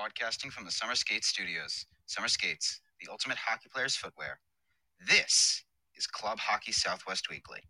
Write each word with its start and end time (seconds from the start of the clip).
broadcasting 0.00 0.50
from 0.50 0.64
the 0.64 0.70
Summer 0.70 0.94
Skates 0.94 1.26
Studios. 1.26 1.84
Summer 2.06 2.28
Skates, 2.28 2.80
the 3.02 3.08
ultimate 3.10 3.36
hockey 3.36 3.68
player's 3.70 3.94
footwear. 3.94 4.40
This 5.06 5.62
is 5.94 6.06
Club 6.06 6.38
Hockey 6.38 6.72
Southwest 6.72 7.28
Weekly. 7.28 7.60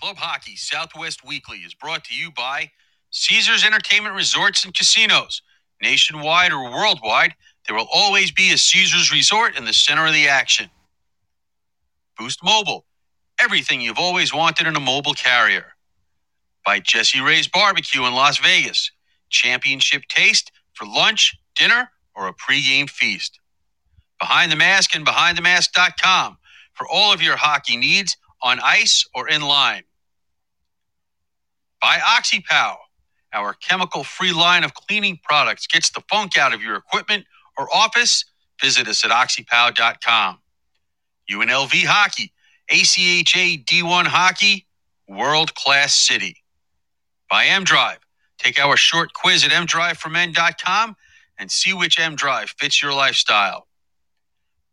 Club 0.00 0.16
Hockey 0.16 0.56
Southwest 0.56 1.22
Weekly 1.22 1.58
is 1.58 1.74
brought 1.74 2.02
to 2.04 2.14
you 2.14 2.30
by 2.30 2.70
Caesars 3.10 3.62
Entertainment 3.62 4.14
Resorts 4.14 4.64
and 4.64 4.72
Casinos. 4.72 5.42
Nationwide 5.82 6.50
or 6.50 6.70
worldwide, 6.70 7.34
there 7.66 7.76
will 7.76 7.88
always 7.92 8.32
be 8.32 8.54
a 8.54 8.56
Caesars 8.56 9.12
Resort 9.12 9.58
in 9.58 9.66
the 9.66 9.74
center 9.74 10.06
of 10.06 10.14
the 10.14 10.26
action. 10.26 10.70
Boost 12.20 12.44
Mobile, 12.44 12.84
everything 13.40 13.80
you've 13.80 13.98
always 13.98 14.34
wanted 14.34 14.66
in 14.66 14.76
a 14.76 14.80
mobile 14.80 15.14
carrier. 15.14 15.72
By 16.66 16.78
Jesse 16.78 17.18
Ray's 17.18 17.48
Barbecue 17.48 18.04
in 18.04 18.12
Las 18.12 18.36
Vegas, 18.36 18.92
championship 19.30 20.02
taste 20.10 20.52
for 20.74 20.86
lunch, 20.86 21.34
dinner, 21.56 21.90
or 22.14 22.28
a 22.28 22.34
pregame 22.34 22.90
feast. 22.90 23.40
Behind 24.20 24.52
the 24.52 24.56
Mask 24.56 24.94
and 24.94 25.06
BehindTheMask.com 25.06 26.36
for 26.74 26.86
all 26.86 27.10
of 27.10 27.22
your 27.22 27.36
hockey 27.36 27.78
needs 27.78 28.18
on 28.42 28.60
ice 28.62 29.08
or 29.14 29.26
in 29.26 29.40
line. 29.40 29.84
By 31.80 31.96
OxyPow, 31.96 32.76
our 33.32 33.54
chemical 33.54 34.04
free 34.04 34.34
line 34.34 34.62
of 34.62 34.74
cleaning 34.74 35.18
products 35.22 35.66
gets 35.66 35.88
the 35.88 36.02
funk 36.10 36.36
out 36.36 36.52
of 36.52 36.60
your 36.60 36.76
equipment 36.76 37.24
or 37.56 37.74
office. 37.74 38.26
Visit 38.60 38.88
us 38.88 39.06
at 39.06 39.10
oxypow.com. 39.10 40.38
UNLV 41.30 41.84
Hockey, 41.84 42.32
ACHA 42.70 43.64
D1 43.64 44.06
Hockey, 44.06 44.66
world 45.08 45.54
class 45.54 45.94
city. 45.94 46.42
By 47.30 47.46
M 47.46 47.64
Drive, 47.64 47.98
take 48.38 48.58
our 48.58 48.76
short 48.76 49.12
quiz 49.12 49.44
at 49.44 49.50
mdriveformen.com 49.50 50.96
and 51.38 51.50
see 51.50 51.72
which 51.72 51.98
M 51.98 52.16
Drive 52.16 52.50
fits 52.58 52.82
your 52.82 52.92
lifestyle. 52.92 53.66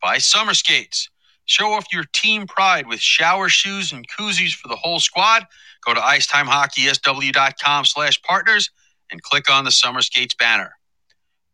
By 0.02 0.18
Summer 0.18 0.54
Skates, 0.54 1.10
show 1.46 1.72
off 1.72 1.86
your 1.92 2.06
team 2.14 2.48
pride 2.48 2.88
with 2.88 3.00
shower 3.00 3.50
shoes 3.50 3.92
and 3.92 4.08
koozies 4.08 4.54
for 4.54 4.68
the 4.68 4.76
whole 4.76 5.00
squad. 5.00 5.44
Go 5.86 5.94
to 5.94 6.00
icetimehockeysw.com 6.00 7.86
slash 7.86 8.22
partners 8.22 8.70
and 9.12 9.22
click 9.22 9.50
on 9.50 9.64
the 9.64 9.72
Summer 9.72 10.02
Skates 10.02 10.36
banner. 10.36 10.74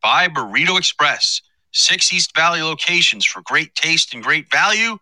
By 0.02 0.28
Burrito 0.28 0.78
Express, 0.78 1.42
six 1.74 2.14
East 2.14 2.36
Valley 2.36 2.62
locations 2.62 3.26
for 3.26 3.42
great 3.42 3.76
taste 3.76 4.14
and 4.14 4.24
great 4.24 4.50
value. 4.52 4.98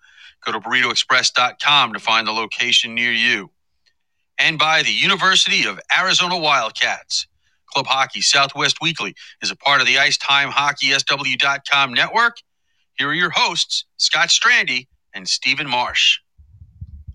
Go 0.46 0.52
to 0.52 0.60
burritoexpress.com 0.60 1.94
to 1.94 2.00
find 2.00 2.28
the 2.28 2.32
location 2.32 2.96
near 2.96 3.12
you. 3.12 3.52
And 4.40 4.58
by 4.58 4.82
the 4.82 4.92
University 4.92 5.66
of 5.68 5.80
Arizona 5.96 6.38
Wildcats. 6.38 7.28
Club 7.68 7.86
Hockey 7.86 8.22
Southwest 8.22 8.82
Weekly 8.82 9.16
is 9.42 9.52
a 9.52 9.56
part 9.56 9.80
of 9.82 9.88
the 9.88 9.96
IceTimeHockeySW.com 9.96 11.94
network. 11.94 12.38
Here 12.98 13.08
are 13.08 13.14
your 13.14 13.30
hosts, 13.30 13.86
Scott 13.98 14.28
Strandy 14.28 14.88
and 15.14 15.28
Stephen 15.28 15.70
Marsh. 15.70 16.20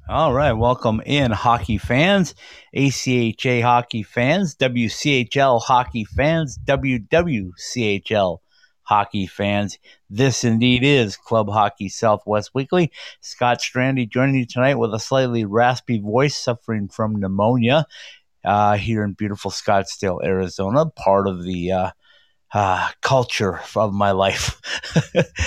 All 0.08 0.32
right, 0.32 0.52
welcome 0.52 1.02
in 1.04 1.32
hockey 1.32 1.78
fans, 1.78 2.34
ACHA 2.74 3.60
hockey 3.62 4.04
fans, 4.04 4.54
WCHL 4.54 5.60
hockey 5.60 6.04
fans, 6.04 6.58
WWCHL 6.64 8.38
hockey 8.86 9.26
fans. 9.26 9.78
This 10.08 10.44
indeed 10.44 10.84
is 10.84 11.16
Club 11.16 11.50
Hockey 11.50 11.88
Southwest 11.88 12.52
Weekly. 12.54 12.92
Scott 13.20 13.58
Strandy 13.58 14.08
joining 14.08 14.36
you 14.36 14.46
tonight 14.46 14.76
with 14.76 14.94
a 14.94 15.00
slightly 15.00 15.44
raspy 15.44 15.98
voice, 15.98 16.36
suffering 16.36 16.88
from 16.88 17.18
pneumonia 17.18 17.84
uh, 18.44 18.76
here 18.76 19.02
in 19.02 19.12
beautiful 19.12 19.50
Scottsdale, 19.50 20.24
Arizona, 20.24 20.86
part 20.86 21.26
of 21.26 21.42
the 21.42 21.72
uh, 21.72 21.90
uh, 22.54 22.88
culture 23.02 23.60
of 23.74 23.92
my 23.92 24.12
life. 24.12 24.60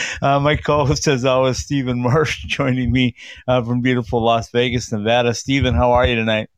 uh, 0.22 0.40
my 0.42 0.58
co-host, 0.58 1.08
as 1.08 1.24
always, 1.24 1.60
Stephen 1.60 2.02
Marsh, 2.02 2.44
joining 2.48 2.92
me 2.92 3.16
uh, 3.48 3.64
from 3.64 3.80
beautiful 3.80 4.22
Las 4.22 4.52
Vegas, 4.52 4.92
Nevada. 4.92 5.34
Stephen, 5.34 5.76
how 5.76 5.94
are 5.94 6.06
you 6.06 6.16
tonight? 6.16 6.50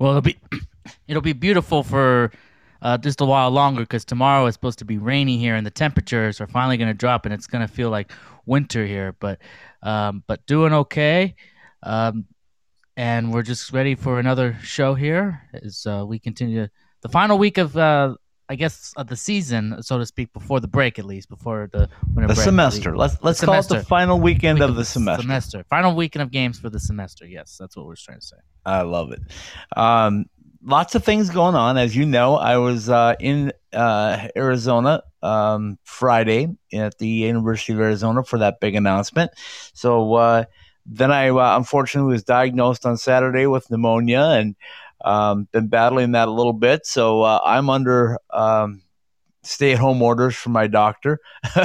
Well, 0.00 0.10
it'll 0.10 0.22
be 0.22 0.36
it'll 1.06 1.22
be 1.22 1.34
beautiful 1.34 1.84
for 1.84 2.32
uh, 2.82 2.98
just 2.98 3.20
a 3.20 3.24
while 3.24 3.50
longer 3.50 3.82
because 3.82 4.04
tomorrow 4.04 4.46
is 4.46 4.54
supposed 4.54 4.80
to 4.80 4.84
be 4.84 4.98
rainy 4.98 5.38
here, 5.38 5.54
and 5.54 5.64
the 5.64 5.70
temperatures 5.70 6.40
are 6.40 6.46
finally 6.46 6.76
going 6.76 6.88
to 6.88 6.94
drop, 6.94 7.24
and 7.24 7.32
it's 7.32 7.46
going 7.46 7.66
to 7.66 7.72
feel 7.72 7.88
like 7.88 8.12
winter 8.44 8.84
here. 8.84 9.14
But 9.18 9.38
um, 9.82 10.22
but 10.26 10.44
doing 10.46 10.72
okay. 10.72 11.34
Um, 11.82 12.26
and 12.96 13.32
we're 13.32 13.42
just 13.42 13.72
ready 13.72 13.94
for 13.94 14.18
another 14.18 14.58
show 14.62 14.94
here 14.94 15.48
as 15.54 15.86
uh, 15.86 16.04
we 16.06 16.18
continue 16.18 16.68
the 17.00 17.08
final 17.08 17.38
week 17.38 17.58
of 17.58 17.76
uh, 17.76 18.14
I 18.48 18.54
guess 18.54 18.92
of 18.96 19.06
the 19.06 19.16
season, 19.16 19.82
so 19.82 19.98
to 19.98 20.04
speak, 20.04 20.32
before 20.32 20.60
the 20.60 20.68
break 20.68 20.98
at 20.98 21.06
least, 21.06 21.30
before 21.30 21.70
the 21.72 21.88
winter 22.14 22.34
the 22.34 22.40
semester. 22.40 22.96
Let's 22.96 23.16
let's 23.22 23.40
the 23.40 23.46
call 23.46 23.62
semester. 23.62 23.76
it 23.76 23.78
the 23.78 23.86
final 23.86 24.20
weekend 24.20 24.58
week 24.58 24.64
of, 24.64 24.70
of, 24.70 24.76
the 24.76 24.84
semester. 24.84 25.22
Semester, 25.22 25.64
final 25.70 25.94
weekend 25.94 26.22
of 26.22 26.30
games 26.30 26.58
for 26.60 26.68
the 26.68 26.80
semester. 26.80 27.26
Yes, 27.26 27.56
that's 27.58 27.76
what 27.76 27.86
we're 27.86 27.96
trying 27.96 28.20
to 28.20 28.26
say. 28.26 28.36
I 28.66 28.82
love 28.82 29.12
it. 29.12 29.20
Um, 29.76 30.26
lots 30.64 30.94
of 30.94 31.04
things 31.04 31.30
going 31.30 31.54
on, 31.54 31.76
as 31.76 31.94
you 31.96 32.06
know. 32.06 32.36
I 32.36 32.58
was 32.58 32.88
uh, 32.88 33.14
in 33.20 33.52
uh, 33.72 34.28
Arizona 34.36 35.02
um, 35.22 35.78
Friday 35.84 36.48
at 36.72 36.98
the 36.98 37.08
University 37.08 37.72
of 37.72 37.80
Arizona 37.80 38.22
for 38.24 38.38
that 38.38 38.60
big 38.60 38.74
announcement. 38.74 39.32
So 39.74 40.14
uh, 40.14 40.44
then 40.86 41.10
I 41.10 41.30
uh, 41.30 41.56
unfortunately 41.56 42.12
was 42.12 42.24
diagnosed 42.24 42.86
on 42.86 42.96
Saturday 42.96 43.46
with 43.46 43.70
pneumonia 43.70 44.22
and 44.22 44.56
um, 45.04 45.48
been 45.52 45.68
battling 45.68 46.12
that 46.12 46.28
a 46.28 46.32
little 46.32 46.52
bit, 46.52 46.86
so 46.86 47.22
uh, 47.22 47.40
I'm 47.44 47.68
under 47.68 48.18
um, 48.30 48.82
stay-at-home 49.42 50.00
orders 50.00 50.36
from 50.36 50.52
my 50.52 50.68
doctor 50.68 51.18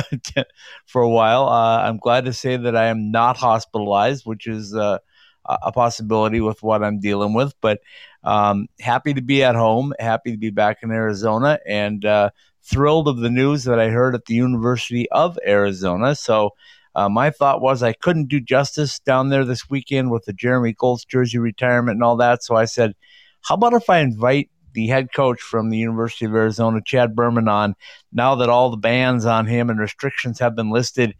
for 0.87 1.03
a 1.03 1.09
while. 1.09 1.47
Uh, 1.47 1.83
I'm 1.83 1.97
glad 1.97 2.25
to 2.25 2.33
say 2.33 2.57
that 2.57 2.75
I 2.75 2.87
am 2.87 3.11
not 3.11 3.37
hospitalized, 3.37 4.25
which 4.25 4.47
is 4.47 4.75
a 5.47 5.71
possibility 5.71 6.41
with 6.41 6.61
what 6.63 6.83
I'm 6.83 6.99
dealing 6.99 7.33
with. 7.33 7.53
But 7.61 7.79
um, 8.23 8.67
happy 8.79 9.13
to 9.13 9.21
be 9.21 9.43
at 9.43 9.55
home, 9.55 9.93
happy 9.99 10.31
to 10.31 10.37
be 10.37 10.49
back 10.49 10.79
in 10.83 10.91
Arizona, 10.91 11.59
and 11.65 12.03
uh, 12.05 12.31
thrilled 12.63 13.07
of 13.07 13.17
the 13.17 13.29
news 13.29 13.63
that 13.65 13.79
I 13.79 13.89
heard 13.89 14.15
at 14.15 14.25
the 14.25 14.35
University 14.35 15.09
of 15.11 15.37
Arizona. 15.45 16.15
So. 16.15 16.51
Uh, 16.95 17.07
my 17.07 17.29
thought 17.29 17.61
was 17.61 17.83
I 17.83 17.93
couldn't 17.93 18.27
do 18.27 18.39
justice 18.39 18.97
down 18.97 19.29
there 19.29 19.45
this 19.45 19.69
weekend 19.69 20.09
with 20.09 20.25
the 20.25 20.33
Jeremy 20.33 20.73
Goltz 20.73 21.05
jersey 21.05 21.37
retirement 21.37 21.97
and 21.97 22.03
all 22.03 22.15
that. 22.15 22.43
So 22.43 22.55
I 22.55 22.65
said, 22.65 22.95
how 23.43 23.53
about 23.53 23.73
if 23.73 23.87
I 23.87 23.99
invite 23.99 24.49
the 24.73 24.87
head 24.87 25.11
coach 25.11 25.41
from 25.41 25.69
the 25.69 25.77
University 25.77 26.25
of 26.25 26.35
Arizona, 26.35 26.81
Chad 26.85 27.15
Berman, 27.15 27.47
on 27.47 27.75
now 28.11 28.35
that 28.35 28.49
all 28.49 28.69
the 28.69 28.77
bans 28.77 29.25
on 29.25 29.47
him 29.47 29.69
and 29.69 29.79
restrictions 29.79 30.39
have 30.39 30.55
been 30.55 30.69
listed, 30.69 31.15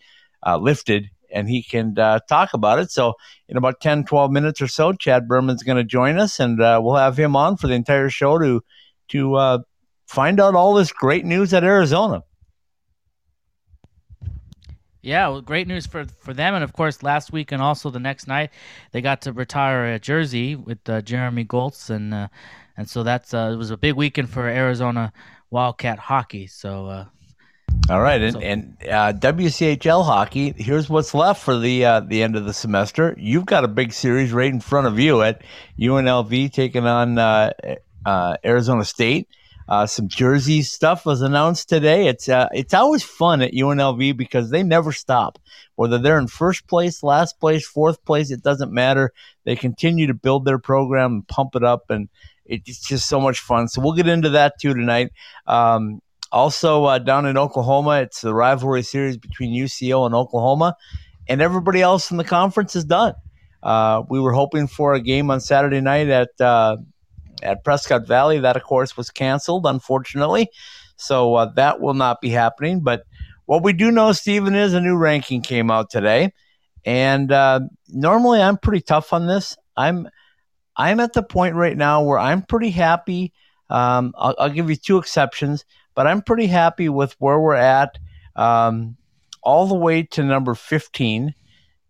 uh, 0.46 0.58
lifted, 0.58 1.10
and 1.32 1.50
he 1.50 1.64
can 1.64 1.98
uh, 1.98 2.20
talk 2.30 2.54
about 2.54 2.80
it. 2.80 2.92
So, 2.92 3.14
in 3.48 3.58
about 3.58 3.82
10, 3.82 4.06
12 4.06 4.32
minutes 4.32 4.62
or 4.62 4.68
so, 4.68 4.94
Chad 4.94 5.28
Berman's 5.28 5.64
going 5.64 5.78
to 5.78 5.84
join 5.84 6.20
us, 6.20 6.40
and 6.40 6.62
uh, 6.62 6.80
we'll 6.84 6.96
have 6.96 7.18
him 7.18 7.36
on 7.36 7.58
for 7.58 7.68
the 7.68 7.74
entire 7.74 8.10
show 8.10 8.38
to 8.40 8.64
to 9.10 9.36
uh, 9.36 9.60
find 10.06 10.40
out 10.40 10.56
all 10.56 10.74
this 10.74 10.92
great 10.92 11.26
news 11.26 11.54
at 11.54 11.64
Arizona. 11.64 12.24
Yeah, 15.02 15.30
well, 15.30 15.42
great 15.42 15.68
news 15.68 15.86
for 15.88 16.06
for 16.20 16.34
them, 16.34 16.56
and 16.56 16.64
of 16.64 16.74
course, 16.74 17.04
last 17.04 17.32
week 17.32 17.52
and 17.52 17.62
also 17.62 17.90
the 17.90 18.00
next 18.00 18.28
night, 18.28 18.52
they 18.92 19.02
got 19.02 19.22
to 19.22 19.32
retire 19.32 19.94
a 19.94 20.00
jersey 20.00 20.56
with 20.56 20.80
uh, 20.90 21.02
Jeremy 21.02 21.46
Goltz, 21.46 21.90
and 21.90 22.14
uh, 22.14 22.28
and 22.76 22.90
so 22.90 23.04
that's 23.04 23.34
uh, 23.34 23.52
it 23.54 23.56
was 23.56 23.72
a 23.72 23.78
big 23.78 23.96
weekend 23.96 24.30
for 24.30 24.48
Arizona 24.48 25.14
Wildcat 25.50 26.00
hockey. 26.00 26.48
So. 26.48 27.08
Uh, 27.90 27.94
all 27.94 28.02
right, 28.02 28.22
and, 28.22 28.44
and 28.44 28.78
uh, 28.84 29.14
WCHL 29.14 30.06
hockey. 30.06 30.54
Here's 30.58 30.90
what's 30.90 31.14
left 31.14 31.42
for 31.42 31.58
the 31.58 31.86
uh, 31.86 32.00
the 32.02 32.24
end 32.24 32.36
of 32.36 32.46
the 32.46 32.54
semester. 32.54 33.16
You've 33.18 33.46
got 33.46 33.64
a 33.64 33.68
big 33.68 33.94
series 33.94 34.32
right 34.32 34.52
in 34.52 34.60
front 34.60 34.88
of 34.88 35.00
you 35.00 35.22
at 35.22 35.42
UNLV 35.80 36.52
taking 36.52 36.86
on 36.86 37.18
Arizona 38.44 38.86
State. 38.86 39.28
Uh, 39.68 39.86
some 39.86 40.08
jersey 40.08 40.62
stuff 40.62 41.06
was 41.06 41.22
announced 41.22 41.68
today. 41.68 42.08
It's 42.08 42.30
uh, 42.30 42.48
it's 42.54 42.74
always 42.74 43.04
fun 43.04 43.42
at 43.42 43.52
UNLV 43.52 44.16
because 44.16 44.50
they 44.50 44.64
never 44.64 44.94
stop. 44.94 45.40
Whether 45.76 45.98
they're 45.98 46.20
in 46.20 46.28
first 46.28 46.68
place, 46.68 47.04
last 47.04 47.40
place, 47.40 47.68
fourth 47.68 48.04
place, 48.06 48.32
it 48.32 48.42
doesn't 48.42 48.72
matter. 48.72 49.12
They 49.44 49.56
continue 49.56 50.08
to 50.08 50.14
build 50.14 50.46
their 50.46 50.58
program 50.60 51.14
and 51.14 51.28
pump 51.28 51.56
it 51.56 51.64
up, 51.64 51.90
and 51.90 52.08
it's 52.46 52.80
just 52.80 53.10
so 53.10 53.20
much 53.20 53.40
fun. 53.40 53.68
So 53.68 53.82
we'll 53.82 53.94
get 53.94 54.08
into 54.08 54.30
that 54.30 54.60
too 54.60 54.74
tonight. 54.74 55.12
Um, 55.46 56.02
also 56.32 56.86
uh, 56.86 57.00
down 57.00 57.26
in 57.26 57.38
Oklahoma, 57.38 58.02
it's 58.02 58.22
the 58.22 58.34
rivalry 58.34 58.84
series 58.84 59.18
between 59.18 59.54
UCO 59.54 60.06
and 60.06 60.16
Oklahoma, 60.16 60.76
and 61.28 61.42
everybody 61.42 61.82
else 61.82 62.12
in 62.12 62.18
the 62.18 62.24
conference 62.24 62.76
is 62.76 62.86
done. 62.86 63.14
Uh, 63.64 64.04
we 64.10 64.20
were 64.20 64.34
hoping 64.34 64.68
for 64.68 64.94
a 64.94 65.02
game 65.02 65.32
on 65.32 65.40
Saturday 65.40 65.82
night 65.82 66.10
at 66.10 66.30
uh, 66.40 66.78
at 67.42 67.64
Prescott 67.64 68.08
Valley. 68.08 68.40
That, 68.40 68.56
of 68.56 68.64
course, 68.64 68.96
was 68.96 69.10
canceled, 69.10 69.66
unfortunately. 69.66 70.50
So 70.96 71.36
uh, 71.36 71.52
that 71.56 71.80
will 71.80 71.94
not 71.94 72.22
be 72.22 72.30
happening. 72.30 72.82
But 72.82 73.04
what 73.46 73.64
we 73.64 73.74
do 73.74 73.92
know, 73.92 74.12
Stephen, 74.12 74.56
is 74.56 74.74
a 74.74 74.82
new 74.82 74.96
ranking 74.96 75.42
came 75.42 75.72
out 75.72 75.90
today, 75.90 76.34
and 76.86 77.32
uh, 77.32 77.62
normally 77.90 78.42
I'm 78.42 78.58
pretty 78.58 78.82
tough 78.82 79.14
on 79.14 79.28
this. 79.28 79.58
I'm 79.76 80.08
I'm 80.76 81.00
at 81.00 81.14
the 81.14 81.24
point 81.24 81.56
right 81.56 81.76
now 81.76 82.04
where 82.04 82.20
I'm 82.20 82.44
pretty 82.44 82.70
happy. 82.70 83.34
Um, 83.70 84.14
I'll, 84.18 84.36
I'll, 84.40 84.50
give 84.50 84.70
you 84.70 84.78
two 84.78 84.98
exceptions, 84.98 85.66
but 85.98 86.06
I'm 86.06 86.22
pretty 86.22 86.46
happy 86.46 86.90
with 86.90 87.16
where 87.18 87.40
we're 87.40 87.56
at, 87.56 87.98
um, 88.36 88.98
all 89.42 89.66
the 89.66 89.74
way 89.74 90.04
to 90.04 90.24
number 90.24 90.54
15. 90.54 91.34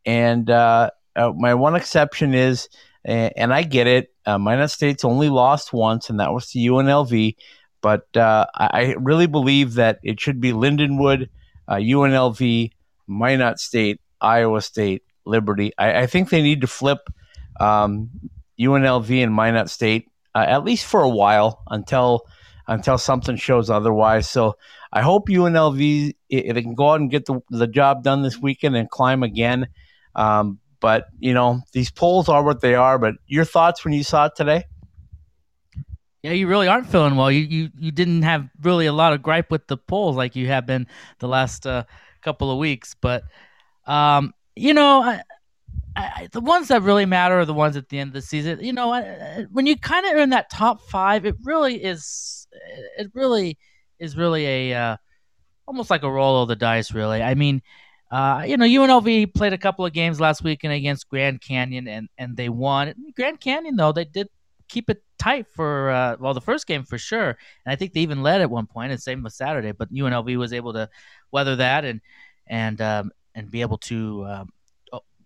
And 0.05 0.49
uh, 0.49 0.91
uh, 1.13 1.33
my 1.35 1.55
one 1.55 1.75
exception 1.75 2.33
is, 2.33 2.69
and 3.03 3.53
I 3.53 3.63
get 3.63 3.85
it, 3.85 4.13
uh, 4.25 4.37
Minot 4.37 4.71
State's 4.71 5.03
only 5.03 5.27
lost 5.27 5.73
once, 5.73 6.09
and 6.09 6.21
that 6.21 6.31
was 6.31 6.49
to 6.51 6.57
UNLV. 6.57 7.35
But 7.81 8.15
uh, 8.15 8.45
I 8.55 8.95
really 8.97 9.27
believe 9.27 9.73
that 9.73 9.99
it 10.03 10.21
should 10.21 10.39
be 10.39 10.53
Lindenwood, 10.53 11.27
uh, 11.67 11.75
UNLV, 11.75 12.71
Minot 13.07 13.59
State, 13.59 13.99
Iowa 14.21 14.61
State, 14.61 15.03
Liberty. 15.25 15.73
I, 15.77 16.03
I 16.03 16.07
think 16.07 16.29
they 16.29 16.41
need 16.41 16.61
to 16.61 16.67
flip 16.67 16.99
um, 17.59 18.09
UNLV 18.57 19.21
and 19.21 19.33
Minot 19.33 19.69
State 19.69 20.07
uh, 20.33 20.45
at 20.47 20.63
least 20.63 20.85
for 20.85 21.01
a 21.01 21.09
while 21.09 21.61
until 21.69 22.25
until 22.67 22.97
something 22.97 23.35
shows 23.35 23.69
otherwise. 23.69 24.29
So 24.29 24.57
I 24.91 25.01
hope 25.01 25.29
UNLV 25.29 26.13
if 26.29 26.55
they 26.55 26.61
can 26.61 26.75
go 26.75 26.89
out 26.89 26.99
and 26.99 27.09
get 27.09 27.25
the, 27.25 27.41
the 27.49 27.67
job 27.67 28.03
done 28.03 28.21
this 28.21 28.37
weekend 28.37 28.75
and 28.75 28.89
climb 28.89 29.23
again. 29.23 29.67
Um, 30.15 30.59
but 30.79 31.05
you 31.19 31.33
know 31.33 31.61
these 31.73 31.91
polls 31.91 32.29
are 32.29 32.43
what 32.43 32.61
they 32.61 32.75
are. 32.75 32.99
But 32.99 33.15
your 33.25 33.45
thoughts 33.45 33.83
when 33.83 33.93
you 33.93 34.03
saw 34.03 34.25
it 34.25 34.33
today? 34.35 34.63
Yeah, 36.23 36.31
you 36.31 36.47
really 36.47 36.67
aren't 36.67 36.87
feeling 36.87 37.15
well. 37.15 37.31
You 37.31 37.41
you 37.41 37.69
you 37.77 37.91
didn't 37.91 38.23
have 38.23 38.47
really 38.61 38.85
a 38.85 38.93
lot 38.93 39.13
of 39.13 39.21
gripe 39.21 39.49
with 39.51 39.67
the 39.67 39.77
polls 39.77 40.15
like 40.15 40.35
you 40.35 40.47
have 40.47 40.65
been 40.65 40.87
the 41.19 41.27
last 41.27 41.65
uh, 41.65 41.83
couple 42.21 42.51
of 42.51 42.57
weeks, 42.57 42.95
but 42.99 43.23
um, 43.85 44.33
you 44.55 44.73
know. 44.73 45.01
I, 45.01 45.21
I, 45.95 46.27
the 46.31 46.41
ones 46.41 46.67
that 46.67 46.83
really 46.83 47.07
matter 47.07 47.39
are 47.39 47.45
the 47.45 47.55
ones 47.55 47.75
at 47.75 47.89
the 47.89 47.97
end 47.97 48.09
of 48.09 48.13
the 48.13 48.21
season. 48.21 48.63
You 48.63 48.71
know, 48.71 48.91
when 49.51 49.65
you 49.65 49.75
kind 49.75 50.05
of 50.05 50.13
are 50.13 50.19
in 50.19 50.29
that 50.29 50.51
top 50.51 50.79
five, 50.81 51.25
it 51.25 51.35
really 51.43 51.83
is. 51.83 52.36
It 52.97 53.11
really 53.13 53.57
is 53.99 54.15
really 54.15 54.45
a 54.45 54.73
uh, 54.73 54.97
almost 55.67 55.89
like 55.89 56.03
a 56.03 56.11
roll 56.11 56.41
of 56.41 56.47
the 56.47 56.55
dice. 56.55 56.93
Really, 56.93 57.21
I 57.21 57.35
mean, 57.35 57.61
uh, 58.11 58.43
you 58.47 58.57
know, 58.57 58.65
UNLV 58.65 59.33
played 59.33 59.53
a 59.53 59.57
couple 59.57 59.85
of 59.85 59.93
games 59.93 60.19
last 60.19 60.43
weekend 60.43 60.73
against 60.73 61.09
Grand 61.09 61.41
Canyon, 61.41 61.87
and 61.87 62.09
and 62.17 62.37
they 62.37 62.49
won. 62.49 62.93
Grand 63.15 63.39
Canyon 63.39 63.75
though, 63.75 63.91
they 63.91 64.05
did 64.05 64.29
keep 64.69 64.89
it 64.89 65.01
tight 65.17 65.47
for 65.47 65.89
uh, 65.91 66.15
well 66.19 66.33
the 66.33 66.41
first 66.41 66.67
game 66.67 66.83
for 66.83 66.97
sure, 66.97 67.29
and 67.29 67.71
I 67.73 67.75
think 67.75 67.93
they 67.93 68.01
even 68.01 68.23
led 68.23 68.41
at 68.41 68.49
one 68.49 68.67
point. 68.67 68.91
And 68.91 69.01
same 69.01 69.23
with 69.23 69.33
Saturday, 69.33 69.71
but 69.71 69.91
UNLV 69.91 70.37
was 70.37 70.53
able 70.53 70.73
to 70.73 70.89
weather 71.31 71.55
that 71.57 71.85
and 71.85 72.01
and 72.47 72.79
um, 72.81 73.11
and 73.35 73.51
be 73.51 73.61
able 73.61 73.77
to 73.79 74.25
um, 74.25 74.49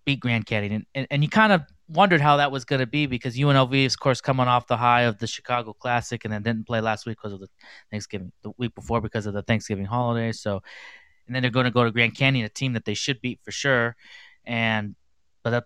beat 0.05 0.19
Grand 0.19 0.45
Canyon, 0.45 0.73
and, 0.73 0.85
and, 0.95 1.07
and 1.11 1.23
you 1.23 1.29
kind 1.29 1.53
of 1.53 1.61
wondered 1.91 2.21
how 2.21 2.37
that 2.37 2.51
was 2.51 2.65
going 2.65 2.79
to 2.79 2.87
be 2.87 3.05
because 3.05 3.35
UNLV, 3.35 3.85
of 3.85 3.99
course, 3.99 4.21
coming 4.21 4.47
off 4.47 4.67
the 4.67 4.77
high 4.77 5.01
of 5.01 5.17
the 5.17 5.27
Chicago 5.27 5.73
Classic, 5.73 6.23
and 6.23 6.33
then 6.33 6.43
didn't 6.43 6.65
play 6.65 6.81
last 6.81 7.05
week 7.05 7.17
because 7.17 7.33
of 7.33 7.39
the 7.39 7.49
Thanksgiving, 7.89 8.31
the 8.43 8.51
week 8.57 8.73
before 8.75 9.01
because 9.01 9.25
of 9.25 9.33
the 9.33 9.41
Thanksgiving 9.41 9.85
holiday. 9.85 10.31
So, 10.31 10.61
and 11.27 11.35
then 11.35 11.41
they're 11.41 11.51
going 11.51 11.65
to 11.65 11.71
go 11.71 11.83
to 11.83 11.91
Grand 11.91 12.15
Canyon, 12.15 12.45
a 12.45 12.49
team 12.49 12.73
that 12.73 12.85
they 12.85 12.93
should 12.93 13.21
beat 13.21 13.39
for 13.43 13.51
sure, 13.51 13.95
and 14.45 14.95
but 15.43 15.53
a 15.53 15.63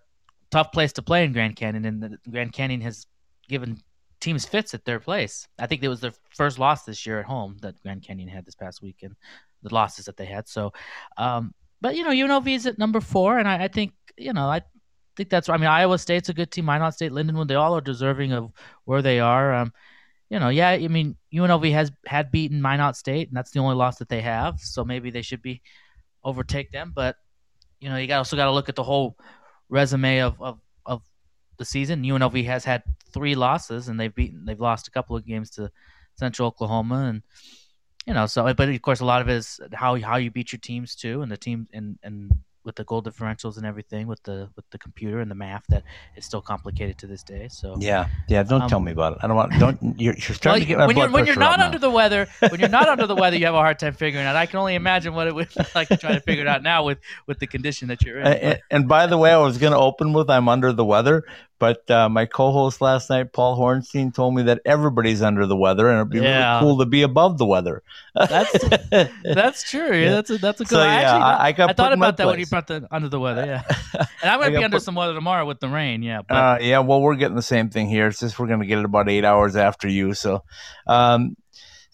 tough 0.52 0.72
place 0.72 0.94
to 0.94 1.02
play 1.02 1.24
in 1.24 1.34
Grand 1.34 1.56
Canyon, 1.56 1.86
and 1.86 2.02
the 2.02 2.18
Grand 2.30 2.54
Canyon 2.54 2.82
has 2.82 3.08
given 3.48 3.82
teams 4.20 4.46
fits 4.46 4.74
at 4.74 4.86
their 4.86 5.00
place. 5.00 5.48
I 5.60 5.68
think 5.68 5.84
it 5.84 5.90
was 5.90 6.02
their 6.02 6.14
first 6.30 6.58
loss 6.58 6.84
this 6.84 7.06
year 7.06 7.20
at 7.20 7.26
home 7.26 7.58
that 7.62 7.82
Grand 7.84 8.04
Canyon 8.04 8.30
had 8.30 8.46
this 8.46 8.56
past 8.56 8.82
weekend, 8.82 9.16
the 9.62 9.74
losses 9.74 10.06
that 10.06 10.18
they 10.18 10.26
had. 10.26 10.48
So, 10.48 10.74
um, 11.18 11.54
but 11.82 11.96
you 11.96 12.04
know, 12.04 12.10
UNLV 12.10 12.48
is 12.48 12.66
at 12.66 12.80
number 12.80 13.02
four, 13.02 13.38
and 13.38 13.48
I, 13.48 13.66
I 13.66 13.68
think 13.68 13.94
you 14.18 14.34
know, 14.34 14.48
I 14.48 14.62
think 15.16 15.30
that's. 15.30 15.50
Right. 15.50 15.56
I 15.56 15.58
mean, 15.58 15.70
Iowa 15.70 15.98
State's 15.98 16.30
a 16.30 16.34
good 16.34 16.52
team. 16.52 16.66
Minot 16.66 16.94
State, 16.94 17.12
Lindenwood, 17.12 17.48
they 17.48 17.56
all 17.56 17.76
are 17.76 17.82
deserving 17.82 18.34
of 18.34 18.52
where 18.86 19.02
they 19.02 19.20
are. 19.20 19.54
Um, 19.54 19.74
you 20.30 20.40
know, 20.40 20.50
yeah, 20.50 20.70
I 20.70 20.88
mean, 20.88 21.16
UNLV 21.34 21.72
has 21.72 21.92
had 22.06 22.32
beaten 22.32 22.62
Minot 22.62 22.96
State, 22.96 23.28
and 23.28 23.38
that's 23.38 23.52
the 23.52 23.60
only 23.60 23.76
loss 23.76 23.98
that 23.98 24.10
they 24.10 24.22
have. 24.22 24.60
So 24.60 24.84
maybe 24.84 25.12
they 25.12 25.22
should 25.22 25.42
be 25.42 25.62
overtake 26.24 26.72
them. 26.72 26.92
But 26.96 27.18
you 27.80 27.90
know, 27.90 27.98
you 27.98 28.08
got 28.08 28.18
also 28.18 28.36
got 28.36 28.46
to 28.46 28.52
look 28.52 28.70
at 28.70 28.76
the 28.76 28.84
whole 28.84 29.18
resume 29.70 30.20
of, 30.20 30.42
of 30.42 30.60
of 30.86 31.04
the 31.58 31.66
season. 31.66 32.04
UNLV 32.04 32.46
has 32.46 32.66
had 32.66 32.84
three 33.14 33.36
losses, 33.36 33.88
and 33.88 34.00
they've 34.00 34.14
beaten 34.14 34.46
they've 34.46 34.60
lost 34.60 34.88
a 34.88 34.92
couple 34.92 35.16
of 35.16 35.26
games 35.26 35.52
to 35.52 35.72
Central 36.16 36.48
Oklahoma, 36.48 37.06
and 37.06 37.22
you 38.06 38.14
know, 38.14 38.26
so 38.26 38.52
but 38.54 38.70
of 38.70 38.82
course 38.82 39.00
a 39.00 39.06
lot 39.06 39.22
of 39.22 39.30
it 39.30 39.38
is 39.38 39.60
how 39.74 40.00
how 40.00 40.18
you 40.18 40.32
beat 40.32 40.52
your 40.52 40.60
teams 40.60 40.96
too, 40.96 41.22
and 41.22 41.32
the 41.32 41.38
team 41.38 41.68
and 41.74 41.98
and 42.04 42.32
with 42.66 42.76
the 42.76 42.84
goal 42.84 43.02
differentials 43.02 43.58
and 43.58 43.66
everything 43.66 44.08
with 44.08 44.22
the 44.24 44.50
with 44.56 44.70
the 44.72 44.78
computer 44.78 45.20
and 45.20 45.30
the 45.30 45.36
math 45.36 45.64
that 45.70 45.84
is 46.16 46.26
still 46.26 46.42
complicated 46.42 46.98
to 46.98 47.08
this 47.08 47.24
day. 47.24 47.48
So 47.50 47.76
yeah, 47.80 48.08
yeah. 48.28 48.44
Don't 48.44 48.64
um, 48.64 48.70
tell 48.70 48.80
me 48.80 48.92
about 48.92 49.14
it. 49.14 49.20
I 49.22 49.28
don't 49.28 49.36
want. 49.36 49.54
Don't. 49.60 49.80
You're, 50.00 50.16
you're 50.16 50.36
starting 50.36 50.52
well, 50.52 50.60
to 50.60 50.66
get 50.66 50.78
my 50.78 50.88
when 50.88 50.96
blood 50.96 51.04
you're, 51.04 51.12
when 51.12 51.26
you're 51.26 51.36
not 51.36 51.60
under 51.60 51.78
now. 51.78 51.82
the 51.82 51.90
weather. 51.90 52.28
When 52.40 52.60
you're 52.60 52.70
not 52.70 52.90
under 52.90 53.08
the 53.08 53.16
weather, 53.16 53.38
you 53.38 53.46
have 53.46 53.56
a 53.56 53.60
hard 53.60 53.80
time 53.80 53.94
figuring 53.94 54.26
out. 54.26 54.36
I 54.36 54.46
can 54.46 54.60
only 54.60 54.76
imagine 54.76 55.14
what 55.14 55.28
it 55.28 55.36
would 55.36 55.50
be 55.50 55.64
like 55.74 55.88
to 55.90 55.98
try 55.98 56.14
to 56.14 56.20
figure 56.20 56.42
it 56.42 56.48
out 56.48 56.64
now 56.64 56.84
with 56.84 56.98
with 57.28 57.40
the 57.40 57.48
condition 57.48 57.88
that 57.90 58.02
you're 58.02 58.20
in. 58.20 58.28
And, 58.28 58.60
and 58.72 58.88
by 58.88 59.08
the 59.08 59.18
way, 59.18 59.32
I 59.32 59.38
was 59.38 59.58
going 59.58 59.74
to 59.74 59.80
open 59.80 60.14
with 60.14 60.30
I'm 60.30 60.50
under 60.50 60.74
the 60.74 60.86
weather, 60.86 61.24
but 61.58 61.90
uh, 61.90 62.10
my 62.10 62.26
co-host 62.26 62.82
last 62.82 63.10
night, 63.10 63.32
Paul 63.32 63.58
Hornstein, 63.58 64.14
told 64.14 64.36
me 64.36 64.44
that 64.44 64.62
everybody's 64.66 65.22
under 65.22 65.46
the 65.46 65.56
weather, 65.56 65.90
and 65.90 65.98
it'd 65.98 66.10
be 66.10 66.20
yeah. 66.20 66.56
really 66.56 66.62
cool 66.62 66.78
to 66.80 66.86
be 66.86 67.02
above 67.02 67.38
the 67.38 67.46
weather. 67.46 67.82
That's 68.14 68.52
that's 69.24 69.70
true. 69.70 69.96
Yeah, 69.96 70.12
that's 70.12 70.30
a, 70.30 70.38
that's 70.38 70.62
a 70.62 70.66
good. 70.66 70.70
So, 70.70 70.84
yeah, 70.84 70.94
actually, 70.94 71.22
I, 71.22 71.46
I, 71.48 71.52
got 71.54 71.70
I 71.70 71.74
thought 71.74 71.94
about 71.94 72.18
that 72.18 72.24
place. 72.24 72.34
when 72.34 72.40
you 72.40 72.46
brought 72.48 72.68
the 72.68 72.88
under 72.92 73.08
the 73.08 73.20
weather. 73.20 73.46
Yeah, 73.46 73.64
and 74.22 74.32
I'm 74.32 74.40
gonna 74.40 74.58
be 74.58 74.64
under 74.64 74.78
put, 74.78 74.84
some 74.84 74.96
weather 74.96 75.14
tomorrow 75.14 75.46
with 75.46 75.60
the 75.60 75.70
rain. 75.70 76.04
Yeah, 76.04 76.22
but. 76.28 76.36
Uh, 76.36 76.58
yeah. 76.60 76.80
Well, 76.80 77.02
we're 77.02 77.16
getting 77.16 77.36
the 77.36 77.42
same 77.42 77.70
thing 77.70 77.90
here. 77.90 78.08
It's 78.08 78.20
just 78.20 78.38
we're 78.38 78.48
gonna 78.48 78.66
get 78.66 78.80
it 78.80 78.86
about 78.86 79.10
eight 79.10 79.24
hours 79.24 79.56
after 79.56 79.88
you. 79.88 80.14
So, 80.14 80.44
um, 80.88 81.38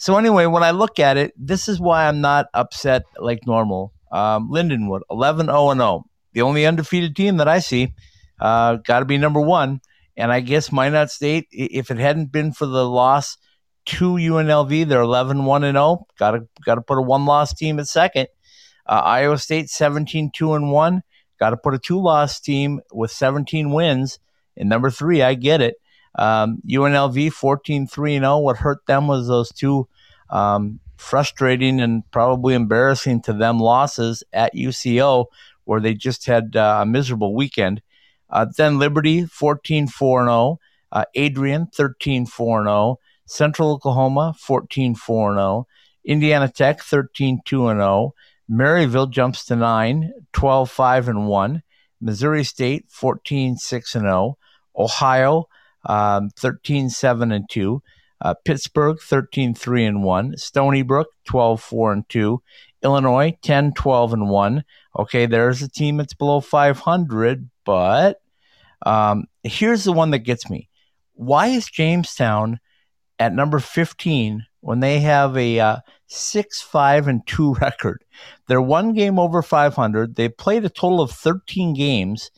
so 0.02 0.18
anyway, 0.18 0.48
when 0.48 0.64
I 0.64 0.72
look 0.72 1.00
at 1.00 1.18
it, 1.18 1.34
this 1.38 1.68
is 1.68 1.80
why 1.80 2.08
I'm 2.08 2.22
not 2.22 2.48
upset 2.56 3.04
like 3.20 3.46
normal. 3.46 3.94
Um, 4.12 4.50
Lindenwood, 4.50 5.02
11 5.12 5.46
0 5.46 5.74
0, 5.74 6.06
the 6.34 6.42
only 6.42 6.66
undefeated 6.66 7.16
team 7.16 7.38
that 7.38 7.48
I 7.48 7.60
see. 7.60 7.94
Uh, 8.42 8.78
Got 8.78 9.00
to 9.00 9.06
be 9.06 9.18
number 9.18 9.40
one. 9.40 9.82
And 10.18 10.32
I 10.32 10.42
guess 10.42 10.72
Minot 10.72 11.10
State, 11.10 11.48
if 11.52 11.90
it 11.90 11.98
hadn't 11.98 12.32
been 12.32 12.52
for 12.52 12.66
the 12.66 12.88
loss 12.88 13.38
to 13.86 14.14
UNLV, 14.14 14.88
they're 14.88 15.02
11 15.02 15.46
1 15.46 15.64
and 15.64 15.76
0. 15.76 16.06
Got 16.20 16.32
to 16.32 16.48
got 16.66 16.76
to 16.76 16.82
put 16.82 16.98
a 16.98 17.02
one 17.02 17.26
loss 17.26 17.54
team 17.54 17.80
at 17.80 17.88
second. 17.88 18.28
Uh, 18.86 19.02
Iowa 19.04 19.38
State 19.38 19.70
17 19.70 20.32
2 20.36 20.54
and 20.54 20.72
1. 20.72 21.04
Got 21.40 21.52
to 21.52 21.58
put 21.58 21.74
a 21.74 21.80
two 21.80 22.02
loss 22.02 22.40
team 22.40 22.82
with 22.92 23.12
17 23.12 23.72
wins. 23.72 24.20
And 24.58 24.70
number 24.70 24.92
three, 24.92 25.22
I 25.22 25.34
get 25.34 25.62
it. 25.62 25.76
Um, 26.16 26.62
UNLV 26.68 27.32
14 27.32 27.88
3 27.88 28.20
0. 28.20 28.40
What 28.40 28.58
hurt 28.58 28.86
them 28.86 29.08
was 29.08 29.28
those 29.28 29.52
two 29.52 29.88
um, 30.30 30.80
frustrating 30.98 31.80
and 31.80 32.04
probably 32.12 32.54
embarrassing 32.54 33.22
to 33.24 33.34
them 33.34 33.60
losses 33.60 34.24
at 34.34 34.54
UCO, 34.54 35.26
where 35.64 35.80
they 35.80 35.94
just 35.94 36.26
had 36.26 36.56
uh, 36.56 36.80
a 36.82 36.86
miserable 36.86 37.34
weekend. 37.34 37.82
Uh, 38.32 38.46
then 38.58 38.80
Liberty, 38.80 39.26
14 39.26 39.88
4 39.88 40.26
0. 40.26 40.60
Uh, 40.92 41.06
Adrian, 41.16 41.68
13 41.68 42.26
4 42.26 42.64
0. 42.64 42.98
Central 43.26 43.72
Oklahoma, 43.72 44.34
14 44.40 44.96
4 44.96 45.34
0. 45.36 45.68
Indiana 46.06 46.50
Tech, 46.50 46.82
13 46.82 47.42
2 47.46 47.68
0. 47.68 48.14
Maryville 48.50 49.10
jumps 49.10 49.46
to 49.46 49.56
9, 49.56 50.12
12 50.34 50.72
5 50.72 51.08
and 51.08 51.28
1. 51.28 51.64
Missouri 52.02 52.44
State, 52.44 52.86
14 52.90 53.58
6 53.58 53.92
0. 53.92 54.38
Ohio, 54.78 55.48
um, 55.86 56.30
13 56.38 56.90
7 56.90 57.32
and 57.32 57.50
2. 57.50 57.82
Uh, 58.24 58.34
Pittsburgh, 58.46 59.00
13 59.00 59.54
3 59.54 59.86
and 59.86 60.04
1. 60.04 60.38
Stony 60.38 60.82
Brook, 60.82 61.08
12 61.26 61.62
4 61.62 61.94
and 61.94 62.10
2. 62.10 62.42
Illinois, 62.84 63.38
10 63.42 63.74
12 63.74 64.14
and 64.14 64.30
1. 64.30 64.64
Okay, 65.00 65.26
there's 65.26 65.62
a 65.62 65.70
team 65.70 65.98
that's 65.98 66.14
below 66.14 66.42
500, 66.42 67.50
but 67.64 68.21
um, 68.86 69.26
here's 69.44 69.84
the 69.84 69.94
one 69.94 70.12
that 70.12 70.20
gets 70.20 70.50
me. 70.50 70.70
Why 71.14 71.48
is 71.48 71.68
Jamestown 71.68 72.60
at 73.20 73.34
number 73.34 73.60
15 73.60 74.46
when 74.62 74.80
they 74.80 75.00
have 75.00 75.38
a 75.38 75.60
uh, 75.60 75.78
6 76.08 76.62
5 76.62 77.08
and 77.08 77.28
2 77.28 77.54
record? 77.62 78.04
They're 78.48 78.62
one 78.62 78.94
game 78.94 79.20
over 79.20 79.42
500. 79.42 80.16
They've 80.16 80.36
played 80.36 80.66
a 80.66 80.70
total 80.70 81.02
of 81.02 81.12
13 81.12 81.74
games, 81.74 82.32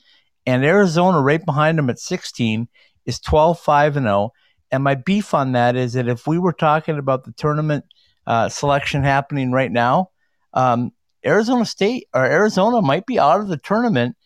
and 0.46 0.66
Arizona, 0.66 1.22
right 1.22 1.44
behind 1.44 1.78
them 1.78 1.90
at 1.90 2.00
16, 2.00 2.68
is 3.06 3.20
12 3.20 3.60
5 3.60 3.98
and 3.98 4.06
0. 4.06 4.32
And 4.72 4.84
my 4.84 4.96
beef 4.96 5.34
on 5.34 5.52
that 5.52 5.76
is 5.76 5.94
that 5.94 6.08
if 6.08 6.26
we 6.26 6.40
were 6.40 6.54
talking 6.54 6.98
about 6.98 7.26
the 7.26 7.32
tournament 7.34 7.86
uh, 8.26 8.50
selection 8.50 9.04
happening 9.04 9.52
right 9.52 9.72
now, 9.72 10.10
um, 10.54 10.92
Arizona 11.26 11.66
State 11.66 12.08
or 12.14 12.26
Arizona 12.26 12.82
might 12.82 13.06
be 13.06 13.20
out 13.20 13.40
of 13.40 13.48
the 13.48 13.58
tournament 13.58 14.18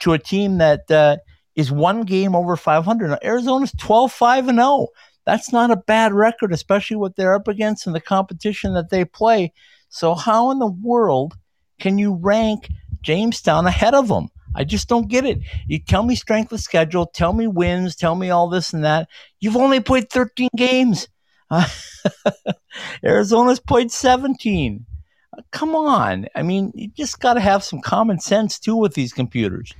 to 0.00 0.12
a 0.12 0.18
team 0.18 0.58
that 0.58 0.90
uh, 0.90 1.16
is 1.56 1.72
one 1.72 2.02
game 2.02 2.36
over 2.36 2.56
500. 2.56 3.08
Now, 3.08 3.18
Arizona's 3.24 3.72
12 3.72 4.12
5 4.12 4.48
and 4.48 4.58
0. 4.58 4.88
That's 5.24 5.52
not 5.52 5.72
a 5.72 5.76
bad 5.76 6.12
record, 6.12 6.52
especially 6.52 6.98
what 6.98 7.16
they're 7.16 7.34
up 7.34 7.48
against 7.48 7.86
in 7.86 7.92
the 7.92 8.00
competition 8.00 8.74
that 8.74 8.90
they 8.90 9.04
play. 9.04 9.52
So, 9.88 10.14
how 10.14 10.50
in 10.50 10.58
the 10.58 10.66
world 10.66 11.34
can 11.80 11.98
you 11.98 12.14
rank 12.14 12.68
Jamestown 13.02 13.66
ahead 13.66 13.94
of 13.94 14.08
them? 14.08 14.28
I 14.54 14.64
just 14.64 14.88
don't 14.88 15.08
get 15.08 15.26
it. 15.26 15.40
You 15.66 15.78
tell 15.78 16.02
me 16.02 16.14
strength 16.14 16.52
of 16.52 16.60
schedule, 16.60 17.06
tell 17.06 17.32
me 17.32 17.46
wins, 17.46 17.94
tell 17.96 18.14
me 18.14 18.30
all 18.30 18.48
this 18.48 18.72
and 18.72 18.84
that. 18.84 19.08
You've 19.40 19.56
only 19.56 19.80
played 19.80 20.10
13 20.10 20.48
games. 20.56 21.08
Uh, 21.50 21.68
Arizona's 23.04 23.60
played 23.60 23.90
17. 23.90 24.86
Uh, 25.36 25.42
come 25.50 25.74
on. 25.76 26.26
I 26.34 26.42
mean, 26.42 26.72
you 26.74 26.88
just 26.88 27.20
got 27.20 27.34
to 27.34 27.40
have 27.40 27.64
some 27.64 27.80
common 27.80 28.18
sense 28.18 28.58
too 28.58 28.76
with 28.76 28.94
these 28.94 29.12
computers. 29.12 29.72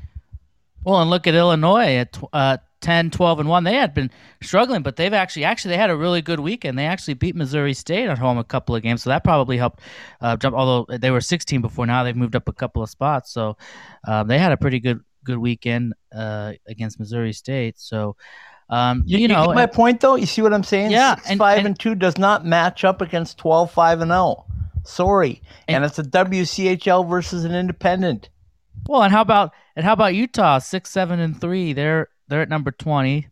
Well, 0.86 1.00
and 1.00 1.10
look 1.10 1.26
at 1.26 1.34
Illinois 1.34 1.96
at 1.96 2.16
uh, 2.32 2.58
10, 2.80 3.10
12, 3.10 3.40
and 3.40 3.48
1. 3.48 3.64
They 3.64 3.74
had 3.74 3.92
been 3.92 4.08
struggling, 4.40 4.82
but 4.82 4.94
they've 4.94 5.12
actually 5.12 5.42
actually 5.42 5.70
they 5.70 5.78
had 5.78 5.90
a 5.90 5.96
really 5.96 6.22
good 6.22 6.38
weekend. 6.38 6.78
They 6.78 6.86
actually 6.86 7.14
beat 7.14 7.34
Missouri 7.34 7.74
State 7.74 8.08
at 8.08 8.18
home 8.18 8.38
a 8.38 8.44
couple 8.44 8.76
of 8.76 8.84
games, 8.84 9.02
so 9.02 9.10
that 9.10 9.24
probably 9.24 9.56
helped 9.56 9.80
uh, 10.20 10.36
jump. 10.36 10.54
Although 10.54 10.96
they 10.96 11.10
were 11.10 11.20
16 11.20 11.60
before, 11.60 11.86
now 11.86 12.04
they've 12.04 12.14
moved 12.14 12.36
up 12.36 12.48
a 12.48 12.52
couple 12.52 12.84
of 12.84 12.88
spots. 12.88 13.32
So 13.32 13.56
um, 14.06 14.28
they 14.28 14.38
had 14.38 14.52
a 14.52 14.56
pretty 14.56 14.78
good 14.78 15.00
good 15.24 15.38
weekend 15.38 15.94
uh, 16.14 16.52
against 16.68 17.00
Missouri 17.00 17.32
State. 17.32 17.80
So 17.80 18.14
um, 18.70 19.02
you, 19.06 19.18
you, 19.18 19.26
know, 19.26 19.52
my 19.54 19.66
point 19.66 20.00
though. 20.00 20.14
You 20.14 20.26
see 20.26 20.40
what 20.40 20.54
I'm 20.54 20.62
saying? 20.62 20.92
Yeah, 20.92 21.16
Six, 21.16 21.30
and, 21.30 21.38
five 21.38 21.58
and, 21.58 21.66
and, 21.66 21.78
two 21.80 21.96
does 21.96 22.16
not 22.16 22.46
match 22.46 22.84
up 22.84 23.00
against 23.00 23.38
12, 23.38 23.72
five 23.72 24.00
and 24.00 24.10
zero. 24.10 24.20
Oh. 24.20 24.46
Sorry, 24.84 25.42
and, 25.66 25.78
and 25.78 25.84
it's 25.84 25.98
a 25.98 26.04
WCHL 26.04 27.08
versus 27.10 27.44
an 27.44 27.56
independent. 27.56 28.28
Well, 28.88 29.02
and 29.02 29.12
how 29.12 29.22
about 29.22 29.52
and 29.74 29.84
how 29.84 29.92
about 29.92 30.14
Utah? 30.14 30.58
Six, 30.58 30.90
seven, 30.90 31.20
and 31.20 31.40
three. 31.40 31.72
They're 31.72 32.08
they're 32.28 32.42
at 32.42 32.48
number 32.48 32.70
twenty, 32.70 33.28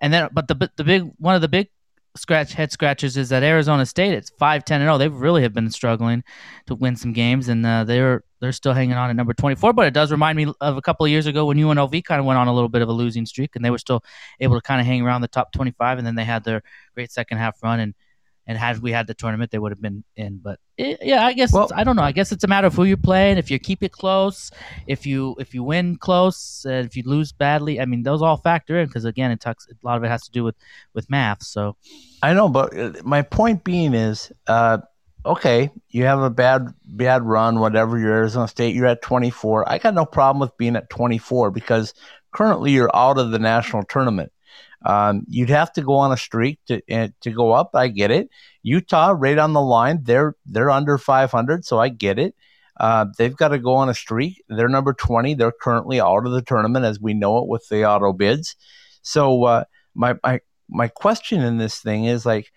and 0.00 0.12
then 0.12 0.28
but 0.32 0.48
the 0.48 0.70
the 0.76 0.84
big 0.84 1.10
one 1.18 1.34
of 1.34 1.40
the 1.40 1.48
big 1.48 1.68
scratch 2.16 2.52
head 2.52 2.72
scratchers 2.72 3.16
is 3.16 3.28
that 3.28 3.42
Arizona 3.42 3.86
State. 3.86 4.12
It's 4.12 4.30
five, 4.38 4.64
ten, 4.64 4.80
and 4.80 4.86
zero. 4.86 4.94
Oh. 4.94 4.98
They 4.98 5.08
really 5.08 5.42
have 5.42 5.54
been 5.54 5.70
struggling 5.70 6.24
to 6.66 6.74
win 6.74 6.96
some 6.96 7.12
games, 7.12 7.48
and 7.48 7.64
uh, 7.64 7.84
they're 7.84 8.24
they're 8.40 8.52
still 8.52 8.72
hanging 8.72 8.96
on 8.96 9.10
at 9.10 9.16
number 9.16 9.34
twenty 9.34 9.56
four. 9.56 9.72
But 9.72 9.86
it 9.86 9.94
does 9.94 10.10
remind 10.10 10.36
me 10.36 10.52
of 10.60 10.76
a 10.76 10.82
couple 10.82 11.06
of 11.06 11.10
years 11.10 11.26
ago 11.26 11.46
when 11.46 11.56
UNLV 11.56 12.04
kind 12.04 12.20
of 12.20 12.26
went 12.26 12.38
on 12.38 12.48
a 12.48 12.54
little 12.54 12.68
bit 12.68 12.82
of 12.82 12.88
a 12.88 12.92
losing 12.92 13.26
streak, 13.26 13.56
and 13.56 13.64
they 13.64 13.70
were 13.70 13.78
still 13.78 14.02
able 14.40 14.56
to 14.56 14.62
kind 14.62 14.80
of 14.80 14.86
hang 14.86 15.02
around 15.02 15.20
the 15.20 15.28
top 15.28 15.52
twenty 15.52 15.72
five, 15.72 15.98
and 15.98 16.06
then 16.06 16.14
they 16.14 16.24
had 16.24 16.44
their 16.44 16.62
great 16.94 17.12
second 17.12 17.38
half 17.38 17.62
run 17.62 17.80
and 17.80 17.94
and 18.46 18.58
had 18.58 18.78
we 18.78 18.92
had 18.92 19.06
the 19.06 19.14
tournament, 19.14 19.50
they 19.50 19.58
would 19.58 19.72
have 19.72 19.80
been 19.80 20.04
in. 20.16 20.38
But 20.42 20.58
it, 20.76 20.98
yeah, 21.02 21.24
I 21.24 21.32
guess 21.32 21.52
well, 21.52 21.70
I 21.74 21.84
don't 21.84 21.96
know. 21.96 22.02
I 22.02 22.12
guess 22.12 22.32
it's 22.32 22.44
a 22.44 22.48
matter 22.48 22.66
of 22.66 22.74
who 22.74 22.84
you're 22.84 22.96
playing. 22.96 23.38
If 23.38 23.50
you 23.50 23.58
keep 23.58 23.82
it 23.82 23.92
close, 23.92 24.50
if 24.86 25.06
you 25.06 25.36
if 25.38 25.54
you 25.54 25.62
win 25.62 25.96
close, 25.96 26.64
uh, 26.68 26.72
if 26.72 26.96
you 26.96 27.02
lose 27.06 27.32
badly, 27.32 27.80
I 27.80 27.84
mean, 27.84 28.02
those 28.02 28.22
all 28.22 28.36
factor 28.36 28.80
in 28.80 28.86
because 28.86 29.04
again, 29.04 29.30
it 29.30 29.40
talks 29.40 29.66
a 29.68 29.86
lot 29.86 29.96
of 29.96 30.04
it 30.04 30.08
has 30.08 30.22
to 30.24 30.30
do 30.30 30.44
with 30.44 30.56
with 30.94 31.08
math. 31.10 31.42
So 31.42 31.76
I 32.22 32.34
know, 32.34 32.48
but 32.48 32.76
uh, 32.76 32.92
my 33.04 33.22
point 33.22 33.64
being 33.64 33.94
is, 33.94 34.32
uh, 34.46 34.78
okay, 35.24 35.70
you 35.88 36.04
have 36.04 36.20
a 36.20 36.30
bad 36.30 36.68
bad 36.84 37.22
run, 37.22 37.60
whatever. 37.60 37.98
You're 37.98 38.14
Arizona 38.14 38.48
State, 38.48 38.74
you're 38.74 38.86
at 38.86 39.02
24. 39.02 39.70
I 39.70 39.78
got 39.78 39.94
no 39.94 40.06
problem 40.06 40.40
with 40.40 40.56
being 40.56 40.76
at 40.76 40.90
24 40.90 41.50
because 41.50 41.94
currently 42.32 42.72
you're 42.72 42.94
out 42.94 43.18
of 43.18 43.30
the 43.30 43.38
national 43.38 43.84
tournament. 43.84 44.32
Um, 44.84 45.24
you'd 45.28 45.50
have 45.50 45.72
to 45.74 45.82
go 45.82 45.94
on 45.94 46.12
a 46.12 46.16
streak 46.16 46.58
to 46.66 46.80
uh, 46.90 47.08
to 47.20 47.30
go 47.30 47.52
up. 47.52 47.70
I 47.74 47.88
get 47.88 48.10
it. 48.10 48.30
Utah 48.62 49.14
right 49.16 49.38
on 49.38 49.52
the 49.52 49.60
line. 49.60 50.00
They're 50.02 50.36
they're 50.46 50.70
under 50.70 50.98
500, 50.98 51.64
so 51.64 51.78
I 51.78 51.88
get 51.88 52.18
it. 52.18 52.34
Uh, 52.78 53.06
they've 53.18 53.36
got 53.36 53.48
to 53.48 53.58
go 53.58 53.74
on 53.74 53.90
a 53.90 53.94
streak. 53.94 54.42
They're 54.48 54.68
number 54.68 54.94
20. 54.94 55.34
They're 55.34 55.52
currently 55.52 56.00
out 56.00 56.24
of 56.24 56.32
the 56.32 56.40
tournament 56.40 56.86
as 56.86 56.98
we 56.98 57.12
know 57.12 57.38
it 57.38 57.46
with 57.46 57.68
the 57.68 57.84
auto 57.84 58.14
bids. 58.14 58.56
So 59.02 59.44
uh, 59.44 59.64
my 59.94 60.14
my 60.24 60.40
my 60.68 60.88
question 60.88 61.42
in 61.42 61.58
this 61.58 61.80
thing 61.80 62.04
is 62.06 62.24
like, 62.24 62.50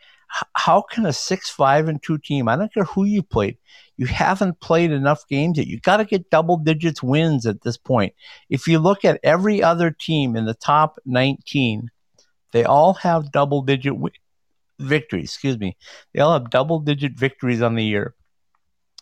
how 0.54 0.82
can 0.82 1.06
a 1.06 1.14
six 1.14 1.50
five 1.50 1.90
and 1.90 2.02
two 2.02 2.18
team? 2.18 2.48
I 2.48 2.56
don't 2.56 2.74
care 2.74 2.86
who 2.86 3.04
you 3.04 3.22
played. 3.22 3.58
You 3.98 4.06
haven't 4.08 4.62
played 4.62 4.92
enough 4.92 5.28
games 5.28 5.58
yet. 5.58 5.68
You 5.68 5.80
got 5.80 5.98
to 5.98 6.06
get 6.06 6.30
double 6.30 6.58
digits 6.58 7.04
wins 7.04 7.46
at 7.46 7.62
this 7.62 7.78
point. 7.78 8.14
If 8.50 8.66
you 8.68 8.80
look 8.80 9.06
at 9.06 9.20
every 9.24 9.62
other 9.62 9.92
team 9.92 10.36
in 10.36 10.46
the 10.46 10.56
top 10.56 10.98
19 11.06 11.92
they 12.54 12.64
all 12.64 12.94
have 12.94 13.32
double 13.32 13.62
digit 13.62 13.94
victories. 14.80 15.32
Excuse 15.34 15.60
me. 15.60 15.76
They 16.14 16.22
all 16.22 16.34
have 16.34 16.50
double 16.50 16.80
digit 16.80 17.14
victories 17.14 17.62
on 17.62 17.76
the 17.76 17.84
year. 17.84 18.16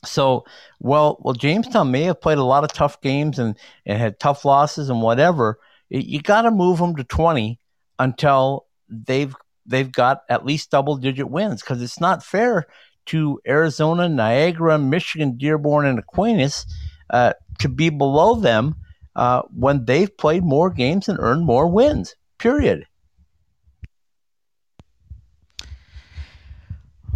So, 0.04 0.46
well, 0.80 1.18
well, 1.22 1.36
Jamestown 1.36 1.92
may 1.92 2.04
have 2.04 2.22
played 2.22 2.40
a 2.40 2.44
lot 2.44 2.64
of 2.64 2.74
tough 2.74 3.02
games 3.02 3.38
and, 3.38 3.56
and 3.86 4.00
had 4.00 4.20
tough 4.20 4.46
losses 4.46 4.90
and 4.90 5.02
whatever. 5.02 5.60
You 5.90 6.22
got 6.22 6.44
to 6.44 6.52
move 6.52 6.80
them 6.80 6.96
to 6.96 7.04
20 7.04 7.60
until 8.00 8.66
they've 8.90 9.36
they've 9.66 9.92
got 9.92 10.22
at 10.28 10.46
least 10.46 10.72
double 10.72 10.98
digit 10.98 11.30
wins 11.30 11.62
because 11.62 11.82
it's 11.84 12.00
not 12.00 12.24
fair 12.24 12.66
to 13.08 13.40
Arizona, 13.48 14.10
Niagara, 14.10 14.80
Michigan, 14.80 15.38
Dearborn, 15.38 15.86
and 15.86 16.00
Aquinas 16.00 16.66
uh, 17.12 17.34
to 17.60 17.70
be 17.70 17.90
below 17.90 18.36
them 18.36 18.76
uh, 19.16 19.44
when 19.54 19.86
they've 19.86 20.16
played 20.18 20.44
more 20.44 20.70
games 20.70 21.08
and 21.10 21.20
earned 21.20 21.46
more 21.46 21.68
wins. 21.68 22.16
Period. 22.40 22.86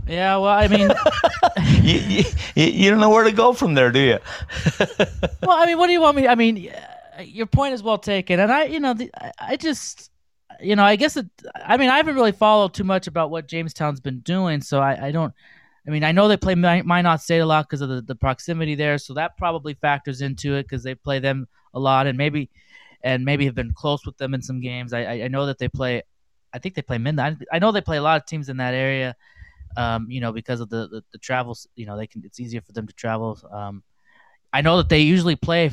Yeah, 0.07 0.37
well, 0.37 0.51
I 0.51 0.67
mean, 0.67 0.91
you, 1.81 2.23
you, 2.55 2.63
you, 2.63 2.89
don't 2.91 2.99
know 2.99 3.09
where 3.09 3.23
to 3.23 3.31
go 3.31 3.53
from 3.53 3.73
there, 3.73 3.91
do 3.91 3.99
you? 3.99 4.19
well, 5.41 5.57
I 5.57 5.65
mean, 5.65 5.79
what 5.79 5.87
do 5.87 5.93
you 5.93 6.01
want 6.01 6.15
me? 6.15 6.27
I 6.27 6.35
mean, 6.35 6.71
your 7.19 7.47
point 7.47 7.73
is 7.73 7.81
well 7.81 7.97
taken, 7.97 8.39
and 8.39 8.51
I, 8.51 8.65
you 8.65 8.79
know, 8.79 8.93
the, 8.93 9.09
I 9.39 9.55
just, 9.55 10.11
you 10.61 10.75
know, 10.75 10.83
I 10.83 10.95
guess 10.95 11.17
it. 11.17 11.25
I 11.55 11.77
mean, 11.77 11.89
I 11.89 11.97
haven't 11.97 12.15
really 12.15 12.31
followed 12.31 12.75
too 12.75 12.83
much 12.83 13.07
about 13.07 13.31
what 13.31 13.47
Jamestown's 13.47 13.99
been 13.99 14.19
doing, 14.19 14.61
so 14.61 14.79
I, 14.79 15.07
I 15.07 15.11
don't. 15.11 15.33
I 15.87 15.91
mean, 15.91 16.03
I 16.03 16.11
know 16.11 16.27
they 16.27 16.37
play 16.37 16.55
Minot 16.55 17.21
State 17.21 17.39
a 17.39 17.45
lot 17.45 17.67
because 17.67 17.81
of 17.81 17.89
the, 17.89 18.01
the 18.01 18.15
proximity 18.15 18.75
there, 18.75 18.97
so 18.99 19.15
that 19.15 19.37
probably 19.37 19.73
factors 19.75 20.21
into 20.21 20.55
it 20.55 20.63
because 20.63 20.83
they 20.83 20.93
play 20.93 21.17
them 21.19 21.47
a 21.73 21.79
lot, 21.79 22.05
and 22.05 22.17
maybe, 22.17 22.51
and 23.03 23.25
maybe 23.25 23.45
have 23.45 23.55
been 23.55 23.73
close 23.73 24.05
with 24.05 24.17
them 24.17 24.35
in 24.35 24.41
some 24.43 24.61
games. 24.61 24.93
I, 24.93 25.03
I, 25.03 25.13
I 25.23 25.27
know 25.29 25.47
that 25.47 25.57
they 25.57 25.67
play. 25.67 26.03
I 26.53 26.59
think 26.59 26.75
they 26.75 26.83
play. 26.83 26.99
I, 27.17 27.35
I 27.51 27.59
know 27.59 27.71
they 27.71 27.81
play 27.81 27.97
a 27.97 28.03
lot 28.03 28.21
of 28.21 28.27
teams 28.27 28.49
in 28.49 28.57
that 28.57 28.75
area 28.75 29.15
um, 29.77 30.07
you 30.09 30.21
know, 30.21 30.31
because 30.31 30.59
of 30.61 30.69
the, 30.69 30.87
the, 30.87 31.03
the 31.11 31.17
travels, 31.17 31.67
you 31.75 31.85
know, 31.85 31.97
they 31.97 32.07
can, 32.07 32.21
it's 32.25 32.39
easier 32.39 32.61
for 32.61 32.71
them 32.71 32.87
to 32.87 32.93
travel. 32.93 33.39
Um, 33.51 33.83
I 34.53 34.61
know 34.61 34.77
that 34.77 34.89
they 34.89 35.01
usually 35.01 35.35
play 35.35 35.71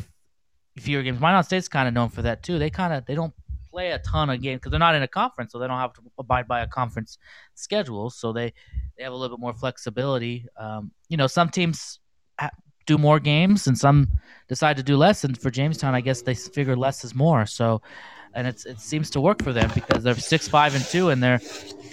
fewer 0.78 1.02
games. 1.02 1.20
Minot 1.20 1.46
State's 1.46 1.68
kind 1.68 1.88
of 1.88 1.94
known 1.94 2.08
for 2.08 2.22
that 2.22 2.42
too. 2.42 2.58
They 2.58 2.70
kind 2.70 2.92
of, 2.92 3.04
they 3.06 3.14
don't 3.14 3.34
play 3.70 3.92
a 3.92 3.98
ton 3.98 4.30
of 4.30 4.40
games 4.40 4.60
because 4.60 4.70
they're 4.70 4.78
not 4.78 4.94
in 4.94 5.02
a 5.02 5.08
conference, 5.08 5.52
so 5.52 5.58
they 5.58 5.66
don't 5.66 5.78
have 5.78 5.92
to 5.94 6.00
abide 6.18 6.46
by 6.48 6.60
a 6.60 6.66
conference 6.66 7.18
schedule. 7.54 8.10
So 8.10 8.32
they, 8.32 8.52
they 8.96 9.04
have 9.04 9.12
a 9.12 9.16
little 9.16 9.36
bit 9.36 9.40
more 9.40 9.54
flexibility. 9.54 10.46
Um, 10.58 10.92
you 11.08 11.16
know, 11.16 11.26
some 11.26 11.48
teams 11.48 12.00
do 12.86 12.98
more 12.98 13.20
games 13.20 13.66
and 13.66 13.78
some 13.78 14.08
decide 14.48 14.76
to 14.76 14.82
do 14.82 14.96
less. 14.96 15.24
And 15.24 15.38
for 15.38 15.50
Jamestown, 15.50 15.94
I 15.94 16.00
guess 16.00 16.22
they 16.22 16.34
figure 16.34 16.76
less 16.76 17.04
is 17.04 17.14
more. 17.14 17.46
So, 17.46 17.80
and 18.34 18.46
it's 18.46 18.66
it 18.66 18.80
seems 18.80 19.10
to 19.10 19.20
work 19.20 19.42
for 19.42 19.52
them 19.52 19.70
because 19.74 20.02
they're 20.02 20.14
six, 20.14 20.48
five, 20.48 20.74
and 20.74 20.84
two, 20.84 21.10
and 21.10 21.22
they're 21.22 21.40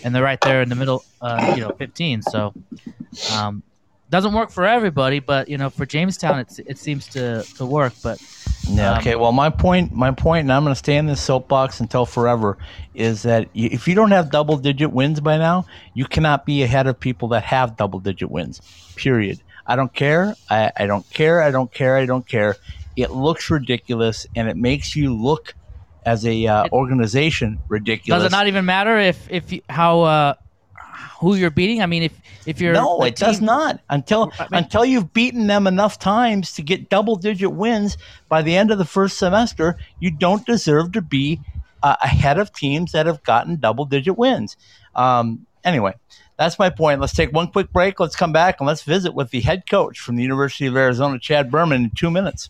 and 0.03 0.13
they're 0.13 0.23
right 0.23 0.39
there 0.41 0.61
in 0.61 0.69
the 0.69 0.75
middle, 0.75 1.03
uh, 1.21 1.53
you 1.55 1.61
know, 1.61 1.71
15. 1.71 2.21
So, 2.21 2.53
um, 3.33 3.63
doesn't 4.09 4.33
work 4.33 4.49
for 4.49 4.65
everybody, 4.65 5.19
but 5.19 5.49
you 5.49 5.57
know, 5.57 5.69
for 5.69 5.85
Jamestown, 5.85 6.39
it's 6.39 6.59
it 6.59 6.77
seems 6.77 7.07
to 7.09 7.43
to 7.57 7.65
work. 7.65 7.93
But 8.01 8.19
yeah, 8.67 8.97
okay. 8.97 9.13
Um, 9.13 9.21
well, 9.21 9.31
my 9.31 9.49
point, 9.49 9.93
my 9.93 10.11
point, 10.11 10.41
and 10.41 10.51
I'm 10.51 10.63
going 10.63 10.73
to 10.73 10.79
stay 10.79 10.97
in 10.97 11.05
this 11.05 11.21
soapbox 11.21 11.79
until 11.79 12.05
forever, 12.05 12.57
is 12.95 13.21
that 13.23 13.49
if 13.53 13.87
you 13.87 13.93
don't 13.93 14.11
have 14.11 14.31
double 14.31 14.57
digit 14.57 14.91
wins 14.91 15.19
by 15.19 15.37
now, 15.37 15.65
you 15.93 16.05
cannot 16.05 16.45
be 16.45 16.63
ahead 16.63 16.87
of 16.87 16.99
people 16.99 17.27
that 17.29 17.43
have 17.43 17.77
double 17.77 17.99
digit 17.99 18.31
wins. 18.31 18.61
Period. 18.95 19.41
I 19.67 19.75
don't 19.75 19.93
care. 19.93 20.35
I, 20.49 20.71
I 20.75 20.87
don't 20.87 21.07
care. 21.11 21.43
I 21.43 21.51
don't 21.51 21.71
care. 21.71 21.95
I 21.95 22.07
don't 22.07 22.27
care. 22.27 22.55
It 22.95 23.11
looks 23.11 23.51
ridiculous, 23.51 24.25
and 24.35 24.49
it 24.49 24.57
makes 24.57 24.95
you 24.95 25.15
look 25.15 25.53
as 26.05 26.25
a 26.25 26.47
uh, 26.47 26.67
organization 26.71 27.59
ridiculous. 27.67 28.23
Does 28.23 28.31
it 28.31 28.35
not 28.35 28.47
even 28.47 28.65
matter 28.65 28.97
if 28.97 29.29
if 29.29 29.51
you, 29.51 29.61
how 29.69 30.01
uh, 30.01 30.33
who 31.19 31.35
you're 31.35 31.51
beating? 31.51 31.81
I 31.81 31.85
mean, 31.85 32.03
if 32.03 32.13
if 32.45 32.61
you're 32.61 32.73
no, 32.73 33.01
it 33.03 33.15
team, 33.15 33.27
does 33.27 33.41
not 33.41 33.81
until 33.89 34.31
I 34.39 34.43
mean, 34.43 34.63
until 34.63 34.85
you've 34.85 35.13
beaten 35.13 35.47
them 35.47 35.67
enough 35.67 35.99
times 35.99 36.53
to 36.53 36.61
get 36.61 36.89
double 36.89 37.15
digit 37.15 37.51
wins 37.51 37.97
by 38.27 38.41
the 38.41 38.55
end 38.55 38.71
of 38.71 38.77
the 38.77 38.85
first 38.85 39.17
semester. 39.17 39.77
You 39.99 40.11
don't 40.11 40.45
deserve 40.45 40.93
to 40.93 41.01
be 41.01 41.41
uh, 41.83 41.95
ahead 42.01 42.39
of 42.39 42.53
teams 42.53 42.91
that 42.93 43.05
have 43.05 43.23
gotten 43.23 43.57
double 43.57 43.85
digit 43.85 44.17
wins. 44.17 44.57
Um, 44.95 45.45
anyway, 45.63 45.93
that's 46.37 46.57
my 46.57 46.69
point. 46.69 47.01
Let's 47.01 47.13
take 47.13 47.33
one 47.33 47.51
quick 47.51 47.71
break. 47.71 47.99
Let's 47.99 48.15
come 48.15 48.31
back 48.31 48.59
and 48.59 48.67
let's 48.67 48.83
visit 48.83 49.13
with 49.13 49.31
the 49.31 49.41
head 49.41 49.69
coach 49.69 49.99
from 49.99 50.15
the 50.15 50.23
University 50.23 50.65
of 50.65 50.75
Arizona, 50.75 51.19
Chad 51.19 51.51
Berman, 51.51 51.83
in 51.85 51.91
two 51.91 52.09
minutes. 52.11 52.49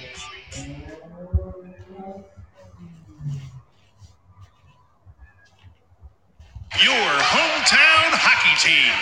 Your 6.79 6.87
hometown 7.27 8.15
hockey 8.15 8.55
team. 8.63 8.95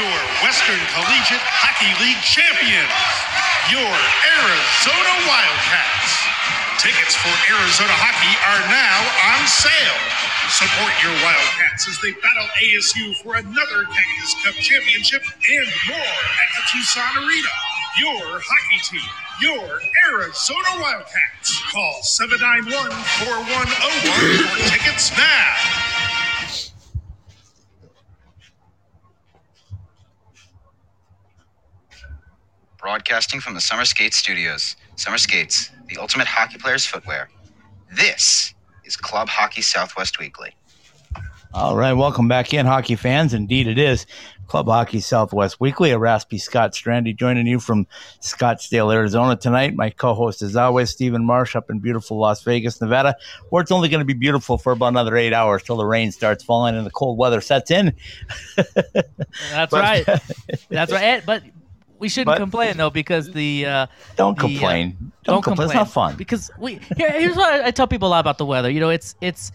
Your 0.00 0.16
Western 0.40 0.80
Collegiate 0.96 1.44
Hockey 1.44 1.92
League 2.00 2.16
champions. 2.24 2.88
Your 3.68 3.92
Arizona 4.32 5.12
Wildcats. 5.28 6.24
Tickets 6.80 7.12
for 7.12 7.28
Arizona 7.52 7.92
hockey 8.00 8.32
are 8.48 8.64
now 8.72 8.98
on 9.28 9.44
sale. 9.44 10.00
Support 10.48 10.88
your 11.04 11.12
Wildcats 11.20 11.84
as 11.84 12.00
they 12.00 12.16
battle 12.24 12.48
ASU 12.64 13.12
for 13.20 13.36
another 13.44 13.84
Cactus 13.92 14.32
Cup 14.40 14.56
championship 14.56 15.20
and 15.20 15.68
more 15.92 16.00
at 16.00 16.48
the 16.56 16.64
Tucson 16.72 17.12
Arena. 17.28 17.52
Your 18.00 18.40
hockey 18.40 18.80
team, 18.88 19.12
your 19.44 19.68
Arizona 20.08 20.80
Wildcats. 20.80 21.60
Call 21.68 22.00
791 22.00 22.72
4101 22.72 23.68
for 23.68 24.64
tickets 24.72 25.12
now. 25.12 26.05
Broadcasting 32.78 33.40
from 33.40 33.54
the 33.54 33.60
Summer 33.60 33.84
Skates 33.84 34.16
Studios. 34.16 34.76
Summer 34.96 35.18
Skates, 35.18 35.70
the 35.88 35.96
ultimate 35.98 36.26
hockey 36.26 36.58
player's 36.58 36.84
footwear. 36.86 37.30
This 37.96 38.54
is 38.84 38.96
Club 38.96 39.28
Hockey 39.28 39.62
Southwest 39.62 40.18
Weekly. 40.18 40.54
All 41.54 41.74
right, 41.76 41.94
welcome 41.94 42.28
back 42.28 42.52
in, 42.52 42.66
hockey 42.66 42.96
fans. 42.96 43.32
Indeed, 43.32 43.66
it 43.66 43.78
is 43.78 44.04
Club 44.46 44.66
Hockey 44.66 45.00
Southwest 45.00 45.58
Weekly. 45.58 45.90
A 45.90 45.98
raspy 45.98 46.36
Scott 46.36 46.72
Strandy 46.74 47.16
joining 47.16 47.46
you 47.46 47.58
from 47.60 47.86
Scottsdale, 48.20 48.92
Arizona 48.92 49.36
tonight. 49.36 49.74
My 49.74 49.88
co-host 49.88 50.42
is 50.42 50.54
always 50.54 50.90
Stephen 50.90 51.24
Marsh 51.24 51.56
up 51.56 51.70
in 51.70 51.78
beautiful 51.78 52.18
Las 52.18 52.42
Vegas, 52.44 52.78
Nevada, 52.80 53.16
where 53.48 53.62
it's 53.62 53.72
only 53.72 53.88
going 53.88 54.00
to 54.00 54.04
be 54.04 54.12
beautiful 54.12 54.58
for 54.58 54.72
about 54.72 54.88
another 54.88 55.16
eight 55.16 55.32
hours 55.32 55.62
till 55.62 55.76
the 55.76 55.86
rain 55.86 56.12
starts 56.12 56.44
falling 56.44 56.76
and 56.76 56.84
the 56.84 56.90
cold 56.90 57.16
weather 57.16 57.40
sets 57.40 57.70
in. 57.70 57.94
That's 58.56 59.70
But- 59.70 59.72
right. 59.72 60.04
That's 60.68 60.92
right. 60.92 61.24
But 61.24 61.42
we 61.98 62.08
shouldn't 62.08 62.26
But- 62.26 62.38
complain 62.38 62.76
though 62.76 62.90
because 62.90 63.30
the 63.32 63.66
uh, 63.66 63.86
Don't 64.16 64.36
the, 64.38 64.44
uh, 64.44 64.48
complain. 64.48 65.12
don't, 65.24 65.42
complain. 65.42 65.66
It's 65.68 65.74
not 65.74 65.90
fun. 65.90 66.16
because 66.16 66.50
we 66.58 66.80
here, 66.96 67.10
here's 67.12 67.36
what 67.36 67.60
I, 67.62 67.66
I 67.66 67.70
tell 67.70 67.86
people 67.86 68.08
a 68.08 68.10
lot 68.10 68.20
about 68.20 68.38
the 68.38 68.46
weather. 68.46 68.70
You 68.70 68.80
know, 68.80 68.90
it's 68.90 69.14
it's 69.20 69.52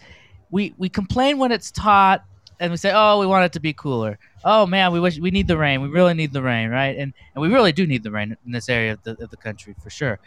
we 0.50 0.74
we 0.78 0.88
complain 0.88 1.38
when 1.38 1.52
it's 1.52 1.76
hot 1.76 2.24
and 2.60 2.70
we 2.70 2.76
say, 2.76 2.92
oh, 2.94 3.18
we 3.18 3.26
want 3.26 3.44
it 3.44 3.52
to 3.54 3.60
be 3.60 3.72
cooler. 3.72 4.18
Oh 4.44 4.66
man, 4.66 4.92
we 4.92 5.00
wish 5.00 5.18
we 5.18 5.30
need 5.30 5.48
the 5.48 5.56
rain. 5.56 5.82
We 5.82 5.88
really 5.88 6.14
need 6.14 6.32
the 6.32 6.42
rain, 6.42 6.70
right? 6.70 6.96
And 6.96 7.12
and 7.34 7.42
we 7.42 7.48
really 7.48 7.72
do 7.72 7.86
need 7.86 8.02
the 8.02 8.10
rain 8.10 8.36
in 8.44 8.52
this 8.52 8.68
area 8.68 8.92
of 8.92 9.02
the, 9.02 9.12
of 9.22 9.30
the 9.30 9.36
country 9.36 9.74
for 9.82 9.90
sure. 9.90 10.18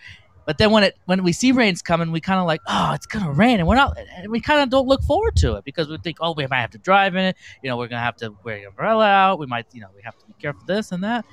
But 0.46 0.60
then 0.60 0.70
when 0.70 0.84
it 0.84 0.96
when 1.06 1.24
we 1.24 1.32
see 1.32 1.52
rain's 1.52 1.82
coming, 1.82 2.12
we 2.12 2.22
kind 2.22 2.40
of 2.40 2.46
like, 2.46 2.62
oh, 2.68 2.92
it's 2.94 3.08
gonna 3.08 3.32
rain, 3.32 3.60
and 3.60 3.68
we're 3.68 3.76
not, 3.76 3.98
and 4.16 4.30
we 4.32 4.40
kind 4.40 4.62
of 4.62 4.70
don't 4.70 4.88
look 4.88 5.02
forward 5.04 5.36
to 5.38 5.56
it 5.56 5.64
because 5.66 5.88
we 5.90 5.98
think, 5.98 6.18
oh, 6.22 6.34
we 6.34 6.46
might 6.48 6.62
have 6.62 6.70
to 6.72 6.78
drive 6.78 7.16
in 7.16 7.24
it. 7.26 7.36
You 7.64 7.70
know, 7.70 7.78
we're 7.78 7.88
gonna 7.88 8.04
have 8.04 8.16
to 8.18 8.36
wear 8.44 8.58
an 8.58 8.68
umbrella 8.68 9.06
out. 9.08 9.40
We 9.40 9.48
might, 9.48 9.66
you 9.74 9.82
know, 9.82 9.88
we 9.96 10.04
have 10.04 10.16
to 10.20 10.26
be 10.26 10.34
careful 10.40 10.62
this 10.68 10.92
and 10.92 11.04
that. 11.04 11.26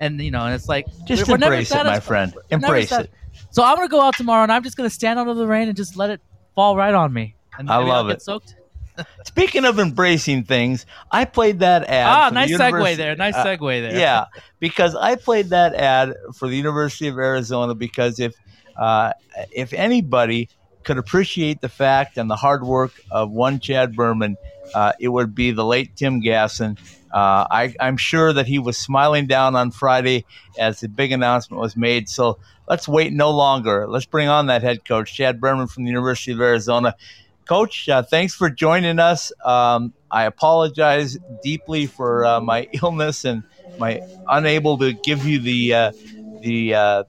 And 0.00 0.20
you 0.20 0.30
know, 0.30 0.44
and 0.44 0.54
it's 0.54 0.68
like 0.68 0.86
Just 1.06 1.28
embrace 1.28 1.70
it, 1.70 1.84
my 1.84 2.00
friend. 2.00 2.34
Embrace 2.50 2.92
it. 2.92 3.10
So 3.50 3.62
I'm 3.62 3.76
gonna 3.76 3.88
go 3.88 4.00
out 4.00 4.16
tomorrow, 4.16 4.42
and 4.42 4.52
I'm 4.52 4.62
just 4.62 4.76
gonna 4.76 4.90
stand 4.90 5.18
under 5.18 5.34
the 5.34 5.46
rain 5.46 5.68
and 5.68 5.76
just 5.76 5.96
let 5.96 6.10
it 6.10 6.20
fall 6.54 6.76
right 6.76 6.94
on 6.94 7.12
me. 7.12 7.36
And 7.58 7.70
I 7.70 7.76
I'll 7.76 7.86
love 7.86 8.08
get 8.08 8.16
it. 8.16 8.22
Soaked. 8.22 8.56
Speaking 9.24 9.64
of 9.64 9.78
embracing 9.78 10.44
things, 10.44 10.86
I 11.10 11.24
played 11.24 11.60
that 11.60 11.84
ad. 11.84 12.06
Ah, 12.06 12.28
for 12.28 12.34
the 12.34 12.40
nice 12.40 12.50
segue 12.52 12.96
there. 12.96 13.16
Nice 13.16 13.34
uh, 13.34 13.44
segue 13.44 13.80
there. 13.80 13.98
Yeah, 13.98 14.26
because 14.60 14.94
I 14.94 15.16
played 15.16 15.50
that 15.50 15.74
ad 15.74 16.14
for 16.34 16.48
the 16.48 16.56
University 16.56 17.08
of 17.08 17.18
Arizona 17.18 17.74
because 17.74 18.20
if 18.20 18.34
uh, 18.76 19.12
if 19.50 19.72
anybody 19.72 20.48
could 20.84 20.98
appreciate 20.98 21.60
the 21.60 21.68
fact 21.68 22.18
and 22.18 22.30
the 22.30 22.36
hard 22.36 22.62
work 22.62 22.92
of 23.10 23.30
one 23.30 23.58
Chad 23.58 23.96
Berman, 23.96 24.36
uh, 24.74 24.92
it 25.00 25.08
would 25.08 25.34
be 25.34 25.50
the 25.50 25.64
late 25.64 25.96
Tim 25.96 26.20
Gasson. 26.22 26.78
Uh, 27.14 27.46
I, 27.48 27.74
I'm 27.78 27.96
sure 27.96 28.32
that 28.32 28.48
he 28.48 28.58
was 28.58 28.76
smiling 28.76 29.28
down 29.28 29.54
on 29.54 29.70
Friday 29.70 30.24
as 30.58 30.80
the 30.80 30.88
big 30.88 31.12
announcement 31.12 31.60
was 31.60 31.76
made. 31.76 32.08
So 32.08 32.40
let's 32.68 32.88
wait 32.88 33.12
no 33.12 33.30
longer. 33.30 33.86
Let's 33.88 34.04
bring 34.04 34.28
on 34.28 34.46
that 34.48 34.62
head 34.62 34.84
coach, 34.84 35.14
Chad 35.14 35.40
Berman 35.40 35.68
from 35.68 35.84
the 35.84 35.90
University 35.90 36.32
of 36.32 36.40
Arizona. 36.40 36.96
Coach, 37.44 37.88
uh, 37.88 38.02
thanks 38.02 38.34
for 38.34 38.50
joining 38.50 38.98
us. 38.98 39.30
Um, 39.44 39.92
I 40.10 40.24
apologize 40.24 41.16
deeply 41.40 41.86
for 41.86 42.24
uh, 42.24 42.40
my 42.40 42.68
illness 42.82 43.24
and 43.24 43.44
my 43.78 44.00
unable 44.28 44.76
to 44.78 44.92
give 44.92 45.24
you 45.24 45.38
the 45.38 45.74
uh, 45.74 45.92
the 46.40 46.74
uh, 46.74 47.04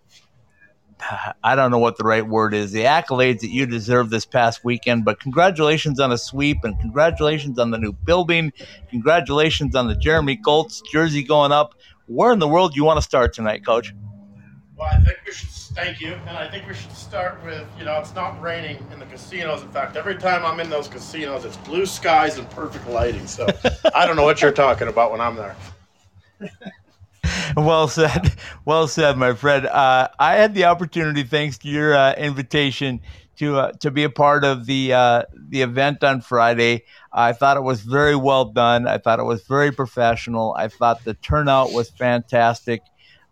I 1.43 1.55
don't 1.55 1.71
know 1.71 1.77
what 1.77 1.97
the 1.97 2.03
right 2.03 2.25
word 2.25 2.53
is 2.53 2.71
the 2.71 2.83
accolades 2.83 3.41
that 3.41 3.49
you 3.49 3.65
deserve 3.65 4.09
this 4.09 4.25
past 4.25 4.63
weekend. 4.63 5.05
But 5.05 5.19
congratulations 5.19 5.99
on 5.99 6.11
a 6.11 6.17
sweep 6.17 6.63
and 6.63 6.79
congratulations 6.79 7.59
on 7.59 7.71
the 7.71 7.77
new 7.77 7.93
building. 7.93 8.53
Congratulations 8.89 9.75
on 9.75 9.87
the 9.87 9.95
Jeremy 9.95 10.35
Goltz 10.35 10.81
jersey 10.91 11.23
going 11.23 11.51
up. 11.51 11.75
Where 12.07 12.31
in 12.31 12.39
the 12.39 12.47
world 12.47 12.73
do 12.73 12.77
you 12.77 12.85
want 12.85 12.97
to 12.97 13.01
start 13.01 13.33
tonight, 13.33 13.65
Coach? 13.65 13.93
Well, 14.77 14.87
I 14.91 14.97
think 14.97 15.17
we 15.25 15.31
should 15.31 15.49
thank 15.49 16.01
you, 16.01 16.13
and 16.27 16.37
I 16.37 16.49
think 16.49 16.67
we 16.67 16.73
should 16.73 16.91
start 16.91 17.43
with 17.45 17.65
you 17.79 17.85
know 17.85 17.97
it's 17.99 18.13
not 18.13 18.41
raining 18.41 18.85
in 18.91 18.99
the 18.99 19.05
casinos. 19.05 19.61
In 19.61 19.69
fact, 19.69 19.95
every 19.95 20.15
time 20.15 20.45
I'm 20.45 20.59
in 20.59 20.69
those 20.69 20.87
casinos, 20.87 21.45
it's 21.45 21.57
blue 21.57 21.85
skies 21.85 22.37
and 22.37 22.49
perfect 22.51 22.87
lighting. 22.87 23.25
So 23.25 23.47
I 23.95 24.05
don't 24.05 24.15
know 24.15 24.23
what 24.23 24.41
you're 24.41 24.51
talking 24.51 24.87
about 24.87 25.11
when 25.11 25.21
I'm 25.21 25.35
there. 25.35 25.55
Well 27.57 27.87
said. 27.87 28.33
Well 28.65 28.87
said, 28.87 29.17
my 29.17 29.33
friend. 29.33 29.65
Uh, 29.67 30.09
I 30.19 30.35
had 30.35 30.53
the 30.53 30.65
opportunity, 30.65 31.23
thanks 31.23 31.57
to 31.59 31.67
your 31.69 31.95
uh, 31.95 32.13
invitation, 32.13 33.01
to 33.37 33.57
uh, 33.57 33.71
to 33.73 33.91
be 33.91 34.03
a 34.03 34.09
part 34.09 34.43
of 34.43 34.65
the 34.65 34.93
uh, 34.93 35.23
the 35.49 35.61
event 35.61 36.03
on 36.03 36.21
Friday. 36.21 36.83
I 37.11 37.33
thought 37.33 37.57
it 37.57 37.63
was 37.63 37.81
very 37.81 38.15
well 38.15 38.45
done. 38.45 38.87
I 38.87 38.97
thought 38.97 39.19
it 39.19 39.23
was 39.23 39.43
very 39.43 39.71
professional. 39.71 40.53
I 40.57 40.67
thought 40.67 41.03
the 41.03 41.13
turnout 41.15 41.71
was 41.71 41.89
fantastic. 41.89 42.81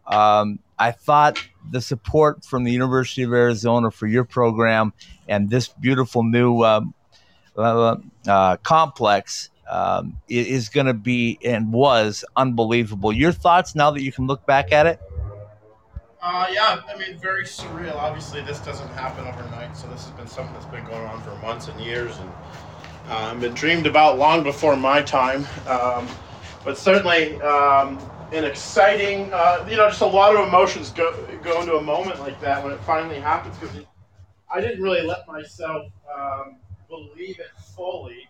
Um, 0.08 0.60
I 0.80 0.92
thought 0.92 1.38
the 1.72 1.82
support 1.82 2.44
from 2.44 2.64
the 2.64 2.72
University 2.72 3.24
of 3.24 3.32
Arizona 3.32 3.92
for 3.92 4.08
your 4.08 4.26
program 4.26 4.94
and 5.28 5.50
this 5.50 5.70
beautiful 5.70 6.24
new 6.24 6.64
um, 6.64 6.94
uh, 7.56 8.58
complex 8.64 9.50
um, 9.74 10.18
is 10.30 10.70
going 10.70 10.86
to 10.86 10.94
be 10.94 11.40
and 11.44 11.74
was 11.74 12.24
unbelievable. 12.36 13.12
Your 13.12 13.32
thoughts 13.32 13.74
now 13.74 13.90
that 13.90 14.04
you 14.04 14.12
can 14.12 14.28
look 14.28 14.46
back 14.46 14.72
at 14.72 14.86
it? 14.86 15.00
Uh, 16.22 16.48
yeah, 16.54 16.80
I 16.88 16.98
mean, 16.98 17.18
very 17.18 17.44
surreal. 17.44 17.96
Obviously, 17.96 18.42
this 18.42 18.60
doesn't 18.60 18.88
happen 18.90 19.26
overnight, 19.26 19.76
so 19.76 19.88
this 19.88 20.06
has 20.06 20.12
been 20.12 20.28
something 20.28 20.54
that's 20.54 20.68
been 20.68 20.86
going 20.86 21.06
on 21.08 21.22
for 21.24 21.36
months 21.38 21.68
and 21.68 21.80
years, 21.82 22.18
and 22.20 23.12
um, 23.12 23.40
been 23.40 23.54
dreamed 23.56 23.88
about 23.88 24.18
long 24.20 24.44
before 24.44 24.78
my 24.78 25.02
time. 25.02 25.46
Um, 25.68 26.08
but 26.64 26.78
certainly, 26.78 27.42
um, 27.42 28.00
an 28.32 28.46
exciting, 28.46 29.34
uh, 29.34 29.68
you 29.70 29.76
know, 29.76 29.90
just 29.90 30.02
a 30.02 30.06
lot 30.06 30.36
of 30.36 30.48
emotions 30.48 30.92
go 30.92 31.12
go 31.44 31.60
into 31.62 31.76
a 31.76 31.82
moment 31.82 32.20
like 32.20 32.40
that 32.42 32.64
when 32.64 32.72
it 32.72 32.80
finally 32.82 33.20
happens. 33.20 33.58
Because 33.58 33.76
I 34.50 34.62
didn't 34.62 34.82
really 34.82 35.02
let 35.02 35.28
myself 35.28 35.92
um, 36.16 36.58
believe 36.88 37.40
it 37.40 37.50
fully 37.76 38.30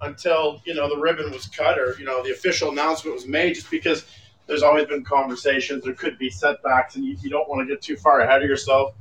until 0.00 0.60
you 0.64 0.74
know 0.74 0.88
the 0.88 1.00
ribbon 1.00 1.30
was 1.30 1.46
cut 1.46 1.78
or 1.78 1.96
you 1.98 2.04
know 2.04 2.22
the 2.22 2.32
official 2.32 2.70
announcement 2.70 3.14
was 3.14 3.26
made. 3.26 3.54
Just 3.54 3.70
because 3.70 4.04
there's 4.46 4.62
always 4.62 4.86
been 4.86 5.04
conversations. 5.04 5.84
There 5.84 5.94
could 5.94 6.18
be 6.18 6.30
setbacks, 6.30 6.96
and 6.96 7.04
you, 7.04 7.16
you 7.22 7.30
don't 7.30 7.48
want 7.48 7.66
to 7.66 7.74
get 7.74 7.82
too 7.82 7.96
far 7.96 8.20
ahead 8.20 8.42
of 8.42 8.48
yourself. 8.48 8.94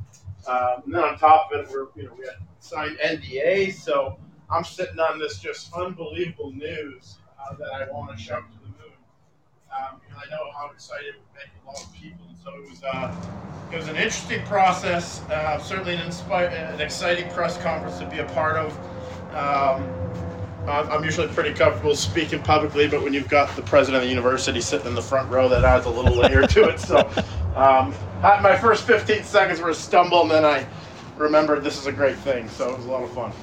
Um, 0.47 0.83
and 0.85 0.93
then 0.93 1.03
on 1.03 1.17
top 1.17 1.51
of 1.51 1.61
it, 1.61 1.69
we're 1.69 1.87
you 1.95 2.07
know 2.07 2.13
we 2.17 2.25
had 2.25 2.35
signed 2.59 2.97
NDAs, 3.03 3.75
so 3.75 4.17
I'm 4.49 4.63
sitting 4.63 4.99
on 4.99 5.19
this 5.19 5.39
just 5.39 5.73
unbelievable 5.73 6.51
news 6.51 7.17
uh, 7.39 7.55
that 7.55 7.71
I 7.71 7.91
want 7.91 8.15
to 8.15 8.21
shout 8.21 8.43
to 8.51 8.57
the 8.59 8.67
moon. 8.67 8.97
Um, 9.71 9.99
and 10.07 10.17
I 10.17 10.29
know 10.29 10.51
how 10.55 10.69
excited 10.71 11.07
it 11.07 11.15
would 11.15 11.35
make 11.35 11.49
a 11.63 11.67
lot 11.67 11.83
of 11.83 11.93
people. 11.93 12.25
And 12.27 12.37
so 12.43 12.53
it 12.55 12.69
was 12.69 12.83
uh, 12.83 13.15
it 13.71 13.77
was 13.77 13.87
an 13.87 13.95
interesting 13.95 14.45
process. 14.45 15.21
Uh, 15.29 15.57
certainly 15.59 15.95
an 15.95 16.01
inspire 16.01 16.47
an 16.47 16.81
exciting 16.81 17.29
press 17.31 17.61
conference 17.61 17.97
to 17.99 18.09
be 18.09 18.19
a 18.19 18.25
part 18.25 18.57
of. 18.57 18.77
Um, 19.33 19.89
I'm 20.67 21.03
usually 21.03 21.27
pretty 21.27 21.53
comfortable 21.53 21.95
speaking 21.95 22.41
publicly, 22.41 22.87
but 22.87 23.03
when 23.03 23.13
you've 23.13 23.27
got 23.27 23.53
the 23.55 23.61
president 23.61 24.01
of 24.01 24.03
the 24.03 24.09
university 24.09 24.61
sitting 24.61 24.87
in 24.87 24.95
the 24.95 25.01
front 25.01 25.29
row, 25.29 25.49
that 25.49 25.65
adds 25.65 25.85
a 25.85 25.89
little 25.89 26.15
layer 26.15 26.47
to 26.47 26.63
it. 26.69 26.79
So, 26.79 26.99
um, 27.55 27.93
my 28.21 28.57
first 28.57 28.85
15 28.85 29.23
seconds 29.23 29.59
were 29.59 29.69
a 29.69 29.75
stumble, 29.75 30.21
and 30.21 30.31
then 30.31 30.45
I 30.45 30.65
remembered 31.17 31.63
this 31.63 31.77
is 31.77 31.87
a 31.87 31.91
great 31.91 32.17
thing. 32.17 32.47
So 32.47 32.69
it 32.69 32.77
was 32.77 32.85
a 32.85 32.89
lot 32.91 33.03
of 33.03 33.11
fun. 33.13 33.33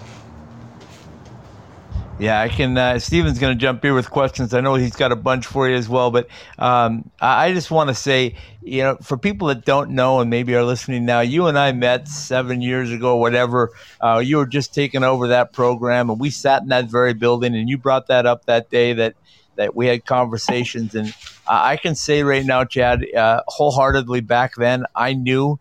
Yeah, 2.20 2.38
I 2.38 2.48
can. 2.48 2.76
Uh, 2.76 2.98
Stephen's 2.98 3.38
going 3.38 3.56
to 3.56 3.58
jump 3.58 3.82
here 3.82 3.94
with 3.94 4.10
questions. 4.10 4.52
I 4.52 4.60
know 4.60 4.74
he's 4.74 4.94
got 4.94 5.10
a 5.10 5.16
bunch 5.16 5.46
for 5.46 5.66
you 5.66 5.74
as 5.74 5.88
well, 5.88 6.10
but 6.10 6.28
um, 6.58 7.10
I 7.18 7.54
just 7.54 7.70
want 7.70 7.88
to 7.88 7.94
say, 7.94 8.36
you 8.60 8.82
know, 8.82 8.98
for 9.02 9.16
people 9.16 9.48
that 9.48 9.64
don't 9.64 9.92
know 9.92 10.20
and 10.20 10.28
maybe 10.28 10.54
are 10.54 10.62
listening 10.62 11.06
now, 11.06 11.20
you 11.20 11.46
and 11.46 11.58
I 11.58 11.72
met 11.72 12.08
seven 12.08 12.60
years 12.60 12.90
ago, 12.92 13.16
whatever. 13.16 13.70
Uh, 14.02 14.18
you 14.18 14.36
were 14.36 14.46
just 14.46 14.74
taking 14.74 15.02
over 15.02 15.28
that 15.28 15.54
program, 15.54 16.10
and 16.10 16.20
we 16.20 16.28
sat 16.28 16.60
in 16.60 16.68
that 16.68 16.90
very 16.90 17.14
building, 17.14 17.54
and 17.56 17.70
you 17.70 17.78
brought 17.78 18.08
that 18.08 18.26
up 18.26 18.44
that 18.44 18.68
day 18.68 18.92
that 18.92 19.14
that 19.56 19.74
we 19.74 19.86
had 19.86 20.04
conversations, 20.04 20.94
and 20.94 21.14
I 21.46 21.76
can 21.76 21.94
say 21.94 22.22
right 22.22 22.44
now, 22.44 22.64
Chad, 22.64 23.04
uh, 23.14 23.42
wholeheartedly 23.46 24.20
back 24.20 24.56
then, 24.56 24.84
I 24.94 25.14
knew 25.14 25.58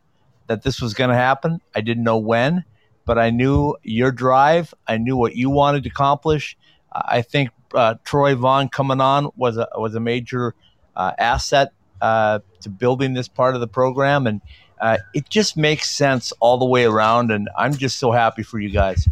that 0.48 0.64
this 0.64 0.82
was 0.82 0.94
going 0.94 1.10
to 1.10 1.16
happen. 1.16 1.62
I 1.74 1.80
didn't 1.82 2.04
know 2.04 2.18
when 2.18 2.66
but 3.10 3.18
I 3.18 3.32
knew 3.32 3.76
your 3.82 4.12
drive. 4.12 4.72
I 4.88 4.98
knew 5.00 5.18
what 5.18 5.36
you 5.36 5.50
wanted 5.50 5.82
to 5.86 5.90
accomplish. 5.90 6.56
I 6.92 7.24
think 7.24 7.50
uh, 7.74 7.96
Troy 8.04 8.36
Vaughn 8.36 8.70
coming 8.70 9.02
on 9.02 9.32
was 9.36 9.58
a 9.58 9.68
was 9.76 9.96
a 9.96 10.00
major 10.00 10.54
uh, 10.96 11.14
asset 11.18 11.70
uh, 12.02 12.38
to 12.62 12.70
building 12.70 13.16
this 13.16 13.28
part 13.28 13.56
of 13.56 13.62
the 13.62 13.68
program, 13.68 14.28
and 14.28 14.42
uh, 14.80 14.98
it 15.16 15.28
just 15.28 15.58
makes 15.58 15.90
sense 15.90 16.32
all 16.40 16.60
the 16.60 16.68
way 16.68 16.86
around. 16.86 17.32
And 17.32 17.50
I'm 17.58 17.74
just 17.74 17.98
so 17.98 18.12
happy 18.12 18.44
for 18.44 18.60
you 18.60 18.70
guys. 18.70 19.10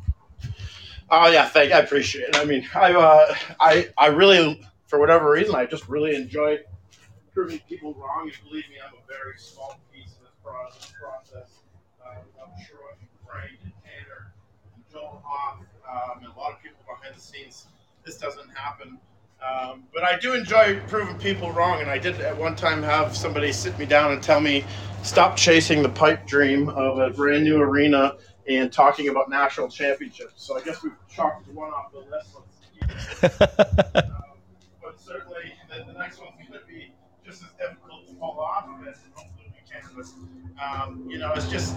Oh 1.10 1.32
yeah, 1.32 1.50
thank. 1.50 1.74
I 1.74 1.80
appreciate 1.80 2.30
it. 2.30 2.38
I 2.38 2.46
mean, 2.46 2.70
I 2.76 2.94
uh, 2.94 3.36
I 3.60 3.90
I 3.98 4.08
really, 4.10 4.62
for 4.86 5.00
whatever 5.00 5.32
reason, 5.32 5.56
I 5.56 5.66
just 5.66 5.90
really 5.90 6.16
enjoy 6.16 6.60
proving 7.34 7.62
people 7.68 7.96
wrong. 7.96 8.30
And 8.32 8.48
believe 8.48 8.70
me, 8.70 8.76
I'm 8.80 8.94
a 8.94 9.08
very 9.08 9.40
small 9.40 9.80
piece 9.92 10.12
of 10.12 10.20
this 10.22 10.94
process. 10.94 11.50
Uh, 12.00 12.20
I'm 12.44 12.64
sure 12.64 12.78
Frank 13.28 13.60
and 13.64 13.74
Tanner 13.84 14.34
and 15.28 15.66
Hoff 15.88 16.14
um, 16.14 16.24
and 16.24 16.34
a 16.34 16.40
lot 16.40 16.54
of 16.54 16.62
people 16.62 16.78
behind 16.88 17.16
the 17.16 17.22
scenes. 17.22 17.68
This 18.06 18.18
doesn't 18.18 18.50
happen. 18.50 19.00
Um, 19.46 19.84
but 19.94 20.04
I 20.04 20.18
do 20.18 20.34
enjoy 20.34 20.80
proving 20.88 21.18
people 21.20 21.52
wrong, 21.52 21.82
and 21.82 21.90
I 21.90 21.98
did 21.98 22.20
at 22.22 22.36
one 22.36 22.56
time 22.56 22.82
have 22.82 23.16
somebody 23.16 23.52
sit 23.52 23.78
me 23.78 23.86
down 23.86 24.12
and 24.12 24.24
tell 24.24 24.40
me, 24.40 24.66
stop 25.04 25.38
chasing 25.38 25.84
the 25.84 25.90
pipe 25.90 26.26
dream 26.26 26.70
of 26.70 26.98
a 26.98 27.12
brand 27.12 27.44
new 27.44 27.58
arena 27.62 28.18
and 28.48 28.72
talking 28.72 29.10
about 29.10 29.30
national 29.30 29.70
championships. 29.70 30.44
So 30.44 30.58
I 30.58 30.64
guess 30.64 30.82
we've 30.82 30.94
chalked 31.10 31.48
one 31.50 31.70
off 31.70 31.92
the 31.92 32.00
list. 32.00 32.36
um, 33.24 33.30
but 34.82 35.00
certainly 35.00 35.54
the, 35.70 35.92
the 35.92 36.00
next 36.00 36.20
one's 36.20 36.32
going 36.48 36.60
to 36.60 36.66
be 36.66 36.94
just 37.26 37.44
as 37.44 37.50
difficult 37.60 38.08
to 38.08 38.14
pull 38.16 38.40
off 38.40 38.66
of 38.70 38.88
it. 38.88 38.96
Hopefully 39.14 39.52
we 39.54 39.70
can. 39.70 40.37
Um, 40.62 41.04
you 41.08 41.20
know, 41.20 41.34
it's 41.34 41.50
just 41.50 41.76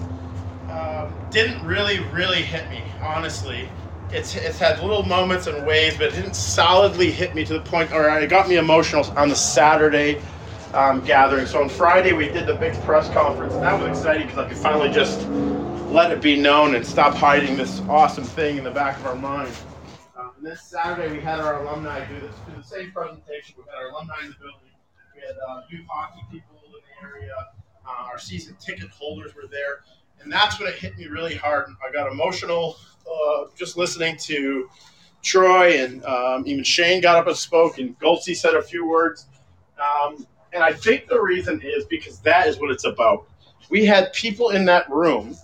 um, 0.71 1.13
didn't 1.31 1.65
really, 1.67 2.01
really 2.11 2.43
hit 2.43 2.69
me, 2.71 2.83
honestly. 3.03 3.69
It's, 4.11 4.35
it's 4.35 4.59
had 4.59 4.81
little 4.81 5.03
moments 5.03 5.47
and 5.47 5.67
waves, 5.67 5.97
but 5.97 6.09
it 6.09 6.15
didn't 6.15 6.35
solidly 6.35 7.11
hit 7.11 7.35
me 7.35 7.45
to 7.45 7.55
the 7.55 7.61
point, 7.61 7.93
or 7.93 8.09
it 8.09 8.31
got 8.31 8.49
me 8.49 8.57
emotional 8.57 9.05
on 9.19 9.29
the 9.29 9.37
Saturday 9.37 10.21
um, 10.75 11.01
gathering. 11.05 11.47
So 11.47 11.63
on 11.63 11.69
Friday, 11.69 12.13
we 12.13 12.29
did 12.29 12.47
the 12.47 12.55
big 12.55 12.75
press 12.83 13.09
conference, 13.11 13.55
and 13.55 13.63
that 13.63 13.79
was 13.79 13.89
exciting 13.89 14.27
because 14.27 14.39
I 14.39 14.49
could 14.49 14.59
finally 14.59 14.91
just 14.91 15.29
let 15.91 16.11
it 16.13 16.23
be 16.23 16.37
known 16.37 16.75
and 16.75 16.87
stop 16.87 17.15
hiding 17.15 17.57
this 17.57 17.81
awesome 17.89 18.25
thing 18.25 18.57
in 18.57 18.65
the 18.65 18.71
back 18.71 18.97
of 18.99 19.07
our 19.07 19.17
mind. 19.17 19.53
Um, 20.17 20.33
then 20.41 20.57
Saturday, 20.57 21.11
we 21.13 21.21
had 21.21 21.41
our 21.41 21.63
alumni 21.63 22.05
do, 22.07 22.21
this, 22.21 22.35
do 22.49 22.57
the 22.57 22.63
same 22.63 22.93
presentation. 22.93 23.57
We 23.59 23.65
had 23.69 23.83
our 23.83 23.91
alumni 23.91 24.15
in 24.23 24.29
the 24.29 24.35
building, 24.39 24.71
we 25.15 25.21
had 25.21 25.37
uh, 25.49 25.63
youth 25.69 25.87
hockey 25.91 26.21
people 26.31 26.57
in 26.67 26.73
the 26.73 27.09
area, 27.09 27.35
uh, 27.91 28.05
our 28.05 28.19
season 28.19 28.57
ticket 28.61 28.89
holders 28.91 29.35
were 29.35 29.49
there 29.51 29.81
and 30.23 30.33
that's 30.33 30.59
when 30.59 30.69
it 30.69 30.75
hit 30.77 30.97
me 30.99 31.07
really 31.07 31.35
hard. 31.35 31.67
I 31.87 31.93
got 31.93 32.11
emotional 32.11 32.77
uh, 33.11 33.45
just 33.57 33.77
listening 33.77 34.17
to 34.19 34.69
Troy 35.23 35.83
and 35.83 36.05
um, 36.05 36.45
even 36.47 36.65
Shane 36.65 37.01
got 37.01 37.17
up 37.17 37.27
and 37.27 37.37
spoke, 37.37 37.79
and 37.79 37.99
Goldsey 37.99 38.35
said 38.35 38.55
a 38.55 38.63
few 38.63 38.87
words. 38.87 39.27
Um, 39.79 40.27
and 40.53 40.63
I 40.63 40.73
think 40.73 41.09
the 41.09 41.21
reason 41.21 41.61
is 41.63 41.85
because 41.87 42.21
that 42.21 42.47
is 42.47 42.59
what 42.59 42.71
it's 42.71 42.85
about. 42.85 43.27
We 43.71 43.85
had 43.85 44.13
people 44.13 44.51
in 44.51 44.65
that 44.67 44.91
room 44.91 45.37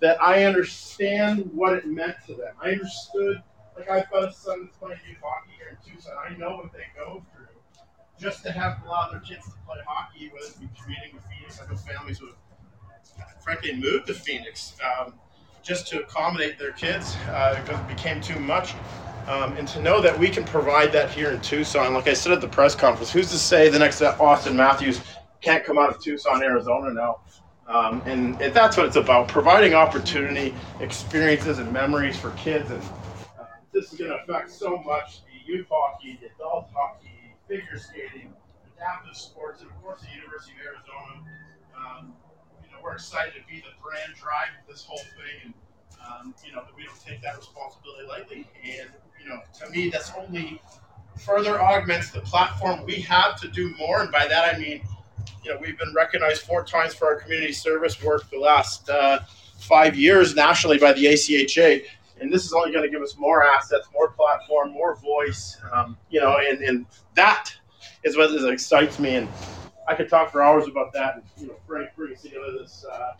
that 0.00 0.20
I 0.22 0.44
understand 0.44 1.50
what 1.52 1.72
it 1.74 1.86
meant 1.86 2.16
to 2.26 2.34
them. 2.34 2.54
I 2.62 2.70
understood, 2.70 3.42
like 3.76 3.90
I've 3.90 4.10
got 4.10 4.28
a 4.28 4.32
son 4.32 4.64
that's 4.64 4.76
playing 4.76 4.98
youth 5.08 5.18
hockey 5.22 5.52
here 5.58 5.78
in 5.78 5.92
Tucson. 5.94 6.14
I 6.24 6.36
know 6.36 6.56
what 6.56 6.72
they 6.72 6.84
go 6.96 7.24
through 7.34 7.46
just 8.18 8.42
to 8.44 8.52
have 8.52 8.82
allow 8.86 9.08
their 9.10 9.20
kids 9.20 9.44
to 9.44 9.52
play 9.66 9.76
hockey, 9.86 10.30
whether 10.32 10.46
it 10.46 10.60
be 10.60 10.68
commuting 10.80 11.14
with 11.14 11.24
Phoenix. 11.24 11.60
I 11.60 11.70
know 11.70 11.76
families 11.76 12.20
with 12.20 12.32
frankly 13.40 13.76
moved 13.76 14.08
to 14.08 14.14
Phoenix 14.14 14.74
um, 14.84 15.14
just 15.62 15.86
to 15.86 16.00
accommodate 16.00 16.58
their 16.58 16.72
kids 16.72 17.16
uh, 17.28 17.60
because 17.60 17.80
it 17.80 17.88
became 17.88 18.20
too 18.20 18.38
much. 18.40 18.74
Um, 19.28 19.56
and 19.56 19.66
to 19.68 19.82
know 19.82 20.00
that 20.00 20.16
we 20.16 20.28
can 20.28 20.44
provide 20.44 20.92
that 20.92 21.10
here 21.10 21.30
in 21.30 21.40
Tucson, 21.40 21.94
like 21.94 22.08
I 22.08 22.12
said 22.12 22.32
at 22.32 22.40
the 22.40 22.48
press 22.48 22.74
conference, 22.74 23.12
who's 23.12 23.30
to 23.30 23.38
say 23.38 23.68
the 23.68 23.78
next 23.78 24.00
Auston 24.00 24.54
Matthews 24.54 25.00
can't 25.40 25.64
come 25.64 25.78
out 25.78 25.90
of 25.90 26.00
Tucson, 26.00 26.42
Arizona 26.42 26.92
now? 26.92 27.20
Um, 27.68 28.00
and, 28.06 28.40
and, 28.40 28.54
that's 28.54 28.76
what 28.76 28.86
it's 28.86 28.94
about 28.94 29.26
providing 29.26 29.74
opportunity, 29.74 30.54
experiences, 30.78 31.58
and 31.58 31.72
memories 31.72 32.16
for 32.16 32.30
kids. 32.32 32.70
And 32.70 32.80
uh, 33.40 33.44
this 33.72 33.92
is 33.92 33.98
going 33.98 34.12
to 34.12 34.18
affect 34.18 34.52
so 34.52 34.76
much 34.76 35.22
the 35.24 35.52
youth 35.52 35.66
hockey, 35.68 36.16
the 36.20 36.28
adult 36.36 36.68
hockey, 36.72 37.05
figure 37.48 37.78
skating, 37.78 38.32
adaptive 38.76 39.16
sports, 39.16 39.62
and 39.62 39.70
of 39.70 39.82
course 39.82 40.00
the 40.02 40.14
University 40.14 40.52
of 40.60 40.66
Arizona. 40.66 41.24
Um, 41.76 42.14
we're 42.86 42.92
excited 42.92 43.32
to 43.34 43.40
be 43.52 43.58
the 43.60 43.74
brand 43.82 44.14
drive 44.14 44.50
of 44.60 44.72
this 44.72 44.84
whole 44.84 44.98
thing, 44.98 45.42
and 45.42 45.54
um, 46.06 46.34
you 46.44 46.52
know 46.52 46.62
we 46.76 46.84
don't 46.84 47.00
take 47.04 47.20
that 47.22 47.36
responsibility 47.36 48.06
lightly. 48.08 48.46
And 48.62 48.88
you 49.20 49.28
know, 49.28 49.40
to 49.58 49.70
me, 49.70 49.90
that's 49.90 50.12
only 50.16 50.62
further 51.18 51.60
augments 51.60 52.10
the 52.10 52.20
platform 52.20 52.84
we 52.84 53.00
have 53.00 53.40
to 53.40 53.48
do 53.48 53.74
more. 53.76 54.02
And 54.02 54.12
by 54.12 54.28
that 54.28 54.54
I 54.54 54.58
mean, 54.58 54.82
you 55.42 55.52
know, 55.52 55.58
we've 55.60 55.76
been 55.76 55.92
recognized 55.94 56.42
four 56.42 56.64
times 56.64 56.94
for 56.94 57.06
our 57.06 57.16
community 57.16 57.52
service 57.52 58.00
work 58.02 58.30
the 58.30 58.38
last 58.38 58.88
uh, 58.88 59.20
five 59.58 59.96
years 59.96 60.36
nationally 60.36 60.78
by 60.78 60.92
the 60.92 61.06
ACHA. 61.06 61.82
And 62.20 62.32
this 62.32 62.44
is 62.44 62.52
only 62.52 62.72
going 62.72 62.84
to 62.84 62.90
give 62.90 63.02
us 63.02 63.16
more 63.18 63.44
assets, 63.44 63.88
more 63.92 64.10
platform, 64.10 64.72
more 64.72 64.96
voice. 64.96 65.58
Um, 65.72 65.96
you 66.10 66.20
know, 66.20 66.38
and, 66.38 66.60
and 66.62 66.86
that 67.14 67.52
is 68.04 68.16
what 68.16 68.32
excites 68.50 68.98
me. 68.98 69.16
And 69.16 69.28
I 69.88 69.94
could 69.94 70.08
talk 70.08 70.32
for 70.32 70.42
hours 70.42 70.66
about 70.66 70.92
that. 70.94 71.16
And, 71.16 71.24
you 71.38 71.48
know, 71.48 71.56
Frank 71.66 71.90
brings 71.96 72.22
together 72.22 72.52
this 72.58 72.84
uh, 72.90 73.12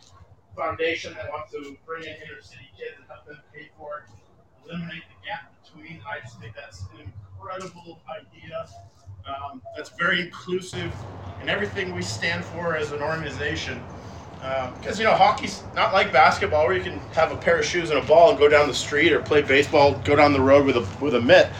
foundation 0.55 1.13
that 1.13 1.29
wants 1.29 1.51
to 1.51 1.77
bring 1.85 2.03
in 2.03 2.09
inner 2.09 2.41
city 2.41 2.69
kids 2.75 2.95
and 2.97 3.05
help 3.07 3.25
them 3.25 3.39
pay 3.53 3.69
for 3.77 3.99
it, 4.07 4.69
eliminate 4.69 5.03
the 5.09 5.27
gap 5.27 5.53
between. 5.63 6.01
I 6.07 6.19
just 6.21 6.39
think 6.39 6.55
that's 6.55 6.81
an 6.93 7.11
incredible 7.37 8.01
idea. 8.09 8.67
Um, 9.27 9.61
that's 9.75 9.89
very 9.89 10.21
inclusive 10.21 10.93
and 11.41 11.49
everything 11.49 11.93
we 11.93 12.01
stand 12.01 12.43
for 12.45 12.75
as 12.75 12.91
an 12.91 13.01
organization. 13.01 13.83
Because 14.39 14.95
um, 14.95 14.99
you 14.99 15.03
know, 15.03 15.15
hockey's 15.15 15.63
not 15.73 15.93
like 15.93 16.13
basketball, 16.13 16.65
where 16.65 16.75
you 16.75 16.83
can 16.83 16.99
have 17.13 17.31
a 17.31 17.37
pair 17.37 17.59
of 17.59 17.65
shoes 17.65 17.89
and 17.89 17.99
a 17.99 18.05
ball 18.05 18.29
and 18.29 18.39
go 18.39 18.47
down 18.47 18.67
the 18.67 18.73
street, 18.73 19.11
or 19.11 19.21
play 19.21 19.41
baseball, 19.41 19.99
go 19.99 20.15
down 20.15 20.33
the 20.33 20.41
road 20.41 20.65
with 20.65 20.77
a 20.77 20.87
with 20.99 21.15
a 21.15 21.21
mitt. 21.21 21.51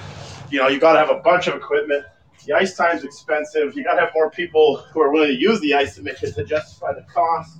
You 0.49 0.59
know, 0.59 0.67
you 0.67 0.79
got 0.79 0.93
to 0.93 0.99
have 0.99 1.09
a 1.09 1.19
bunch 1.21 1.47
of 1.47 1.55
equipment 1.55 2.05
the 2.47 2.53
ice 2.53 2.75
time's 2.75 3.03
expensive. 3.03 3.75
You 3.75 3.83
got 3.83 3.95
to 3.95 4.01
have 4.01 4.11
more 4.15 4.31
people 4.31 4.77
who 4.93 5.01
are 5.01 5.11
willing 5.11 5.29
to 5.29 5.39
use 5.39 5.59
the 5.59 5.73
ice 5.73 5.95
to 5.95 6.01
make 6.01 6.23
it 6.23 6.33
to 6.35 6.45
justify 6.45 6.93
the 6.93 7.05
cost. 7.13 7.59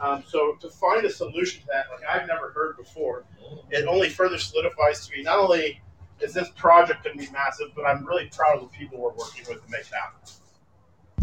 Um, 0.00 0.24
so 0.26 0.56
to 0.60 0.68
find 0.68 1.04
a 1.04 1.10
solution 1.10 1.60
to 1.60 1.66
that, 1.68 1.86
like 1.94 2.04
I've 2.08 2.26
never 2.26 2.50
heard 2.50 2.76
before, 2.76 3.24
it 3.70 3.86
only 3.86 4.08
further 4.08 4.38
solidifies 4.38 5.06
to 5.06 5.16
me. 5.16 5.22
Not 5.22 5.38
only 5.38 5.80
is 6.20 6.34
this 6.34 6.48
project 6.50 7.04
going 7.04 7.16
to 7.16 7.24
be 7.24 7.30
massive, 7.30 7.68
but 7.76 7.84
I'm 7.84 8.04
really 8.04 8.28
proud 8.34 8.56
of 8.56 8.62
the 8.62 8.76
people 8.76 8.98
we're 8.98 9.14
working 9.14 9.44
with 9.48 9.64
to 9.64 9.70
make 9.70 9.82
it 9.82 9.94
happen. 9.94 10.20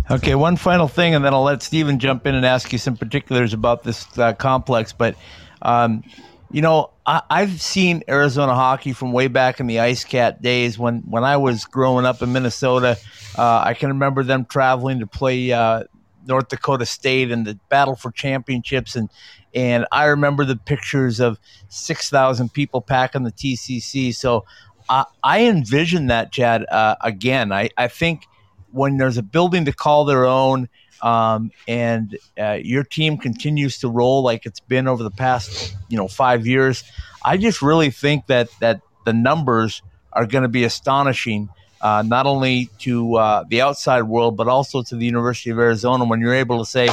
Okay, 0.09 0.35
one 0.35 0.57
final 0.57 0.87
thing, 0.87 1.15
and 1.15 1.23
then 1.23 1.33
I'll 1.33 1.43
let 1.43 1.61
Stephen 1.61 1.99
jump 1.99 2.25
in 2.25 2.35
and 2.35 2.45
ask 2.45 2.73
you 2.73 2.79
some 2.79 2.97
particulars 2.97 3.53
about 3.53 3.83
this 3.83 4.17
uh, 4.17 4.33
complex. 4.33 4.91
But 4.91 5.15
um, 5.61 6.03
you 6.51 6.61
know, 6.61 6.89
I, 7.05 7.21
have 7.29 7.61
seen 7.61 8.03
Arizona 8.09 8.53
hockey 8.53 8.93
from 8.93 9.13
way 9.13 9.27
back 9.27 9.59
in 9.59 9.67
the 9.67 9.79
Ice 9.79 10.03
Cat 10.03 10.41
days 10.41 10.77
when, 10.77 10.99
when 11.01 11.23
I 11.23 11.37
was 11.37 11.65
growing 11.65 12.05
up 12.05 12.21
in 12.21 12.33
Minnesota. 12.33 12.97
Uh, 13.37 13.63
I 13.65 13.73
can 13.73 13.89
remember 13.89 14.23
them 14.23 14.45
traveling 14.45 14.99
to 14.99 15.07
play 15.07 15.51
uh, 15.51 15.83
North 16.25 16.49
Dakota 16.49 16.85
State 16.85 17.31
and 17.31 17.45
the 17.45 17.57
battle 17.69 17.95
for 17.95 18.11
championships, 18.11 18.95
and 18.95 19.09
and 19.53 19.85
I 19.91 20.05
remember 20.05 20.45
the 20.45 20.55
pictures 20.55 21.19
of 21.19 21.39
six 21.69 22.09
thousand 22.09 22.53
people 22.53 22.81
packing 22.81 23.23
the 23.23 23.31
TCC. 23.31 24.13
So 24.13 24.45
I, 24.89 25.05
I 25.23 25.45
envision 25.45 26.07
that, 26.07 26.31
Chad. 26.31 26.65
Uh, 26.69 26.95
again, 27.01 27.51
I, 27.51 27.69
I 27.77 27.87
think 27.87 28.27
when 28.71 28.97
there's 28.97 29.17
a 29.17 29.23
building 29.23 29.65
to 29.65 29.73
call 29.73 30.05
their 30.05 30.25
own 30.25 30.69
um, 31.01 31.51
and 31.67 32.17
uh, 32.39 32.59
your 32.61 32.83
team 32.83 33.17
continues 33.17 33.79
to 33.79 33.89
roll 33.89 34.23
like 34.23 34.45
it's 34.45 34.59
been 34.59 34.87
over 34.87 35.03
the 35.03 35.11
past 35.11 35.75
you 35.89 35.97
know 35.97 36.07
five 36.07 36.45
years, 36.45 36.83
I 37.23 37.37
just 37.37 37.61
really 37.61 37.89
think 37.89 38.27
that 38.27 38.49
that 38.59 38.81
the 39.05 39.13
numbers 39.13 39.81
are 40.13 40.25
going 40.25 40.43
to 40.43 40.49
be 40.49 40.63
astonishing. 40.63 41.49
Uh, 41.81 42.03
not 42.05 42.27
only 42.27 42.69
to 42.77 43.15
uh, 43.15 43.43
the 43.49 43.59
outside 43.59 44.03
world, 44.03 44.37
but 44.37 44.47
also 44.47 44.83
to 44.83 44.95
the 44.95 45.03
University 45.03 45.49
of 45.49 45.57
Arizona 45.57 46.05
when 46.05 46.21
you're 46.21 46.35
able 46.35 46.59
to 46.59 46.65
say, 46.65 46.87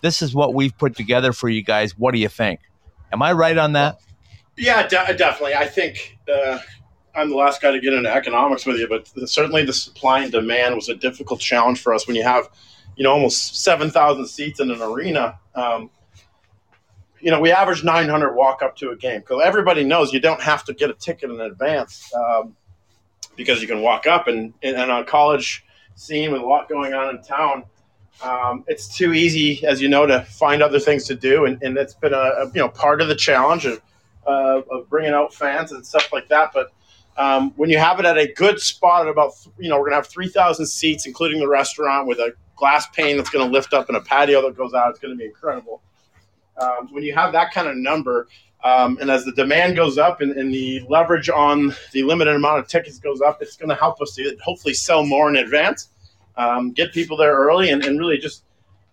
This 0.00 0.22
is 0.22 0.32
what 0.32 0.54
we've 0.54 0.76
put 0.78 0.94
together 0.94 1.32
for 1.32 1.48
you 1.48 1.60
guys. 1.60 1.98
What 1.98 2.14
do 2.14 2.20
you 2.20 2.28
think? 2.28 2.60
Am 3.12 3.20
I 3.20 3.32
right 3.32 3.58
on 3.58 3.72
that? 3.72 3.98
Yeah, 4.56 4.86
de- 4.86 5.14
definitely. 5.14 5.54
I 5.54 5.66
think 5.66 6.18
uh, 6.32 6.60
I'm 7.18 7.30
the 7.30 7.36
last 7.36 7.60
guy 7.60 7.72
to 7.72 7.80
get 7.80 7.92
into 7.92 8.14
economics 8.14 8.64
with 8.64 8.78
you, 8.78 8.88
but 8.88 9.08
certainly 9.28 9.64
the 9.64 9.72
supply 9.72 10.22
and 10.22 10.30
demand 10.30 10.76
was 10.76 10.88
a 10.88 10.94
difficult 10.94 11.40
challenge 11.40 11.80
for 11.80 11.92
us 11.92 12.06
when 12.06 12.14
you 12.14 12.22
have, 12.22 12.48
you 12.96 13.02
know, 13.02 13.10
almost 13.10 13.62
7,000 13.62 14.26
seats 14.26 14.60
in 14.60 14.70
an 14.70 14.80
arena. 14.80 15.38
Um, 15.54 15.90
you 17.20 17.32
know, 17.32 17.40
we 17.40 17.50
average 17.50 17.82
900 17.82 18.34
walk 18.34 18.62
up 18.62 18.76
to 18.76 18.90
a 18.90 18.96
game 18.96 19.20
because 19.20 19.42
everybody 19.44 19.82
knows 19.82 20.12
you 20.12 20.20
don't 20.20 20.40
have 20.40 20.64
to 20.64 20.72
get 20.72 20.90
a 20.90 20.94
ticket 20.94 21.30
in 21.30 21.40
advance 21.40 22.12
um, 22.14 22.56
because 23.36 23.60
you 23.60 23.66
can 23.66 23.82
walk 23.82 24.06
up 24.06 24.28
and, 24.28 24.54
on 24.64 24.90
a 24.90 25.04
college 25.04 25.64
scene 25.96 26.30
with 26.30 26.40
a 26.40 26.46
lot 26.46 26.68
going 26.68 26.94
on 26.94 27.16
in 27.16 27.22
town. 27.22 27.64
Um, 28.22 28.64
it's 28.68 28.96
too 28.96 29.12
easy, 29.12 29.66
as 29.66 29.80
you 29.80 29.88
know, 29.88 30.06
to 30.06 30.22
find 30.22 30.62
other 30.62 30.78
things 30.78 31.04
to 31.04 31.14
do, 31.14 31.44
and, 31.44 31.60
and 31.62 31.76
it's 31.76 31.94
been 31.94 32.12
a, 32.12 32.16
a 32.16 32.46
you 32.46 32.60
know 32.60 32.68
part 32.68 33.00
of 33.00 33.06
the 33.06 33.14
challenge 33.14 33.64
of, 33.64 33.80
uh, 34.26 34.60
of 34.70 34.88
bringing 34.88 35.12
out 35.12 35.32
fans 35.32 35.70
and 35.70 35.86
stuff 35.86 36.12
like 36.12 36.28
that. 36.28 36.50
But 36.52 36.72
um, 37.18 37.52
when 37.56 37.68
you 37.68 37.78
have 37.78 37.98
it 38.00 38.06
at 38.06 38.16
a 38.16 38.32
good 38.32 38.60
spot 38.60 39.02
at 39.02 39.10
about 39.10 39.32
you 39.58 39.68
know 39.68 39.78
we're 39.78 39.86
gonna 39.86 39.96
have 39.96 40.06
three 40.06 40.28
thousand 40.28 40.66
seats, 40.66 41.06
including 41.06 41.40
the 41.40 41.48
restaurant, 41.48 42.06
with 42.06 42.18
a 42.18 42.32
glass 42.56 42.86
pane 42.88 43.16
that's 43.16 43.30
to 43.30 43.44
lift 43.44 43.74
up 43.74 43.88
and 43.88 43.96
a 43.96 44.00
patio 44.00 44.42
that 44.42 44.56
goes 44.56 44.74
out, 44.74 44.90
it's 44.90 44.98
to 44.98 45.14
be 45.14 45.24
incredible. 45.24 45.82
Um, 46.56 46.88
when 46.90 47.04
you 47.04 47.14
have 47.14 47.32
that 47.32 47.52
kind 47.52 47.68
of 47.68 47.76
number, 47.76 48.26
um, 48.64 48.98
and 49.00 49.10
as 49.10 49.24
the 49.24 49.32
demand 49.32 49.76
goes 49.76 49.96
up 49.96 50.20
and, 50.20 50.32
and, 50.32 50.52
the 50.52 50.84
leverage 50.88 51.28
on 51.28 51.72
the 51.92 52.02
limited 52.02 52.34
amount 52.34 52.58
of 52.58 52.66
tickets 52.66 52.98
goes 52.98 53.20
up, 53.20 53.40
it's 53.40 53.56
going 53.56 53.68
to 53.68 53.76
help 53.76 54.02
us 54.02 54.16
to 54.16 54.36
hopefully 54.42 54.74
sell 54.74 55.06
more 55.06 55.28
in 55.28 55.36
advance 55.36 55.90
um, 56.38 56.72
get 56.72 56.92
people 56.92 57.16
there 57.16 57.34
early, 57.34 57.70
and, 57.70 57.84
and 57.84 57.98
really 57.98 58.16
just. 58.16 58.44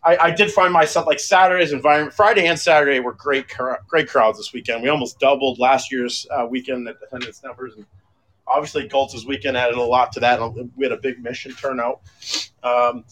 I, 0.04 0.18
I, 0.18 0.32
did 0.32 0.52
find 0.52 0.72
myself 0.72 1.08
like 1.08 1.20
Saturday's 1.20 1.74
environment. 1.74 2.14
Friday 2.14 2.46
and 2.46 2.60
Saturday 2.60 3.00
were 3.00 3.14
great, 3.14 3.46
great 3.88 4.08
crowds 4.08 4.38
this 4.38 4.54
weekend. 4.54 4.84
We 4.84 4.90
almost 4.90 5.20
doubled 5.20 5.58
last 5.58 5.92
year's 5.92 6.28
uh, 6.30 6.46
weekend 6.48 6.88
attendance 6.88 7.42
numbers, 7.44 7.74
and 7.76 7.88
obviously 8.48 8.88
Goltz's 8.88 9.26
weekend 9.26 9.58
added 9.58 9.78
a 9.78 9.82
lot 9.82 10.12
to 10.14 10.20
that. 10.22 10.40
We 10.76 10.86
had 10.86 10.92
a 10.92 10.98
big 10.98 11.22
mission 11.22 11.54
turnout. 11.54 12.02
Um, 12.64 13.06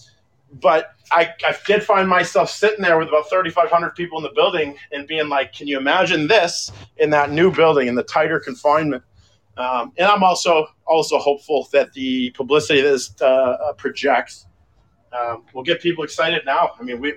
but 0.60 0.94
I, 1.12 1.32
I 1.46 1.56
did 1.66 1.84
find 1.84 2.08
myself 2.08 2.50
sitting 2.50 2.82
there 2.82 3.00
with 3.00 3.08
about 3.08 3.30
3,500 3.30 3.96
people 3.96 4.20
in 4.20 4.24
the 4.24 4.32
building 4.36 4.76
and 4.92 5.08
being 5.08 5.30
like, 5.30 5.54
can 5.54 5.68
you 5.68 5.78
imagine 5.78 6.28
this 6.28 6.72
in 6.98 7.10
that 7.12 7.32
new 7.32 7.52
building 7.52 7.88
in 7.88 7.96
the 7.96 8.04
tighter 8.04 8.40
confinement? 8.40 9.04
Um, 9.58 9.94
and 9.98 10.08
I'm 10.08 10.24
also 10.24 10.68
also 10.86 11.20
hopeful 11.20 11.68
that 11.72 11.94
the 11.94 12.32
publicity 12.32 12.82
that 12.82 12.90
this 12.90 13.14
uh, 13.22 13.26
uh, 13.26 13.74
projects 13.74 14.48
um, 15.12 15.44
will 15.54 15.62
get 15.64 15.80
people 15.80 16.04
excited 16.04 16.42
now. 16.46 16.72
I 16.80 16.84
mean, 16.84 17.00
we 17.00 17.14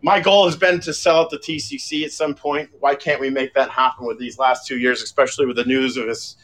my 0.00 0.20
goal 0.20 0.46
has 0.46 0.56
been 0.56 0.80
to 0.80 0.94
sell 0.94 1.20
out 1.20 1.30
the 1.30 1.38
TCC 1.38 2.04
at 2.04 2.12
some 2.12 2.34
point. 2.34 2.70
Why 2.80 2.94
can't 2.94 3.20
we 3.20 3.28
make 3.28 3.52
that 3.54 3.68
happen 3.68 4.06
with 4.06 4.18
these 4.18 4.38
last 4.38 4.66
two 4.66 4.78
years, 4.78 5.02
especially 5.02 5.44
with 5.44 5.56
the 5.56 5.64
news 5.64 5.96
of 5.98 6.08
us 6.08 6.36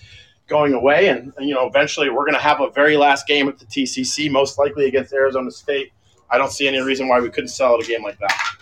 going 0.47 0.75
away? 0.75 1.09
And, 1.09 1.33
and 1.37 1.49
you 1.49 1.55
know, 1.55 1.67
eventually 1.67 2.11
we're 2.11 2.25
going 2.25 2.35
to 2.35 2.41
have 2.41 2.61
a 2.61 2.71
very 2.71 2.97
last 2.97 3.27
game 3.27 3.49
at 3.49 3.59
the 3.59 3.67
TCC, 3.67 4.31
most 4.31 4.59
likely 4.59 4.87
against 4.87 5.13
Arizona 5.13 5.51
State. 5.51 5.93
I 6.31 6.39
don't 6.39 6.53
see 6.53 6.67
any 6.67 6.81
reason 6.81 7.09
why 7.09 7.21
we 7.21 7.31
couldn't 7.31 7.49
sell 7.49 7.75
out 7.75 7.83
a 7.83 7.87
game 7.87 8.03
like 8.03 8.19
that. 8.19 8.57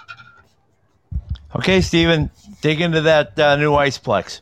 Okay, 1.54 1.80
Stephen, 1.80 2.30
dig 2.60 2.80
into 2.80 3.02
that 3.02 3.38
uh, 3.38 3.56
new 3.56 3.72
Iceplex. 3.72 4.40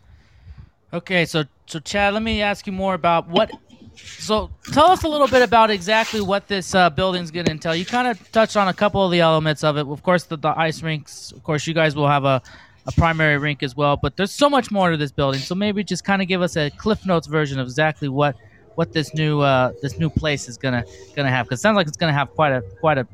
Okay, 0.93 1.25
so 1.25 1.45
so 1.67 1.79
Chad, 1.79 2.15
let 2.15 2.23
me 2.23 2.43
ask 2.43 2.67
you 2.67 2.73
more 2.73 2.95
about 2.95 3.29
what. 3.29 3.51
So 3.95 4.51
tell 4.73 4.87
us 4.87 5.03
a 5.05 5.09
little 5.09 5.27
bit 5.29 5.43
about 5.43 5.71
exactly 5.71 6.21
what 6.21 6.49
this 6.49 6.75
uh, 6.75 6.91
building's 6.91 7.31
going 7.31 7.47
to 7.47 7.53
entail. 7.53 7.75
You 7.75 7.85
kind 7.85 8.09
of 8.09 8.33
touched 8.33 8.57
on 8.57 8.69
a 8.69 8.73
couple 8.73 9.05
of 9.05 9.11
the 9.11 9.21
elements 9.21 9.63
of 9.63 9.77
it. 9.77 9.87
Of 9.87 10.03
course, 10.03 10.25
the, 10.25 10.37
the 10.37 10.49
ice 10.57 10.83
rinks. 10.83 11.33
Of 11.33 11.43
course, 11.43 11.67
you 11.67 11.75
guys 11.75 11.95
will 11.95 12.09
have 12.09 12.25
a, 12.25 12.43
a 12.87 12.93
primary 12.93 13.39
rink 13.39 13.63
as 13.63 13.77
well. 13.77 13.97
But 13.97 14.17
there's 14.17 14.33
so 14.33 14.49
much 14.49 14.71
more 14.71 14.91
to 14.91 14.97
this 14.97 15.13
building. 15.13 15.41
So 15.41 15.55
maybe 15.55 15.85
just 15.85 16.05
kind 16.05 16.23
of 16.23 16.29
give 16.29 16.43
us 16.43 16.57
a 16.57 16.71
Cliff 16.71 17.05
Notes 17.07 17.27
version 17.27 17.59
of 17.59 17.67
exactly 17.67 18.09
what 18.09 18.37
what 18.75 18.93
this 18.93 19.13
new 19.15 19.41
uh, 19.41 19.73
this 19.83 19.99
new 19.99 20.11
place 20.11 20.49
is 20.49 20.57
gonna 20.57 20.85
gonna 21.15 21.31
have. 21.31 21.47
Because 21.47 21.61
it 21.61 21.63
sounds 21.63 21.77
like 21.77 21.89
it's 21.89 21.97
gonna 21.97 22.13
have 22.13 22.31
quite 22.31 22.53
a 22.53 22.63
quite 22.81 22.99
a, 22.99 23.07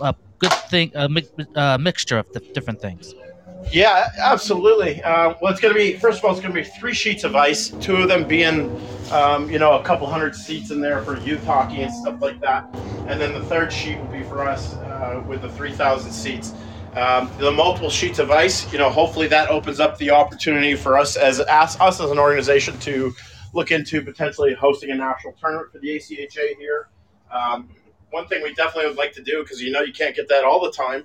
a 0.00 0.14
good 0.38 0.52
thing, 0.70 0.90
a 0.94 1.08
mi- 1.08 1.28
uh, 1.54 1.78
mixture 1.78 2.18
of 2.18 2.26
different 2.52 2.80
things. 2.80 3.14
Yeah, 3.70 4.10
absolutely. 4.18 5.00
Uh, 5.02 5.34
well, 5.40 5.52
it's 5.52 5.60
going 5.60 5.72
to 5.72 5.78
be 5.78 5.96
first 5.96 6.18
of 6.18 6.24
all, 6.24 6.32
it's 6.32 6.40
going 6.40 6.52
to 6.52 6.60
be 6.60 6.68
three 6.68 6.94
sheets 6.94 7.22
of 7.22 7.36
ice. 7.36 7.68
Two 7.80 7.96
of 7.96 8.08
them 8.08 8.26
being, 8.26 8.74
um, 9.12 9.48
you 9.50 9.58
know, 9.58 9.78
a 9.78 9.84
couple 9.84 10.06
hundred 10.06 10.34
seats 10.34 10.70
in 10.70 10.80
there 10.80 11.02
for 11.02 11.16
youth 11.20 11.44
hockey 11.44 11.82
and 11.82 11.92
stuff 11.94 12.20
like 12.20 12.40
that, 12.40 12.68
and 13.06 13.20
then 13.20 13.32
the 13.32 13.44
third 13.44 13.72
sheet 13.72 13.98
will 13.98 14.06
be 14.06 14.24
for 14.24 14.42
us 14.42 14.74
uh, 14.74 15.22
with 15.28 15.42
the 15.42 15.48
three 15.50 15.72
thousand 15.72 16.10
seats. 16.10 16.52
Um, 16.94 17.30
the 17.38 17.50
multiple 17.50 17.88
sheets 17.88 18.18
of 18.18 18.30
ice, 18.30 18.70
you 18.72 18.78
know, 18.78 18.90
hopefully 18.90 19.26
that 19.28 19.48
opens 19.48 19.80
up 19.80 19.96
the 19.98 20.10
opportunity 20.10 20.74
for 20.74 20.98
us 20.98 21.16
as, 21.16 21.40
as 21.40 21.80
us 21.80 22.00
as 22.00 22.10
an 22.10 22.18
organization 22.18 22.78
to 22.80 23.14
look 23.54 23.70
into 23.70 24.02
potentially 24.02 24.54
hosting 24.54 24.90
a 24.90 24.94
national 24.94 25.32
tournament 25.34 25.72
for 25.72 25.78
the 25.78 25.88
ACHA 25.88 26.56
here. 26.58 26.88
Um, 27.30 27.70
one 28.10 28.26
thing 28.28 28.42
we 28.42 28.52
definitely 28.54 28.88
would 28.88 28.98
like 28.98 29.12
to 29.14 29.22
do 29.22 29.42
because 29.42 29.60
you 29.62 29.70
know 29.70 29.80
you 29.80 29.92
can't 29.92 30.14
get 30.14 30.28
that 30.28 30.44
all 30.44 30.60
the 30.62 30.70
time 30.70 31.04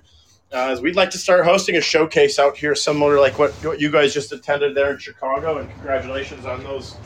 uh, 0.50 0.78
we'd 0.82 0.96
like 0.96 1.10
to 1.10 1.18
start 1.18 1.44
hosting 1.44 1.76
a 1.76 1.80
showcase 1.80 2.38
out 2.38 2.56
here, 2.56 2.74
similar 2.74 3.20
like 3.20 3.38
what, 3.38 3.52
what 3.64 3.80
you 3.80 3.90
guys 3.90 4.14
just 4.14 4.32
attended 4.32 4.74
there 4.74 4.90
in 4.90 4.98
Chicago. 4.98 5.58
And 5.58 5.70
congratulations 5.70 6.46
on 6.46 6.62
those 6.62 6.96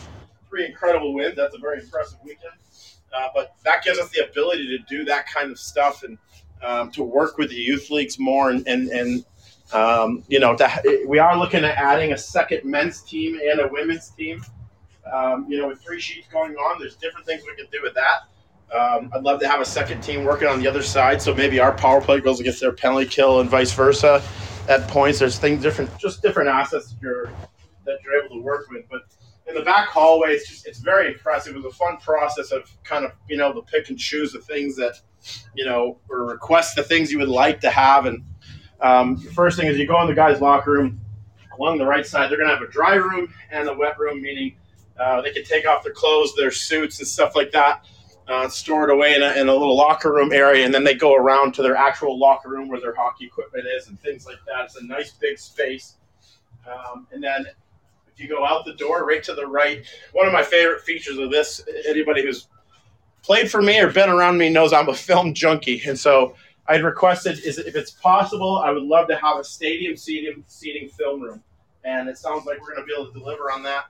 three 0.48 0.64
incredible 0.64 1.12
wins. 1.12 1.36
That's 1.36 1.54
a 1.54 1.58
very 1.58 1.80
impressive 1.80 2.18
weekend. 2.22 2.52
Uh, 3.12 3.28
but 3.34 3.56
that 3.64 3.82
gives 3.82 3.98
us 3.98 4.10
the 4.10 4.24
ability 4.24 4.68
to 4.68 4.78
do 4.88 5.04
that 5.04 5.26
kind 5.26 5.50
of 5.50 5.58
stuff 5.58 6.04
and 6.04 6.18
um, 6.62 6.90
to 6.92 7.02
work 7.02 7.38
with 7.38 7.50
the 7.50 7.56
youth 7.56 7.90
leagues 7.90 8.18
more. 8.18 8.50
And, 8.50 8.66
and, 8.66 8.88
and 8.90 9.24
um, 9.72 10.24
you 10.28 10.38
know, 10.38 10.56
to, 10.56 11.04
we 11.06 11.18
are 11.18 11.36
looking 11.36 11.64
at 11.64 11.76
adding 11.76 12.12
a 12.12 12.18
second 12.18 12.64
men's 12.64 13.02
team 13.02 13.40
and 13.42 13.60
a 13.60 13.68
women's 13.68 14.10
team. 14.10 14.42
Um, 15.12 15.46
you 15.48 15.58
know, 15.58 15.68
with 15.68 15.82
three 15.82 16.00
sheets 16.00 16.28
going 16.28 16.54
on, 16.54 16.78
there's 16.78 16.94
different 16.96 17.26
things 17.26 17.42
we 17.46 17.56
can 17.56 17.66
do 17.72 17.80
with 17.82 17.94
that. 17.94 18.28
Um, 18.72 19.10
I'd 19.14 19.22
love 19.22 19.40
to 19.40 19.48
have 19.48 19.60
a 19.60 19.64
second 19.64 20.00
team 20.00 20.24
working 20.24 20.48
on 20.48 20.60
the 20.60 20.66
other 20.66 20.82
side, 20.82 21.20
so 21.20 21.34
maybe 21.34 21.60
our 21.60 21.72
power 21.72 22.00
play 22.00 22.20
goes 22.20 22.40
against 22.40 22.60
their 22.60 22.72
penalty 22.72 23.06
kill 23.06 23.40
and 23.40 23.50
vice 23.50 23.72
versa. 23.72 24.22
At 24.68 24.88
points, 24.88 25.18
there's 25.18 25.38
things 25.38 25.60
different, 25.62 25.96
just 25.98 26.22
different 26.22 26.48
assets 26.48 26.92
that 26.92 27.02
you're 27.02 27.30
that 27.84 27.98
you're 28.04 28.24
able 28.24 28.36
to 28.36 28.42
work 28.42 28.70
with. 28.70 28.88
But 28.88 29.02
in 29.48 29.54
the 29.54 29.62
back 29.62 29.88
hallway, 29.88 30.30
it's 30.30 30.48
just 30.48 30.66
it's 30.66 30.78
very 30.78 31.12
impressive. 31.12 31.54
It 31.54 31.62
was 31.62 31.74
a 31.74 31.76
fun 31.76 31.98
process 31.98 32.52
of 32.52 32.70
kind 32.84 33.04
of 33.04 33.12
being 33.28 33.40
able 33.40 33.60
to 33.60 33.62
pick 33.62 33.90
and 33.90 33.98
choose 33.98 34.32
the 34.32 34.40
things 34.40 34.76
that 34.76 35.00
you 35.54 35.64
know 35.64 35.98
or 36.08 36.24
request 36.26 36.76
the 36.76 36.82
things 36.82 37.10
you 37.12 37.18
would 37.18 37.28
like 37.28 37.60
to 37.60 37.70
have. 37.70 38.06
And 38.06 38.24
um, 38.80 39.16
the 39.16 39.30
first 39.32 39.58
thing 39.58 39.68
is 39.68 39.78
you 39.78 39.86
go 39.86 40.00
in 40.02 40.08
the 40.08 40.14
guys' 40.14 40.40
locker 40.40 40.72
room 40.72 41.00
along 41.58 41.78
the 41.78 41.86
right 41.86 42.06
side. 42.06 42.30
They're 42.30 42.38
going 42.38 42.48
to 42.48 42.54
have 42.54 42.64
a 42.64 42.70
dry 42.70 42.94
room 42.94 43.32
and 43.50 43.68
a 43.68 43.74
wet 43.74 43.98
room, 43.98 44.22
meaning 44.22 44.56
uh, 44.98 45.20
they 45.22 45.32
can 45.32 45.44
take 45.44 45.66
off 45.66 45.84
their 45.84 45.92
clothes, 45.92 46.34
their 46.36 46.50
suits, 46.50 46.98
and 46.98 47.08
stuff 47.08 47.36
like 47.36 47.52
that 47.52 47.84
uh, 48.28 48.48
stored 48.48 48.90
away 48.90 49.14
in 49.14 49.22
a, 49.22 49.32
in 49.32 49.48
a 49.48 49.52
little 49.52 49.76
locker 49.76 50.12
room 50.12 50.32
area, 50.32 50.64
and 50.64 50.72
then 50.72 50.84
they 50.84 50.94
go 50.94 51.14
around 51.14 51.52
to 51.54 51.62
their 51.62 51.76
actual 51.76 52.18
locker 52.18 52.48
room 52.48 52.68
where 52.68 52.80
their 52.80 52.94
hockey 52.94 53.26
equipment 53.26 53.66
is 53.66 53.88
and 53.88 54.00
things 54.00 54.26
like 54.26 54.38
that. 54.46 54.64
It's 54.64 54.76
a 54.76 54.84
nice 54.84 55.12
big 55.12 55.38
space. 55.38 55.96
Um, 56.66 57.06
and 57.12 57.22
then 57.22 57.46
if 58.12 58.20
you 58.20 58.28
go 58.28 58.44
out 58.44 58.64
the 58.64 58.74
door, 58.74 59.06
right 59.06 59.22
to 59.24 59.34
the 59.34 59.46
right, 59.46 59.84
one 60.12 60.26
of 60.26 60.32
my 60.32 60.42
favorite 60.42 60.82
features 60.82 61.18
of 61.18 61.30
this, 61.30 61.62
anybody 61.86 62.22
who's 62.22 62.48
played 63.22 63.50
for 63.50 63.62
me 63.62 63.80
or 63.80 63.90
been 63.90 64.08
around 64.08 64.38
me 64.38 64.48
knows 64.48 64.72
I'm 64.72 64.88
a 64.88 64.94
film 65.08 65.34
junkie, 65.34 65.82
and 65.86 65.98
so 65.98 66.34
I'd 66.66 66.82
requested 66.82 67.38
is 67.40 67.58
if 67.58 67.74
it's 67.74 67.90
possible, 67.90 68.58
I 68.58 68.70
would 68.70 68.84
love 68.84 69.08
to 69.08 69.16
have 69.16 69.38
a 69.38 69.44
stadium 69.44 69.96
seating 69.96 70.44
seating 70.46 70.88
film 70.88 71.22
room, 71.22 71.42
and 71.84 72.08
it 72.08 72.18
sounds 72.18 72.46
like 72.46 72.60
we're 72.60 72.74
going 72.74 72.82
to 72.82 72.86
be 72.86 72.94
able 72.94 73.12
to 73.12 73.18
deliver 73.18 73.50
on 73.50 73.62
that. 73.64 73.86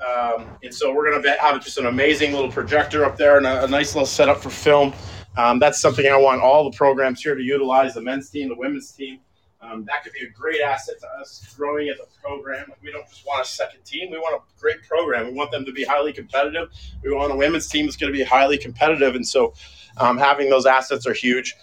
Um, 0.00 0.46
and 0.62 0.72
so 0.72 0.92
we're 0.92 1.10
going 1.10 1.20
to 1.22 1.30
have 1.40 1.62
just 1.62 1.78
an 1.78 1.86
amazing 1.86 2.32
little 2.32 2.50
projector 2.50 3.04
up 3.04 3.16
there 3.16 3.36
and 3.36 3.46
a, 3.46 3.64
a 3.64 3.68
nice 3.68 3.94
little 3.94 4.06
setup 4.06 4.40
for 4.40 4.50
film. 4.50 4.92
Um, 5.36 5.58
that's 5.58 5.80
something 5.80 6.06
I 6.06 6.16
want 6.16 6.40
all 6.40 6.68
the 6.70 6.76
programs 6.76 7.20
here 7.20 7.34
to 7.34 7.42
utilize 7.42 7.94
the 7.94 8.00
men's 8.00 8.30
team, 8.30 8.48
the 8.48 8.56
women's 8.56 8.92
team. 8.92 9.20
Um, 9.68 9.84
that 9.84 10.02
could 10.02 10.12
be 10.12 10.20
a 10.20 10.30
great 10.30 10.60
asset 10.60 11.00
to 11.00 11.06
us 11.20 11.54
growing 11.56 11.88
as 11.88 11.98
a 11.98 12.20
program. 12.20 12.66
Like 12.68 12.82
we 12.82 12.90
don't 12.90 13.08
just 13.08 13.26
want 13.26 13.44
a 13.44 13.48
second 13.48 13.84
team, 13.84 14.10
we 14.10 14.18
want 14.18 14.40
a 14.40 14.60
great 14.60 14.82
program. 14.82 15.26
We 15.26 15.32
want 15.34 15.50
them 15.50 15.64
to 15.64 15.72
be 15.72 15.84
highly 15.84 16.12
competitive. 16.12 16.70
We 17.02 17.12
want 17.12 17.32
a 17.32 17.36
women's 17.36 17.68
team 17.68 17.86
that's 17.86 17.96
going 17.96 18.12
to 18.12 18.16
be 18.16 18.24
highly 18.24 18.58
competitive. 18.58 19.14
And 19.14 19.26
so 19.26 19.54
um, 19.98 20.16
having 20.16 20.48
those 20.48 20.66
assets 20.66 21.06
are 21.06 21.12
huge. 21.12 21.54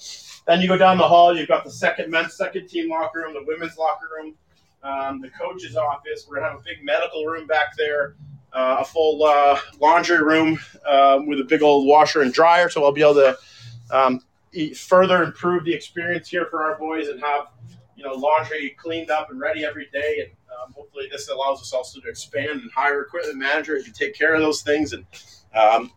Then 0.46 0.62
you 0.62 0.68
go 0.68 0.78
down 0.78 0.98
the 0.98 1.08
hall, 1.08 1.36
you've 1.36 1.48
got 1.48 1.64
the 1.64 1.72
second 1.72 2.12
men's 2.12 2.36
second 2.36 2.68
team 2.68 2.90
locker 2.90 3.22
room, 3.22 3.34
the 3.34 3.44
women's 3.46 3.78
locker 3.78 4.08
room 4.16 4.36
um, 4.86 5.20
the 5.20 5.30
coach's 5.30 5.76
office. 5.76 6.28
We're 6.30 6.38
gonna 6.38 6.52
have 6.52 6.60
a 6.60 6.64
big 6.64 6.84
medical 6.84 7.26
room 7.26 7.48
back 7.48 7.76
there, 7.76 8.16
uh, 8.54 8.78
a 8.80 8.86
full 8.86 9.24
uh, 9.26 9.60
laundry 9.82 10.22
room 10.22 10.60
um, 10.88 11.28
with 11.28 11.40
a 11.40 11.44
big 11.44 11.64
old 11.64 11.88
washer 11.88 12.22
and 12.22 12.32
dryer. 12.32 12.70
So 12.70 12.84
I'll 12.84 12.92
be 12.92 13.02
able 13.02 13.16
to 13.16 13.38
um, 13.92 14.22
further 14.76 15.24
improve 15.24 15.66
the 15.66 15.74
experience 15.74 16.30
here 16.30 16.46
for 16.46 16.64
our 16.64 16.78
boys 16.78 17.08
and 17.08 17.20
have 17.20 17.48
you 17.96 18.04
know 18.04 18.14
laundry 18.14 18.76
cleaned 18.78 19.10
up 19.10 19.30
and 19.32 19.40
ready 19.40 19.66
every 19.66 19.88
day. 19.92 20.28
And 20.28 20.32
um, 20.52 20.74
hopefully 20.74 21.08
this 21.12 21.30
allows 21.30 21.62
us 21.62 21.74
also 21.74 22.00
to 22.02 22.08
expand 22.08 22.62
and 22.62 22.72
hire 22.72 23.02
equipment 23.02 23.38
manager 23.38 23.82
to 23.82 23.92
take 23.92 24.16
care 24.16 24.34
of 24.34 24.42
those 24.42 24.62
things 24.62 24.94
and 24.94 25.06
um, 25.54 25.92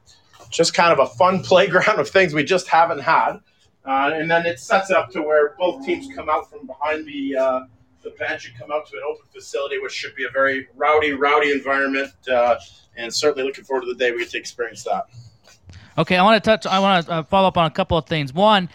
just 0.51 0.75
kind 0.75 0.93
of 0.93 0.99
a 0.99 1.15
fun 1.15 1.43
playground 1.45 1.99
of 1.99 2.09
things 2.09 2.35
we 2.35 2.45
just 2.45 2.69
haven't 2.69 3.01
had. 3.01 3.41
Uh, 3.85 4.11
and 4.13 4.31
then 4.31 4.45
it 4.45 4.59
sets 4.59 4.91
up 4.91 5.11
to 5.11 5.23
where 5.23 5.55
both 5.59 5.85
teams 5.85 6.09
come 6.15 6.29
out 6.29 6.51
from 6.51 6.67
behind 6.67 7.07
the 7.07 7.37
uh, 7.37 7.61
the 8.03 8.11
band 8.11 8.41
should 8.41 8.57
come 8.59 8.71
out 8.71 8.87
to 8.87 8.97
an 8.97 9.03
open 9.09 9.27
facility, 9.33 9.79
which 9.79 9.93
should 9.93 10.15
be 10.15 10.25
a 10.25 10.31
very 10.31 10.69
rowdy, 10.77 11.13
rowdy 11.13 11.53
environment. 11.53 12.13
Uh, 12.31 12.57
and 12.97 13.13
certainly 13.13 13.45
looking 13.47 13.65
forward 13.65 13.83
to 13.83 13.87
the 13.87 13.95
day 13.95 14.11
we 14.13 14.19
get 14.19 14.31
to 14.31 14.39
experience 14.39 14.85
that. 14.85 15.07
Okay, 15.97 16.17
I 16.17 16.23
want 16.23 16.43
to 16.43 16.49
touch. 16.49 16.67
I 16.67 16.79
want 16.79 17.07
to 17.07 17.13
uh, 17.13 17.23
follow 17.25 17.49
up 17.49 17.57
on 17.57 17.67
a 17.67 17.71
couple 17.71 17.97
of 17.97 18.07
things. 18.07 18.33
One, 18.33 18.69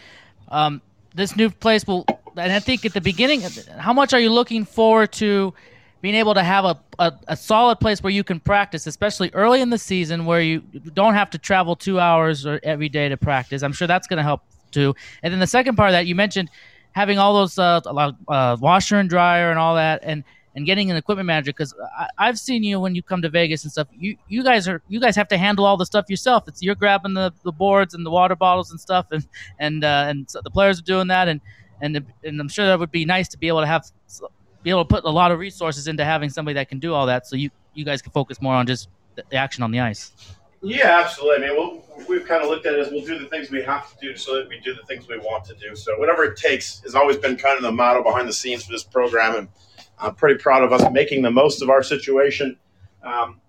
um, 0.50 0.82
this 1.14 1.36
new 1.36 1.50
place 1.50 1.86
will, 1.86 2.06
and 2.38 2.52
I 2.52 2.60
think 2.60 2.86
at 2.86 2.94
the 2.94 3.02
beginning, 3.02 3.42
how 3.78 3.94
much 3.94 4.14
are 4.14 4.20
you 4.20 4.30
looking 4.30 4.66
forward 4.66 5.12
to 5.14 5.54
being 6.02 6.16
able 6.16 6.34
to 6.34 6.44
have 6.44 6.66
a, 6.66 6.78
a, 7.00 7.14
a, 7.30 7.38
solid 7.38 7.80
place 7.80 8.04
where 8.04 8.12
you 8.12 8.26
can 8.26 8.38
practice, 8.40 8.88
especially 8.88 9.32
early 9.34 9.62
in 9.62 9.70
the 9.70 9.78
season 9.78 10.26
where 10.26 10.42
you 10.42 10.60
don't 10.94 11.14
have 11.14 11.30
to 11.30 11.38
travel 11.38 11.78
two 11.78 11.98
hours 11.98 12.46
or 12.46 12.60
every 12.64 12.90
day 12.90 13.08
to 13.08 13.16
practice? 13.16 13.64
I'm 13.64 13.72
sure 13.72 13.88
that's 13.88 14.06
going 14.06 14.18
to 14.18 14.24
help 14.24 14.42
too. 14.72 14.94
And 15.22 15.32
then 15.32 15.40
the 15.40 15.48
second 15.48 15.78
part 15.78 15.90
of 15.90 15.94
that, 15.94 16.06
you 16.06 16.14
mentioned 16.14 16.50
having 16.92 17.20
all 17.20 17.34
those 17.34 17.58
uh, 17.58 17.80
uh, 18.28 18.58
washer 18.60 18.98
and 18.98 19.10
dryer 19.10 19.50
and 19.50 19.60
all 19.60 19.76
that, 19.76 20.02
and 20.04 20.24
and 20.56 20.66
getting 20.66 20.92
an 20.92 20.98
equipment 20.98 21.26
manager 21.26 21.52
because 21.52 21.74
I've 22.18 22.38
seen 22.38 22.64
you 22.64 22.80
when 22.80 22.94
you 22.96 23.02
come 23.02 23.22
to 23.22 23.30
Vegas 23.30 23.64
and 23.64 23.72
stuff. 23.72 23.88
You 23.98 24.18
you 24.28 24.44
guys 24.44 24.68
are 24.68 24.82
you 24.88 25.00
guys 25.00 25.16
have 25.16 25.28
to 25.30 25.38
handle 25.38 25.66
all 25.66 25.78
the 25.78 25.86
stuff 25.86 26.06
yourself. 26.10 26.48
It's 26.48 26.62
you're 26.62 26.76
grabbing 26.76 27.14
the, 27.14 27.34
the 27.44 27.52
boards 27.52 27.94
and 27.94 28.06
the 28.06 28.12
water 28.12 28.36
bottles 28.36 28.72
and 28.72 28.80
stuff, 28.80 29.08
and 29.12 29.26
and 29.60 29.84
uh, 29.84 30.06
and 30.08 30.30
so 30.30 30.42
the 30.44 30.52
players 30.52 30.80
are 30.80 30.84
doing 30.84 31.08
that, 31.08 31.28
and 31.28 31.42
and 31.84 32.06
and 32.24 32.40
I'm 32.40 32.50
sure 32.50 32.66
that 32.66 32.80
would 32.80 32.92
be 32.92 33.06
nice 33.06 33.28
to 33.30 33.38
be 33.38 33.48
able 33.50 33.62
to 33.62 33.68
have 33.68 33.86
be 34.64 34.70
able 34.70 34.86
to 34.86 34.88
put 34.88 35.04
a 35.04 35.10
lot 35.10 35.32
of 35.32 35.40
resources 35.40 35.88
into 35.88 36.06
having 36.06 36.30
somebody 36.30 36.56
that 36.56 36.70
can 36.70 36.80
do 36.80 36.94
all 36.94 37.06
that, 37.08 37.28
so 37.28 37.36
you 37.36 37.50
you 37.74 37.84
guys 37.84 38.02
can 38.02 38.12
focus 38.12 38.42
more 38.42 38.54
on 38.56 38.66
just 38.66 38.90
the 39.16 39.36
action 39.36 39.64
on 39.64 39.72
the 39.72 39.80
ice. 39.80 40.12
Yeah, 40.62 41.02
absolutely. 41.04 41.46
I 41.46 41.50
mean, 41.50 41.58
we'll, 41.58 42.06
we've 42.08 42.26
kind 42.26 42.42
of 42.42 42.50
looked 42.50 42.66
at 42.66 42.74
it 42.74 42.80
as 42.80 42.90
we'll 42.90 43.04
do 43.04 43.20
the 43.20 43.26
things 43.26 43.52
we 43.52 43.62
have 43.64 43.92
to 43.92 43.98
do 44.00 44.16
so 44.16 44.36
that 44.36 44.48
we 44.48 44.62
do 44.62 44.74
the 44.74 44.82
things 44.84 45.10
we 45.10 45.18
want 45.18 45.44
to 45.46 45.56
do. 45.56 45.76
So 45.76 46.00
whatever 46.00 46.24
it 46.24 46.38
takes 46.38 46.80
has 46.84 46.96
always 46.96 47.18
been 47.18 47.36
kind 47.36 47.58
of 47.58 47.64
the 47.64 47.72
motto 47.72 48.02
behind 48.02 48.30
the 48.30 48.34
scenes 48.34 48.64
for 48.64 48.72
this 48.72 48.84
program, 48.84 49.36
and 49.36 49.48
I'm 50.00 50.16
pretty 50.16 50.42
proud 50.42 50.64
of 50.64 50.72
us 50.72 50.90
making 50.92 51.22
the 51.22 51.32
most 51.32 51.62
of 51.62 51.70
our 51.70 51.84
situation. 51.84 52.58
Um, 53.04 53.42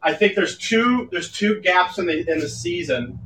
I 0.00 0.14
think 0.14 0.36
there's 0.36 0.56
two 0.56 1.08
there's 1.10 1.32
two 1.32 1.60
gaps 1.60 1.98
in 1.98 2.06
the 2.06 2.30
in 2.30 2.38
the 2.38 2.48
season 2.48 3.18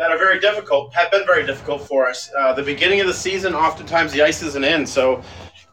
that 0.00 0.10
are 0.10 0.16
very 0.16 0.40
difficult, 0.40 0.94
have 0.94 1.10
been 1.10 1.26
very 1.26 1.44
difficult 1.44 1.82
for 1.82 2.08
us. 2.08 2.30
Uh, 2.38 2.54
the 2.54 2.62
beginning 2.62 3.02
of 3.02 3.06
the 3.06 3.12
season, 3.12 3.54
oftentimes 3.54 4.10
the 4.12 4.22
ice 4.22 4.42
isn't 4.42 4.64
in, 4.64 4.86
so 4.86 5.22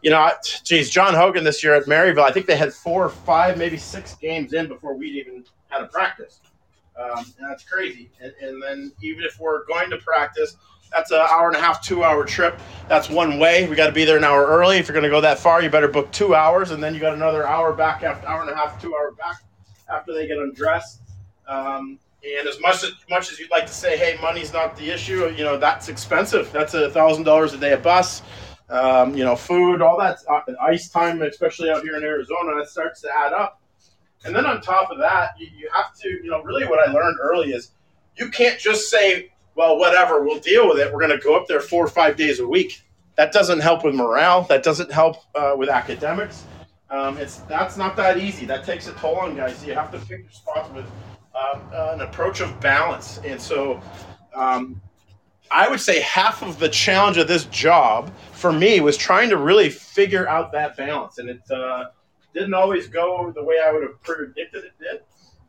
you 0.02 0.10
know, 0.10 0.30
geez, 0.64 0.90
John 0.90 1.14
Hogan 1.14 1.44
this 1.44 1.64
year 1.64 1.74
at 1.74 1.84
Maryville, 1.84 2.22
I 2.22 2.30
think 2.30 2.44
they 2.44 2.54
had 2.54 2.74
four 2.74 3.06
or 3.06 3.08
five, 3.08 3.56
maybe 3.56 3.78
six 3.78 4.14
games 4.16 4.52
in 4.52 4.68
before 4.68 4.94
we'd 4.94 5.16
even 5.16 5.44
had 5.68 5.80
a 5.80 5.86
practice. 5.86 6.40
Um, 7.00 7.24
and 7.38 7.50
that's 7.50 7.64
crazy. 7.64 8.10
And, 8.20 8.34
and, 8.42 8.62
then 8.62 8.92
even 9.00 9.24
if 9.24 9.40
we're 9.40 9.64
going 9.64 9.88
to 9.90 9.96
practice, 9.96 10.56
that's 10.92 11.10
an 11.10 11.20
hour 11.20 11.48
and 11.48 11.56
a 11.56 11.60
half, 11.60 11.82
two 11.82 12.04
hour 12.04 12.24
trip. 12.24 12.60
That's 12.86 13.08
one 13.08 13.38
way. 13.38 13.66
We 13.66 13.76
got 13.76 13.86
to 13.86 13.92
be 13.92 14.04
there 14.04 14.18
an 14.18 14.24
hour 14.24 14.46
early. 14.46 14.76
If 14.76 14.88
you're 14.88 14.94
going 14.94 15.04
to 15.04 15.10
go 15.10 15.22
that 15.22 15.38
far, 15.38 15.62
you 15.62 15.70
better 15.70 15.88
book 15.88 16.12
two 16.12 16.34
hours, 16.34 16.70
and 16.70 16.82
then 16.82 16.92
you 16.92 17.00
got 17.00 17.14
another 17.14 17.46
hour 17.46 17.72
back 17.72 18.02
after 18.02 18.28
hour 18.28 18.42
and 18.42 18.50
a 18.50 18.54
half, 18.54 18.80
two 18.80 18.94
hour 18.94 19.12
back 19.12 19.42
after 19.90 20.12
they 20.12 20.26
get 20.26 20.36
undressed. 20.36 21.00
Um, 21.46 21.98
and 22.24 22.48
as 22.48 22.60
much 22.60 22.82
as 22.82 22.92
much 23.08 23.30
as 23.32 23.38
you'd 23.38 23.50
like 23.50 23.66
to 23.66 23.72
say, 23.72 23.96
hey, 23.96 24.18
money's 24.20 24.52
not 24.52 24.76
the 24.76 24.90
issue, 24.90 25.28
you 25.36 25.44
know 25.44 25.56
that's 25.56 25.88
expensive. 25.88 26.50
That's 26.52 26.74
a 26.74 26.90
thousand 26.90 27.24
dollars 27.24 27.52
a 27.54 27.58
day 27.58 27.72
a 27.72 27.78
bus. 27.78 28.22
Um, 28.70 29.16
you 29.16 29.24
know, 29.24 29.34
food, 29.34 29.80
all 29.80 29.98
that 29.98 30.18
uh, 30.28 30.40
ice 30.60 30.90
time, 30.90 31.22
especially 31.22 31.70
out 31.70 31.82
here 31.82 31.96
in 31.96 32.02
Arizona, 32.04 32.54
that 32.58 32.68
starts 32.68 33.00
to 33.00 33.08
add 33.16 33.32
up. 33.32 33.62
And 34.24 34.36
then 34.36 34.44
on 34.44 34.60
top 34.60 34.90
of 34.90 34.98
that, 34.98 35.30
you, 35.38 35.46
you 35.56 35.70
have 35.72 35.94
to, 36.00 36.08
you 36.08 36.30
know, 36.30 36.42
really 36.42 36.66
what 36.66 36.86
I 36.86 36.92
learned 36.92 37.16
early 37.22 37.52
is 37.52 37.70
you 38.16 38.28
can't 38.28 38.60
just 38.60 38.90
say, 38.90 39.32
well, 39.54 39.78
whatever, 39.78 40.22
we'll 40.22 40.40
deal 40.40 40.68
with 40.68 40.78
it. 40.78 40.92
We're 40.92 41.00
going 41.00 41.18
to 41.18 41.24
go 41.24 41.34
up 41.34 41.46
there 41.48 41.60
four 41.60 41.84
or 41.84 41.88
five 41.88 42.16
days 42.16 42.40
a 42.40 42.46
week. 42.46 42.82
That 43.16 43.32
doesn't 43.32 43.60
help 43.60 43.84
with 43.84 43.94
morale. 43.94 44.42
That 44.42 44.62
doesn't 44.62 44.92
help 44.92 45.16
uh, 45.34 45.54
with 45.56 45.68
academics. 45.68 46.44
Um, 46.90 47.18
it's 47.18 47.38
that's 47.40 47.76
not 47.76 47.96
that 47.96 48.18
easy. 48.18 48.46
That 48.46 48.64
takes 48.64 48.86
a 48.86 48.92
toll 48.92 49.16
on 49.16 49.36
guys. 49.36 49.64
You 49.64 49.74
have 49.74 49.90
to 49.92 49.98
pick 49.98 50.20
your 50.20 50.30
spots 50.30 50.70
with 50.72 50.86
um, 51.38 51.62
an 51.72 52.00
approach 52.00 52.40
of 52.40 52.58
balance. 52.60 53.18
And 53.24 53.40
so, 53.40 53.80
um, 54.34 54.80
I 55.50 55.68
would 55.68 55.80
say 55.80 56.00
half 56.00 56.42
of 56.42 56.58
the 56.58 56.68
challenge 56.68 57.16
of 57.16 57.26
this 57.26 57.44
job 57.46 58.12
for 58.32 58.52
me 58.52 58.80
was 58.80 58.96
trying 58.96 59.30
to 59.30 59.36
really 59.38 59.70
figure 59.70 60.28
out 60.28 60.52
that 60.52 60.76
balance, 60.76 61.18
and 61.18 61.30
it 61.30 61.40
uh, 61.50 61.86
didn't 62.34 62.54
always 62.54 62.86
go 62.86 63.32
the 63.34 63.42
way 63.42 63.56
I 63.64 63.72
would 63.72 63.82
have 63.82 64.00
predicted 64.02 64.64
it 64.64 64.72
did. 64.78 65.00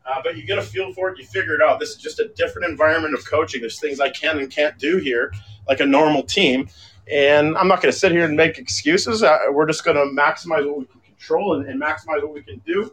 Uh, 0.06 0.20
but 0.24 0.36
you 0.36 0.46
get 0.46 0.58
a 0.58 0.62
feel 0.62 0.92
for 0.94 1.10
it, 1.10 1.18
you 1.18 1.26
figure 1.26 1.54
it 1.54 1.60
out. 1.60 1.78
This 1.78 1.90
is 1.90 1.96
just 1.96 2.18
a 2.18 2.28
different 2.28 2.68
environment 2.68 3.14
of 3.14 3.24
coaching. 3.26 3.60
There's 3.60 3.78
things 3.78 4.00
I 4.00 4.08
can 4.08 4.38
and 4.38 4.50
can't 4.50 4.78
do 4.78 4.96
here, 4.96 5.32
like 5.68 5.80
a 5.80 5.86
normal 5.86 6.22
team. 6.22 6.68
And 7.12 7.56
I'm 7.58 7.68
not 7.68 7.82
going 7.82 7.92
to 7.92 7.98
sit 7.98 8.12
here 8.12 8.24
and 8.24 8.36
make 8.36 8.58
excuses. 8.58 9.22
Uh, 9.22 9.38
we're 9.50 9.66
just 9.66 9.84
going 9.84 9.96
to 9.96 10.04
maximize 10.20 10.66
what 10.66 10.78
we 10.78 10.84
can 10.86 11.00
control 11.00 11.54
and, 11.54 11.68
and 11.68 11.80
maximize 11.80 12.22
what 12.22 12.32
we 12.32 12.42
can 12.42 12.58
do. 12.64 12.90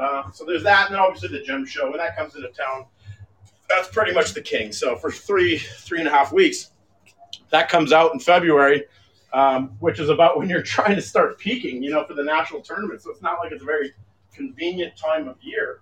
Uh, 0.00 0.30
so 0.32 0.44
there's 0.44 0.62
that, 0.62 0.86
and 0.86 0.94
then 0.94 1.00
obviously 1.00 1.28
the 1.28 1.44
gem 1.44 1.66
show 1.66 1.90
when 1.90 1.98
that 1.98 2.16
comes 2.16 2.34
into 2.34 2.48
town. 2.48 2.86
That's 3.68 3.88
pretty 3.88 4.12
much 4.12 4.32
the 4.32 4.40
king. 4.40 4.72
So 4.72 4.96
for 4.96 5.10
three 5.10 5.58
three 5.58 5.98
and 5.98 6.08
a 6.08 6.10
half 6.10 6.32
weeks, 6.32 6.70
that 7.50 7.68
comes 7.68 7.92
out 7.92 8.12
in 8.14 8.18
February 8.18 8.84
um, 9.32 9.76
which 9.80 9.98
is 9.98 10.08
about 10.08 10.36
when 10.38 10.48
you're 10.48 10.62
trying 10.62 10.96
to 10.96 11.02
start 11.02 11.38
peaking, 11.38 11.82
you 11.82 11.90
know, 11.90 12.04
for 12.04 12.14
the 12.14 12.24
national 12.24 12.60
tournament. 12.60 13.02
So 13.02 13.10
it's 13.10 13.22
not 13.22 13.38
like 13.38 13.52
it's 13.52 13.62
a 13.62 13.66
very 13.66 13.92
convenient 14.32 14.96
time 14.96 15.28
of 15.28 15.36
year. 15.42 15.80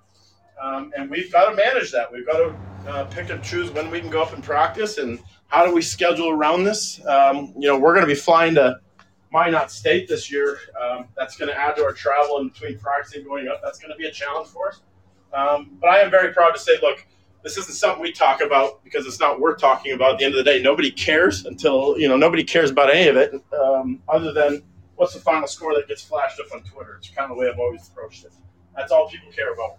Um, 0.63 0.93
and 0.97 1.09
we've 1.09 1.31
got 1.31 1.51
to 1.51 1.57
manage 1.57 1.93
that. 1.93 2.13
We've 2.13 2.27
got 2.27 2.39
to 2.39 2.91
uh, 2.91 3.05
pick 3.05 3.31
and 3.31 3.43
choose 3.43 3.71
when 3.71 3.91
we 3.91 4.01
can 4.01 4.11
go 4.11 4.23
up 4.23 4.33
and 4.33 4.43
practice 4.43 4.99
and 4.99 5.21
how 5.47 5.65
do 5.65 5.73
we 5.73 5.83
schedule 5.83 6.31
around 6.31 6.65
this. 6.65 7.05
Um, 7.07 7.55
you 7.57 7.69
know, 7.69 7.79
we're 7.79 7.95
going 7.95 8.07
to 8.07 8.13
be 8.13 8.19
flying 8.19 8.55
to 8.57 8.81
Minot 9.31 9.71
State 9.71 10.09
this 10.09 10.31
year. 10.31 10.59
Um, 10.81 11.09
that's 11.17 11.37
going 11.37 11.51
to 11.51 11.59
add 11.59 11.77
to 11.77 11.85
our 11.85 11.93
travel 11.93 12.39
in 12.39 12.49
between 12.49 12.79
practicing 12.79 13.25
going 13.25 13.49
up. 13.49 13.61
That's 13.63 13.79
going 13.79 13.91
to 13.91 13.97
be 13.97 14.07
a 14.07 14.11
challenge 14.11 14.49
for 14.49 14.69
us. 14.69 14.81
Um, 15.33 15.77
but 15.81 15.91
I 15.91 15.99
am 15.99 16.11
very 16.11 16.33
proud 16.33 16.53
to 16.53 16.59
say, 16.59 16.79
look, 16.81 17.07
this 17.43 17.57
isn't 17.57 17.75
something 17.75 18.03
we 18.03 18.13
talk 18.13 18.41
about 18.41 18.83
because 18.85 19.07
it's 19.07 19.21
not 19.21 19.41
worth 19.41 19.61
talking 19.61 19.93
about. 19.93 20.15
At 20.15 20.19
the 20.19 20.25
end 20.25 20.35
of 20.35 20.45
the 20.45 20.51
day, 20.51 20.61
nobody 20.61 20.91
cares 20.91 21.45
until 21.45 21.99
you 21.99 22.09
know 22.09 22.17
nobody 22.17 22.43
cares 22.43 22.71
about 22.71 22.91
any 22.91 23.09
of 23.09 23.17
it, 23.17 23.33
um, 23.59 24.03
other 24.09 24.33
than 24.33 24.63
what's 24.97 25.15
the 25.15 25.21
final 25.21 25.47
score 25.47 25.75
that 25.75 25.87
gets 25.87 26.03
flashed 26.03 26.41
up 26.41 26.47
on 26.53 26.63
Twitter. 26.65 26.97
It's 26.97 27.11
kind 27.11 27.31
of 27.31 27.37
the 27.37 27.41
way 27.41 27.49
I've 27.49 27.59
always 27.59 27.87
approached 27.89 28.25
it. 28.25 28.33
That's 28.77 28.91
all 28.91 29.09
people 29.09 29.31
care 29.33 29.53
about. 29.53 29.77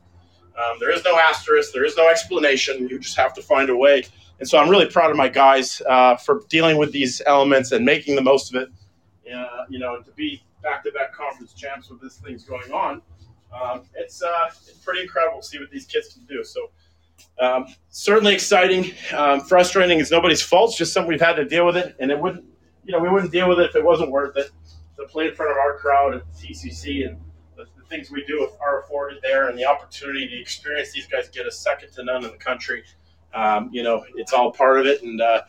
Um, 0.57 0.77
there 0.79 0.91
is 0.91 1.03
no 1.03 1.17
asterisk. 1.17 1.73
There 1.73 1.85
is 1.85 1.95
no 1.97 2.09
explanation. 2.09 2.87
You 2.87 2.99
just 2.99 3.17
have 3.17 3.33
to 3.35 3.41
find 3.41 3.69
a 3.69 3.75
way. 3.75 4.03
And 4.39 4.47
so 4.47 4.57
I'm 4.57 4.69
really 4.69 4.85
proud 4.85 5.11
of 5.11 5.17
my 5.17 5.27
guys 5.27 5.81
uh, 5.87 6.15
for 6.15 6.41
dealing 6.49 6.77
with 6.77 6.91
these 6.91 7.21
elements 7.25 7.71
and 7.71 7.85
making 7.85 8.15
the 8.15 8.21
most 8.21 8.53
of 8.53 8.61
it. 8.61 8.69
Uh, 9.31 9.65
you 9.69 9.79
know, 9.79 10.01
to 10.01 10.11
be 10.11 10.41
back-to-back 10.63 11.13
conference 11.13 11.53
champs 11.53 11.89
with 11.89 12.01
this 12.01 12.17
thing's 12.17 12.43
going 12.43 12.71
on, 12.71 13.01
um, 13.53 13.81
it's 13.95 14.21
uh, 14.21 14.47
it's 14.47 14.79
pretty 14.83 15.01
incredible 15.01 15.41
to 15.41 15.47
see 15.47 15.59
what 15.59 15.71
these 15.71 15.85
kids 15.85 16.13
can 16.13 16.23
do. 16.25 16.43
So 16.43 16.69
um, 17.39 17.67
certainly 17.89 18.33
exciting, 18.33 18.91
um, 19.13 19.41
frustrating. 19.41 19.99
It's 19.99 20.11
nobody's 20.11 20.41
fault. 20.41 20.71
It's 20.71 20.77
just 20.77 20.93
something 20.93 21.09
we've 21.09 21.21
had 21.21 21.35
to 21.35 21.45
deal 21.45 21.65
with 21.65 21.77
it, 21.77 21.95
and 21.99 22.11
it 22.11 22.19
wouldn't, 22.19 22.45
you 22.83 22.91
know, 22.91 22.99
we 22.99 23.09
wouldn't 23.09 23.31
deal 23.31 23.47
with 23.49 23.59
it 23.59 23.69
if 23.69 23.75
it 23.75 23.83
wasn't 23.83 24.11
worth 24.11 24.37
it. 24.37 24.51
To 24.97 25.05
play 25.05 25.29
in 25.29 25.35
front 25.35 25.51
of 25.51 25.57
our 25.57 25.77
crowd 25.77 26.15
at 26.15 26.23
TCC 26.33 27.07
and 27.07 27.17
the, 27.55 27.63
the 27.77 27.83
things 27.85 28.11
we 28.11 28.25
do 28.25 28.49
are 28.59 28.81
afforded 28.81 29.19
there, 29.21 29.47
and 29.49 29.57
the 29.57 29.65
opportunity 29.65 30.27
to 30.27 30.39
experience 30.39 30.91
these 30.91 31.07
guys 31.07 31.29
get 31.29 31.47
a 31.47 31.51
second 31.51 31.91
to 31.93 32.03
none 32.03 32.25
in 32.25 32.31
the 32.31 32.37
country. 32.37 32.83
Um, 33.33 33.69
you 33.71 33.83
know, 33.83 34.03
it's 34.15 34.33
all 34.33 34.51
part 34.51 34.79
of 34.79 34.85
it, 34.85 35.01
and 35.03 35.21
uh, 35.21 35.43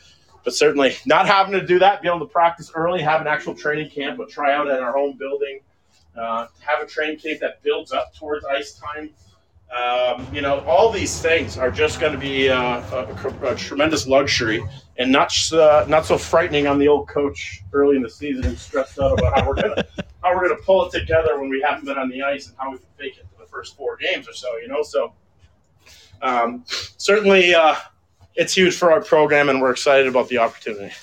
but 0.45 0.55
certainly 0.55 0.97
not 1.07 1.27
having 1.27 1.53
to 1.53 1.67
do 1.67 1.79
that, 1.79 2.03
be 2.03 2.09
able 2.09 2.21
to 2.21 2.27
practice 2.27 2.71
early, 2.75 3.01
have 3.03 3.21
an 3.21 3.27
actual 3.27 3.55
training 3.55 3.91
camp, 3.91 4.19
but 4.19 4.29
try 4.29 4.55
out 4.55 4.69
at 4.69 4.81
our 4.81 4.93
home 4.93 5.17
building, 5.19 5.61
uh, 6.17 6.47
have 6.61 6.83
a 6.83 6.87
training 6.87 7.19
camp 7.19 7.41
that 7.41 7.63
builds 7.63 7.93
up 7.93 8.15
towards 8.15 8.45
ice 8.45 8.75
time 8.75 9.11
um, 9.71 10.27
you 10.35 10.41
know, 10.41 10.61
all 10.61 10.91
these 10.91 11.23
things 11.23 11.57
are 11.57 11.71
just 11.71 12.01
going 12.01 12.13
to 12.13 12.19
be 12.19 12.49
uh, 12.49 12.81
a, 12.93 13.47
a, 13.47 13.55
tremendous 13.55 14.05
luxury 14.05 14.65
and 14.99 15.13
not 15.13 15.33
uh, 15.53 15.85
not 15.89 16.05
so 16.05 16.19
frightening 16.19 16.67
on 16.67 16.79
the 16.79 16.89
old 16.89 17.09
coach 17.09 17.63
early 17.73 17.95
in 17.95 18.03
the 18.03 18.11
season 18.11 18.45
and 18.47 18.59
stressed 18.59 18.99
out 18.99 19.13
about 19.13 19.39
how 19.39 19.47
we're 19.47 19.55
gonna 19.55 19.85
how 20.25 20.35
we're 20.35 20.49
gonna 20.49 20.61
pull 20.63 20.87
it 20.87 20.93
together 20.93 21.39
when 21.39 21.49
we 21.49 21.61
haven't 21.65 21.85
been 21.85 21.97
on 21.97 22.09
the 22.09 22.21
ice 22.21 22.49
and 22.49 22.57
how 22.59 22.73
we 22.73 22.79
can 22.79 22.87
fake 22.99 23.17
it 23.19 23.27
for 23.33 23.45
the 23.45 23.49
first 23.49 23.77
four 23.77 23.97
games 23.97 24.29
or 24.29 24.33
so. 24.33 24.57
You 24.57 24.67
know, 24.67 24.83
so 24.83 25.13
um, 26.21 26.65
certainly 26.67 27.55
uh, 27.55 27.77
it's 28.41 28.55
huge 28.55 28.75
for 28.75 28.91
our 28.91 29.01
program, 29.01 29.49
and 29.49 29.61
we're 29.61 29.71
excited 29.71 30.07
about 30.07 30.29
the 30.29 30.39
opportunity. 30.39 30.95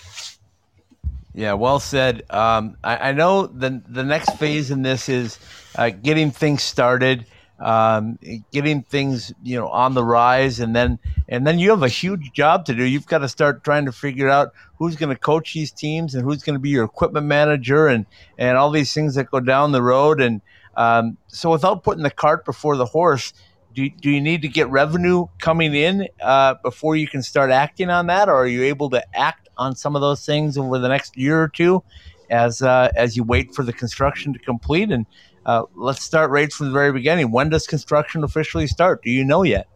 Yeah, 1.33 1.53
well 1.53 1.79
said. 1.79 2.23
Um, 2.29 2.77
I, 2.83 3.09
I, 3.09 3.11
know 3.11 3.45
the 3.45 3.81
the 3.87 4.03
next 4.03 4.37
phase 4.37 4.71
in 4.71 4.81
this 4.81 5.07
is 5.07 5.37
uh, 5.75 5.89
getting 5.89 6.31
things 6.31 6.63
started 6.63 7.27
um, 7.59 8.19
getting 8.51 8.83
things 8.83 9.33
you 9.43 9.57
know 9.57 9.67
on 9.67 9.93
the 9.93 10.03
rise, 10.03 10.59
and 10.59 10.75
then 10.75 10.99
and 11.27 11.45
then 11.45 11.59
you 11.59 11.71
have 11.71 11.83
a 11.83 11.87
huge 11.87 12.31
job 12.33 12.65
to 12.65 12.73
do. 12.73 12.83
You've 12.83 13.07
got 13.07 13.19
to 13.19 13.29
start 13.29 13.63
trying 13.63 13.85
to 13.85 13.91
figure 13.91 14.29
out 14.29 14.53
who's 14.77 14.95
going 14.95 15.09
to 15.09 15.19
coach 15.19 15.53
these 15.53 15.71
teams 15.71 16.13
and 16.13 16.23
who's 16.23 16.43
going 16.43 16.55
to 16.55 16.59
be 16.59 16.69
your 16.69 16.85
equipment 16.85 17.25
manager, 17.25 17.87
and 17.87 18.05
and 18.37 18.57
all 18.57 18.69
these 18.69 18.93
things 18.93 19.15
that 19.15 19.31
go 19.31 19.39
down 19.39 19.71
the 19.71 19.81
road. 19.81 20.21
And 20.21 20.41
um, 20.75 21.17
so, 21.27 21.51
without 21.51 21.83
putting 21.83 22.03
the 22.03 22.11
cart 22.11 22.45
before 22.45 22.77
the 22.77 22.85
horse, 22.85 23.33
do, 23.77 23.89
do 23.89 24.09
you 24.09 24.19
need 24.19 24.41
to 24.41 24.47
get 24.47 24.69
revenue 24.69 25.27
coming 25.39 25.75
in 25.75 26.07
uh, 26.21 26.55
before 26.63 26.95
you 26.95 27.07
can 27.07 27.21
start 27.21 27.51
acting 27.51 27.91
on 27.91 28.07
that, 28.07 28.27
or 28.27 28.35
are 28.35 28.47
you 28.47 28.63
able 28.63 28.89
to 28.89 29.03
act 29.15 29.49
on 29.55 29.75
some 29.75 29.95
of 29.95 30.01
those 30.01 30.25
things 30.25 30.57
over 30.57 30.79
the 30.79 30.87
next 30.87 31.15
year 31.15 31.41
or 31.41 31.47
two? 31.47 31.83
as 32.29 32.61
uh, 32.61 32.89
as 32.95 33.15
you 33.15 33.23
wait 33.23 33.53
for 33.53 33.63
the 33.63 33.73
construction 33.73 34.33
to 34.33 34.39
complete. 34.39 34.91
And 34.91 35.05
uh, 35.45 35.63
let's 35.75 36.03
start 36.03 36.29
right 36.29 36.51
from 36.51 36.67
the 36.67 36.73
very 36.73 36.91
beginning. 36.91 37.31
When 37.31 37.49
does 37.49 37.67
construction 37.67 38.23
officially 38.23 38.67
start? 38.67 39.03
Do 39.03 39.11
you 39.11 39.23
know 39.23 39.43
yet? 39.43 39.67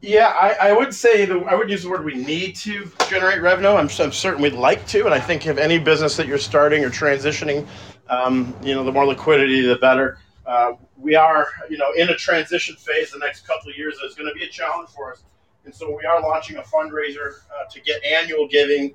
Yeah, 0.00 0.28
I, 0.28 0.68
I 0.68 0.72
would 0.72 0.92
say 0.92 1.24
the, 1.26 1.38
I 1.40 1.54
would 1.54 1.70
use 1.70 1.84
the 1.84 1.90
word 1.90 2.04
we 2.04 2.14
need 2.14 2.56
to 2.56 2.90
generate 3.08 3.40
revenue. 3.40 3.70
I'm, 3.70 3.88
I'm 4.00 4.12
certain 4.12 4.42
we'd 4.42 4.52
like 4.52 4.86
to, 4.88 5.04
and 5.04 5.14
I 5.14 5.20
think 5.20 5.46
if 5.46 5.58
any 5.58 5.78
business 5.78 6.16
that 6.16 6.26
you're 6.26 6.38
starting 6.38 6.84
or 6.84 6.90
transitioning, 6.90 7.66
um, 8.08 8.54
you 8.62 8.74
know, 8.74 8.82
the 8.82 8.90
more 8.90 9.06
liquidity, 9.06 9.60
the 9.60 9.76
better. 9.76 10.18
Uh, 10.46 10.72
we 10.96 11.14
are, 11.14 11.48
you 11.70 11.78
know, 11.78 11.92
in 11.96 12.08
a 12.08 12.16
transition 12.16 12.74
phase. 12.76 13.12
The 13.12 13.18
next 13.18 13.46
couple 13.46 13.70
of 13.70 13.76
years 13.76 13.94
is 14.04 14.14
going 14.14 14.28
to 14.28 14.34
be 14.34 14.44
a 14.44 14.48
challenge 14.48 14.90
for 14.90 15.12
us, 15.12 15.24
and 15.64 15.74
so 15.74 15.96
we 15.96 16.04
are 16.04 16.20
launching 16.20 16.56
a 16.56 16.62
fundraiser 16.62 17.34
uh, 17.54 17.68
to 17.70 17.80
get 17.80 18.02
annual 18.04 18.48
giving 18.48 18.94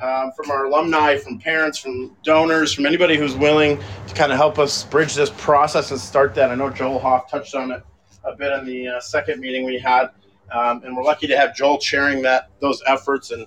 um, 0.00 0.32
from 0.32 0.50
our 0.50 0.64
alumni, 0.64 1.16
from 1.16 1.38
parents, 1.38 1.78
from 1.78 2.16
donors, 2.22 2.72
from 2.72 2.86
anybody 2.86 3.16
who's 3.16 3.34
willing 3.34 3.78
to 4.06 4.14
kind 4.14 4.32
of 4.32 4.38
help 4.38 4.58
us 4.58 4.84
bridge 4.84 5.14
this 5.14 5.30
process 5.30 5.90
and 5.90 6.00
start 6.00 6.34
that. 6.34 6.50
I 6.50 6.54
know 6.54 6.70
Joel 6.70 6.98
Hoff 6.98 7.30
touched 7.30 7.54
on 7.54 7.70
it 7.70 7.82
a 8.24 8.34
bit 8.36 8.52
in 8.58 8.66
the 8.66 8.88
uh, 8.88 9.00
second 9.00 9.40
meeting 9.40 9.64
we 9.64 9.78
had. 9.78 10.08
Um, 10.50 10.82
and 10.84 10.96
we're 10.96 11.04
lucky 11.04 11.26
to 11.28 11.36
have 11.36 11.54
Joel 11.54 11.78
chairing 11.78 12.22
that 12.22 12.50
those 12.60 12.82
efforts. 12.86 13.30
And 13.30 13.46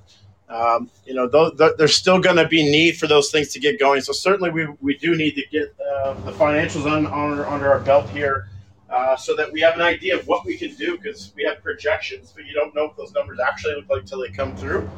um, 0.49 0.89
you 1.05 1.13
know, 1.13 1.27
th- 1.27 1.57
th- 1.57 1.73
there's 1.77 1.95
still 1.95 2.19
going 2.19 2.35
to 2.35 2.47
be 2.47 2.63
need 2.63 2.97
for 2.97 3.07
those 3.07 3.31
things 3.31 3.49
to 3.53 3.59
get 3.59 3.79
going. 3.79 4.01
So 4.01 4.13
certainly, 4.13 4.51
we, 4.51 4.67
we 4.79 4.97
do 4.97 5.15
need 5.15 5.31
to 5.35 5.43
get 5.51 5.75
uh, 5.79 6.13
the 6.25 6.31
financials 6.31 6.85
on, 6.85 7.07
on 7.07 7.39
under 7.39 7.71
our 7.71 7.79
belt 7.79 8.09
here, 8.09 8.47
uh, 8.89 9.15
so 9.15 9.35
that 9.35 9.51
we 9.51 9.61
have 9.61 9.75
an 9.75 9.81
idea 9.81 10.17
of 10.17 10.27
what 10.27 10.45
we 10.45 10.57
can 10.57 10.75
do. 10.75 10.97
Because 10.97 11.33
we 11.35 11.43
have 11.43 11.63
projections, 11.63 12.31
but 12.35 12.45
you 12.45 12.53
don't 12.53 12.75
know 12.75 12.85
what 12.85 12.97
those 12.97 13.13
numbers 13.13 13.39
actually 13.39 13.75
look 13.75 13.89
like 13.89 14.05
till 14.05 14.21
they 14.21 14.29
come 14.29 14.55
through. 14.55 14.89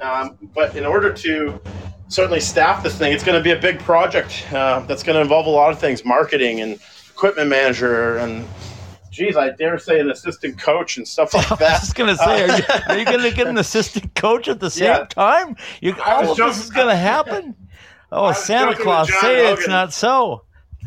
Um, 0.00 0.38
but 0.54 0.76
in 0.76 0.86
order 0.86 1.12
to 1.12 1.60
certainly 2.08 2.40
staff 2.40 2.82
this 2.82 2.96
thing, 2.96 3.12
it's 3.12 3.24
going 3.24 3.38
to 3.38 3.42
be 3.42 3.52
a 3.52 3.60
big 3.60 3.80
project 3.80 4.44
uh, 4.52 4.80
that's 4.80 5.02
going 5.02 5.16
to 5.16 5.22
involve 5.22 5.46
a 5.46 5.50
lot 5.50 5.72
of 5.72 5.80
things: 5.80 6.04
marketing 6.04 6.60
and 6.60 6.78
equipment 7.10 7.48
manager 7.48 8.18
and 8.18 8.46
geez, 9.12 9.36
I 9.36 9.50
dare 9.50 9.78
say 9.78 10.00
an 10.00 10.10
assistant 10.10 10.58
coach 10.58 10.96
and 10.96 11.06
stuff 11.06 11.34
like 11.34 11.46
that. 11.48 11.62
I 11.62 11.78
was 11.78 11.92
going 11.92 12.10
to 12.10 12.16
say, 12.16 12.42
are 12.42 12.56
you, 12.56 12.64
are 12.88 12.98
you 12.98 13.04
going 13.04 13.20
to 13.20 13.30
get 13.30 13.46
an 13.46 13.58
assistant 13.66 14.14
coach 14.14 14.48
at 14.48 14.58
the 14.58 14.70
same 14.70 14.86
yeah. 14.86 15.04
time? 15.04 15.56
You, 15.80 15.94
all 16.04 16.32
of 16.32 16.36
this 16.36 16.64
is 16.64 16.70
going 16.70 16.88
to 16.88 16.96
happen? 16.96 17.54
Oh, 18.10 18.32
Santa 18.32 18.74
Claus, 18.74 19.08
say 19.20 19.44
Hogan. 19.44 19.58
it's 19.58 19.68
not 19.68 19.92
so. 19.92 20.44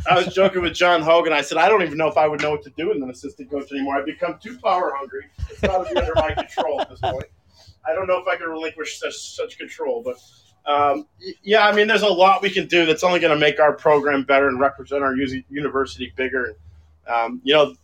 I 0.09 0.17
was 0.17 0.33
joking 0.33 0.61
with 0.61 0.73
John 0.73 1.01
Hogan. 1.01 1.31
I 1.31 1.41
said, 1.41 1.57
I 1.57 1.69
don't 1.69 1.81
even 1.81 1.97
know 1.97 2.07
if 2.07 2.17
I 2.17 2.27
would 2.27 2.41
know 2.41 2.51
what 2.51 2.63
to 2.63 2.69
do 2.71 2.89
with 2.89 2.97
an 2.97 3.09
assistant 3.09 3.49
coach 3.49 3.71
anymore. 3.71 3.95
I've 3.95 4.05
become 4.05 4.37
too 4.43 4.57
power 4.59 4.93
hungry. 4.95 5.25
It's 5.49 5.61
be 5.61 5.69
under 5.69 6.13
my 6.15 6.33
control 6.33 6.81
at 6.81 6.89
this 6.89 6.99
point. 6.99 7.25
I 7.87 7.93
don't 7.93 8.07
know 8.07 8.19
if 8.19 8.27
I 8.27 8.35
can 8.35 8.47
relinquish 8.47 8.99
such, 8.99 9.15
such 9.15 9.57
control, 9.57 10.03
but 10.03 10.17
um, 10.65 11.07
yeah, 11.43 11.67
I 11.67 11.71
mean, 11.71 11.87
there's 11.87 12.01
a 12.01 12.07
lot 12.07 12.41
we 12.41 12.49
can 12.49 12.67
do 12.67 12.85
that's 12.85 13.03
only 13.03 13.19
going 13.19 13.33
to 13.33 13.39
make 13.39 13.59
our 13.59 13.73
program 13.73 14.23
better 14.23 14.47
and 14.47 14.59
represent 14.59 15.03
our 15.03 15.15
university 15.15 16.11
bigger. 16.15 16.57
Um, 17.07 17.39
you 17.43 17.53
know, 17.53 17.75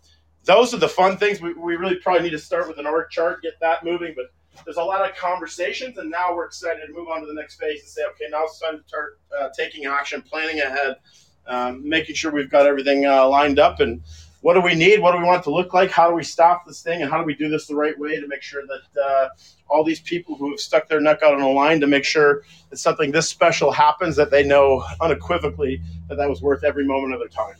those 0.45 0.73
are 0.73 0.77
the 0.77 0.89
fun 0.89 1.17
things. 1.17 1.41
We, 1.41 1.53
we 1.53 1.75
really 1.75 1.95
probably 1.95 2.23
need 2.23 2.31
to 2.31 2.39
start 2.39 2.67
with 2.67 2.77
an 2.77 2.87
org 2.87 3.09
chart, 3.09 3.41
get 3.41 3.59
that 3.61 3.83
moving. 3.83 4.13
But 4.15 4.27
there's 4.65 4.77
a 4.77 4.83
lot 4.83 5.07
of 5.07 5.15
conversations, 5.15 5.97
and 5.97 6.09
now 6.09 6.35
we're 6.35 6.45
excited 6.45 6.85
to 6.87 6.93
move 6.93 7.07
on 7.07 7.21
to 7.21 7.27
the 7.27 7.33
next 7.33 7.59
phase 7.59 7.81
and 7.81 7.89
say, 7.89 8.03
okay, 8.11 8.25
now 8.29 8.43
it's 8.43 8.59
time 8.59 8.77
to 8.79 8.87
start 8.87 9.19
uh, 9.39 9.49
taking 9.55 9.85
action, 9.85 10.21
planning 10.21 10.59
ahead, 10.59 10.95
um, 11.47 11.87
making 11.87 12.15
sure 12.15 12.31
we've 12.31 12.49
got 12.49 12.65
everything 12.65 13.05
uh, 13.05 13.27
lined 13.27 13.59
up, 13.59 13.79
and 13.79 14.01
what 14.41 14.55
do 14.55 14.61
we 14.61 14.73
need? 14.73 14.99
What 14.99 15.11
do 15.11 15.19
we 15.19 15.23
want 15.23 15.41
it 15.41 15.43
to 15.45 15.51
look 15.51 15.73
like? 15.73 15.91
How 15.91 16.09
do 16.09 16.15
we 16.15 16.23
stop 16.23 16.65
this 16.65 16.81
thing? 16.81 17.01
And 17.01 17.11
how 17.11 17.19
do 17.19 17.23
we 17.23 17.35
do 17.35 17.47
this 17.47 17.67
the 17.67 17.75
right 17.75 17.97
way 17.97 18.19
to 18.19 18.27
make 18.27 18.41
sure 18.41 18.63
that 18.65 19.01
uh, 19.01 19.29
all 19.69 19.83
these 19.83 20.01
people 20.01 20.35
who 20.35 20.49
have 20.49 20.59
stuck 20.59 20.89
their 20.89 20.99
neck 20.99 21.19
out 21.23 21.35
on 21.35 21.41
a 21.41 21.49
line 21.49 21.79
to 21.79 21.87
make 21.87 22.03
sure 22.03 22.41
that 22.71 22.77
something 22.77 23.11
this 23.11 23.29
special 23.29 23.71
happens, 23.71 24.15
that 24.15 24.31
they 24.31 24.43
know 24.43 24.83
unequivocally 24.99 25.79
that 26.09 26.15
that 26.15 26.27
was 26.27 26.41
worth 26.41 26.63
every 26.63 26.85
moment 26.85 27.13
of 27.13 27.19
their 27.19 27.29
time. 27.29 27.55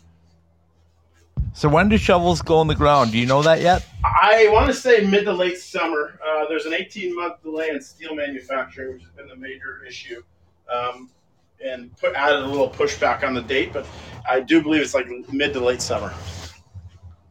So 1.54 1.68
when 1.68 1.89
do 1.89 1.97
shovels 1.97 2.41
go 2.41 2.62
in 2.62 2.68
the 2.68 2.76
ground? 2.76 3.12
Do 3.12 3.18
you 3.18 3.26
know 3.26 3.41
that 3.43 3.62
yet? 3.62 3.86
I 4.04 4.47
want 4.52 4.68
to 4.68 4.74
say 4.74 5.06
mid 5.06 5.26
to 5.26 5.34
late 5.34 5.58
summer. 5.58 6.20
Uh, 6.26 6.45
there's 6.47 6.66
an 6.66 6.74
18 6.74 7.16
month 7.16 7.41
delay 7.43 7.70
in 7.70 7.82
steel 7.82 8.16
manufacturing, 8.16 8.93
which 8.93 9.04
has 9.04 9.12
been 9.12 9.28
the 9.28 9.36
major 9.36 9.84
issue, 9.86 10.24
um, 10.74 11.10
and 11.64 11.95
put 11.97 12.14
added 12.16 12.39
a 12.39 12.47
little 12.47 12.70
pushback 12.70 13.24
on 13.24 13.34
the 13.34 13.41
date. 13.41 13.74
But 13.74 13.86
I 14.28 14.39
do 14.39 14.62
believe 14.62 14.82
it's 14.82 14.93
like 14.93 15.08
mid 15.32 15.54
to 15.54 15.60
late 15.60 15.82
summer. 15.82 16.14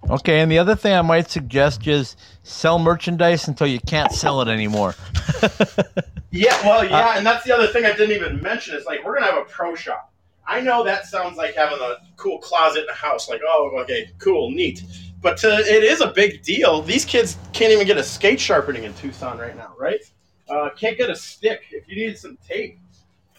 Okay, 0.09 0.41
and 0.41 0.51
the 0.51 0.59
other 0.59 0.75
thing 0.75 0.95
I 0.95 1.03
might 1.03 1.31
suggest 1.31 1.87
is 1.87 2.17
sell 2.43 2.79
merchandise 2.79 3.49
until 3.49 3.67
you 3.67 3.81
can't 3.81 4.13
sell 4.13 4.41
it 4.41 4.49
anymore. 4.49 4.95
yeah, 6.31 6.61
well, 6.67 6.85
yeah, 6.85 7.17
and 7.17 7.25
that's 7.25 7.45
the 7.45 7.55
other 7.55 7.69
thing 7.69 7.85
I 7.85 7.93
didn't 7.93 8.13
even 8.13 8.41
mention. 8.43 8.75
It's 8.75 8.87
like 8.87 9.05
we're 9.05 9.19
gonna 9.19 9.31
have 9.31 9.41
a 9.41 9.49
pro 9.49 9.75
shop. 9.75 10.10
I 10.51 10.61
know 10.61 10.83
that 10.83 11.07
sounds 11.07 11.37
like 11.37 11.55
having 11.55 11.79
a 11.81 11.99
cool 12.17 12.39
closet 12.39 12.83
in 12.83 12.89
a 12.89 12.95
house. 12.95 13.29
Like, 13.29 13.41
oh, 13.47 13.71
okay, 13.83 14.11
cool, 14.19 14.51
neat. 14.51 14.83
But 15.23 15.37
to, 15.39 15.49
it 15.49 15.85
is 15.85 16.01
a 16.01 16.09
big 16.09 16.43
deal. 16.43 16.83
These 16.83 17.05
kids 17.05 17.39
can't 17.53 17.73
even 17.73 17.87
get 17.87 17.97
a 17.99 18.03
skate 18.03 18.41
sharpening 18.41 18.83
in 18.83 18.93
Tucson 18.95 19.39
right 19.39 19.57
now, 19.57 19.75
right? 19.79 20.01
Uh, 20.49 20.71
can't 20.71 20.99
get 20.99 21.09
a 21.09 21.15
stick. 21.15 21.61
If 21.71 21.87
you 21.87 22.05
need 22.05 22.19
some 22.19 22.37
tape, 22.47 22.81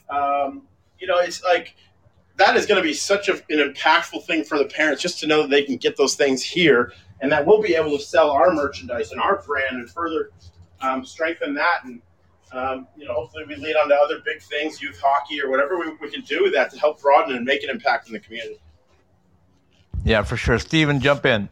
um, 0.09 0.62
you 0.99 1.07
know, 1.07 1.18
it's 1.18 1.43
like 1.43 1.76
that 2.38 2.55
is 2.55 2.66
going 2.66 2.82
to 2.82 2.88
be 2.88 2.93
such 2.93 3.28
a, 3.28 3.34
an 3.34 3.74
impactful 3.74 4.26
thing 4.26 4.45
for 4.45 4.57
the 4.57 4.66
parents 4.66 5.01
just 5.01 5.20
to 5.20 5.28
know 5.28 5.41
that 5.41 5.49
they 5.49 5.64
can 5.64 5.76
get 5.76 5.97
those 5.97 6.16
things 6.16 6.41
here 6.41 6.93
and 7.20 7.30
that 7.30 7.45
we'll 7.45 7.62
be 7.62 7.76
able 7.76 7.97
to 7.97 8.01
sell 8.01 8.32
our 8.32 8.53
merchandise 8.53 9.12
and 9.12 9.20
our 9.20 9.41
brand 9.41 9.76
and 9.76 9.89
further 9.89 10.32
um, 10.80 11.03
strengthen 11.03 11.53
that 11.55 11.84
and 11.84 12.01
um, 12.53 12.87
you 12.97 13.05
know, 13.05 13.13
hopefully 13.13 13.45
we 13.47 13.55
lead 13.55 13.75
on 13.75 13.87
to 13.89 13.95
other 13.95 14.19
big 14.25 14.41
things, 14.41 14.81
youth 14.81 14.99
hockey 15.01 15.41
or 15.41 15.49
whatever 15.49 15.79
we, 15.79 15.93
we 16.01 16.09
can 16.09 16.21
do 16.21 16.43
with 16.43 16.53
that 16.53 16.71
to 16.71 16.79
help 16.79 17.01
broaden 17.01 17.35
and 17.35 17.45
make 17.45 17.63
an 17.63 17.69
impact 17.69 18.07
in 18.07 18.13
the 18.13 18.19
community. 18.19 18.59
Yeah, 20.03 20.23
for 20.23 20.35
sure. 20.35 20.59
Stephen, 20.59 20.99
jump 20.99 21.25
in. 21.25 21.47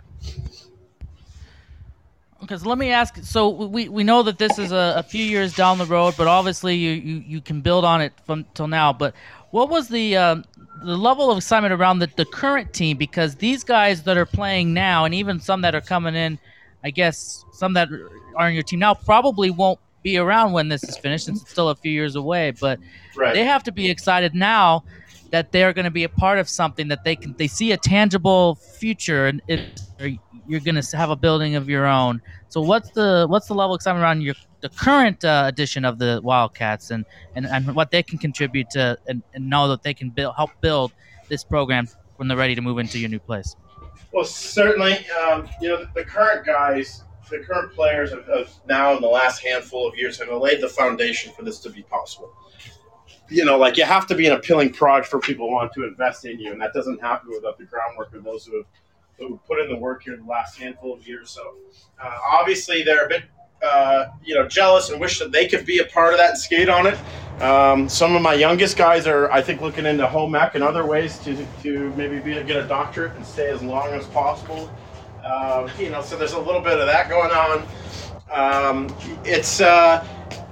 Because 2.41 2.65
let 2.65 2.77
me 2.77 2.89
ask. 2.89 3.17
So 3.23 3.49
we, 3.49 3.89
we 3.89 4.03
know 4.03 4.23
that 4.23 4.37
this 4.37 4.57
is 4.57 4.71
a, 4.71 4.95
a, 4.97 5.03
few 5.03 5.23
years 5.23 5.53
down 5.55 5.77
the 5.77 5.85
road, 5.85 6.15
but 6.17 6.27
obviously 6.27 6.75
you, 6.75 6.91
you, 6.91 7.23
you 7.27 7.41
can 7.41 7.61
build 7.61 7.85
on 7.85 8.01
it 8.01 8.13
from 8.25 8.45
till 8.53 8.67
now. 8.67 8.91
But 8.91 9.13
what 9.51 9.69
was 9.69 9.89
the 9.89 10.17
um, 10.17 10.45
the 10.83 10.97
level 10.97 11.29
of 11.29 11.37
excitement 11.37 11.73
around 11.73 11.99
the, 11.99 12.09
the 12.15 12.25
current 12.25 12.73
team? 12.73 12.97
Because 12.97 13.35
these 13.35 13.63
guys 13.63 14.03
that 14.03 14.17
are 14.17 14.25
playing 14.25 14.73
now, 14.73 15.05
and 15.05 15.13
even 15.13 15.39
some 15.39 15.61
that 15.61 15.75
are 15.75 15.81
coming 15.81 16.15
in, 16.15 16.39
I 16.83 16.91
guess 16.91 17.45
some 17.51 17.73
that 17.73 17.89
are 18.35 18.47
in 18.47 18.53
your 18.53 18.63
team 18.63 18.79
now 18.79 18.93
probably 18.93 19.51
won't 19.51 19.79
be 20.01 20.17
around 20.17 20.53
when 20.53 20.69
this 20.69 20.83
is 20.83 20.97
finished 20.97 21.25
since 21.25 21.41
it's 21.41 21.51
still 21.51 21.69
a 21.69 21.75
few 21.75 21.91
years 21.91 22.15
away. 22.15 22.51
But 22.51 22.79
right. 23.15 23.33
they 23.33 23.43
have 23.43 23.63
to 23.63 23.71
be 23.71 23.89
excited 23.89 24.33
now 24.33 24.83
that 25.31 25.51
they're 25.51 25.73
going 25.73 25.85
to 25.85 25.91
be 25.91 26.03
a 26.03 26.09
part 26.09 26.39
of 26.39 26.49
something 26.49 26.87
that 26.87 27.03
they 27.03 27.15
can 27.15 27.35
they 27.37 27.47
see 27.47 27.71
a 27.71 27.77
tangible 27.77 28.55
future 28.55 29.27
and 29.27 29.41
it, 29.47 29.81
you're 30.47 30.59
going 30.59 30.81
to 30.81 30.97
have 30.97 31.11
a 31.11 31.15
building 31.15 31.55
of 31.55 31.69
your 31.69 31.85
own. 31.85 32.21
So 32.47 32.61
what's 32.61 32.89
the 32.91 33.27
what's 33.29 33.47
the 33.47 33.53
level 33.53 33.75
of 33.75 33.79
excitement 33.79 34.03
around 34.03 34.21
your 34.21 34.35
the 34.61 34.69
current 34.69 35.23
uh, 35.23 35.45
edition 35.47 35.85
of 35.85 35.99
the 35.99 36.19
Wildcats 36.23 36.91
and, 36.91 37.05
and, 37.35 37.45
and 37.45 37.75
what 37.75 37.91
they 37.91 38.03
can 38.03 38.17
contribute 38.17 38.69
to 38.71 38.97
and, 39.07 39.23
and 39.33 39.49
know 39.49 39.69
that 39.69 39.83
they 39.83 39.93
can 39.93 40.09
build 40.09 40.35
help 40.35 40.51
build 40.61 40.91
this 41.29 41.43
program 41.43 41.87
when 42.17 42.27
they're 42.27 42.37
ready 42.37 42.55
to 42.55 42.61
move 42.61 42.79
into 42.79 42.99
your 42.99 43.09
new 43.09 43.19
place. 43.19 43.55
Well, 44.11 44.25
certainly, 44.25 44.97
um, 45.11 45.47
you 45.61 45.69
know 45.69 45.77
the, 45.77 45.89
the 45.95 46.03
current 46.03 46.45
guys 46.45 47.03
the 47.30 47.39
current 47.39 47.73
players 47.73 48.11
have, 48.11 48.49
now 48.67 48.95
in 48.95 49.01
the 49.01 49.07
last 49.07 49.43
handful 49.43 49.88
of 49.88 49.97
years 49.97 50.19
have 50.19 50.30
laid 50.30 50.61
the 50.61 50.69
foundation 50.69 51.34
for 51.34 51.43
this 51.43 51.59
to 51.59 51.69
be 51.69 51.84
possible. 51.84 52.34
You 53.30 53.45
know, 53.45 53.57
like 53.57 53.77
you 53.77 53.86
have 53.86 54.07
to 54.07 54.15
be 54.15 54.25
an 54.25 54.34
appealing 54.34 54.73
product 54.73 55.07
for 55.07 55.19
people 55.19 55.47
who 55.47 55.53
want 55.53 55.73
to 55.73 55.86
invest 55.86 56.25
in 56.25 56.39
you, 56.39 56.51
and 56.51 56.61
that 56.61 56.73
doesn't 56.73 56.99
happen 56.99 57.30
without 57.30 57.57
the 57.57 57.65
groundwork 57.65 58.13
of 58.13 58.23
those 58.23 58.45
who 58.45 58.57
have, 58.57 58.65
who 59.19 59.39
put 59.45 59.59
in 59.59 59.69
the 59.69 59.77
work 59.77 60.03
here 60.03 60.13
in 60.13 60.21
the 60.21 60.25
last 60.25 60.57
handful 60.57 60.93
of 60.93 61.07
years. 61.07 61.30
So, 61.30 61.55
uh, 62.03 62.17
obviously, 62.32 62.84
they're 62.84 63.05
a 63.05 63.09
bit 63.09 63.23
uh, 63.61 64.07
you 64.23 64.36
know, 64.36 64.47
jealous 64.47 64.89
and 64.89 64.99
wish 64.99 65.19
that 65.19 65.32
they 65.32 65.47
could 65.47 65.65
be 65.65 65.80
a 65.80 65.86
part 65.86 66.13
of 66.13 66.19
that 66.19 66.32
and 66.32 66.39
skate 66.39 66.69
on 66.69 66.88
it. 66.88 66.97
Um, 67.41 67.88
some 67.88 68.15
of 68.15 68.21
my 68.21 68.34
youngest 68.34 68.77
guys 68.77 69.07
are, 69.07 69.32
I 69.32 69.41
think, 69.41 69.61
looking 69.61 69.86
into 69.86 70.07
home 70.07 70.36
ec 70.36 70.55
and 70.55 70.63
other 70.63 70.86
ways 70.86 71.19
to, 71.19 71.45
to 71.63 71.93
maybe 71.95 72.19
be, 72.19 72.34
get 72.43 72.57
a 72.57 72.67
doctorate 72.67 73.15
and 73.15 73.25
stay 73.25 73.49
as 73.49 73.61
long 73.61 73.89
as 73.89 74.05
possible. 74.07 74.69
Uh, 75.30 75.69
you 75.77 75.91
know, 75.91 76.01
so 76.01 76.17
there's 76.17 76.34
a 76.34 76.39
little 76.39 76.61
bit 76.61 76.80
of 76.80 76.88
that 76.88 77.07
going 77.07 77.30
on. 77.30 77.67
Um, 78.32 78.95
it's, 79.23 79.61
uh, 79.61 80.03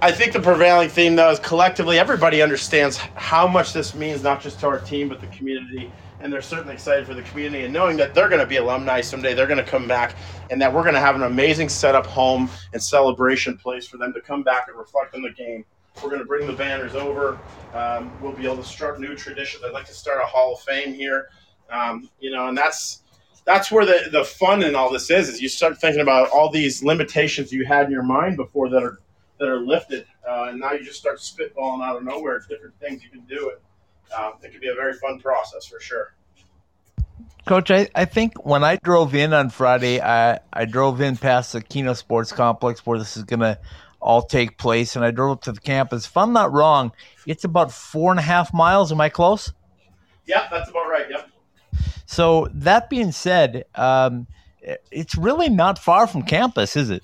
I 0.04 0.12
think 0.12 0.34
the 0.34 0.40
prevailing 0.40 0.88
theme 0.90 1.16
though 1.16 1.32
is 1.32 1.40
collectively 1.40 1.98
everybody 1.98 2.44
understands 2.44 2.98
how 2.98 3.48
much 3.48 3.74
this 3.74 3.96
means 3.96 4.22
not 4.22 4.40
just 4.40 4.60
to 4.60 4.68
our 4.68 4.80
team 4.80 5.10
but 5.10 5.20
the 5.20 5.28
community, 5.28 5.92
and 6.20 6.32
they're 6.32 6.44
certainly 6.44 6.76
excited 6.76 7.08
for 7.08 7.16
the 7.16 7.24
community 7.24 7.64
and 7.64 7.74
knowing 7.74 7.98
that 7.98 8.14
they're 8.14 8.30
going 8.30 8.40
to 8.40 8.46
be 8.46 8.58
alumni 8.58 9.02
someday, 9.02 9.34
they're 9.34 9.48
going 9.48 9.64
to 9.64 9.70
come 9.70 9.88
back, 9.88 10.16
and 10.52 10.62
that 10.62 10.72
we're 10.72 10.84
going 10.84 10.94
to 10.94 11.00
have 11.00 11.16
an 11.16 11.24
amazing 11.24 11.70
setup 11.70 12.06
home 12.06 12.48
and 12.74 12.82
celebration 12.82 13.58
place 13.58 13.88
for 13.88 13.98
them 13.98 14.14
to 14.14 14.22
come 14.22 14.44
back 14.44 14.68
and 14.68 14.78
reflect 14.78 15.16
on 15.16 15.24
the 15.24 15.32
game. 15.32 15.66
We're 16.04 16.10
going 16.10 16.22
to 16.22 16.28
bring 16.28 16.46
the 16.46 16.54
banners 16.54 16.94
over. 16.94 17.40
Um, 17.74 18.12
we'll 18.22 18.34
be 18.34 18.46
able 18.46 18.58
to 18.58 18.64
start 18.64 19.00
new 19.00 19.16
traditions. 19.16 19.64
I'd 19.64 19.74
like 19.74 19.88
to 19.88 19.94
start 19.94 20.22
a 20.22 20.26
Hall 20.26 20.54
of 20.54 20.60
Fame 20.62 20.94
here, 20.94 21.30
um, 21.72 22.08
you 22.20 22.30
know, 22.30 22.48
and 22.48 22.56
that's 22.56 23.02
that's 23.48 23.72
where 23.72 23.86
the, 23.86 24.10
the 24.12 24.24
fun 24.24 24.62
in 24.62 24.76
all 24.76 24.92
this 24.92 25.10
is 25.10 25.30
is 25.30 25.42
you 25.42 25.50
start 25.50 25.80
thinking 25.80 26.02
about 26.02 26.30
all 26.30 26.52
these 26.52 26.84
limitations 26.84 27.52
you 27.52 27.66
had 27.66 27.88
in 27.88 27.92
your 27.92 28.04
mind 28.04 28.38
before 28.38 28.70
that 28.70 28.84
are 28.84 29.00
that 29.40 29.48
are 29.48 29.62
lifted 29.62 30.06
uh, 30.30 30.48
and 30.50 30.60
now 30.60 30.74
you 30.74 30.84
just 30.84 31.00
start 31.00 31.18
spitballing 31.18 31.84
out 31.84 31.98
of 31.98 32.04
nowhere 32.04 32.40
different 32.48 32.78
things 32.80 33.04
you 33.04 33.10
can 33.10 33.22
do 33.22 33.50
it 33.50 33.62
uh, 34.16 34.32
it 34.42 34.52
could 34.52 34.62
be 34.62 34.70
a 34.70 34.76
very 34.76 34.94
fun 34.94 35.20
process 35.20 35.66
for 35.66 35.80
sure. 35.80 36.14
Coach, 37.46 37.72
I, 37.72 37.90
I 37.96 38.06
think 38.06 38.46
when 38.46 38.64
I 38.64 38.76
drove 38.78 39.16
in 39.16 39.34
on 39.34 39.50
Friday, 39.50 40.02
I, 40.02 40.40
I 40.52 40.66
drove 40.66 41.00
in 41.00 41.16
past 41.16 41.54
the 41.54 41.62
Kino 41.62 41.94
Sports 41.94 42.32
Complex 42.32 42.86
where 42.86 43.00
this 43.00 43.16
is 43.16 43.24
going 43.24 43.40
to 43.40 43.58
all 44.02 44.22
take 44.22 44.58
place, 44.58 44.96
and 44.96 45.04
I 45.04 45.12
drove 45.12 45.38
up 45.38 45.42
to 45.44 45.54
the 45.54 45.60
campus. 45.60 46.06
If 46.06 46.16
I'm 46.18 46.34
not 46.34 46.52
wrong, 46.52 46.92
it's 47.26 47.46
about 47.46 47.72
four 47.72 48.12
and 48.12 48.20
a 48.20 48.24
half 48.24 48.54
miles. 48.54 48.92
Am 48.92 49.02
I 49.02 49.10
close? 49.10 49.54
Yeah, 50.26 50.48
that's 50.52 50.70
about 50.70 50.88
right. 50.90 51.06
Yep. 51.10 51.30
So 52.08 52.48
that 52.54 52.90
being 52.90 53.12
said, 53.12 53.66
um, 53.76 54.28
it's 54.92 55.16
really 55.16 55.50
not 55.50 55.78
far 55.78 56.08
from 56.08 56.24
campus, 56.24 56.76
is 56.76 56.90
it? 56.90 57.04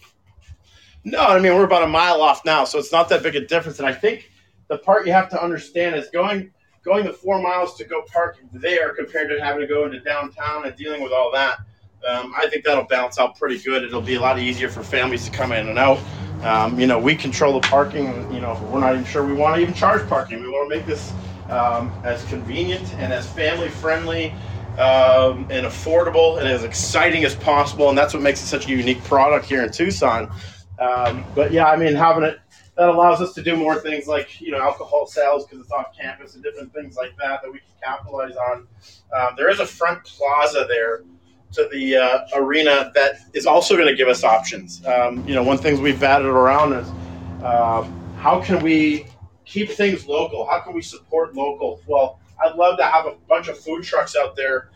No, 1.04 1.20
I 1.20 1.40
mean 1.40 1.54
we're 1.54 1.66
about 1.66 1.84
a 1.84 1.88
mile 1.88 2.22
off 2.22 2.46
now, 2.46 2.64
so 2.64 2.80
it's 2.80 2.92
not 2.92 3.10
that 3.10 3.22
big 3.22 3.36
a 3.36 3.46
difference. 3.46 3.80
And 3.80 3.88
I 3.88 3.94
think 3.94 4.32
the 4.70 4.78
part 4.78 5.06
you 5.06 5.12
have 5.12 5.30
to 5.30 5.44
understand 5.44 5.96
is 5.96 6.10
going 6.10 6.52
going 6.86 7.06
the 7.06 7.12
four 7.12 7.42
miles 7.42 7.76
to 7.76 7.84
go 7.84 8.04
park 8.04 8.38
there 8.54 8.94
compared 8.94 9.30
to 9.30 9.42
having 9.42 9.62
to 9.62 9.68
go 9.68 9.86
into 9.86 10.00
downtown 10.00 10.66
and 10.66 10.76
dealing 10.78 11.04
with 11.04 11.12
all 11.12 11.32
that. 11.34 11.60
Um, 12.08 12.34
I 12.38 12.48
think 12.48 12.64
that'll 12.64 12.86
balance 12.86 13.20
out 13.20 13.38
pretty 13.38 13.60
good. 13.60 13.84
It'll 13.84 14.02
be 14.02 14.16
a 14.16 14.22
lot 14.22 14.40
easier 14.40 14.70
for 14.70 14.84
families 14.84 15.26
to 15.26 15.32
come 15.32 15.52
in 15.52 15.68
and 15.68 15.78
out. 15.78 16.00
Um, 16.44 16.80
you 16.80 16.88
know, 16.88 17.00
we 17.00 17.16
control 17.16 17.60
the 17.60 17.68
parking. 17.68 18.08
You 18.34 18.40
know, 18.40 18.60
we're 18.72 18.80
not 18.80 18.94
even 18.94 19.06
sure 19.06 19.26
we 19.26 19.34
want 19.34 19.56
to 19.56 19.62
even 19.62 19.74
charge 19.74 20.08
parking. 20.08 20.42
We 20.42 20.50
want 20.50 20.70
to 20.70 20.78
make 20.78 20.86
this 20.86 21.12
um, 21.50 21.92
as 22.04 22.24
convenient 22.26 22.94
and 22.96 23.12
as 23.12 23.30
family 23.30 23.70
friendly 23.70 24.34
um, 24.80 25.48
and 25.50 25.66
affordable 25.66 26.40
and 26.40 26.48
as 26.48 26.64
exciting 26.64 27.24
as 27.24 27.36
possible. 27.36 27.90
And 27.90 27.98
that's 27.98 28.14
what 28.14 28.24
makes 28.24 28.42
it 28.42 28.48
such 28.48 28.68
a 28.68 28.70
unique 28.70 29.04
product 29.04 29.46
here 29.46 29.64
in 29.64 29.72
Tucson. 29.72 30.32
Um, 30.80 31.24
but 31.36 31.52
yeah, 31.52 31.66
I 31.66 31.76
mean, 31.76 31.94
having 31.94 32.24
it 32.24 32.40
that 32.76 32.90
allows 32.90 33.22
us 33.22 33.34
to 33.34 33.44
do 33.44 33.56
more 33.56 33.76
things 33.76 34.08
like 34.08 34.42
you 34.42 34.52
know 34.52 34.60
alcohol 34.60 35.06
sales 35.06 35.46
because 35.46 35.64
it's 35.64 35.72
off 35.72 35.96
campus 35.96 36.34
and 36.36 36.44
different 36.44 36.74
things 36.74 36.96
like 36.96 37.16
that 37.18 37.42
that 37.44 37.52
we 37.52 37.60
can 37.60 37.68
capitalize 37.84 38.36
on. 38.36 38.68
Um, 39.16 39.36
there 39.38 39.50
is 39.50 39.60
a 39.60 39.66
front 39.66 40.04
plaza 40.04 40.66
there 40.68 41.04
to 41.54 41.70
the 41.72 41.96
uh, 41.98 42.20
arena 42.34 42.92
that 42.96 43.18
is 43.34 43.46
also 43.46 43.76
going 43.76 43.88
to 43.88 43.96
give 43.96 44.08
us 44.08 44.24
options. 44.24 44.84
Um, 44.86 45.28
you 45.28 45.36
know, 45.36 45.44
one 45.44 45.60
thing 45.60 45.80
we've 45.82 46.00
batted 46.00 46.26
around 46.26 46.74
is 46.74 46.90
uh, 47.44 47.84
how 48.18 48.42
can 48.42 48.62
we 48.64 49.06
keep 49.46 49.70
things 49.70 50.08
local? 50.08 50.48
How 50.48 50.60
can 50.60 50.74
we 50.74 50.82
support 50.82 51.36
local? 51.36 51.80
Well, 51.86 52.20
I'd 52.42 52.56
love 52.56 52.78
to 52.78 52.86
have 52.86 53.06
a 53.06 53.16
bunch 53.28 53.48
of 53.48 53.58
food 53.58 53.84
trucks 53.84 54.16
out 54.16 54.36
there 54.36 54.70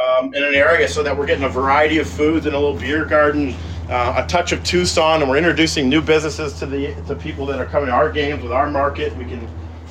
um, 0.00 0.34
in 0.34 0.42
an 0.42 0.54
area 0.54 0.88
so 0.88 1.02
that 1.02 1.16
we're 1.16 1.26
getting 1.26 1.44
a 1.44 1.48
variety 1.48 1.98
of 1.98 2.08
foods 2.08 2.46
and 2.46 2.54
a 2.54 2.58
little 2.58 2.78
beer 2.78 3.04
garden 3.04 3.54
uh, 3.88 4.22
a 4.24 4.26
touch 4.26 4.52
of 4.52 4.64
Tucson, 4.64 5.20
and 5.20 5.30
we're 5.30 5.36
introducing 5.36 5.88
new 5.88 6.00
businesses 6.00 6.58
to 6.58 6.66
the 6.66 6.94
to 7.06 7.14
people 7.14 7.44
that 7.46 7.60
are 7.60 7.66
coming 7.66 7.88
to 7.88 7.92
our 7.92 8.10
games 8.10 8.42
with 8.42 8.52
our 8.52 8.70
market. 8.70 9.14
We 9.16 9.24
can, 9.24 9.48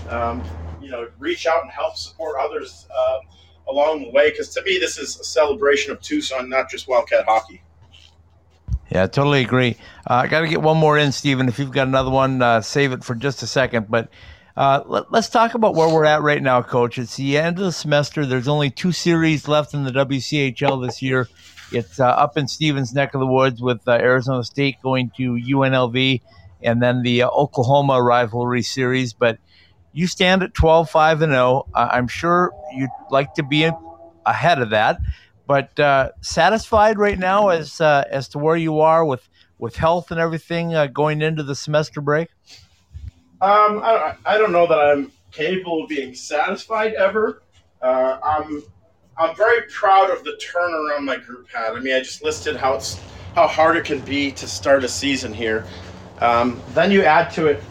um, 0.09 0.43
you 0.81 0.89
know, 0.89 1.07
reach 1.19 1.45
out 1.45 1.61
and 1.61 1.71
help 1.71 1.95
support 1.95 2.35
others 2.39 2.87
uh, 2.95 3.19
along 3.67 4.03
the 4.03 4.09
way. 4.09 4.31
Because 4.31 4.49
to 4.55 4.63
me, 4.63 4.79
this 4.79 4.97
is 4.97 5.19
a 5.19 5.23
celebration 5.23 5.91
of 5.91 6.01
Tucson, 6.01 6.49
not 6.49 6.69
just 6.69 6.87
Wildcat 6.87 7.25
hockey. 7.25 7.61
Yeah, 8.89 9.03
I 9.03 9.07
totally 9.07 9.43
agree. 9.43 9.77
Uh, 10.09 10.15
I 10.15 10.27
got 10.27 10.41
to 10.41 10.47
get 10.47 10.61
one 10.61 10.77
more 10.77 10.97
in, 10.97 11.11
Stephen. 11.11 11.47
If 11.47 11.59
you've 11.59 11.71
got 11.71 11.87
another 11.87 12.11
one, 12.11 12.41
uh, 12.41 12.61
save 12.61 12.91
it 12.93 13.03
for 13.03 13.15
just 13.15 13.41
a 13.43 13.47
second. 13.47 13.87
But 13.89 14.09
uh, 14.55 14.83
let, 14.85 15.11
us 15.11 15.29
talk 15.29 15.55
about 15.55 15.73
where 15.73 15.89
we're 15.89 16.05
at 16.05 16.21
right 16.21 16.41
now, 16.41 16.61
Coach. 16.61 16.99
It's 16.99 17.17
the 17.17 17.37
end 17.37 17.57
of 17.57 17.65
the 17.65 17.71
semester. 17.71 18.25
There's 18.25 18.47
only 18.47 18.69
two 18.69 18.91
series 18.91 19.47
left 19.47 19.73
in 19.73 19.83
the 19.83 19.91
WCHL 19.91 20.85
this 20.85 21.01
year. 21.01 21.27
It's 21.71 21.99
uh, 21.99 22.05
up 22.05 22.37
in 22.37 22.47
Stephen's 22.47 22.93
neck 22.93 23.15
of 23.15 23.19
the 23.19 23.25
woods 23.25 23.63
with 23.63 23.87
uh, 23.87 23.93
Arizona 23.93 24.43
State 24.43 24.75
going 24.83 25.11
to 25.17 25.33
UNLV 25.33 26.21
and 26.61 26.83
then 26.83 27.01
the 27.01 27.23
uh, 27.23 27.29
Oklahoma 27.29 28.01
rivalry 28.03 28.61
series. 28.61 29.13
But 29.13 29.39
you 29.91 30.05
stand 30.05 30.43
at 30.43 30.53
12 30.53 30.87
5 30.87 31.23
and 31.23 31.33
0. 31.33 31.67
I'm 31.73 32.07
sure 32.07 32.51
you'd 32.75 32.89
like 33.09 33.33
to 33.35 33.43
be 33.43 33.71
ahead 34.23 34.61
of 34.61 34.69
that. 34.69 34.99
But 35.47 35.79
uh, 35.79 36.11
satisfied 36.21 36.99
right 36.99 37.17
now 37.17 37.49
as 37.49 37.81
as 37.81 38.27
to 38.29 38.39
where 38.39 38.55
you 38.55 38.81
are 38.81 39.03
with, 39.03 39.27
with 39.57 39.75
health 39.75 40.11
and 40.11 40.19
everything 40.19 40.75
going 40.93 41.23
into 41.23 41.41
the 41.41 41.55
semester 41.55 42.01
break? 42.01 42.29
Um, 43.43 43.81
I, 43.83 44.15
I 44.25 44.37
don't 44.37 44.53
know 44.53 44.65
that 44.67 44.79
I'm 44.79 45.11
capable 45.33 45.83
of 45.83 45.89
being 45.89 46.15
satisfied 46.15 46.93
ever. 46.93 47.43
I'm 47.81 48.63
I'm 49.17 49.35
very 49.35 49.67
proud 49.69 50.09
of 50.09 50.23
the 50.23 50.39
turnaround 50.41 51.03
my 51.03 51.17
group 51.17 51.49
had. 51.49 51.73
I 51.73 51.79
mean, 51.81 51.93
I 51.93 51.99
just 51.99 52.23
listed 52.23 52.55
how 52.55 52.75
it's 52.75 53.01
how 53.35 53.47
hard 53.47 53.75
it 53.75 53.83
can 53.83 53.99
be 53.99 54.31
to 54.31 54.47
start 54.47 54.85
a 54.85 54.87
season 54.87 55.33
here. 55.33 55.65
Um, 56.19 56.61
then 56.69 56.89
you 56.89 57.03
add 57.03 57.31
to 57.31 57.47
it 57.47 57.61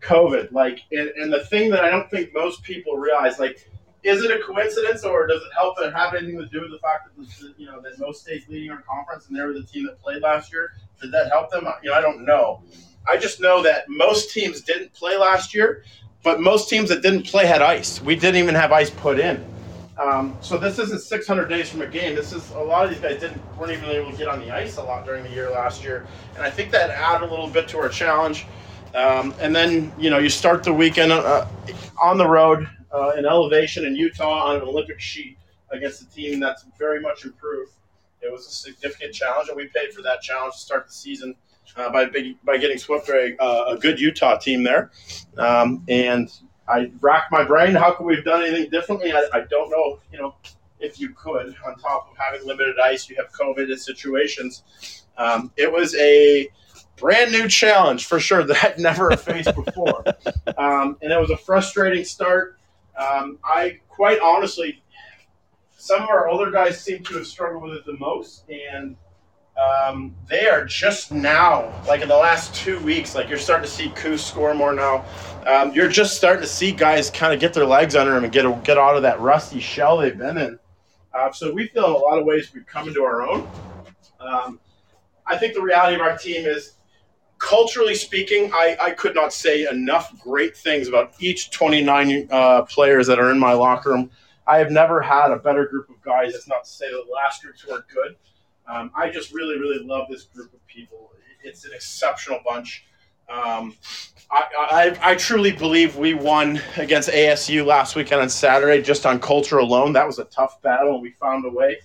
COVID, 0.00 0.50
like, 0.50 0.80
and, 0.90 1.10
and, 1.10 1.32
the 1.32 1.44
thing 1.44 1.70
that 1.70 1.84
I 1.84 1.90
don't 1.90 2.10
think 2.10 2.34
most 2.34 2.62
people 2.62 2.96
realize, 2.96 3.38
like, 3.38 3.70
is 4.02 4.22
it 4.22 4.30
a 4.30 4.42
coincidence 4.42 5.04
or 5.04 5.26
does 5.26 5.42
it 5.42 5.50
help 5.56 5.76
It 5.80 5.92
have 5.92 6.14
anything 6.14 6.38
to 6.38 6.46
do 6.46 6.62
with 6.62 6.70
the 6.70 6.78
fact 6.78 7.08
that 7.16 7.54
you 7.56 7.66
know 7.66 7.80
that 7.82 7.98
most 8.00 8.22
states 8.22 8.48
leading 8.48 8.70
our 8.70 8.82
conference 8.82 9.28
and 9.28 9.36
they 9.36 9.42
were 9.42 9.52
the 9.52 9.62
team 9.62 9.86
that 9.86 10.02
played 10.02 10.22
last 10.22 10.52
year? 10.52 10.72
Did 11.00 11.12
that 11.12 11.30
help 11.30 11.50
them? 11.50 11.68
You 11.84 11.90
know, 11.90 11.96
I 11.96 12.00
don't 12.00 12.24
know. 12.24 12.62
I 13.08 13.16
just 13.16 13.40
know 13.40 13.62
that 13.62 13.88
most 13.88 14.30
teams 14.30 14.60
didn't 14.60 14.92
play 14.92 15.16
last 15.16 15.54
year, 15.54 15.84
but 16.22 16.40
most 16.40 16.68
teams 16.68 16.88
that 16.90 17.02
didn't 17.02 17.24
play 17.24 17.46
had 17.46 17.62
ice. 17.62 18.02
We 18.02 18.16
didn't 18.16 18.36
even 18.36 18.54
have 18.54 18.72
ice 18.72 18.90
put 18.90 19.18
in. 19.18 19.44
Um, 19.98 20.36
so 20.40 20.56
this 20.56 20.78
isn't 20.78 21.00
600 21.00 21.48
days 21.48 21.68
from 21.68 21.82
a 21.82 21.86
game. 21.86 22.14
This 22.14 22.32
is 22.32 22.50
a 22.52 22.58
lot 22.58 22.84
of 22.84 22.90
these 22.90 23.00
guys 23.00 23.18
didn't 23.18 23.40
weren't 23.56 23.72
even 23.72 23.88
able 23.90 24.12
to 24.12 24.16
get 24.16 24.28
on 24.28 24.38
the 24.40 24.50
ice 24.50 24.76
a 24.76 24.82
lot 24.82 25.04
during 25.04 25.24
the 25.24 25.30
year 25.30 25.50
last 25.50 25.82
year, 25.82 26.06
and 26.36 26.44
I 26.44 26.50
think 26.50 26.70
that 26.70 26.90
added 26.90 27.26
a 27.26 27.30
little 27.30 27.48
bit 27.48 27.66
to 27.68 27.78
our 27.78 27.88
challenge. 27.88 28.46
Um, 28.94 29.34
and 29.40 29.54
then 29.54 29.92
you 29.98 30.08
know 30.08 30.18
you 30.18 30.28
start 30.28 30.62
the 30.62 30.72
weekend 30.72 31.10
uh, 31.10 31.46
on 32.00 32.16
the 32.16 32.28
road 32.28 32.68
uh, 32.92 33.12
in 33.18 33.26
elevation 33.26 33.84
in 33.84 33.96
Utah 33.96 34.46
on 34.46 34.56
an 34.56 34.62
Olympic 34.62 35.00
sheet 35.00 35.36
against 35.70 36.02
a 36.02 36.08
team 36.10 36.38
that's 36.38 36.64
very 36.78 37.00
much 37.00 37.24
improved. 37.24 37.72
It 38.20 38.30
was 38.30 38.46
a 38.46 38.50
significant 38.50 39.14
challenge, 39.14 39.48
and 39.48 39.56
we 39.56 39.66
paid 39.66 39.92
for 39.92 40.02
that 40.02 40.22
challenge 40.22 40.54
to 40.54 40.60
start 40.60 40.86
the 40.86 40.92
season 40.92 41.34
uh, 41.76 41.90
by 41.90 42.06
big, 42.06 42.36
by 42.44 42.56
getting 42.56 42.78
swept 42.78 43.08
by 43.08 43.34
a, 43.38 43.42
uh, 43.42 43.74
a 43.74 43.78
good 43.78 44.00
Utah 44.00 44.36
team 44.38 44.62
there. 44.62 44.90
Um, 45.36 45.84
and 45.88 46.30
I 46.68 46.90
racked 47.00 47.32
my 47.32 47.44
brain. 47.44 47.74
How 47.74 47.92
could 47.92 48.04
we 48.04 48.16
have 48.16 48.24
done 48.24 48.42
anything 48.42 48.70
differently? 48.70 49.12
I, 49.12 49.28
I 49.32 49.40
don't 49.48 49.70
know. 49.70 50.00
You 50.12 50.18
know, 50.18 50.34
if 50.80 51.00
you 51.00 51.10
could, 51.10 51.54
on 51.66 51.76
top 51.78 52.08
of 52.10 52.16
having 52.16 52.46
limited 52.46 52.76
ice, 52.82 53.08
you 53.08 53.16
have 53.16 53.32
COVID 53.32 53.76
situations. 53.78 54.62
Um, 55.16 55.52
it 55.56 55.70
was 55.70 55.94
a 55.96 56.48
brand 56.96 57.32
new 57.32 57.48
challenge 57.48 58.06
for 58.06 58.20
sure 58.20 58.42
that 58.44 58.64
I'd 58.64 58.78
never 58.78 59.10
faced 59.16 59.54
before, 59.54 60.04
um, 60.58 60.96
and 61.02 61.12
it 61.12 61.20
was 61.20 61.30
a 61.30 61.36
frustrating 61.36 62.04
start. 62.04 62.58
Um, 62.96 63.38
I 63.44 63.78
quite 63.88 64.20
honestly, 64.20 64.82
some 65.76 66.02
of 66.02 66.08
our 66.08 66.28
older 66.28 66.50
guys 66.50 66.80
seem 66.80 67.02
to 67.04 67.14
have 67.14 67.26
struggled 67.26 67.62
with 67.62 67.74
it 67.74 67.86
the 67.86 67.96
most, 67.96 68.44
and 68.48 68.96
um, 69.58 70.14
they 70.28 70.46
are 70.46 70.64
just 70.64 71.10
now, 71.10 71.72
like 71.86 72.00
in 72.00 72.08
the 72.08 72.16
last 72.16 72.54
two 72.54 72.78
weeks, 72.80 73.14
like 73.14 73.28
you're 73.28 73.38
starting 73.38 73.68
to 73.68 73.70
see 73.70 73.90
Coos 73.90 74.24
score 74.24 74.54
more 74.54 74.72
now. 74.72 75.04
Um, 75.46 75.72
you're 75.72 75.88
just 75.88 76.16
starting 76.16 76.42
to 76.42 76.48
see 76.48 76.70
guys 76.70 77.10
kind 77.10 77.32
of 77.34 77.40
get 77.40 77.52
their 77.54 77.66
legs 77.66 77.96
under 77.96 78.14
them 78.14 78.24
and 78.24 78.32
get 78.32 78.64
get 78.64 78.78
out 78.78 78.96
of 78.96 79.02
that 79.02 79.20
rusty 79.20 79.58
shell 79.58 79.98
they've 79.98 80.16
been 80.16 80.38
in. 80.38 80.58
Uh, 81.12 81.32
so 81.32 81.52
we 81.52 81.66
feel 81.68 81.86
in 81.86 81.90
a 81.90 81.96
lot 81.96 82.18
of 82.18 82.24
ways 82.24 82.52
we've 82.54 82.66
come 82.66 82.86
into 82.86 83.02
our 83.02 83.28
own. 83.28 83.48
Um, 84.20 84.60
I 85.26 85.36
think 85.36 85.54
the 85.54 85.62
reality 85.62 85.96
of 85.96 86.00
our 86.00 86.16
team 86.16 86.46
is, 86.46 86.74
culturally 87.38 87.94
speaking, 87.94 88.50
I, 88.52 88.76
I 88.80 88.90
could 88.90 89.14
not 89.14 89.32
say 89.32 89.66
enough 89.68 90.18
great 90.20 90.56
things 90.56 90.88
about 90.88 91.14
each 91.20 91.50
29 91.50 92.28
uh, 92.30 92.62
players 92.62 93.06
that 93.06 93.18
are 93.18 93.30
in 93.30 93.38
my 93.38 93.52
locker 93.52 93.90
room. 93.90 94.10
I 94.46 94.58
have 94.58 94.70
never 94.70 95.00
had 95.00 95.30
a 95.30 95.36
better 95.36 95.66
group 95.66 95.88
of 95.90 96.00
guys. 96.02 96.32
That's 96.32 96.48
not 96.48 96.64
to 96.64 96.70
say 96.70 96.88
the 96.90 97.04
last 97.12 97.42
groups 97.42 97.66
weren't 97.66 97.84
good. 97.88 98.16
Um, 98.68 98.90
I 98.94 99.10
just 99.10 99.32
really, 99.32 99.58
really 99.58 99.82
love 99.84 100.06
this 100.10 100.24
group 100.24 100.52
of 100.52 100.64
people. 100.66 101.10
It's 101.42 101.64
an 101.64 101.72
exceptional 101.74 102.40
bunch. 102.46 102.84
Um, 103.28 103.74
I, 104.30 104.96
I, 105.02 105.10
I, 105.10 105.14
truly 105.14 105.52
believe 105.52 105.96
we 105.96 106.14
won 106.14 106.62
against 106.78 107.10
ASU 107.10 107.64
last 107.64 107.94
weekend 107.94 108.22
on 108.22 108.28
Saturday 108.30 108.82
just 108.82 109.04
on 109.04 109.20
culture 109.20 109.58
alone. 109.58 109.92
That 109.92 110.06
was 110.06 110.18
a 110.18 110.24
tough 110.24 110.62
battle, 110.62 110.94
and 110.94 111.02
we 111.02 111.10
found 111.10 111.44
a 111.44 111.50
way. 111.50 111.76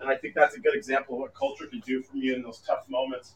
And 0.00 0.08
I 0.08 0.16
think 0.16 0.34
that's 0.34 0.54
a 0.54 0.60
good 0.60 0.76
example 0.76 1.16
of 1.16 1.20
what 1.22 1.34
culture 1.34 1.66
can 1.66 1.80
do 1.80 2.02
for 2.02 2.16
you 2.16 2.34
in 2.36 2.42
those 2.42 2.58
tough 2.58 2.88
moments. 2.88 3.34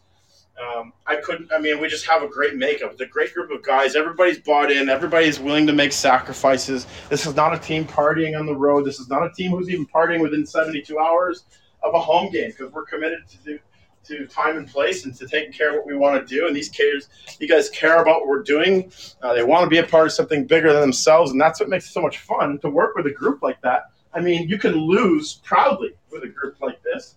Um, 0.60 0.92
I 1.06 1.16
couldn't. 1.16 1.52
I 1.52 1.58
mean, 1.58 1.80
we 1.80 1.88
just 1.88 2.06
have 2.06 2.22
a 2.22 2.28
great 2.28 2.54
makeup. 2.54 2.92
It's 2.92 3.00
a 3.00 3.06
great 3.06 3.34
group 3.34 3.50
of 3.50 3.62
guys. 3.62 3.96
Everybody's 3.96 4.38
bought 4.38 4.70
in. 4.70 4.88
Everybody's 4.88 5.40
willing 5.40 5.66
to 5.66 5.72
make 5.72 5.92
sacrifices. 5.92 6.86
This 7.08 7.26
is 7.26 7.34
not 7.34 7.52
a 7.52 7.58
team 7.58 7.84
partying 7.84 8.38
on 8.38 8.46
the 8.46 8.54
road. 8.54 8.84
This 8.84 9.00
is 9.00 9.08
not 9.08 9.24
a 9.24 9.30
team 9.32 9.50
who's 9.50 9.68
even 9.68 9.86
partying 9.86 10.20
within 10.20 10.46
72 10.46 10.98
hours 10.98 11.44
of 11.82 11.94
a 11.94 12.00
home 12.00 12.30
game 12.30 12.50
because 12.50 12.72
we're 12.72 12.84
committed 12.84 13.26
to 13.28 13.36
do, 13.38 13.58
to 14.04 14.26
time 14.26 14.56
and 14.56 14.68
place 14.68 15.04
and 15.04 15.14
to 15.16 15.26
taking 15.26 15.52
care 15.52 15.70
of 15.70 15.76
what 15.76 15.86
we 15.86 15.96
want 15.96 16.20
to 16.20 16.34
do. 16.34 16.46
And 16.46 16.54
these 16.54 16.68
kids, 16.68 17.08
you 17.40 17.48
guys 17.48 17.68
care 17.70 18.00
about 18.00 18.20
what 18.20 18.28
we're 18.28 18.42
doing. 18.42 18.92
Uh, 19.22 19.34
they 19.34 19.42
want 19.42 19.64
to 19.64 19.70
be 19.70 19.78
a 19.78 19.82
part 19.82 20.06
of 20.06 20.12
something 20.12 20.46
bigger 20.46 20.72
than 20.72 20.80
themselves, 20.80 21.32
and 21.32 21.40
that's 21.40 21.60
what 21.60 21.68
makes 21.68 21.86
it 21.86 21.92
so 21.92 22.00
much 22.00 22.18
fun 22.18 22.58
to 22.60 22.70
work 22.70 22.94
with 22.94 23.06
a 23.06 23.12
group 23.12 23.42
like 23.42 23.60
that. 23.62 23.90
I 24.12 24.20
mean, 24.20 24.48
you 24.48 24.58
can 24.58 24.74
lose 24.74 25.34
proudly 25.44 25.90
with 26.10 26.22
a 26.22 26.28
group 26.28 26.56
like 26.60 26.82
this. 26.82 27.16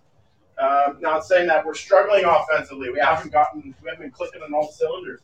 Um, 0.60 0.98
not 1.00 1.26
saying 1.26 1.48
that 1.48 1.66
we're 1.66 1.74
struggling 1.74 2.26
offensively. 2.26 2.92
We 2.92 3.00
haven't 3.00 3.32
gotten, 3.32 3.74
we 3.82 3.90
haven't 3.90 4.04
been 4.04 4.12
clicking 4.12 4.42
on 4.42 4.54
all 4.54 4.70
cylinders. 4.72 5.22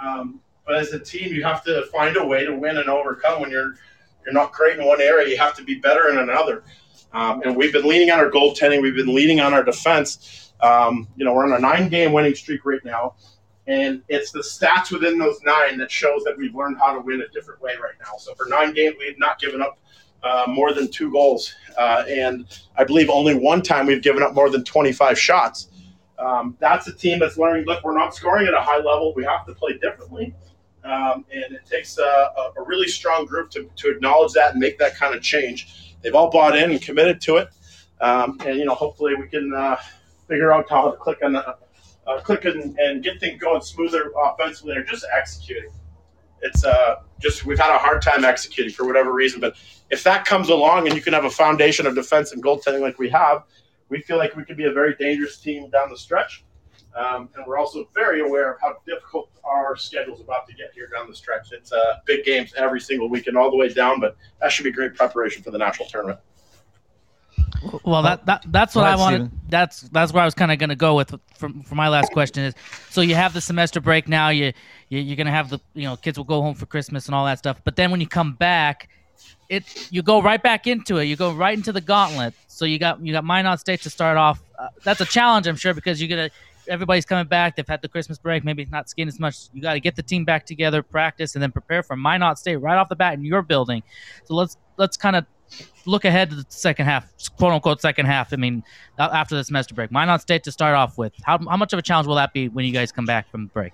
Um, 0.00 0.40
but 0.64 0.76
as 0.76 0.92
a 0.92 1.00
team, 1.00 1.32
you 1.32 1.42
have 1.42 1.64
to 1.64 1.86
find 1.86 2.16
a 2.16 2.24
way 2.24 2.44
to 2.44 2.54
win 2.54 2.76
and 2.76 2.88
overcome 2.88 3.40
when 3.40 3.50
you're 3.50 3.74
you're 4.24 4.34
not 4.34 4.52
great 4.52 4.78
in 4.78 4.84
one 4.84 5.00
area, 5.00 5.28
you 5.28 5.38
have 5.38 5.54
to 5.56 5.62
be 5.62 5.76
better 5.76 6.08
in 6.10 6.18
another. 6.18 6.64
Um, 7.16 7.40
and 7.46 7.56
we've 7.56 7.72
been 7.72 7.88
leaning 7.88 8.10
on 8.10 8.18
our 8.18 8.30
goaltending. 8.30 8.82
We've 8.82 8.94
been 8.94 9.14
leaning 9.14 9.40
on 9.40 9.54
our 9.54 9.64
defense. 9.64 10.52
Um, 10.60 11.08
you 11.16 11.24
know, 11.24 11.32
we're 11.32 11.46
on 11.46 11.52
a 11.54 11.58
nine-game 11.58 12.12
winning 12.12 12.34
streak 12.34 12.66
right 12.66 12.84
now, 12.84 13.14
and 13.66 14.02
it's 14.08 14.32
the 14.32 14.40
stats 14.40 14.92
within 14.92 15.18
those 15.18 15.40
nine 15.42 15.78
that 15.78 15.90
shows 15.90 16.24
that 16.24 16.36
we've 16.36 16.54
learned 16.54 16.76
how 16.78 16.92
to 16.92 17.00
win 17.00 17.22
a 17.22 17.28
different 17.28 17.62
way 17.62 17.72
right 17.82 17.94
now. 18.04 18.18
So 18.18 18.34
for 18.34 18.44
nine 18.50 18.74
games, 18.74 18.96
we've 18.98 19.18
not 19.18 19.40
given 19.40 19.62
up 19.62 19.78
uh, 20.22 20.44
more 20.46 20.74
than 20.74 20.90
two 20.90 21.10
goals, 21.10 21.54
uh, 21.78 22.04
and 22.06 22.46
I 22.76 22.84
believe 22.84 23.08
only 23.08 23.34
one 23.34 23.62
time 23.62 23.86
we've 23.86 24.02
given 24.02 24.22
up 24.22 24.34
more 24.34 24.50
than 24.50 24.62
25 24.62 25.18
shots. 25.18 25.68
Um, 26.18 26.54
that's 26.60 26.86
a 26.86 26.92
team 26.92 27.18
that's 27.18 27.38
learning. 27.38 27.64
Look, 27.64 27.82
we're 27.82 27.96
not 27.96 28.14
scoring 28.14 28.46
at 28.46 28.52
a 28.52 28.60
high 28.60 28.76
level. 28.76 29.14
We 29.14 29.24
have 29.24 29.46
to 29.46 29.54
play 29.54 29.78
differently. 29.78 30.34
Um, 30.84 31.24
and 31.32 31.54
it 31.54 31.66
takes 31.66 31.98
a, 31.98 32.02
a, 32.56 32.62
really 32.64 32.86
strong 32.86 33.26
group 33.26 33.50
to, 33.50 33.68
to 33.74 33.90
acknowledge 33.90 34.32
that 34.34 34.52
and 34.52 34.60
make 34.60 34.78
that 34.78 34.96
kind 34.96 35.16
of 35.16 35.20
change. 35.20 35.85
They've 36.06 36.14
all 36.14 36.30
bought 36.30 36.56
in 36.56 36.70
and 36.70 36.80
committed 36.80 37.20
to 37.22 37.38
it, 37.38 37.48
um, 38.00 38.38
and 38.46 38.56
you 38.60 38.64
know 38.64 38.76
hopefully 38.76 39.16
we 39.16 39.26
can 39.26 39.52
uh, 39.52 39.76
figure 40.28 40.52
out 40.52 40.70
how 40.70 40.88
to 40.88 40.96
click 40.96 41.18
on 41.20 41.32
the, 41.32 41.56
uh, 42.06 42.20
click 42.20 42.44
and, 42.44 42.78
and, 42.78 43.02
get 43.02 43.18
things 43.18 43.40
going 43.40 43.60
smoother 43.60 44.12
offensively 44.16 44.76
or 44.76 44.84
just 44.84 45.04
executing. 45.12 45.72
It's 46.42 46.64
uh, 46.64 47.00
just 47.18 47.44
we've 47.44 47.58
had 47.58 47.74
a 47.74 47.78
hard 47.78 48.02
time 48.02 48.24
executing 48.24 48.72
for 48.72 48.86
whatever 48.86 49.12
reason, 49.12 49.40
but 49.40 49.56
if 49.90 50.04
that 50.04 50.24
comes 50.26 50.48
along 50.48 50.86
and 50.86 50.94
you 50.94 51.02
can 51.02 51.12
have 51.12 51.24
a 51.24 51.30
foundation 51.30 51.88
of 51.88 51.96
defense 51.96 52.30
and 52.30 52.40
goaltending 52.40 52.82
like 52.82 53.00
we 53.00 53.10
have, 53.10 53.42
we 53.88 54.00
feel 54.02 54.16
like 54.16 54.36
we 54.36 54.44
could 54.44 54.56
be 54.56 54.66
a 54.66 54.72
very 54.72 54.94
dangerous 54.94 55.38
team 55.38 55.68
down 55.70 55.90
the 55.90 55.98
stretch. 55.98 56.44
Um, 56.96 57.28
and 57.36 57.44
we're 57.46 57.58
also 57.58 57.88
very 57.94 58.22
aware 58.22 58.54
of 58.54 58.60
how 58.60 58.76
difficult 58.86 59.28
our 59.44 59.76
schedule 59.76 60.14
is 60.14 60.20
about 60.20 60.46
to 60.48 60.54
get 60.54 60.70
here 60.74 60.88
down 60.88 61.08
the 61.08 61.14
stretch. 61.14 61.52
It's 61.52 61.70
uh, 61.70 61.98
big 62.06 62.24
games 62.24 62.54
every 62.56 62.80
single 62.80 63.10
weekend, 63.10 63.36
all 63.36 63.50
the 63.50 63.56
way 63.56 63.68
down, 63.68 64.00
but 64.00 64.16
that 64.40 64.50
should 64.50 64.64
be 64.64 64.72
great 64.72 64.94
preparation 64.94 65.42
for 65.42 65.50
the 65.50 65.58
national 65.58 65.88
tournament. 65.88 66.18
Well, 67.84 68.02
that, 68.02 68.24
that 68.26 68.44
that's 68.48 68.74
what 68.74 68.86
I 68.86 68.96
wanted. 68.96 69.26
Stephen. 69.26 69.40
That's 69.48 69.80
that's 69.82 70.12
where 70.12 70.22
I 70.22 70.24
was 70.24 70.34
kind 70.34 70.52
of 70.52 70.58
going 70.58 70.70
to 70.70 70.76
go 70.76 70.94
with 70.94 71.14
for, 71.34 71.50
for 71.64 71.74
my 71.74 71.88
last 71.88 72.12
question 72.12 72.44
is. 72.44 72.54
So 72.90 73.00
you 73.00 73.14
have 73.14 73.34
the 73.34 73.40
semester 73.40 73.80
break 73.80 74.08
now. 74.08 74.30
You, 74.30 74.52
you 74.88 75.12
are 75.12 75.16
going 75.16 75.26
to 75.26 75.32
have 75.32 75.50
the 75.50 75.60
you 75.74 75.84
know 75.84 75.96
kids 75.96 76.18
will 76.18 76.24
go 76.24 76.40
home 76.42 76.54
for 76.54 76.66
Christmas 76.66 77.06
and 77.06 77.14
all 77.14 77.26
that 77.26 77.38
stuff. 77.38 77.60
But 77.64 77.76
then 77.76 77.90
when 77.90 78.00
you 78.00 78.06
come 78.06 78.34
back, 78.34 78.88
it 79.48 79.90
you 79.90 80.02
go 80.02 80.22
right 80.22 80.42
back 80.42 80.66
into 80.66 80.98
it. 80.98 81.04
You 81.04 81.16
go 81.16 81.32
right 81.32 81.56
into 81.56 81.72
the 81.72 81.80
gauntlet. 81.80 82.34
So 82.48 82.64
you 82.64 82.78
got 82.78 83.00
you 83.04 83.12
got 83.12 83.24
Minot 83.24 83.60
State 83.60 83.82
to 83.82 83.90
start 83.90 84.16
off. 84.16 84.42
Uh, 84.58 84.68
that's 84.82 85.00
a 85.00 85.04
challenge, 85.04 85.46
I'm 85.46 85.56
sure, 85.56 85.74
because 85.74 86.00
you're 86.00 86.08
gonna 86.08 86.30
everybody's 86.68 87.04
coming 87.04 87.26
back. 87.26 87.56
They've 87.56 87.66
had 87.66 87.82
the 87.82 87.88
Christmas 87.88 88.18
break, 88.18 88.44
maybe 88.44 88.64
not 88.66 88.88
skiing 88.88 89.08
as 89.08 89.18
much. 89.18 89.48
You 89.52 89.62
got 89.62 89.74
to 89.74 89.80
get 89.80 89.96
the 89.96 90.02
team 90.02 90.24
back 90.24 90.46
together, 90.46 90.82
practice, 90.82 91.34
and 91.34 91.42
then 91.42 91.52
prepare 91.52 91.82
for 91.82 91.96
Minot 91.96 92.38
State 92.38 92.56
right 92.56 92.76
off 92.76 92.88
the 92.88 92.96
bat 92.96 93.14
in 93.14 93.24
your 93.24 93.42
building. 93.42 93.82
So 94.24 94.34
let's 94.34 94.56
let's 94.76 94.96
kind 94.96 95.16
of 95.16 95.26
look 95.84 96.04
ahead 96.04 96.30
to 96.30 96.36
the 96.36 96.46
second 96.48 96.86
half, 96.86 97.12
quote 97.36 97.52
unquote 97.52 97.80
second 97.80 98.06
half. 98.06 98.32
I 98.32 98.36
mean, 98.36 98.64
after 98.98 99.36
the 99.36 99.44
semester 99.44 99.74
break, 99.74 99.90
Minot 99.90 100.20
State 100.20 100.44
to 100.44 100.52
start 100.52 100.74
off 100.74 100.98
with. 100.98 101.12
How 101.22 101.38
how 101.38 101.56
much 101.56 101.72
of 101.72 101.78
a 101.78 101.82
challenge 101.82 102.06
will 102.06 102.16
that 102.16 102.32
be 102.32 102.48
when 102.48 102.64
you 102.64 102.72
guys 102.72 102.92
come 102.92 103.06
back 103.06 103.30
from 103.30 103.44
the 103.44 103.52
break? 103.52 103.72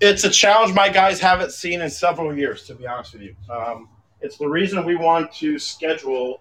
It's 0.00 0.24
a 0.24 0.30
challenge 0.30 0.74
my 0.74 0.88
guys 0.88 1.20
haven't 1.20 1.52
seen 1.52 1.82
in 1.82 1.90
several 1.90 2.34
years, 2.34 2.66
to 2.68 2.74
be 2.74 2.86
honest 2.86 3.12
with 3.12 3.22
you. 3.22 3.36
Um, 3.50 3.88
it's 4.22 4.38
the 4.38 4.48
reason 4.48 4.84
we 4.84 4.96
want 4.96 5.32
to 5.34 5.58
schedule 5.58 6.40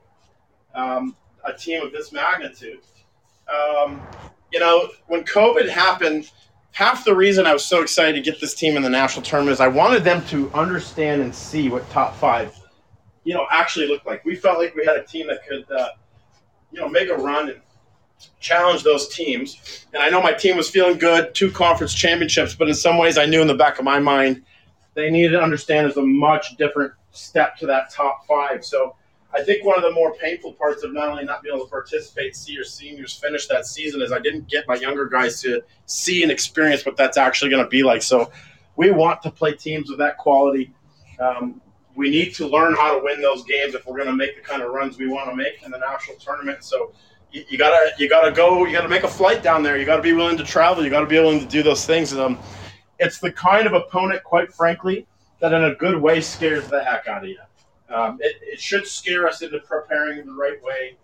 um, 0.73 1.15
a 1.43 1.53
team 1.53 1.81
of 1.83 1.91
this 1.91 2.11
magnitude. 2.11 2.79
Um, 3.49 4.01
you 4.51 4.59
know, 4.59 4.89
when 5.07 5.23
COVID 5.23 5.67
happened, 5.69 6.31
half 6.71 7.05
the 7.05 7.15
reason 7.15 7.45
I 7.45 7.53
was 7.53 7.65
so 7.65 7.81
excited 7.81 8.13
to 8.13 8.21
get 8.21 8.39
this 8.41 8.53
team 8.53 8.77
in 8.77 8.83
the 8.83 8.89
national 8.89 9.23
tournament 9.23 9.53
is 9.53 9.59
I 9.59 9.67
wanted 9.67 10.03
them 10.03 10.25
to 10.27 10.51
understand 10.53 11.21
and 11.21 11.33
see 11.33 11.69
what 11.69 11.89
top 11.89 12.15
five, 12.15 12.55
you 13.23 13.33
know, 13.33 13.45
actually 13.51 13.87
looked 13.87 14.05
like. 14.05 14.23
We 14.25 14.35
felt 14.35 14.59
like 14.59 14.75
we 14.75 14.85
had 14.85 14.97
a 14.97 15.03
team 15.03 15.27
that 15.27 15.45
could, 15.47 15.69
uh, 15.71 15.89
you 16.71 16.79
know, 16.79 16.89
make 16.89 17.09
a 17.09 17.15
run 17.15 17.49
and 17.49 17.59
challenge 18.39 18.83
those 18.83 19.09
teams. 19.09 19.85
And 19.93 20.03
I 20.03 20.09
know 20.09 20.21
my 20.21 20.33
team 20.33 20.57
was 20.57 20.69
feeling 20.69 20.97
good, 20.97 21.33
two 21.33 21.51
conference 21.51 21.93
championships, 21.93 22.53
but 22.53 22.67
in 22.67 22.75
some 22.75 22.97
ways 22.97 23.17
I 23.17 23.25
knew 23.25 23.41
in 23.41 23.47
the 23.47 23.55
back 23.55 23.79
of 23.79 23.85
my 23.85 23.99
mind 23.99 24.43
they 24.95 25.09
needed 25.09 25.31
to 25.31 25.41
understand 25.41 25.85
there's 25.85 25.97
a 25.97 26.01
much 26.01 26.57
different 26.57 26.93
step 27.11 27.55
to 27.57 27.65
that 27.67 27.89
top 27.89 28.25
five. 28.27 28.65
So 28.65 28.95
I 29.33 29.43
think 29.43 29.63
one 29.63 29.77
of 29.77 29.83
the 29.83 29.91
more 29.91 30.15
painful 30.15 30.53
parts 30.53 30.83
of 30.83 30.91
not 30.91 31.07
only 31.07 31.23
not 31.23 31.43
being 31.43 31.55
able 31.55 31.65
to 31.65 31.69
participate, 31.69 32.35
see 32.35 32.53
your 32.53 32.63
seniors 32.63 33.13
finish 33.13 33.47
that 33.47 33.65
season, 33.65 34.01
is 34.01 34.11
I 34.11 34.19
didn't 34.19 34.47
get 34.47 34.67
my 34.67 34.75
younger 34.75 35.05
guys 35.05 35.41
to 35.41 35.61
see 35.85 36.23
and 36.23 36.31
experience 36.31 36.85
what 36.85 36.97
that's 36.97 37.17
actually 37.17 37.51
going 37.51 37.63
to 37.63 37.69
be 37.69 37.83
like. 37.83 38.01
So 38.01 38.31
we 38.75 38.91
want 38.91 39.21
to 39.23 39.31
play 39.31 39.53
teams 39.53 39.91
of 39.91 39.97
that 39.99 40.17
quality. 40.17 40.73
Um, 41.19 41.61
we 41.95 42.09
need 42.09 42.33
to 42.35 42.47
learn 42.47 42.75
how 42.75 42.97
to 42.97 43.03
win 43.03 43.21
those 43.21 43.43
games 43.43 43.75
if 43.75 43.85
we're 43.85 43.97
going 43.97 44.07
to 44.07 44.15
make 44.15 44.35
the 44.35 44.41
kind 44.41 44.63
of 44.63 44.71
runs 44.71 44.97
we 44.97 45.07
want 45.07 45.29
to 45.29 45.35
make 45.35 45.61
in 45.63 45.71
the 45.71 45.79
national 45.79 46.17
tournament. 46.17 46.63
So 46.63 46.93
you, 47.31 47.57
gotta 47.57 47.91
you 47.99 48.09
gotta 48.09 48.31
go. 48.31 48.65
You 48.65 48.73
gotta 48.73 48.89
make 48.89 49.03
a 49.03 49.07
flight 49.07 49.43
down 49.43 49.61
there. 49.61 49.77
You 49.77 49.85
gotta 49.85 50.01
be 50.01 50.13
willing 50.13 50.37
to 50.37 50.43
travel. 50.43 50.83
You 50.83 50.89
gotta 50.89 51.05
be 51.05 51.19
willing 51.19 51.39
to 51.39 51.45
do 51.45 51.61
those 51.61 51.85
things. 51.85 52.13
Um, 52.13 52.39
it's 52.99 53.19
the 53.19 53.31
kind 53.31 53.67
of 53.67 53.73
opponent, 53.73 54.23
quite 54.23 54.51
frankly, 54.51 55.05
that 55.39 55.53
in 55.53 55.63
a 55.63 55.75
good 55.75 56.01
way 56.01 56.21
scares 56.21 56.67
the 56.67 56.83
heck 56.83 57.07
out 57.07 57.23
of 57.23 57.29
you. 57.29 57.37
Um, 57.89 58.17
it, 58.21 58.37
it, 58.41 58.59
should 58.59 58.85
scare 58.85 59.27
us 59.27 59.41
into 59.41 59.59
preparing 59.59 60.19
in 60.19 60.27
the 60.27 60.33
right 60.33 60.61
way. 60.63 60.95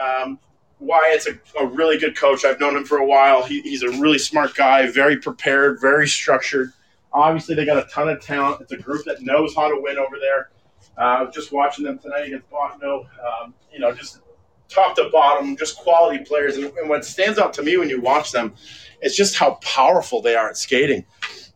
Um, 0.00 0.38
Wyatt's 0.78 1.26
a, 1.26 1.38
a, 1.58 1.66
really 1.66 1.98
good 1.98 2.16
coach. 2.16 2.44
I've 2.46 2.58
known 2.58 2.76
him 2.76 2.84
for 2.84 2.98
a 2.98 3.06
while. 3.06 3.44
He, 3.44 3.60
he's 3.60 3.82
a 3.82 3.90
really 3.90 4.18
smart 4.18 4.54
guy, 4.54 4.90
very 4.90 5.18
prepared, 5.18 5.80
very 5.80 6.08
structured. 6.08 6.72
Obviously, 7.12 7.54
they 7.54 7.66
got 7.66 7.76
a 7.76 7.88
ton 7.90 8.08
of 8.08 8.22
talent. 8.22 8.62
It's 8.62 8.72
a 8.72 8.78
group 8.78 9.04
that 9.04 9.20
knows 9.20 9.54
how 9.54 9.68
to 9.68 9.78
win 9.82 9.98
over 9.98 10.16
there. 10.18 10.50
Uh, 10.96 11.30
just 11.30 11.52
watching 11.52 11.84
them 11.84 11.98
tonight 11.98 12.26
against 12.26 12.50
Bottineau, 12.50 13.06
um, 13.24 13.54
you 13.72 13.78
know, 13.78 13.92
just 13.92 14.20
top 14.68 14.94
to 14.96 15.08
bottom, 15.12 15.56
just 15.56 15.76
quality 15.76 16.24
players. 16.24 16.56
And, 16.56 16.72
and, 16.78 16.88
what 16.88 17.04
stands 17.04 17.38
out 17.38 17.52
to 17.54 17.62
me 17.62 17.76
when 17.76 17.88
you 17.88 18.00
watch 18.00 18.32
them 18.32 18.54
is 19.02 19.16
just 19.16 19.36
how 19.36 19.54
powerful 19.62 20.22
they 20.22 20.36
are 20.36 20.48
at 20.48 20.56
skating. 20.56 21.04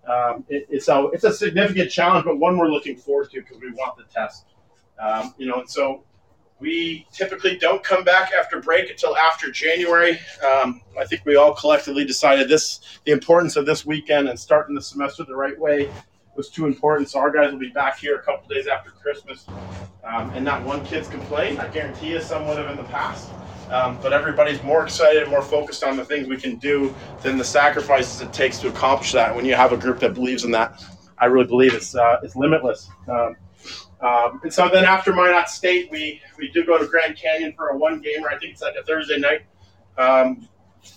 Um, 0.07 0.45
it, 0.49 0.67
it's, 0.69 0.89
a, 0.89 1.09
it's 1.13 1.25
a 1.25 1.33
significant 1.33 1.91
challenge, 1.91 2.25
but 2.25 2.39
one 2.39 2.59
we're 2.59 2.69
looking 2.69 2.97
forward 2.97 3.31
to 3.31 3.41
because 3.41 3.59
we 3.61 3.71
want 3.73 3.97
the 3.97 4.05
test. 4.05 4.45
Um, 4.99 5.35
you 5.39 5.47
know, 5.47 5.61
and 5.61 5.71
so 5.71 6.05
we 6.61 7.07
typically 7.13 7.59
don't 7.59 7.83
come 7.83 8.05
back 8.05 8.33
after 8.33 8.61
break 8.61 8.91
until 8.91 9.17
after 9.17 9.51
January. 9.51 10.19
Um, 10.43 10.81
I 10.99 11.05
think 11.05 11.23
we 11.25 11.37
all 11.37 11.55
collectively 11.55 12.05
decided 12.05 12.49
this 12.49 13.01
the 13.05 13.13
importance 13.13 13.57
of 13.57 13.67
this 13.67 13.85
weekend 13.85 14.29
and 14.29 14.39
starting 14.39 14.75
the 14.75 14.83
semester 14.83 15.25
the 15.25 15.37
right 15.37 15.59
way 15.59 15.91
was 16.37 16.49
too 16.49 16.67
important. 16.67 17.09
So 17.09 17.19
our 17.19 17.31
guys 17.31 17.53
will 17.53 17.59
be 17.59 17.71
back 17.71 17.99
here 17.99 18.17
a 18.17 18.23
couple 18.23 18.49
days 18.49 18.67
after 18.67 18.91
Christmas, 18.91 19.47
um, 20.05 20.31
and 20.31 20.45
not 20.45 20.65
one 20.65 20.85
kid's 20.85 21.09
complained. 21.09 21.61
I 21.61 21.69
guarantee 21.69 22.11
you, 22.11 22.21
some 22.21 22.47
would 22.49 22.59
have 22.59 22.71
in 22.71 22.77
the 22.77 22.85
past. 22.85 23.31
Um, 23.71 23.99
but 24.03 24.13
everybody's 24.13 24.63
more 24.63 24.85
excited, 24.85 25.29
more 25.29 25.43
focused 25.43 25.85
on 25.85 25.97
the 25.97 26.05
things 26.05 26.29
we 26.29 26.37
can 26.37 26.57
do 26.57 26.95
than 27.23 27.39
the 27.39 27.45
sacrifices 27.45 28.21
it 28.21 28.33
takes 28.33 28.59
to 28.59 28.69
accomplish 28.69 29.13
that. 29.13 29.35
When 29.35 29.45
you 29.45 29.55
have 29.55 29.73
a 29.73 29.77
group 29.77 30.01
that 30.01 30.13
believes 30.15 30.45
in 30.45 30.51
that, 30.51 30.85
I 31.19 31.27
really 31.27 31.47
believe 31.47 31.75
it's 31.75 31.95
uh, 31.95 32.21
it's 32.23 32.37
limitless. 32.37 32.89
Um, 33.09 33.37
um, 34.05 34.41
and 34.43 34.53
so 34.53 34.69
then 34.69 34.85
after 34.85 35.15
Minot 35.15 35.49
State, 35.49 35.91
we, 35.91 36.21
we 36.39 36.51
do 36.51 36.65
go 36.65 36.77
to 36.79 36.87
Grand 36.87 37.17
Canyon 37.17 37.55
for 37.57 37.69
a 37.69 37.77
one 37.77 38.01
gamer. 38.01 38.29
I 38.29 38.39
think 38.39 38.53
it's 38.53 38.63
like 38.63 38.77
a 38.77 38.85
Thursday 38.85 39.19
night. 39.19 39.43
Um, 39.97 40.49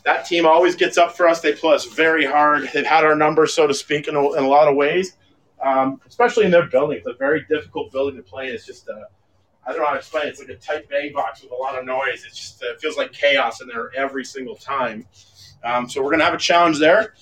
that 0.04 0.26
team 0.26 0.46
always 0.46 0.76
gets 0.76 0.98
up 0.98 1.16
for 1.16 1.28
us. 1.28 1.40
They 1.40 1.54
play 1.54 1.74
us 1.74 1.86
very 1.86 2.26
hard. 2.26 2.70
They've 2.74 2.86
had 2.86 3.06
our 3.06 3.16
number, 3.16 3.48
so 3.48 3.66
to 3.66 3.74
speak, 3.74 4.10
in 4.10 4.16
a, 4.16 4.34
in 4.34 4.44
a 4.44 4.48
lot 4.48 4.68
of 4.68 4.76
ways, 4.76 5.16
um, 5.64 6.02
especially 6.06 6.44
in 6.44 6.52
their 6.52 6.68
building. 6.68 6.98
It's 6.98 7.08
a 7.08 7.14
very 7.14 7.46
difficult 7.50 7.94
building 7.94 8.18
to 8.18 8.24
play. 8.24 8.50
It's 8.50 8.66
just, 8.66 8.90
a, 8.90 9.08
I 9.66 9.72
don't 9.72 9.80
know 9.80 9.86
how 9.86 9.94
to 9.94 10.00
explain 10.00 10.26
it. 10.26 10.30
It's 10.32 10.40
like 10.40 10.50
a 10.50 10.56
tight 10.56 10.90
bang 10.90 11.14
box 11.14 11.42
with 11.42 11.52
a 11.52 11.56
lot 11.56 11.80
of 11.80 11.86
noise. 11.86 12.26
It 12.26 12.36
just 12.36 12.62
uh, 12.62 12.78
feels 12.80 12.98
like 12.98 13.14
chaos 13.14 13.62
in 13.62 13.70
there 13.70 13.92
every 13.96 14.26
single 14.26 14.56
time. 14.58 15.06
Um, 15.64 15.90
so 15.90 16.02
we're 16.02 16.10
going 16.10 16.20
to 16.20 16.26
have 16.26 16.34
a 16.34 16.38
challenge 16.38 16.80
there. 16.80 17.14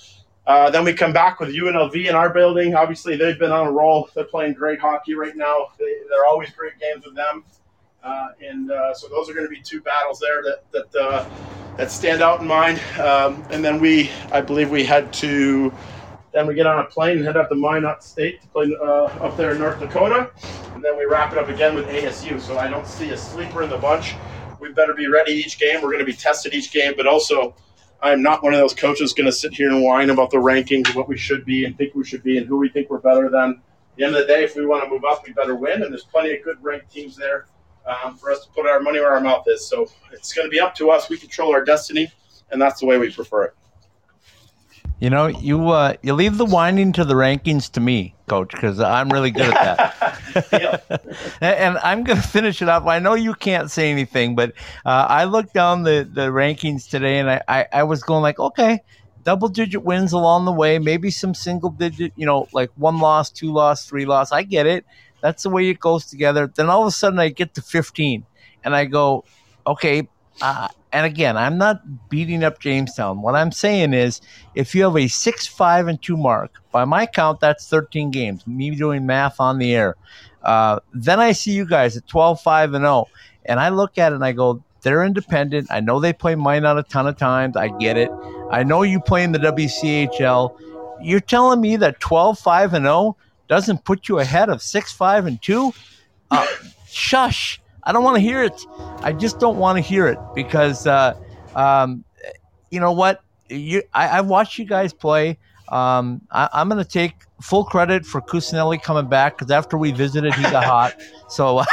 Uh, 0.48 0.70
then 0.70 0.84
we 0.84 0.94
come 0.94 1.12
back 1.12 1.40
with 1.40 1.50
UNLV 1.50 2.08
in 2.08 2.14
our 2.14 2.30
building. 2.30 2.76
Obviously, 2.76 3.18
they've 3.18 3.40
been 3.40 3.52
on 3.52 3.68
a 3.68 3.72
roll. 3.72 4.10
They're 4.14 4.26
playing 4.26 4.54
great 4.54 4.80
hockey 4.80 5.16
right 5.16 5.36
now. 5.36 5.70
They, 5.80 5.86
are 6.16 6.26
always 6.28 6.52
great 6.52 6.80
games 6.80 7.04
with 7.06 7.16
them. 7.16 7.44
Uh, 8.04 8.28
and 8.40 8.72
uh, 8.72 8.94
so 8.94 9.08
those 9.08 9.28
are 9.28 9.34
going 9.34 9.48
to 9.48 9.50
be 9.50 9.60
two 9.62 9.82
battles 9.82 10.20
there 10.20 10.44
that 10.44 10.72
that, 10.72 11.02
uh, 11.02 11.28
that 11.78 11.90
stand 11.90 12.22
out 12.22 12.42
in 12.42 12.48
mind. 12.48 12.80
Um, 13.00 13.44
and 13.50 13.66
then 13.66 13.80
we, 13.80 14.12
I 14.32 14.42
believe, 14.42 14.70
we 14.70 14.84
head 14.84 15.12
to. 15.14 15.74
Then 16.32 16.48
we 16.48 16.54
get 16.54 16.68
on 16.68 16.80
a 16.80 16.84
plane 16.84 17.18
and 17.18 17.26
head 17.26 17.38
up 17.38 17.48
to 17.48 17.56
Minot 17.56 18.04
State 18.04 18.42
to 18.42 18.48
play 18.50 18.78
uh, 18.80 19.06
up 19.24 19.38
there 19.38 19.52
in 19.52 19.58
North 19.60 19.80
Dakota, 19.80 20.30
and 20.74 20.84
then 20.84 20.98
we 20.98 21.06
wrap 21.06 21.32
it 21.32 21.40
up 21.40 21.48
again 21.48 21.74
with 21.74 21.88
ASU. 21.88 22.42
So 22.42 22.60
I 22.60 22.68
don't 22.68 22.86
see 22.86 23.10
a 23.12 23.18
sleeper 23.18 23.64
in 23.64 23.70
the 23.70 23.78
bunch. 23.78 24.16
We 24.60 24.72
better 24.74 24.94
be 24.94 25.08
ready 25.08 25.32
each 25.32 25.58
game. 25.58 25.76
We're 25.76 25.92
going 25.92 26.00
to 26.00 26.06
be 26.06 26.14
tested 26.14 26.54
each 26.54 26.72
game, 26.72 26.94
but 26.98 27.08
also 27.08 27.56
I'm 28.02 28.22
not 28.22 28.44
one 28.44 28.54
of 28.54 28.60
those 28.60 28.74
coaches 28.74 29.14
going 29.14 29.26
to 29.26 29.32
sit 29.32 29.54
here 29.54 29.70
and 29.70 29.82
whine 29.82 30.10
about 30.10 30.30
the 30.32 30.38
rankings 30.38 30.90
of 30.90 30.96
what 30.96 31.08
we 31.08 31.18
should 31.18 31.46
be 31.46 31.66
and 31.66 31.78
think 31.78 31.96
we 31.96 32.06
should 32.06 32.24
be 32.24 32.38
and 32.38 32.46
who 32.46 32.58
we 32.58 32.70
think 32.70 32.90
we're 32.90 33.00
better 33.00 33.30
than. 33.30 33.52
At 33.52 33.98
the 33.98 34.04
end 34.04 34.16
of 34.16 34.22
the 34.22 34.28
day, 34.28 34.44
if 34.44 34.56
we 34.56 34.66
want 34.66 34.84
to 34.84 34.90
move 34.90 35.06
up, 35.06 35.26
we 35.26 35.34
better 35.34 35.56
win. 35.56 35.82
And 35.82 35.92
there's 35.92 36.04
plenty 36.04 36.36
of 36.36 36.44
good 36.44 36.58
ranked 36.62 36.92
teams 36.92 37.16
there 37.16 37.48
um, 37.86 38.18
for 38.18 38.32
us 38.32 38.46
to 38.46 38.52
put 38.52 38.66
our 38.66 38.80
money 38.80 39.00
where 39.00 39.12
our 39.12 39.22
mouth 39.22 39.46
is. 39.48 39.68
So 39.68 39.90
it's 40.12 40.34
going 40.34 40.46
to 40.46 40.52
be 40.52 40.60
up 40.60 40.76
to 40.76 40.90
us. 40.90 41.10
We 41.10 41.18
control 41.18 41.54
our 41.54 41.64
destiny, 41.64 42.12
and 42.52 42.62
that's 42.62 42.80
the 42.80 42.86
way 42.86 42.98
we 42.98 43.12
prefer 43.12 43.46
it. 43.46 43.56
You 45.00 45.10
know, 45.10 45.28
you 45.28 45.70
uh, 45.70 45.96
you 46.02 46.14
leave 46.14 46.38
the 46.38 46.46
whining 46.46 46.94
to 46.94 47.04
the 47.04 47.14
rankings 47.14 47.72
to 47.72 47.80
me. 47.80 48.15
Coach, 48.28 48.52
because 48.52 48.80
I'm 48.80 49.10
really 49.10 49.32
good 49.32 49.54
at 49.54 49.54
that. 49.54 51.06
and, 51.42 51.56
and 51.56 51.78
I'm 51.80 52.04
going 52.04 52.22
to 52.22 52.28
finish 52.28 52.62
it 52.62 52.70
up. 52.70 52.86
I 52.86 53.00
know 53.00 53.14
you 53.14 53.34
can't 53.34 53.72
say 53.72 53.92
anything, 53.92 54.36
but 54.36 54.54
uh, 54.86 55.06
I 55.10 55.26
looked 55.26 55.54
down 55.54 55.84
the, 55.84 56.08
the 56.10 56.28
rankings 56.28 56.90
today 56.90 57.20
and 57.20 57.30
I, 57.30 57.42
I, 57.48 57.66
I 57.74 57.84
was 57.84 58.04
going 58.04 58.22
like, 58.22 58.40
okay, 58.40 58.82
double 59.24 59.48
digit 59.48 59.84
wins 59.84 60.14
along 60.14 60.46
the 60.46 60.52
way, 60.52 60.80
maybe 60.80 61.12
some 61.12 61.34
single 61.34 61.70
digit, 61.70 62.14
you 62.16 62.26
know, 62.26 62.48
like 62.54 62.72
one 62.76 63.00
loss, 63.00 63.30
two 63.30 63.52
loss, 63.52 63.86
three 63.86 64.06
loss. 64.06 64.32
I 64.32 64.44
get 64.44 64.68
it. 64.68 64.86
That's 65.22 65.44
the 65.44 65.50
way 65.50 65.70
it 65.70 65.80
goes 65.80 66.06
together. 66.06 66.52
Then 66.54 66.70
all 66.70 66.82
of 66.82 66.88
a 66.88 66.92
sudden 66.92 67.20
I 67.20 67.30
get 67.30 67.56
to 67.56 67.62
15 67.62 68.26
and 68.64 68.76
I 68.76 68.86
go, 68.86 69.26
okay, 69.66 70.08
uh, 70.42 70.68
and 70.92 71.06
again, 71.06 71.38
I'm 71.38 71.58
not 71.58 72.10
beating 72.10 72.44
up 72.44 72.60
Jamestown. 72.60 73.22
What 73.22 73.36
I'm 73.36 73.52
saying 73.52 73.94
is, 73.94 74.22
if 74.54 74.74
you 74.74 74.84
have 74.84 74.96
a 74.96 75.08
six, 75.08 75.46
five, 75.48 75.88
and 75.88 76.02
two 76.02 76.18
mark, 76.18 76.62
by 76.72 76.86
my 76.86 77.06
count, 77.06 77.40
that's 77.40 77.68
13 77.68 78.12
games. 78.12 78.46
Me 78.48 78.76
doing 78.76 79.06
math 79.06 79.40
on 79.40 79.60
the 79.60 79.76
air. 79.76 79.96
Uh, 80.44 80.80
then 80.94 81.20
I 81.20 81.32
see 81.32 81.52
you 81.52 81.66
guys 81.66 81.98
at 81.98 82.08
12, 82.08 82.42
5, 82.42 82.74
and 82.76 82.84
0, 82.84 83.08
and 83.46 83.60
I 83.60 83.70
look 83.70 83.98
at 83.98 84.12
it 84.12 84.16
and 84.16 84.26
I 84.26 84.32
go, 84.32 84.64
they're 84.84 85.04
independent. 85.04 85.68
I 85.72 85.80
know 85.80 86.00
they 86.00 86.14
play 86.14 86.36
Minot 86.36 86.78
a 86.78 86.84
ton 86.84 87.08
of 87.08 87.18
times. 87.18 87.58
I 87.58 87.70
get 87.80 87.98
it. 87.98 88.12
I 88.52 88.62
know 88.62 88.84
you 88.84 89.00
play 89.00 89.24
in 89.24 89.32
the 89.32 89.40
WCHL. 89.40 90.56
You're 91.02 91.20
telling 91.20 91.60
me 91.60 91.76
that 91.78 92.00
12, 92.00 92.38
5, 92.38 92.74
and 92.76 92.86
0 92.86 93.18
doesn't 93.48 93.84
put 93.84 94.08
you 94.08 94.20
ahead 94.20 94.50
of 94.50 94.62
6, 94.62 94.92
5, 94.92 95.26
and 95.26 95.42
2? 95.42 95.74
Uh, 96.30 96.48
shush. 96.88 97.60
I 97.86 97.92
don't 97.92 98.04
want 98.04 98.16
to 98.16 98.22
hear 98.22 98.44
it. 98.44 98.66
I 99.02 99.12
just 99.12 99.40
don't 99.40 99.58
want 99.58 99.78
to 99.78 99.82
hear 99.82 100.08
it 100.08 100.18
because, 100.34 100.88
uh, 100.88 101.16
um, 101.56 102.04
you 102.72 102.80
know 102.80 102.92
what? 102.92 103.22
You, 103.50 103.84
I, 103.94 104.08
have 104.08 104.28
watched 104.28 104.58
you 104.58 104.66
guys 104.66 104.92
play. 104.92 105.38
Um, 105.70 106.22
I, 106.32 106.50
am 106.54 106.70
going 106.70 106.84
to 106.84 106.90
take 106.90 107.14
full 107.42 107.64
credit 107.64 108.06
for 108.06 108.22
Cusinelli 108.22 108.82
coming 108.82 109.08
back 109.08 109.38
because 109.38 109.52
after 109.52 109.78
we 109.78 109.92
visited, 109.92 110.34
he 110.34 110.44
got 110.44 110.64
hot. 110.64 110.96
So, 111.28 111.64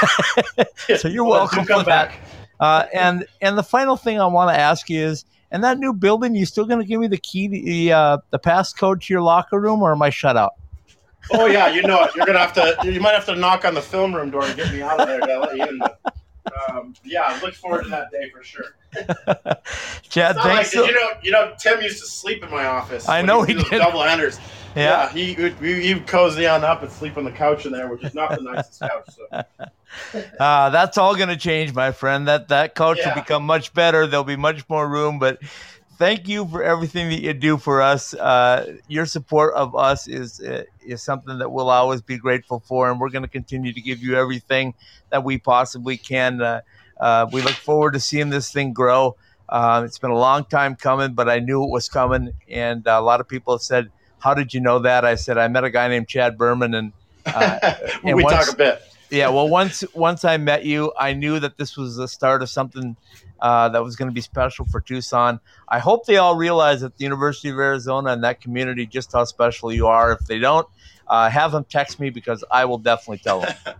so 0.97 1.09
you're 1.09 1.27
welcome 1.27 1.67
for 1.67 1.83
that. 1.83 2.11
Uh, 2.59 2.87
and 2.95 3.27
and 3.43 3.57
the 3.59 3.63
final 3.63 3.99
thing 3.99 4.19
I 4.19 4.27
want 4.27 4.49
to 4.51 4.59
ask 4.59 4.89
you 4.89 4.99
is, 5.05 5.27
in 5.53 5.61
that 5.61 5.79
new 5.79 5.93
building, 5.93 6.35
you 6.35 6.47
still 6.47 6.65
going 6.65 6.81
to 6.81 6.87
give 6.87 6.99
me 7.01 7.07
the 7.07 7.19
key, 7.19 7.49
the 7.49 7.93
uh, 7.93 8.19
the 8.31 8.39
passcode 8.39 9.03
to 9.03 9.13
your 9.13 9.21
locker 9.21 9.61
room, 9.61 9.83
or 9.83 9.93
am 9.93 10.01
I 10.01 10.09
shut 10.09 10.39
out? 10.39 10.55
Oh 11.31 11.47
yeah, 11.47 11.69
you 11.69 11.83
know 11.83 12.03
it. 12.03 12.15
You're 12.15 12.27
gonna 12.27 12.39
have 12.39 12.53
to. 12.55 12.77
You 12.85 13.01
might 13.01 13.15
have 13.15 13.27
to 13.27 13.37
knock 13.37 13.65
on 13.65 13.75
the 13.75 13.83
film 13.83 14.15
room 14.15 14.31
door 14.31 14.43
to 14.43 14.55
get 14.55 14.73
me 14.73 14.83
out 14.83 15.01
of 15.01 15.07
there 15.07 15.21
to 15.21 15.39
let 15.39 15.57
you 15.57 15.65
in. 15.65 15.81
Um, 16.69 16.95
yeah, 17.05 17.23
I 17.25 17.41
look 17.41 17.55
forward 17.55 17.85
to 17.85 17.91
that 17.91 18.11
day 18.11 18.31
for 18.31 18.43
sure. 18.43 18.77
Chad, 20.03 20.37
thanks. 20.37 20.45
Like, 20.45 20.67
so- 20.67 20.85
you 20.85 20.93
know, 20.93 21.09
you 21.23 21.31
know, 21.31 21.55
Tim 21.59 21.81
used 21.81 22.01
to 22.01 22.07
sleep 22.07 22.43
in 22.43 22.51
my 22.51 22.67
office. 22.67 23.09
I 23.09 23.23
know 23.23 23.43
he, 23.43 23.55
he 23.55 23.63
did. 23.63 23.79
Double 23.79 24.03
enders. 24.03 24.39
Yeah, 24.75 24.83
yeah 24.83 25.13
he 25.13 25.41
would 25.41 25.55
he 25.55 25.95
would 25.95 26.07
cozy 26.07 26.47
on 26.47 26.65
up 26.65 26.83
and 26.83 26.91
sleep 26.91 27.17
on 27.17 27.25
the 27.25 27.31
couch 27.31 27.67
in 27.67 27.73
there, 27.73 27.89
which 27.89 28.03
is 28.05 28.15
not 28.15 28.31
the 28.31 28.43
nicest 28.43 28.81
couch. 28.81 29.09
So. 29.11 29.45
uh, 30.41 30.71
that's 30.71 30.99
all 30.99 31.15
going 31.15 31.29
to 31.29 31.37
change, 31.37 31.75
my 31.75 31.93
friend. 31.93 32.27
That 32.27 32.49
that 32.49 32.75
couch 32.75 32.99
yeah. 32.99 33.15
will 33.15 33.23
become 33.23 33.45
much 33.45 33.73
better. 33.73 34.07
There'll 34.07 34.25
be 34.25 34.37
much 34.37 34.69
more 34.69 34.89
room, 34.89 35.19
but 35.19 35.41
thank 36.03 36.27
you 36.27 36.45
for 36.49 36.65
everything 36.65 37.09
that 37.11 37.21
you 37.21 37.33
do 37.33 37.57
for 37.57 37.81
us. 37.81 38.13
Uh, 38.15 38.77
your 38.89 39.07
support 39.07 39.55
of 39.55 39.77
us 39.77 40.09
is 40.09 40.41
uh, 40.41 40.65
is 40.85 41.01
something 41.01 41.39
that 41.39 41.49
we'll 41.53 41.71
always 41.71 42.03
be 42.03 42.19
grateful 42.19 42.59
for, 42.59 42.91
and 42.91 42.99
we're 42.99 43.09
going 43.09 43.23
to 43.23 43.29
continue 43.29 43.73
to 43.73 43.81
give 43.81 44.03
you 44.03 44.17
everything 44.17 44.75
that 45.11 45.23
we 45.23 45.39
possibly 45.39 45.97
can. 45.97 46.43
Uh, 46.43 46.61
uh, 46.99 47.27
we 47.33 47.41
look 47.41 47.53
forward 47.53 47.93
to 47.93 48.01
seeing 48.01 48.31
this 48.31 48.51
thing 48.51 48.73
grow. 48.73 49.15
Uh, 49.49 49.83
it's 49.85 49.99
been 49.99 50.11
a 50.11 50.19
long 50.19 50.45
time 50.45 50.75
coming, 50.75 51.13
but 51.13 51.29
I 51.29 51.39
knew 51.39 51.63
it 51.63 51.71
was 51.71 51.89
coming, 51.89 52.33
and 52.51 52.85
a 52.89 53.01
lot 53.01 53.21
of 53.21 53.29
people 53.29 53.55
have 53.55 53.63
said, 53.63 53.89
"How 54.19 54.35
did 54.35 54.53
you 54.53 54.61
know 54.61 54.81
that?" 54.81 55.05
I 55.05 55.15
said, 55.15 55.39
"I 55.39 55.47
met 55.47 55.63
a 55.63 55.71
guy 55.71 55.87
named 55.87 56.09
Chad 56.09 56.37
Berman, 56.37 56.75
and, 56.75 56.93
uh, 57.27 57.75
and 58.05 58.17
we 58.17 58.25
once, 58.25 58.47
talk 58.47 58.55
a 58.55 58.57
bit." 58.57 58.83
yeah, 59.11 59.29
well, 59.29 59.49
once 59.49 59.85
once 59.95 60.25
I 60.25 60.37
met 60.37 60.65
you, 60.65 60.93
I 60.99 61.13
knew 61.13 61.39
that 61.39 61.59
this 61.59 61.77
was 61.77 61.95
the 61.95 62.09
start 62.09 62.43
of 62.43 62.51
something 62.51 62.97
uh, 63.43 63.69
that 63.69 63.83
was 63.83 63.97
going 63.97 64.09
to 64.09 64.15
be 64.15 64.21
special 64.21 64.65
for 64.65 64.81
Tucson. 64.81 65.41
I 65.69 65.81
hope 65.81 66.07
they 66.07 66.17
all 66.17 66.37
realize 66.37 66.85
at 66.85 66.97
the 66.97 67.03
University 67.03 67.51
of 67.51 67.59
Arizona 67.59 68.13
and 68.13 68.23
that 68.23 68.41
community 68.41 68.87
just 68.87 69.13
how 69.13 69.25
special 69.25 69.73
you 69.73 69.89
are. 69.89 70.13
If 70.13 70.21
they 70.21 70.39
don't, 70.39 70.67
uh, 71.09 71.29
have 71.29 71.51
them 71.51 71.65
text 71.65 71.99
me 71.99 72.09
because 72.09 72.45
I 72.53 72.65
will 72.65 72.79
definitely 72.79 73.19
tell 73.19 73.41
them. 73.41 73.53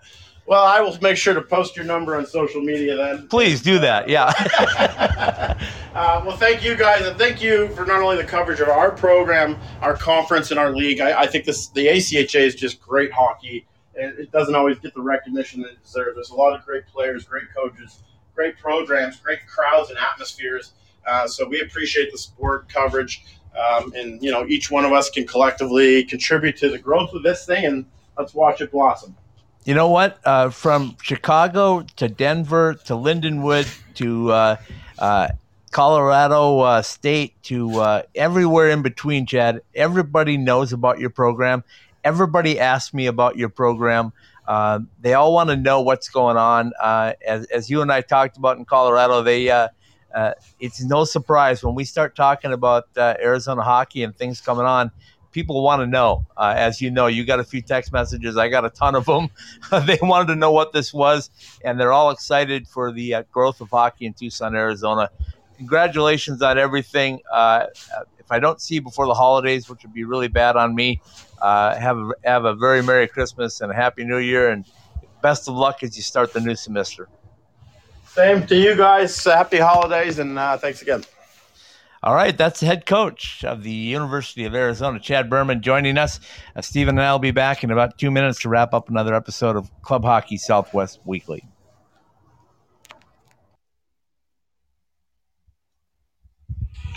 well, 0.47 0.65
I 0.65 0.81
will 0.81 0.99
make 1.01 1.17
sure 1.17 1.33
to 1.33 1.41
post 1.41 1.77
your 1.77 1.85
number 1.85 2.17
on 2.17 2.27
social 2.27 2.61
media 2.61 2.97
then. 2.97 3.29
Please 3.29 3.63
do 3.63 3.79
that. 3.79 4.09
Yeah. 4.09 4.33
uh, 5.95 6.23
well, 6.27 6.37
thank 6.37 6.65
you 6.65 6.75
guys, 6.75 7.07
and 7.07 7.17
thank 7.17 7.41
you 7.41 7.69
for 7.69 7.87
not 7.87 8.03
only 8.03 8.17
the 8.17 8.25
coverage 8.25 8.59
of 8.59 8.69
our 8.69 8.91
program, 8.91 9.57
our 9.81 9.97
conference, 9.97 10.51
and 10.51 10.59
our 10.59 10.75
league. 10.75 11.01
I, 11.01 11.21
I 11.21 11.27
think 11.29 11.45
this 11.45 11.69
the 11.69 11.87
ACHA 11.87 12.41
is 12.41 12.57
just 12.57 12.81
great 12.81 13.13
hockey. 13.13 13.65
and 13.95 14.19
It 14.19 14.33
doesn't 14.33 14.57
always 14.57 14.81
get 14.81 14.93
the 14.93 15.03
recognition 15.03 15.63
that 15.63 15.71
it 15.71 15.83
deserves. 15.85 16.17
There's 16.17 16.31
a 16.31 16.35
lot 16.35 16.59
of 16.59 16.65
great 16.65 16.85
players, 16.89 17.25
great 17.25 17.45
coaches 17.55 18.03
great 18.35 18.59
programs, 18.59 19.17
great 19.17 19.47
crowds 19.47 19.91
and 19.91 19.99
atmospheres. 19.99 20.73
Uh, 21.07 21.27
so 21.27 21.47
we 21.49 21.61
appreciate 21.61 22.13
the 22.13 22.19
support 22.19 22.69
coverage, 22.69 23.25
um, 23.59 23.93
and 23.97 24.23
you 24.23 24.31
know 24.31 24.47
each 24.47 24.71
one 24.71 24.85
of 24.85 24.93
us 24.93 25.11
can 25.11 25.27
collectively 25.27 26.05
contribute 26.05 26.57
to 26.57 26.69
the 26.69 26.79
growth 26.79 27.13
of 27.13 27.23
this 27.23 27.45
thing, 27.45 27.65
and 27.65 27.85
let's 28.17 28.35
watch 28.35 28.61
it 28.61 28.71
blossom. 28.71 29.17
You 29.65 29.75
know 29.75 29.89
what? 29.89 30.19
Uh, 30.25 30.51
from 30.51 30.97
Chicago 31.03 31.85
to 31.97 32.09
Denver 32.09 32.75
to 32.87 32.95
Lindenwood 32.95 33.69
to 33.95 34.31
uh, 34.31 34.57
uh 34.99 35.29
Colorado 35.73 36.61
uh, 36.61 36.83
State 36.83 37.43
to 37.45 37.81
uh, 37.81 38.03
everywhere 38.15 38.69
in 38.69 38.83
between, 38.83 39.27
Chad. 39.27 39.63
Everybody 39.75 40.37
knows 40.37 40.73
about 40.73 41.01
your 41.01 41.11
program. 41.11 41.65
Everybody 42.05 42.61
asks 42.61 42.93
me 42.93 43.07
about 43.07 43.37
your 43.37 43.49
program. 43.49 44.13
Uh, 44.53 44.81
they 45.01 45.15
all 45.15 45.33
want 45.33 45.49
to 45.49 45.57
know 45.57 45.81
what's 45.81 46.11
going 46.11 46.37
on. 46.37 46.75
Uh, 46.79 47.15
as, 47.27 47.47
as 47.47 47.71
you 47.71 47.81
and 47.81 47.91
I 47.91 48.03
talked 48.03 48.37
about 48.37 48.59
in 48.59 48.67
Colorado, 48.67 49.23
they 49.23 49.49
uh, 49.49 49.69
uh 50.15 50.33
it's 50.61 50.85
no 50.85 51.05
surprise 51.05 51.65
when 51.65 51.75
we 51.75 51.85
start 51.85 52.15
talking 52.15 52.53
about 52.53 52.85
uh, 52.99 53.15
Arizona 53.19 53.63
hockey 53.63 54.03
and 54.03 54.15
things 54.15 54.43
coming 54.43 54.67
on. 54.67 54.91
People 55.31 55.63
want 55.63 55.81
to 55.81 55.87
know. 55.87 56.27
as 56.39 56.83
you 56.83 56.91
know, 56.91 57.07
you 57.07 57.25
got 57.25 57.41
a 57.41 57.45
few 57.45 57.63
text 57.63 57.95
messages. 57.95 58.37
I 58.37 58.51
got 58.51 58.67
a 58.67 58.69
ton 58.69 58.95
of 58.95 59.07
them. 59.07 59.31
they 59.87 59.99
wanted 60.03 60.27
to 60.27 60.37
know 60.37 60.53
what 60.53 60.75
this 60.75 60.93
was, 60.93 61.31
and 61.65 61.81
they're 61.81 61.95
all 61.95 62.11
excited 62.11 62.69
for 62.69 62.93
the 62.93 63.25
growth 63.33 63.63
of 63.63 63.71
hockey 63.71 64.05
in 64.05 64.13
Tucson, 64.13 64.55
Arizona. 64.55 65.09
Congratulations 65.57 66.43
on 66.43 66.59
everything. 66.59 67.21
if 68.19 68.31
I 68.31 68.39
don't 68.39 68.61
see 68.61 68.75
you 68.75 68.83
before 68.83 69.07
the 69.07 69.15
holidays, 69.15 69.71
which 69.71 69.83
would 69.83 69.95
be 69.95 70.05
really 70.05 70.29
bad 70.29 70.57
on 70.57 70.75
me, 70.75 71.01
uh, 71.43 71.77
have 71.77 71.99
a, 71.99 72.11
have 72.25 72.45
a 72.45 72.55
very 72.55 72.83
merry 72.83 73.09
Christmas 73.09 73.61
and 73.61 73.71
a 73.71 73.75
happy 73.75 74.05
New 74.05 74.19
Year, 74.19 74.51
and 74.51 74.65
best 75.23 75.49
of 75.49 75.55
luck 75.55 75.83
as 75.83 75.97
you 75.97 76.03
start 76.03 76.33
the 76.33 76.41
new 76.41 76.55
semester. 76.55 77.09
Same 78.07 78.47
to 78.47 78.57
you 78.57 78.77
guys. 78.77 79.25
Happy 79.25 79.59
holidays, 79.59 80.19
and 80.19 80.39
uh, 80.39 80.57
thanks 80.57 80.83
again. 80.83 81.05
All 82.05 82.15
right, 82.15 82.37
that's 82.37 82.61
the 82.61 82.67
head 82.67 82.85
coach 82.85 83.45
of 83.45 83.63
the 83.63 83.71
University 83.71 84.45
of 84.45 84.55
Arizona, 84.55 84.99
Chad 84.99 85.31
Berman, 85.31 85.63
joining 85.63 85.99
us. 85.99 86.19
Uh, 86.57 86.61
Stephen 86.61 86.99
and 86.99 87.07
I 87.07 87.13
will 87.13 87.21
be 87.21 87.31
back 87.31 87.63
in 87.63 87.71
about 87.71 87.97
two 87.97 88.11
minutes 88.11 88.41
to 88.41 88.49
wrap 88.49 88.75
up 88.75 88.89
another 88.89 89.15
episode 89.15 89.55
of 89.55 89.71
Club 89.83 90.05
Hockey 90.05 90.37
Southwest 90.37 91.01
Weekly. 91.05 91.45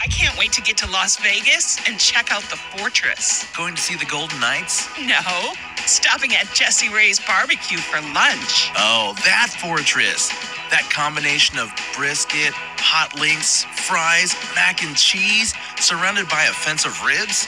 I 0.02 0.08
can't 0.08 0.38
wait 0.38 0.52
to 0.54 0.62
get 0.62 0.78
to 0.78 0.92
Las 0.92 1.18
Vegas 1.18 1.80
and 1.88 2.00
check 2.00 2.32
out 2.32 2.44
the 2.44 2.58
fortress. 2.58 3.46
Going 3.56 3.76
to 3.76 3.82
see 3.82 3.96
the 3.96 4.06
Golden 4.06 4.40
Knights? 4.40 4.88
No, 5.00 5.54
stopping 5.86 6.36
at 6.36 6.54
Jessie 6.54 6.90
Rae's 6.90 7.20
barbecue 7.20 7.78
for 7.78 8.02
lunch. 8.14 8.72
Oh, 8.78 9.14
that 9.26 9.56
fortress. 9.60 10.30
That 10.72 10.90
combination 10.92 11.58
of 11.60 11.72
brisket, 11.96 12.54
hot 12.78 13.18
links, 13.20 13.64
fries, 13.88 14.36
mac 14.56 14.84
and 14.84 14.96
cheese, 14.96 15.54
surrounded 15.80 16.28
by 16.30 16.44
a 16.46 16.54
fence 16.54 16.86
of 16.86 17.02
ribs? 17.04 17.48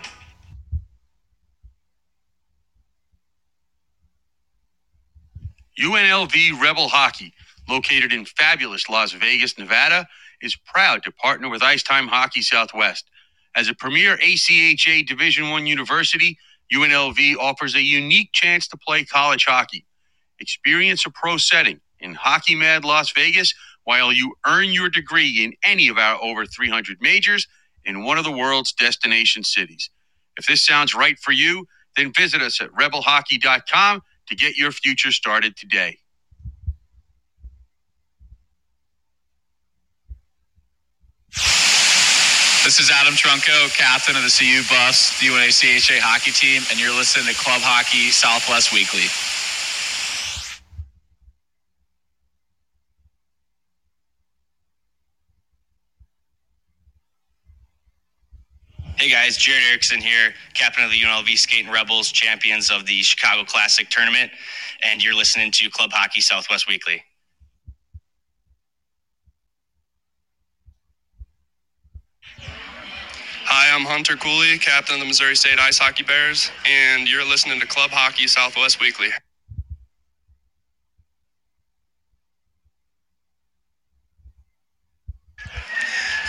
UNLV 5.79 6.59
Rebel 6.61 6.89
Hockey, 6.89 7.33
located 7.69 8.11
in 8.11 8.25
fabulous 8.25 8.89
Las 8.89 9.13
Vegas, 9.13 9.57
Nevada, 9.57 10.07
is 10.41 10.55
proud 10.55 11.03
to 11.03 11.11
partner 11.11 11.49
with 11.49 11.63
Icetime 11.63 12.07
Hockey 12.07 12.41
Southwest. 12.41 13.05
As 13.55 13.69
a 13.69 13.73
premier 13.75 14.17
ACHA 14.17 15.07
Division 15.07 15.49
One 15.49 15.65
university, 15.65 16.37
UNLV 16.73 17.37
offers 17.37 17.75
a 17.75 17.81
unique 17.81 18.31
chance 18.33 18.67
to 18.69 18.77
play 18.77 19.03
college 19.05 19.45
hockey. 19.45 19.85
Experience 20.39 21.05
a 21.05 21.09
pro 21.11 21.37
setting 21.37 21.79
in 21.99 22.15
Hockey 22.15 22.55
Mad 22.55 22.83
Las 22.83 23.11
Vegas 23.11 23.53
while 23.83 24.11
you 24.11 24.35
earn 24.45 24.69
your 24.71 24.89
degree 24.89 25.43
in 25.43 25.53
any 25.63 25.87
of 25.87 25.97
our 25.97 26.21
over 26.21 26.45
300 26.45 26.97
majors 27.01 27.47
in 27.85 28.03
one 28.03 28.17
of 28.17 28.25
the 28.25 28.31
world's 28.31 28.73
destination 28.73 29.43
cities. 29.43 29.89
If 30.37 30.47
this 30.47 30.65
sounds 30.65 30.95
right 30.95 31.17
for 31.19 31.31
you, 31.31 31.67
then 31.95 32.13
visit 32.13 32.41
us 32.41 32.61
at 32.61 32.71
rebelhockey.com 32.71 34.01
to 34.27 34.35
get 34.35 34.57
your 34.57 34.71
future 34.71 35.11
started 35.11 35.55
today. 35.55 35.97
This 42.63 42.79
is 42.79 42.91
Adam 42.91 43.15
Trunco, 43.15 43.75
captain 43.75 44.15
of 44.15 44.21
the 44.21 44.29
CU 44.29 44.61
Buffs, 44.69 45.19
the 45.19 45.27
UNACHA 45.27 45.97
hockey 45.99 46.29
team, 46.29 46.61
and 46.69 46.79
you're 46.79 46.93
listening 46.93 47.25
to 47.25 47.33
Club 47.33 47.61
Hockey 47.61 48.11
Southwest 48.11 48.71
Weekly. 48.71 49.09
Hey 59.01 59.09
guys, 59.09 59.35
Jared 59.35 59.63
Erickson 59.67 59.99
here, 59.99 60.31
captain 60.53 60.83
of 60.83 60.91
the 60.91 61.01
UNLV 61.01 61.35
Skating 61.35 61.71
Rebels, 61.71 62.11
champions 62.11 62.69
of 62.69 62.85
the 62.85 63.01
Chicago 63.01 63.43
Classic 63.43 63.89
tournament, 63.89 64.29
and 64.83 65.03
you're 65.03 65.15
listening 65.15 65.49
to 65.53 65.71
Club 65.71 65.89
Hockey 65.91 66.21
Southwest 66.21 66.67
Weekly. 66.67 67.01
Hi, 72.43 73.75
I'm 73.75 73.85
Hunter 73.85 74.17
Cooley, 74.17 74.59
captain 74.59 74.93
of 74.93 75.01
the 75.01 75.07
Missouri 75.07 75.35
State 75.35 75.57
Ice 75.57 75.79
Hockey 75.79 76.03
Bears, 76.03 76.51
and 76.69 77.09
you're 77.09 77.25
listening 77.25 77.59
to 77.59 77.65
Club 77.65 77.89
Hockey 77.89 78.27
Southwest 78.27 78.79
Weekly. 78.79 79.09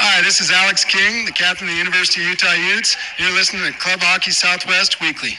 Hi, 0.05 0.21
this 0.21 0.41
is 0.41 0.51
Alex 0.51 0.85
King, 0.85 1.27
the 1.27 1.31
captain 1.31 1.69
of 1.69 1.75
the 1.75 1.79
University 1.79 2.23
of 2.23 2.31
Utah 2.31 2.55
Utes. 2.75 2.97
You're 3.21 3.31
listening 3.31 3.63
to 3.73 3.79
Club 3.79 4.01
Hockey 4.01 4.33
Southwest 4.33 5.01
Weekly. 5.01 5.39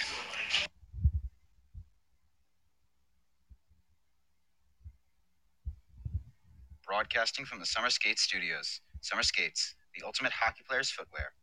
Broadcasting 6.88 7.44
from 7.44 7.60
the 7.60 7.66
Summer 7.66 7.90
Skates 7.90 8.22
Studios. 8.22 8.80
Summer 9.02 9.24
Skates, 9.24 9.76
the 10.00 10.06
ultimate 10.06 10.32
hockey 10.32 10.64
player's 10.66 10.90
footwear. 10.90 11.34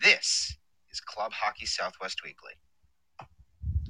This 0.00 0.56
is 0.92 1.00
Club 1.00 1.32
Hockey 1.32 1.66
Southwest 1.66 2.20
Weekly. 2.22 2.52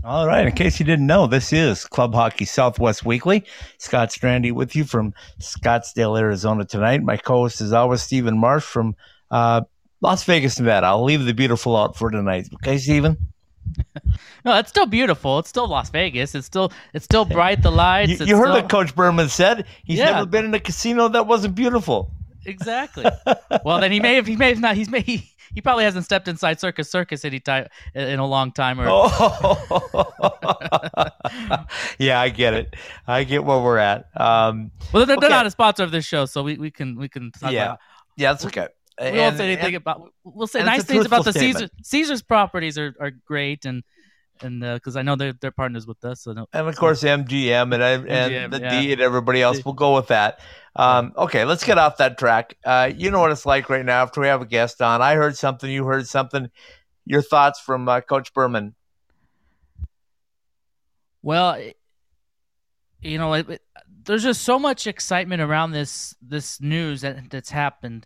All 0.05 0.27
right. 0.27 0.47
In 0.47 0.53
case 0.53 0.81
you 0.81 0.87
didn't 0.87 1.07
know, 1.07 1.27
this 1.29 1.53
is 1.53 1.85
Club 1.85 2.13
Hockey 2.15 2.45
Southwest 2.45 3.05
Weekly. 3.05 3.45
Scott 3.79 4.11
Strandy 4.11 4.51
with 4.53 4.75
you 4.75 4.85
from 4.85 5.15
Scottsdale, 5.39 6.19
Arizona 6.19 6.65
tonight. 6.65 7.03
My 7.03 7.17
co-host 7.17 7.61
is 7.61 7.73
always 7.73 8.03
Stephen 8.03 8.37
Marsh 8.39 8.65
from 8.65 8.97
uh, 9.31 9.61
Las 10.01 10.25
Vegas, 10.25 10.59
Nevada. 10.59 10.89
I'll 10.89 11.05
leave 11.05 11.25
the 11.25 11.35
beautiful 11.35 11.77
out 11.77 11.97
for 11.97 12.11
tonight. 12.11 12.49
Okay, 12.55 12.79
Stephen? 12.79 13.17
No, 14.45 14.59
it's 14.59 14.71
still 14.71 14.87
beautiful. 14.87 15.39
It's 15.39 15.49
still 15.49 15.69
Las 15.69 15.89
Vegas. 15.91 16.35
It's 16.35 16.47
still 16.49 16.73
it's 16.93 17.05
still 17.05 17.25
bright. 17.25 17.63
The 17.63 17.71
lights. 17.71 18.19
You, 18.19 18.27
you 18.27 18.37
heard 18.37 18.47
still- 18.47 18.55
what 18.55 18.69
Coach 18.69 18.93
Berman 18.97 19.29
said. 19.29 19.67
He's 19.85 19.99
Yeah. 20.01 20.07
never 20.07 20.27
been 20.27 20.45
in 20.47 20.53
a 20.53 20.59
casino 20.59 21.07
that 21.11 21.29
wasn't 21.29 21.55
beautiful. 21.55 22.11
Exactly. 22.45 23.05
well, 23.65 23.81
then 23.81 23.93
he 23.93 24.01
may 24.01 24.17
have. 24.17 24.27
He 24.27 24.35
may 24.35 24.49
have 24.49 24.59
not. 24.59 24.75
He's 24.75 24.91
may. 24.91 25.01
He, 25.03 25.32
he 25.55 25.61
probably 25.61 25.85
hasn't 25.85 26.05
stepped 26.05 26.29
inside 26.29 26.61
Circus 26.61 26.91
Circus 26.91 27.25
any 27.25 27.41
time 27.41 27.69
in 27.95 28.19
a 28.19 28.27
long 28.27 28.53
time. 28.53 28.81
Or 28.81 28.87
Oh. 28.89 30.03
yeah, 31.99 32.21
I 32.21 32.29
get 32.29 32.55
it. 32.55 32.75
I 33.07 33.25
get 33.25 33.45
where 33.45 33.59
we're 33.61 33.79
at. 33.79 34.07
Um, 34.19 34.71
well, 34.93 35.07
they're, 35.07 35.17
they're 35.19 35.31
not 35.31 35.47
a 35.47 35.51
sponsor 35.51 35.83
of 35.83 35.91
this 35.91 36.05
show, 36.05 36.27
so 36.27 36.43
we, 36.43 36.57
we 36.57 36.71
can 36.71 36.97
we 36.97 37.09
can 37.09 37.31
talk 37.33 37.53
yeah, 37.53 37.65
about. 37.65 37.79
yeah, 38.17 38.33
that's 38.33 38.47
okay. 38.47 38.69
We 39.01 39.19
won't 39.19 39.37
say 39.37 39.47
anything 39.53 39.75
and- 39.75 39.83
about. 39.83 40.13
We'll 40.25 40.47
say 40.47 40.63
nice 40.63 40.85
things 40.85 41.07
about 41.07 41.25
the 41.25 41.33
truthful 41.33 41.61
Caesar. 41.61 41.71
Caesar's 41.83 42.23
properties 42.23 42.79
are, 42.79 42.95
are 43.01 43.11
great 43.11 43.65
and 43.65 43.83
and 44.45 44.61
because 44.61 44.97
I 44.97 45.03
know 45.03 45.17
they're 45.17 45.33
they're 45.33 45.51
partners 45.51 45.87
with 45.87 46.05
us. 46.05 46.23
So 46.23 46.33
no, 46.33 46.47
and 46.53 46.69
of 46.69 46.77
course 46.77 47.03
MGM 47.03 47.73
and 47.75 47.83
I- 47.83 47.91
and 47.93 48.07
MGM, 48.09 48.51
the 48.51 48.61
yeah. 48.61 48.81
D 48.81 48.93
and 48.93 49.01
everybody 49.01 49.43
else. 49.43 49.65
We'll 49.65 49.75
go 49.75 49.95
with 49.95 50.09
that. 50.09 50.41
Um, 50.75 51.13
okay, 51.17 51.45
let's 51.45 51.65
get 51.65 51.79
off 51.79 51.99
that 51.99 52.19
track. 52.19 52.57
Uh, 52.65 52.91
you 52.95 53.11
know 53.11 53.21
what 53.21 53.31
it's 53.31 53.45
like 53.47 53.69
right 53.69 53.85
now 53.85 54.03
after 54.03 54.21
we 54.21 54.27
have 54.29 54.41
a 54.43 54.47
guest 54.47 54.81
on. 54.81 55.03
I 55.03 55.15
heard 55.15 55.37
something. 55.37 55.71
You 55.71 55.85
heard 55.85 56.07
something. 56.07 56.51
Your 57.05 57.23
thoughts 57.23 57.61
from 57.61 57.89
uh, 57.89 58.01
Coach 58.01 58.33
Berman? 58.33 58.75
Well, 61.23 61.61
you 63.01 63.19
know, 63.19 63.35
it, 63.35 63.49
it- 63.49 63.63
there's 64.05 64.25
just 64.25 64.43
so 64.43 64.59
much 64.59 64.89
excitement 64.89 65.41
around 65.43 65.71
this 65.71 66.13
this 66.21 66.61
news 66.61 67.03
that 67.03 67.31
that's 67.31 67.51
happened, 67.51 68.05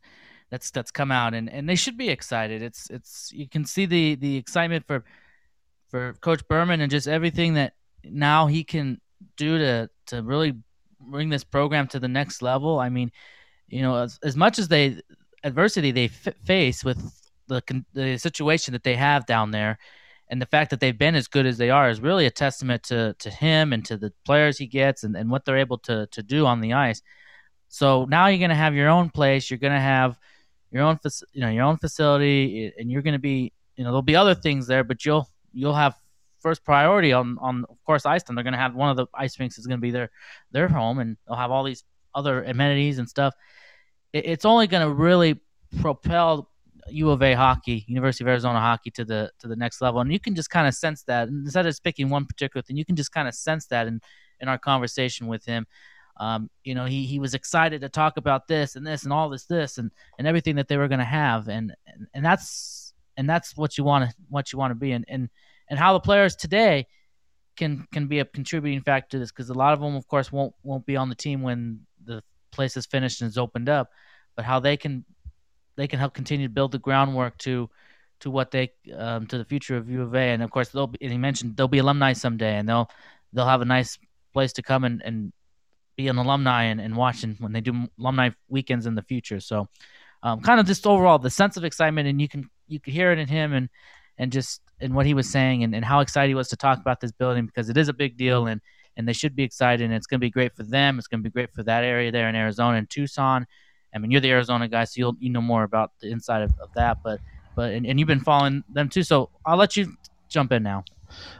that's 0.50 0.70
that's 0.70 0.90
come 0.90 1.10
out, 1.10 1.32
and, 1.32 1.48
and 1.50 1.66
they 1.66 1.74
should 1.74 1.96
be 1.96 2.10
excited. 2.10 2.60
It's 2.60 2.90
it's 2.90 3.30
you 3.32 3.48
can 3.48 3.64
see 3.64 3.86
the 3.86 4.14
the 4.14 4.36
excitement 4.36 4.86
for 4.86 5.04
for 5.88 6.14
Coach 6.14 6.46
Berman 6.48 6.80
and 6.80 6.90
just 6.90 7.08
everything 7.08 7.54
that 7.54 7.74
now 8.04 8.46
he 8.46 8.64
can 8.64 9.00
do 9.36 9.58
to 9.58 9.90
to 10.06 10.22
really 10.22 10.54
bring 11.00 11.28
this 11.28 11.44
program 11.44 11.86
to 11.88 11.98
the 11.98 12.08
next 12.08 12.42
level. 12.42 12.78
I 12.78 12.88
mean, 12.88 13.10
you 13.68 13.82
know, 13.82 13.96
as, 13.96 14.18
as 14.22 14.36
much 14.36 14.58
as 14.58 14.68
they 14.68 15.00
adversity 15.44 15.92
they 15.92 16.06
f- 16.06 16.34
face 16.44 16.84
with 16.84 16.98
the 17.48 17.62
the 17.92 18.18
situation 18.18 18.72
that 18.72 18.82
they 18.82 18.96
have 18.96 19.26
down 19.26 19.50
there, 19.50 19.78
and 20.28 20.40
the 20.40 20.46
fact 20.46 20.70
that 20.70 20.80
they've 20.80 20.98
been 20.98 21.14
as 21.14 21.28
good 21.28 21.46
as 21.46 21.58
they 21.58 21.70
are 21.70 21.88
is 21.88 22.00
really 22.00 22.26
a 22.26 22.30
testament 22.30 22.82
to 22.84 23.14
to 23.18 23.30
him 23.30 23.72
and 23.72 23.84
to 23.86 23.96
the 23.96 24.12
players 24.24 24.58
he 24.58 24.66
gets 24.66 25.04
and, 25.04 25.16
and 25.16 25.30
what 25.30 25.44
they're 25.44 25.58
able 25.58 25.78
to 25.78 26.06
to 26.08 26.22
do 26.22 26.46
on 26.46 26.60
the 26.60 26.72
ice. 26.72 27.02
So 27.68 28.04
now 28.04 28.26
you're 28.28 28.38
going 28.38 28.50
to 28.50 28.56
have 28.56 28.74
your 28.74 28.88
own 28.88 29.10
place. 29.10 29.50
You're 29.50 29.58
going 29.58 29.72
to 29.72 29.80
have 29.80 30.18
your 30.70 30.82
own 30.82 30.98
you 31.32 31.40
know 31.40 31.50
your 31.50 31.64
own 31.64 31.76
facility, 31.78 32.72
and 32.78 32.90
you're 32.90 33.02
going 33.02 33.14
to 33.14 33.18
be 33.18 33.52
you 33.76 33.84
know 33.84 33.90
there'll 33.90 34.02
be 34.02 34.16
other 34.16 34.34
things 34.34 34.66
there, 34.66 34.84
but 34.84 35.04
you'll 35.04 35.28
you'll 35.56 35.74
have 35.74 35.94
first 36.40 36.64
priority 36.64 37.12
on 37.12 37.38
on 37.40 37.64
of 37.68 37.82
course 37.84 38.06
ice 38.06 38.22
time. 38.22 38.36
They're 38.36 38.44
going 38.44 38.52
to 38.52 38.58
have 38.58 38.74
one 38.74 38.90
of 38.90 38.96
the 38.96 39.06
ice 39.14 39.38
rinks 39.40 39.58
is 39.58 39.66
going 39.66 39.78
to 39.78 39.82
be 39.82 39.90
their 39.90 40.10
their 40.52 40.68
home, 40.68 40.98
and 40.98 41.16
they'll 41.26 41.36
have 41.36 41.50
all 41.50 41.64
these 41.64 41.84
other 42.14 42.44
amenities 42.44 42.98
and 42.98 43.08
stuff. 43.08 43.34
It, 44.12 44.26
it's 44.26 44.44
only 44.44 44.66
going 44.66 44.86
to 44.86 44.92
really 44.92 45.40
propel 45.80 46.50
U 46.88 47.10
of 47.10 47.22
A 47.22 47.34
hockey, 47.34 47.84
University 47.88 48.24
of 48.24 48.28
Arizona 48.28 48.60
hockey 48.60 48.90
to 48.92 49.04
the 49.04 49.30
to 49.40 49.48
the 49.48 49.56
next 49.56 49.80
level, 49.80 50.00
and 50.00 50.12
you 50.12 50.20
can 50.20 50.34
just 50.34 50.50
kind 50.50 50.68
of 50.68 50.74
sense 50.74 51.02
that. 51.04 51.28
Instead 51.28 51.66
of 51.66 51.82
picking 51.82 52.10
one 52.10 52.26
particular 52.26 52.62
thing, 52.62 52.76
you 52.76 52.84
can 52.84 52.96
just 52.96 53.12
kind 53.12 53.26
of 53.26 53.34
sense 53.34 53.66
that 53.66 53.86
in 53.86 54.00
in 54.40 54.48
our 54.48 54.58
conversation 54.58 55.26
with 55.26 55.44
him. 55.44 55.66
Um, 56.18 56.48
you 56.64 56.74
know, 56.74 56.86
he 56.86 57.04
he 57.04 57.18
was 57.18 57.34
excited 57.34 57.80
to 57.80 57.88
talk 57.88 58.16
about 58.16 58.48
this 58.48 58.76
and 58.76 58.86
this 58.86 59.02
and 59.04 59.12
all 59.12 59.28
this 59.28 59.44
this 59.46 59.78
and 59.78 59.90
and 60.18 60.26
everything 60.26 60.56
that 60.56 60.68
they 60.68 60.76
were 60.76 60.88
going 60.88 61.00
to 61.00 61.04
have, 61.04 61.48
and, 61.48 61.74
and 61.86 62.06
and 62.14 62.24
that's 62.24 62.94
and 63.16 63.28
that's 63.28 63.56
what 63.56 63.76
you 63.76 63.84
want 63.84 64.08
to 64.08 64.16
what 64.28 64.52
you 64.52 64.58
want 64.58 64.70
to 64.70 64.76
be, 64.76 64.92
and 64.92 65.04
and 65.08 65.28
and 65.68 65.78
how 65.78 65.92
the 65.92 66.00
players 66.00 66.36
today 66.36 66.86
can 67.56 67.86
can 67.92 68.06
be 68.06 68.20
a 68.20 68.24
contributing 68.24 68.82
factor 68.82 69.16
to 69.16 69.18
this 69.18 69.32
because 69.32 69.50
a 69.50 69.54
lot 69.54 69.72
of 69.72 69.80
them, 69.80 69.96
of 69.96 70.06
course, 70.06 70.30
won't 70.30 70.54
won't 70.62 70.86
be 70.86 70.96
on 70.96 71.08
the 71.08 71.14
team 71.14 71.42
when 71.42 71.80
the 72.04 72.22
place 72.52 72.76
is 72.76 72.86
finished 72.86 73.20
and 73.20 73.28
is 73.28 73.38
opened 73.38 73.68
up, 73.68 73.90
but 74.34 74.44
how 74.44 74.60
they 74.60 74.76
can 74.76 75.04
they 75.76 75.86
can 75.86 75.98
help 75.98 76.14
continue 76.14 76.48
to 76.48 76.52
build 76.52 76.72
the 76.72 76.78
groundwork 76.78 77.36
to 77.38 77.68
to 78.20 78.30
what 78.30 78.50
they 78.50 78.72
um, 78.94 79.26
to 79.26 79.38
the 79.38 79.44
future 79.44 79.76
of 79.76 79.90
U 79.90 80.02
of 80.02 80.14
A. 80.14 80.18
And 80.18 80.42
of 80.42 80.50
course, 80.50 80.68
they'll 80.70 80.86
be, 80.86 80.98
and 81.00 81.12
he 81.12 81.18
mentioned 81.18 81.56
they'll 81.56 81.68
be 81.68 81.78
alumni 81.78 82.12
someday, 82.12 82.56
and 82.56 82.68
they'll 82.68 82.90
they'll 83.32 83.46
have 83.46 83.62
a 83.62 83.66
nice 83.66 83.98
place 84.32 84.52
to 84.54 84.62
come 84.62 84.84
and, 84.84 85.02
and 85.02 85.32
be 85.96 86.08
an 86.08 86.18
alumni 86.18 86.64
and, 86.64 86.80
and 86.80 86.96
watching 86.96 87.36
when 87.38 87.52
they 87.52 87.60
do 87.60 87.88
alumni 87.98 88.30
weekends 88.48 88.86
in 88.86 88.94
the 88.94 89.02
future. 89.02 89.40
So, 89.40 89.68
um, 90.22 90.40
kind 90.40 90.60
of 90.60 90.66
just 90.66 90.86
overall 90.86 91.18
the 91.18 91.30
sense 91.30 91.56
of 91.56 91.64
excitement, 91.64 92.08
and 92.08 92.20
you 92.20 92.28
can 92.28 92.48
you 92.68 92.80
could 92.80 92.92
hear 92.92 93.12
it 93.12 93.18
in 93.18 93.28
him 93.28 93.52
and 93.52 93.68
and 94.18 94.32
just 94.32 94.60
and 94.80 94.94
what 94.94 95.06
he 95.06 95.14
was 95.14 95.28
saying 95.28 95.64
and, 95.64 95.74
and 95.74 95.84
how 95.84 96.00
excited 96.00 96.28
he 96.28 96.34
was 96.34 96.48
to 96.48 96.56
talk 96.56 96.78
about 96.78 97.00
this 97.00 97.12
building 97.12 97.46
because 97.46 97.68
it 97.68 97.76
is 97.76 97.88
a 97.88 97.92
big 97.92 98.16
deal 98.16 98.46
and 98.46 98.60
and 98.96 99.06
they 99.06 99.12
should 99.12 99.36
be 99.36 99.42
excited 99.42 99.84
and 99.84 99.92
it's 99.92 100.06
going 100.06 100.18
to 100.18 100.24
be 100.24 100.30
great 100.30 100.54
for 100.56 100.62
them. 100.62 100.98
It's 100.98 101.06
going 101.06 101.22
to 101.22 101.28
be 101.28 101.32
great 101.32 101.52
for 101.52 101.62
that 101.64 101.84
area 101.84 102.10
there 102.10 102.28
in 102.28 102.34
Arizona 102.34 102.78
and 102.78 102.88
Tucson. 102.88 103.46
I 103.94 103.98
mean, 103.98 104.10
you're 104.10 104.20
the 104.20 104.30
Arizona 104.30 104.68
guy, 104.68 104.84
so 104.84 104.94
you'll 104.96 105.16
you 105.18 105.30
know 105.30 105.40
more 105.40 105.62
about 105.62 105.92
the 106.00 106.10
inside 106.10 106.42
of, 106.42 106.52
of 106.60 106.70
that. 106.74 106.98
But 107.02 107.20
but 107.54 107.72
and, 107.72 107.86
and 107.86 107.98
you've 107.98 108.08
been 108.08 108.20
following 108.20 108.64
them 108.68 108.88
too, 108.88 109.02
so 109.02 109.30
I'll 109.44 109.56
let 109.56 109.76
you 109.76 109.96
jump 110.28 110.52
in 110.52 110.62
now. 110.62 110.84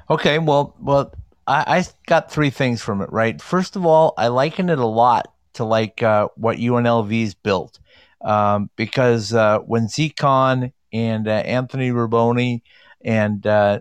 Okay, 0.08 0.38
well, 0.38 0.74
well, 0.80 1.12
I, 1.46 1.78
I 1.78 1.84
got 2.06 2.30
three 2.30 2.50
things 2.50 2.80
from 2.80 3.02
it. 3.02 3.12
Right, 3.12 3.40
first 3.40 3.76
of 3.76 3.84
all, 3.84 4.14
I 4.16 4.28
liken 4.28 4.70
it 4.70 4.78
a 4.78 4.86
lot 4.86 5.32
to 5.54 5.64
like 5.64 6.02
uh, 6.02 6.28
what 6.36 6.56
UNLV's 6.56 7.34
built, 7.34 7.78
um, 8.22 8.70
because 8.76 9.34
uh, 9.34 9.58
when 9.60 9.86
Zcon 9.86 10.72
and 10.96 11.28
uh, 11.28 11.30
Anthony 11.30 11.90
Ruboni 11.90 12.62
and 13.04 13.46
uh, 13.46 13.80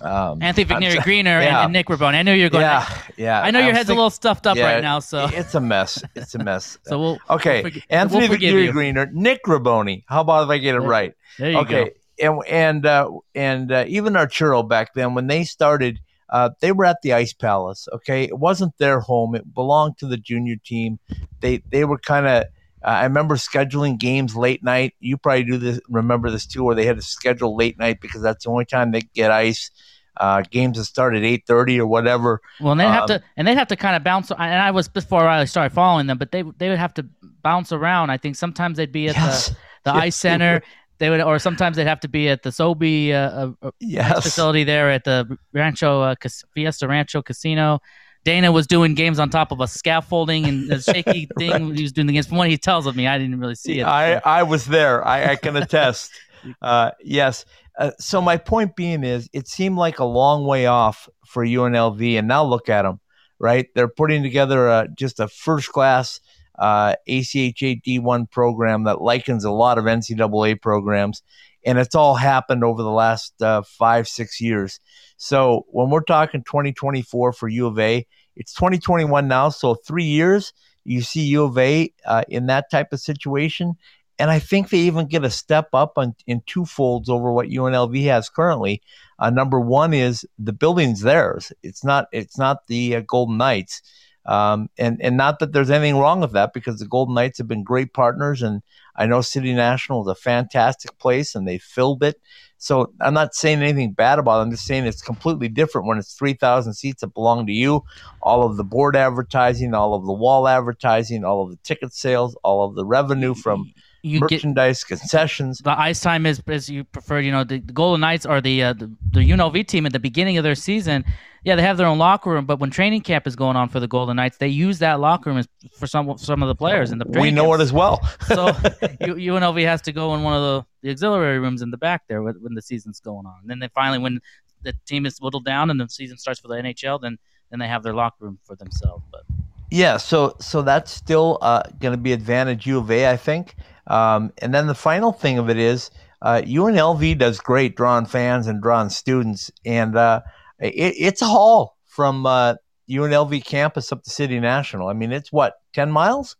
um, 0.00 0.42
Anthony 0.42 0.64
Vigneri 0.64 1.02
Greener 1.02 1.38
and, 1.38 1.44
yeah. 1.44 1.64
and 1.64 1.72
Nick 1.72 1.86
Rabone. 1.86 2.14
I 2.14 2.22
know 2.22 2.32
you're 2.32 2.50
going. 2.50 2.62
Yeah, 2.62 3.02
yeah. 3.16 3.42
I 3.42 3.50
know 3.50 3.60
I 3.60 3.66
your 3.66 3.74
head's 3.74 3.90
a 3.90 3.94
little 3.94 4.10
stuffed 4.10 4.46
up 4.46 4.56
yeah, 4.56 4.74
right 4.74 4.82
now, 4.82 5.00
so 5.00 5.28
it's 5.30 5.54
a 5.54 5.60
mess. 5.60 6.02
It's 6.14 6.34
a 6.34 6.38
mess. 6.38 6.78
so 6.84 6.98
we'll 6.98 7.18
okay, 7.28 7.62
we'll 7.62 7.72
forgi- 7.72 7.82
Anthony 7.90 8.28
we'll 8.28 8.38
Vigneri. 8.38 8.72
Greener, 8.72 9.10
Nick 9.12 9.44
Raboni. 9.44 10.04
How 10.06 10.22
about 10.22 10.44
if 10.44 10.50
I 10.50 10.58
get 10.58 10.74
it 10.74 10.80
There- 10.80 10.88
right? 10.88 11.14
There 11.38 11.50
you 11.50 11.58
okay, 11.58 11.92
go. 12.18 12.40
and 12.40 12.48
and 12.48 12.86
uh, 12.86 13.10
and 13.34 13.70
uh, 13.70 13.84
even 13.88 14.16
Arturo 14.16 14.62
back 14.62 14.94
then 14.94 15.14
when 15.14 15.26
they 15.26 15.44
started 15.44 16.00
uh, 16.30 16.50
they 16.60 16.72
were 16.72 16.86
at 16.86 16.96
the 17.02 17.12
Ice 17.12 17.34
Palace. 17.34 17.88
Okay, 17.92 18.24
it 18.24 18.38
wasn't 18.38 18.76
their 18.78 19.00
home; 19.00 19.34
it 19.34 19.52
belonged 19.52 19.98
to 19.98 20.06
the 20.06 20.16
junior 20.16 20.56
team. 20.64 20.98
They 21.40 21.58
they 21.70 21.84
were 21.84 21.98
kind 21.98 22.26
of. 22.26 22.44
Uh, 22.84 22.88
I 22.88 23.04
remember 23.04 23.36
scheduling 23.36 23.98
games 23.98 24.34
late 24.36 24.62
night. 24.62 24.94
You 25.00 25.16
probably 25.16 25.44
do 25.44 25.56
this. 25.58 25.80
Remember 25.88 26.30
this 26.30 26.46
too, 26.46 26.64
where 26.64 26.74
they 26.74 26.86
had 26.86 26.96
to 26.96 27.02
schedule 27.02 27.56
late 27.56 27.78
night 27.78 28.00
because 28.00 28.22
that's 28.22 28.44
the 28.44 28.50
only 28.50 28.64
time 28.64 28.90
they 28.90 29.02
get 29.14 29.30
ice. 29.30 29.70
Uh, 30.18 30.42
games 30.50 30.76
that 30.76 30.84
start 30.84 31.16
at 31.16 31.22
eight 31.22 31.44
thirty 31.46 31.80
or 31.80 31.86
whatever. 31.86 32.40
Well, 32.60 32.72
and 32.72 32.80
they'd 32.80 32.84
have 32.84 33.04
Um, 33.04 33.08
to, 33.08 33.22
and 33.36 33.48
they'd 33.48 33.56
have 33.56 33.68
to 33.68 33.76
kind 33.76 33.96
of 33.96 34.04
bounce. 34.04 34.30
And 34.30 34.40
I 34.40 34.70
was 34.70 34.86
before 34.86 35.26
I 35.26 35.44
started 35.46 35.72
following 35.74 36.06
them, 36.06 36.18
but 36.18 36.32
they 36.32 36.42
they 36.58 36.68
would 36.68 36.78
have 36.78 36.92
to 36.94 37.06
bounce 37.42 37.72
around. 37.72 38.10
I 38.10 38.18
think 38.18 38.36
sometimes 38.36 38.76
they'd 38.76 38.92
be 38.92 39.08
at 39.08 39.16
Yes. 39.16 39.48
the 39.48 39.56
the 39.84 39.92
Yes, 39.94 40.02
ice 40.02 40.16
center. 40.16 40.62
They 40.98 41.08
would, 41.10 41.20
or 41.22 41.38
sometimes 41.38 41.76
they'd 41.76 41.86
have 41.88 42.00
to 42.00 42.08
be 42.08 42.28
at 42.28 42.42
the 42.42 42.50
Sobe 42.50 43.10
uh, 43.10 43.14
uh, 43.14 43.52
uh, 43.62 43.70
Yes. 43.80 44.22
facility 44.22 44.64
there 44.64 44.90
at 44.90 45.04
the 45.04 45.36
Rancho 45.54 46.02
uh, 46.02 46.14
Fiesta 46.54 46.86
Rancho 46.86 47.22
Casino. 47.22 47.80
Dana 48.24 48.52
was 48.52 48.66
doing 48.66 48.94
games 48.94 49.18
on 49.18 49.30
top 49.30 49.50
of 49.50 49.60
a 49.60 49.66
scaffolding 49.66 50.46
and 50.46 50.70
a 50.72 50.80
shaky 50.80 51.28
thing. 51.38 51.74
He 51.74 51.82
was 51.82 51.92
doing 51.92 52.06
the 52.06 52.12
games. 52.12 52.26
From 52.26 52.38
what 52.38 52.48
he 52.48 52.56
tells 52.56 52.86
of 52.86 52.94
me, 52.94 53.06
I 53.06 53.18
didn't 53.18 53.38
really 53.38 53.54
see 53.54 53.80
it. 53.80 53.84
I, 53.84 54.20
I 54.24 54.42
was 54.44 54.66
there. 54.66 55.06
I, 55.06 55.32
I 55.32 55.36
can 55.36 55.56
attest. 55.56 56.12
uh, 56.62 56.92
yes. 57.02 57.44
Uh, 57.78 57.90
so 57.98 58.20
my 58.20 58.36
point 58.36 58.76
being 58.76 59.02
is, 59.02 59.28
it 59.32 59.48
seemed 59.48 59.76
like 59.76 59.98
a 59.98 60.04
long 60.04 60.46
way 60.46 60.66
off 60.66 61.08
for 61.26 61.44
UNLV, 61.44 62.18
and 62.18 62.28
now 62.28 62.44
look 62.44 62.68
at 62.68 62.82
them. 62.82 63.00
Right, 63.38 63.66
they're 63.74 63.88
putting 63.88 64.22
together 64.22 64.68
a, 64.68 64.88
just 64.96 65.18
a 65.18 65.26
first 65.26 65.70
class 65.70 66.20
uh, 66.56 66.94
ACHA 67.08 67.82
D1 67.82 68.30
program 68.30 68.84
that 68.84 69.00
likens 69.00 69.44
a 69.44 69.50
lot 69.50 69.78
of 69.78 69.84
NCAA 69.86 70.60
programs, 70.60 71.22
and 71.66 71.76
it's 71.76 71.96
all 71.96 72.14
happened 72.14 72.62
over 72.62 72.84
the 72.84 72.90
last 72.90 73.40
uh, 73.42 73.62
five 73.62 74.06
six 74.06 74.40
years. 74.40 74.78
So 75.22 75.66
when 75.68 75.88
we're 75.88 76.02
talking 76.02 76.42
2024 76.42 77.32
for 77.32 77.48
U 77.48 77.68
of 77.68 77.78
A, 77.78 78.04
it's 78.34 78.52
2021 78.54 79.28
now. 79.28 79.50
So 79.50 79.76
three 79.76 80.02
years, 80.02 80.52
you 80.82 81.00
see 81.00 81.20
U 81.26 81.44
of 81.44 81.56
A 81.58 81.94
uh, 82.04 82.24
in 82.28 82.46
that 82.46 82.72
type 82.72 82.92
of 82.92 82.98
situation. 82.98 83.76
And 84.18 84.32
I 84.32 84.40
think 84.40 84.70
they 84.70 84.78
even 84.78 85.06
get 85.06 85.24
a 85.24 85.30
step 85.30 85.68
up 85.74 85.92
on, 85.96 86.16
in 86.26 86.42
two 86.46 86.64
folds 86.64 87.08
over 87.08 87.32
what 87.32 87.46
UNLV 87.46 88.02
has 88.06 88.28
currently. 88.28 88.82
Uh, 89.20 89.30
number 89.30 89.60
one 89.60 89.94
is 89.94 90.26
the 90.40 90.52
building's 90.52 91.02
theirs. 91.02 91.52
It's 91.62 91.84
not. 91.84 92.06
It's 92.10 92.36
not 92.36 92.66
the 92.66 92.96
uh, 92.96 93.02
Golden 93.06 93.36
Knights. 93.36 93.80
Um, 94.24 94.68
and 94.78 95.02
and 95.02 95.16
not 95.16 95.40
that 95.40 95.52
there's 95.52 95.70
anything 95.70 95.98
wrong 95.98 96.20
with 96.20 96.32
that 96.32 96.52
because 96.52 96.78
the 96.78 96.86
Golden 96.86 97.14
Knights 97.14 97.38
have 97.38 97.48
been 97.48 97.64
great 97.64 97.92
partners, 97.92 98.42
and 98.42 98.62
I 98.94 99.06
know 99.06 99.20
City 99.20 99.52
National 99.52 100.02
is 100.02 100.08
a 100.08 100.14
fantastic 100.14 100.96
place, 100.98 101.34
and 101.34 101.46
they 101.46 101.58
filled 101.58 102.02
it. 102.04 102.20
So 102.62 102.92
I'm 103.00 103.14
not 103.14 103.34
saying 103.34 103.60
anything 103.60 103.90
bad 103.90 104.20
about 104.20 104.38
it. 104.38 104.42
I'm 104.42 104.50
just 104.52 104.66
saying 104.66 104.86
it's 104.86 105.02
completely 105.02 105.48
different 105.48 105.88
when 105.88 105.98
it's 105.98 106.14
3,000 106.14 106.74
seats 106.74 107.00
that 107.00 107.12
belong 107.12 107.44
to 107.48 107.52
you. 107.52 107.82
All 108.22 108.44
of 108.44 108.56
the 108.56 108.62
board 108.62 108.94
advertising, 108.94 109.74
all 109.74 109.94
of 109.94 110.06
the 110.06 110.12
wall 110.12 110.46
advertising, 110.46 111.24
all 111.24 111.42
of 111.42 111.50
the 111.50 111.58
ticket 111.64 111.92
sales, 111.92 112.36
all 112.44 112.64
of 112.64 112.76
the 112.76 112.84
revenue 112.84 113.34
from 113.34 113.72
You 114.02 114.20
get- 114.20 114.32
merchandise, 114.32 114.82
concessions. 114.84 115.58
the 115.58 115.78
ice 115.78 116.00
time 116.00 116.26
is 116.26 116.42
as 116.48 116.68
you 116.68 116.82
prefer. 116.82 117.20
You 117.20 117.30
know, 117.30 117.44
the, 117.44 117.60
the 117.60 117.72
Golden 117.72 118.00
Knights 118.00 118.26
are 118.26 118.40
the, 118.40 118.62
uh, 118.62 118.72
the 118.72 118.90
the 119.12 119.20
UNLV 119.20 119.66
team 119.68 119.86
at 119.86 119.92
the 119.92 120.00
beginning 120.00 120.38
of 120.38 120.44
their 120.44 120.56
season. 120.56 121.04
Yeah, 121.44 121.56
they 121.56 121.62
have 121.62 121.76
their 121.76 121.86
own 121.86 121.98
locker 121.98 122.30
room, 122.30 122.44
but 122.44 122.58
when 122.60 122.70
training 122.70 123.00
camp 123.00 123.26
is 123.26 123.34
going 123.34 123.56
on 123.56 123.68
for 123.68 123.80
the 123.80 123.88
Golden 123.88 124.16
Knights, 124.16 124.36
they 124.38 124.48
use 124.48 124.78
that 124.80 125.00
locker 125.00 125.30
room 125.30 125.44
for 125.76 125.86
some 125.86 126.18
some 126.18 126.42
of 126.42 126.48
the 126.48 126.54
players 126.54 126.90
in 126.90 126.98
the. 126.98 127.04
We 127.06 127.30
know 127.30 127.46
camps. 127.46 127.60
it 127.60 127.62
as 127.62 127.72
well. 127.72 128.04
so 128.26 128.46
UNLV 128.48 129.64
has 129.64 129.80
to 129.82 129.92
go 129.92 130.14
in 130.14 130.22
one 130.22 130.34
of 130.34 130.42
the, 130.42 130.66
the 130.82 130.90
auxiliary 130.90 131.38
rooms 131.38 131.62
in 131.62 131.70
the 131.70 131.76
back 131.76 132.02
there 132.08 132.22
when, 132.22 132.34
when 132.40 132.54
the 132.54 132.62
season's 132.62 133.00
going 133.00 133.26
on. 133.26 133.36
And 133.42 133.50
then 133.50 133.60
they 133.60 133.68
finally, 133.68 133.98
when 133.98 134.20
the 134.62 134.72
team 134.86 135.06
is 135.06 135.18
whittled 135.20 135.44
down 135.44 135.70
and 135.70 135.80
the 135.80 135.88
season 135.88 136.18
starts 136.18 136.40
for 136.40 136.48
the 136.48 136.54
NHL, 136.54 137.00
then 137.00 137.18
then 137.50 137.60
they 137.60 137.68
have 137.68 137.82
their 137.82 137.94
locker 137.94 138.24
room 138.24 138.38
for 138.44 138.56
themselves. 138.56 139.04
But 139.12 139.22
Yeah, 139.70 139.96
so 139.96 140.36
so 140.40 140.62
that's 140.62 140.90
still 140.90 141.38
uh, 141.40 141.62
going 141.80 141.92
to 141.92 142.00
be 142.00 142.12
advantage 142.12 142.66
U 142.66 142.78
of 142.78 142.90
A, 142.90 143.10
I 143.10 143.16
think. 143.16 143.54
Um, 143.86 144.32
and 144.38 144.54
then 144.54 144.66
the 144.66 144.74
final 144.74 145.12
thing 145.12 145.38
of 145.38 145.50
it 145.50 145.58
is 145.58 145.90
uh, 146.22 146.42
UNLV 146.44 147.18
does 147.18 147.40
great 147.40 147.76
drawing 147.76 148.06
fans 148.06 148.46
and 148.46 148.62
drawing 148.62 148.90
students, 148.90 149.50
and 149.64 149.96
uh, 149.96 150.20
it, 150.60 150.94
it's 150.96 151.22
a 151.22 151.26
haul 151.26 151.76
from 151.84 152.24
uh, 152.26 152.54
UNLV 152.88 153.44
campus 153.44 153.92
up 153.92 154.04
to 154.04 154.10
City 154.10 154.38
National. 154.38 154.88
I 154.88 154.92
mean, 154.92 155.12
it's 155.12 155.32
what 155.32 155.54
ten 155.72 155.90
miles. 155.90 156.36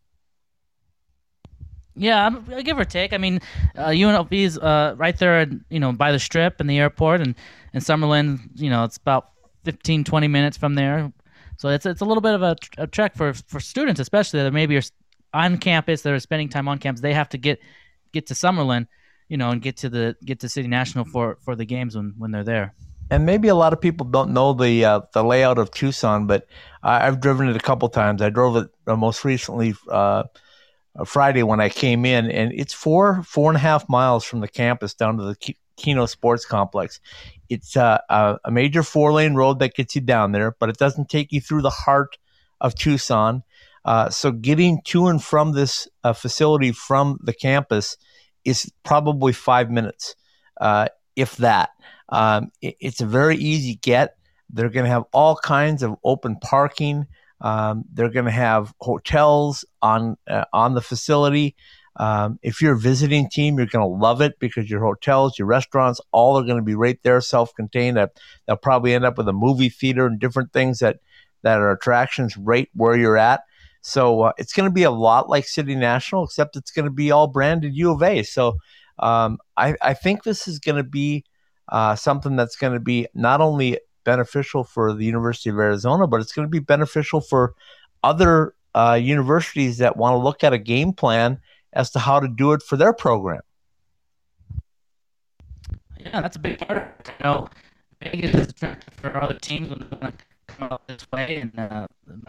yeah, 1.97 2.27
uh, 2.27 2.63
give 2.63 2.79
or 2.79 2.85
take. 2.85 3.13
I 3.13 3.19
mean, 3.19 3.41
uh, 3.77 3.89
UNLV 3.89 4.33
is 4.33 4.59
uh, 4.59 4.95
right 4.97 5.17
there, 5.19 5.47
you 5.69 5.81
know, 5.81 5.93
by 5.93 6.13
the 6.13 6.19
strip 6.19 6.61
and 6.61 6.71
the 6.71 6.79
airport, 6.79 7.21
and 7.21 7.35
and 7.73 7.83
Summerlin, 7.83 8.39
you 8.55 8.71
know, 8.71 8.85
it's 8.85 8.99
about 8.99 9.31
15, 9.65 10.05
20 10.05 10.29
minutes 10.29 10.57
from 10.57 10.75
there. 10.75 11.13
So 11.59 11.69
it's 11.69 11.87
it's 11.87 12.01
a 12.01 12.05
little 12.05 12.21
bit 12.21 12.35
of 12.35 12.43
a, 12.43 12.57
a 12.79 12.87
trek 12.87 13.17
for 13.17 13.33
for 13.35 13.61
students, 13.61 14.01
especially 14.01 14.43
that 14.43 14.53
maybe 14.53 14.77
are 14.77 14.83
on 15.35 15.59
campus, 15.59 16.03
that 16.03 16.13
are 16.13 16.21
spending 16.21 16.49
time 16.49 16.69
on 16.69 16.79
campus. 16.79 17.01
They 17.01 17.15
have 17.15 17.29
to 17.31 17.39
get 17.39 17.61
get 18.13 18.27
to 18.27 18.35
Summerlin, 18.35 18.87
you 19.29 19.37
know, 19.37 19.51
and 19.51 19.63
get 19.63 19.79
to 19.79 19.89
the 19.89 20.17
get 20.25 20.41
to 20.41 20.49
City 20.49 20.69
National 20.69 21.05
for 21.05 21.39
for 21.43 21.57
the 21.57 21.65
games 21.65 21.97
when 21.97 22.15
when 22.19 22.31
they're 22.31 22.45
there. 22.45 22.75
and 23.13 23.27
maybe 23.27 23.49
a 23.49 23.55
lot 23.55 23.75
of 23.75 23.81
people 23.81 24.07
don't 24.07 24.33
know 24.33 24.55
the 24.55 24.85
uh, 24.85 25.01
the 25.13 25.23
layout 25.23 25.59
of 25.59 25.71
Tucson, 25.71 26.27
but 26.27 26.47
I, 26.83 27.07
I've 27.07 27.21
driven 27.21 27.47
it 27.49 27.57
a 27.57 27.61
couple 27.61 27.89
times. 27.91 28.23
I 28.23 28.31
drove 28.31 28.57
it 28.57 28.71
uh, 28.87 28.97
most 28.97 29.23
recently 29.25 29.75
uh, 29.91 30.23
Friday 31.05 31.43
when 31.43 31.61
I 31.61 31.69
came 31.69 32.07
in, 32.07 32.31
and 32.31 32.53
it's 32.55 32.73
four 32.73 33.23
four 33.23 33.51
and 33.51 33.57
a 33.57 33.61
half 33.61 33.87
miles 33.89 34.25
from 34.25 34.41
the 34.41 34.49
campus 34.49 34.95
down 34.95 35.19
to 35.19 35.25
the 35.25 35.55
Kino 35.77 36.07
Sports 36.07 36.47
Complex. 36.47 37.01
It's 37.51 37.77
uh, 37.77 37.99
a 38.09 38.51
major 38.51 38.83
four 38.83 39.13
lane 39.13 39.35
road 39.35 39.59
that 39.59 39.75
gets 39.75 39.95
you 39.95 40.01
down 40.01 40.33
there, 40.33 40.57
but 40.59 40.71
it 40.71 40.79
doesn't 40.79 41.11
take 41.11 41.33
you 41.33 41.41
through 41.41 41.63
the 41.63 41.71
heart 41.71 42.17
of 42.63 42.75
Tucson. 42.75 43.43
Uh, 43.85 44.09
so 44.11 44.31
getting 44.31 44.81
to 44.85 45.09
and 45.09 45.23
from 45.23 45.53
this 45.53 45.89
uh, 46.05 46.13
facility 46.13 46.73
from 46.73 47.19
the 47.23 47.33
campus 47.33 47.97
is 48.45 48.71
probably 48.85 49.33
five 49.33 49.71
minutes, 49.71 50.15
uh, 50.61 50.87
if 51.17 51.37
that. 51.37 51.71
Um, 52.09 52.51
it- 52.61 52.77
it's 52.81 53.01
a 53.01 53.07
very 53.07 53.37
easy 53.37 53.77
get. 53.77 54.17
They're 54.51 54.69
going 54.69 54.85
to 54.85 54.91
have 54.91 55.05
all 55.13 55.37
kinds 55.37 55.83
of 55.83 55.97
open 56.05 56.37
parking. 56.37 57.07
Um, 57.41 57.85
they're 57.93 58.11
going 58.11 58.27
to 58.27 58.31
have 58.31 58.73
hotels 58.81 59.65
on 59.81 60.17
uh, 60.29 60.45
on 60.53 60.75
the 60.75 60.81
facility. 60.81 61.57
Um, 61.97 62.39
if 62.43 62.63
you're 62.63 62.75
a 62.75 62.79
visiting 62.79 63.29
team, 63.29 63.59
you're 63.59 63.67
going 63.67 63.83
to 63.85 64.03
love 64.03 64.21
it 64.23 64.39
because 64.39 64.71
your 64.71 64.81
hotels, 64.81 65.39
your 65.39 65.47
restaurants, 65.47 66.01
all 66.11 66.39
are 66.39 66.45
going 66.45 66.57
to 66.57 66.63
be 66.63 66.75
right 66.75 66.99
there, 67.03 67.21
self-contained. 67.21 67.99
They'll 68.47 68.57
probably 68.57 68.95
end 68.95 69.05
up 69.05 69.19
with 69.19 69.29
a 69.29 69.33
movie 69.33 69.69
theater 69.69 70.07
and 70.07 70.19
different 70.19 70.53
things 70.53 70.79
that 70.79 71.01
that 71.43 71.59
are 71.59 71.73
attractions 71.73 72.37
right 72.37 72.69
where 72.75 72.97
you're 72.97 73.19
at. 73.19 73.43
So 73.83 74.23
uh, 74.23 74.33
it's 74.39 74.53
going 74.53 74.69
to 74.69 74.73
be 74.73 74.85
a 74.85 74.91
lot 74.91 75.29
like 75.29 75.45
City 75.45 75.75
National, 75.75 76.25
except 76.25 76.57
it's 76.57 76.71
going 76.71 76.85
to 76.85 76.91
be 76.91 77.11
all 77.11 77.27
branded 77.27 77.75
U 77.75 77.93
of 77.93 78.03
A. 78.03 78.23
So 78.23 78.57
um, 78.99 79.39
I, 79.57 79.75
I 79.83 79.93
think 79.95 80.23
this 80.23 80.49
is 80.49 80.59
going 80.59 80.77
to 80.77 80.89
be 80.89 81.25
uh, 81.69 81.97
something 81.97 82.37
that's 82.37 82.57
going 82.57 82.73
to 82.73 82.81
be 82.81 83.09
not 83.15 83.41
only 83.41 83.79
beneficial 84.05 84.65
for 84.65 84.95
the 84.95 85.05
University 85.05 85.51
of 85.51 85.59
Arizona, 85.59 86.07
but 86.07 86.21
it's 86.21 86.33
going 86.33 86.47
to 86.47 86.51
be 86.51 86.61
beneficial 86.61 87.21
for 87.21 87.55
other 88.05 88.55
uh, 88.75 88.99
universities 89.01 89.79
that 89.79 89.97
want 89.97 90.15
to 90.15 90.19
look 90.19 90.45
at 90.45 90.53
a 90.53 90.59
game 90.59 90.93
plan 90.93 91.41
as 91.73 91.91
to 91.91 91.99
how 91.99 92.21
to 92.21 92.29
do 92.29 92.53
it 92.53 92.63
for 92.63 92.77
their 92.77 92.93
program. 92.93 93.41
Yeah, 95.99 96.21
that's 96.21 96.37
a 96.37 96.41
big 96.41 96.59
part 96.59 96.79
of 96.79 96.83
it. 96.85 97.11
You 97.19 97.25
know, 97.25 97.49
Vegas 98.01 98.35
is 98.35 98.49
attractive 98.49 98.95
for 98.95 99.23
other 99.23 99.35
teams 99.35 99.71
when 99.71 99.81
they 99.81 99.97
want 99.97 100.19
to 100.19 100.55
come 100.55 100.69
out 100.73 100.87
this 100.89 101.07
way, 101.13 101.37
and 101.37 101.59
uh, 101.59 101.87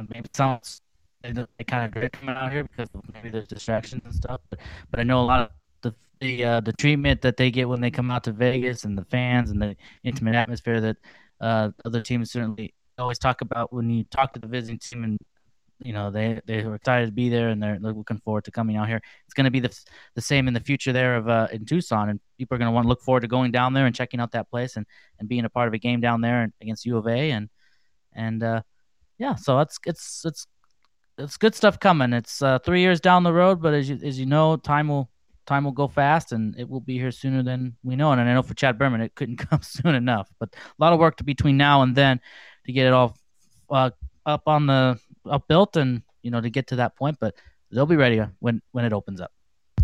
maybe 0.10 0.26
it 0.26 0.36
sounds 0.36 0.82
they, 1.24 1.64
kind 1.66 1.86
of 1.86 1.92
dread 1.92 2.12
coming 2.12 2.36
out 2.36 2.52
here 2.52 2.64
because 2.64 2.90
maybe 3.14 3.30
there's 3.30 3.48
distractions 3.48 4.02
and 4.06 4.14
stuff. 4.14 4.42
But 4.50 4.60
but 4.92 5.00
I 5.00 5.04
know 5.04 5.22
a 5.22 5.24
lot 5.24 5.40
of 5.42 5.50
the 5.82 5.96
the 6.20 6.44
uh, 6.44 6.60
the 6.60 6.74
treatment 6.74 7.22
that 7.22 7.38
they 7.38 7.52
get 7.52 7.70
when 7.70 7.82
they 7.82 7.92
come 7.92 8.12
out 8.12 8.24
to 8.26 8.32
Vegas 8.32 8.84
and 8.84 8.98
the 8.98 9.06
fans 9.06 9.50
and 9.50 9.62
the 9.62 9.76
intimate 10.04 10.36
atmosphere 10.36 10.82
that 10.82 10.98
uh, 11.40 11.70
other 11.86 12.02
teams 12.02 12.32
certainly 12.32 12.74
always 13.00 13.20
talk 13.20 13.42
about 13.42 13.74
when 13.74 13.90
you 13.90 14.04
talk 14.06 14.34
to 14.34 14.40
the 14.40 14.48
visiting 14.48 14.78
team 14.78 15.04
and 15.04 15.18
you 15.80 15.92
know 15.92 16.12
they 16.12 16.40
they 16.46 16.64
were 16.64 16.76
excited 16.76 17.08
to 17.08 17.12
be 17.12 17.30
there 17.30 17.50
and 17.50 17.62
they're 17.62 17.80
looking 17.80 18.20
forward 18.20 18.44
to 18.46 18.52
coming 18.52 18.76
out 18.76 18.88
here. 18.88 19.02
It's 19.26 19.34
going 19.34 19.46
to 19.46 19.52
be 19.52 19.60
the 19.60 19.78
the 20.16 20.22
same 20.22 20.48
in 20.48 20.54
the 20.54 20.60
future 20.60 20.94
there 20.94 21.16
of 21.16 21.30
uh, 21.30 21.48
in 21.52 21.66
Tucson, 21.66 22.10
and 22.10 22.20
people 22.38 22.56
are 22.56 22.60
going 22.60 22.68
to 22.68 22.74
want 22.74 22.86
to 22.86 22.90
look 22.90 23.02
forward 23.02 23.22
to 23.22 23.28
going 23.28 23.52
down 23.52 23.74
there 23.74 23.86
and 23.86 23.96
checking 23.96 24.20
out 24.20 24.32
that 24.34 24.50
place 24.50 24.76
and, 24.76 24.86
and 25.20 25.30
being 25.30 25.46
a 25.46 25.50
part 25.50 25.68
of 25.68 25.74
a 25.74 25.80
game 25.80 26.02
down 26.02 26.22
there 26.22 26.44
and 26.44 26.54
against 26.62 26.86
U 26.86 26.98
of 26.98 27.08
A 27.08 27.32
and 27.32 27.50
and 28.14 28.44
uh, 28.44 28.62
yeah, 29.18 29.36
so 29.36 29.60
it's 29.60 29.80
it's 29.86 30.24
it's 30.26 30.48
it's 31.18 31.38
good 31.38 31.56
stuff 31.56 31.80
coming. 31.80 32.14
It's 32.14 32.42
uh, 32.42 32.60
three 32.60 32.82
years 32.82 33.00
down 33.00 33.24
the 33.24 33.34
road, 33.34 33.62
but 33.62 33.74
as 33.74 33.90
you 33.90 34.00
as 34.04 34.20
you 34.20 34.26
know, 34.26 34.58
time 34.58 34.88
will 34.88 35.10
time 35.46 35.66
will 35.66 35.72
go 35.72 35.88
fast 35.88 36.32
and 36.32 36.58
it 36.58 36.70
will 36.70 36.80
be 36.80 36.98
here 36.98 37.12
sooner 37.12 37.44
than 37.44 37.76
we 37.84 37.96
know. 37.96 38.12
And 38.12 38.22
I 38.22 38.34
know 38.34 38.44
for 38.44 38.54
Chad 38.54 38.78
Berman, 38.78 39.02
it 39.02 39.16
couldn't 39.16 39.38
come 39.50 39.62
soon 39.62 39.96
enough. 39.96 40.30
But 40.40 40.56
a 40.56 40.58
lot 40.80 40.94
of 40.94 41.00
work 41.00 41.18
to 41.18 41.24
between 41.24 41.58
now 41.58 41.82
and 41.82 41.96
then 41.96 42.20
to 42.66 42.72
get 42.72 42.88
it 42.88 42.94
all 42.94 43.18
uh, 43.70 43.92
up 44.26 44.44
on 44.48 44.68
the 44.68 45.00
up 45.30 45.48
built 45.48 45.78
and 45.78 46.02
you 46.22 46.32
know 46.32 46.42
to 46.42 46.50
get 46.50 46.68
to 46.68 46.78
that 46.78 46.96
point. 46.96 47.18
But 47.20 47.36
they'll 47.72 47.86
be 47.86 47.96
ready 47.96 48.22
when 48.40 48.62
when 48.72 48.86
it 48.86 48.94
opens 48.94 49.22
up. 49.22 49.32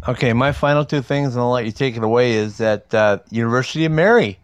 Okay, 0.08 0.32
my 0.32 0.54
final 0.54 0.86
two 0.86 1.02
things, 1.02 1.36
and 1.36 1.42
I'll 1.42 1.52
let 1.52 1.66
you 1.66 1.74
take 1.74 1.98
it 1.98 2.04
away, 2.04 2.32
is 2.32 2.58
that 2.60 2.94
uh, 2.94 3.20
University 3.32 3.84
of 3.84 3.92
Mary 3.92 4.40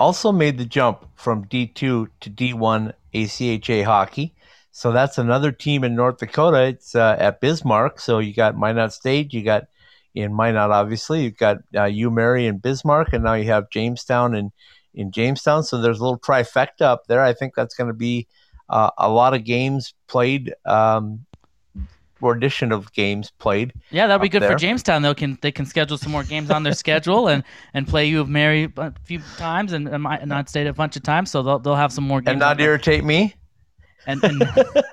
also 0.00 0.32
made 0.32 0.58
the 0.58 0.64
jump 0.64 1.08
from 1.14 1.44
D2 1.44 1.74
to 1.74 2.08
D1 2.22 2.92
ACHA 3.14 3.84
hockey. 3.84 4.34
So 4.76 4.92
that's 4.92 5.16
another 5.16 5.52
team 5.52 5.84
in 5.84 5.94
North 5.94 6.18
Dakota. 6.18 6.64
It's 6.64 6.94
uh, 6.94 7.16
at 7.18 7.40
Bismarck. 7.40 7.98
So 7.98 8.18
you 8.18 8.34
got 8.34 8.58
Minot 8.58 8.92
State, 8.92 9.32
you 9.32 9.42
got 9.42 9.68
in 10.14 10.36
Minot, 10.36 10.70
obviously, 10.70 11.24
you've 11.24 11.38
got 11.38 11.56
uh, 11.74 11.84
U 11.84 12.10
Mary 12.10 12.46
and 12.46 12.60
Bismarck, 12.60 13.14
and 13.14 13.24
now 13.24 13.32
you 13.32 13.44
have 13.44 13.70
Jamestown 13.70 14.34
and 14.34 14.52
in 14.92 15.12
Jamestown. 15.12 15.62
So 15.62 15.80
there's 15.80 15.98
a 15.98 16.02
little 16.02 16.18
trifecta 16.18 16.82
up 16.82 17.06
there. 17.06 17.22
I 17.22 17.32
think 17.32 17.54
that's 17.54 17.74
going 17.74 17.88
to 17.88 17.94
be 17.94 18.26
uh, 18.68 18.90
a 18.98 19.08
lot 19.08 19.32
of 19.32 19.44
games 19.44 19.94
played 20.08 20.52
um, 20.66 21.24
or 22.20 22.34
addition 22.34 22.70
of 22.70 22.92
games 22.92 23.32
played. 23.38 23.72
Yeah, 23.90 24.06
that'll 24.06 24.20
be 24.20 24.28
good 24.28 24.42
there. 24.42 24.52
for 24.52 24.58
Jamestown. 24.58 25.00
They 25.00 25.14
can 25.14 25.38
they 25.40 25.52
can 25.52 25.64
schedule 25.64 25.96
some 25.96 26.12
more 26.12 26.24
games 26.24 26.50
on 26.50 26.64
their 26.64 26.74
schedule 26.84 27.28
and 27.28 27.44
and 27.72 27.88
play 27.88 28.08
U 28.08 28.20
of 28.20 28.28
Mary 28.28 28.70
a 28.76 28.92
few 29.04 29.20
times 29.38 29.72
and, 29.72 29.88
and 29.88 30.02
not 30.26 30.50
stay 30.50 30.66
a 30.66 30.72
bunch 30.74 30.96
of 30.96 31.02
times, 31.02 31.30
so 31.30 31.42
they'll 31.42 31.60
they'll 31.60 31.76
have 31.76 31.92
some 31.92 32.04
more 32.04 32.20
games. 32.20 32.32
And 32.32 32.40
not 32.40 32.60
irritate 32.60 33.04
me. 33.04 33.34
And, 34.06 34.22
and 34.24 34.42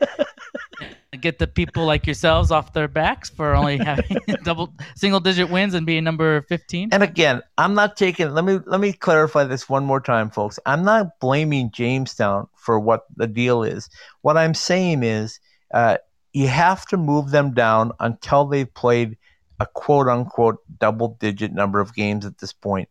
get 1.24 1.40
the 1.40 1.48
people 1.48 1.86
like 1.86 2.06
yourselves 2.06 2.52
off 2.52 2.74
their 2.74 2.90
backs 2.90 3.30
for 3.30 3.56
only 3.56 3.78
having 3.78 4.18
double 4.44 4.74
single 4.96 5.22
digit 5.22 5.50
wins 5.50 5.74
and 5.74 5.86
being 5.86 6.04
number 6.04 6.42
15 6.44 6.90
And 6.92 7.02
again, 7.02 7.42
I'm 7.58 7.74
not 7.74 7.96
taking. 7.96 8.32
Let 8.32 8.44
me 8.44 8.60
let 8.66 8.80
me 8.80 8.92
clarify 8.94 9.46
this 9.46 9.70
one 9.70 9.86
more 9.86 10.02
time, 10.02 10.30
folks. 10.30 10.60
I'm 10.66 10.84
not 10.84 11.20
blaming 11.20 11.72
Jamestown 11.72 12.48
for 12.56 12.80
what 12.80 13.06
the 13.16 13.26
deal 13.26 13.64
is. 13.64 13.90
What 14.22 14.38
I'm 14.38 14.54
saying 14.54 15.04
is, 15.04 15.40
uh, 15.74 15.98
you 16.34 16.48
have 16.48 16.86
to 16.88 16.98
move 16.98 17.32
them 17.32 17.54
down 17.54 17.94
until 18.00 18.46
they've 18.46 18.72
played 18.74 19.18
a 19.60 19.66
quote 19.66 20.08
unquote 20.08 20.58
double 20.78 21.16
digit 21.20 21.54
number 21.54 21.80
of 21.80 21.96
games 21.96 22.26
at 22.26 22.40
this 22.40 22.52
point. 22.52 22.90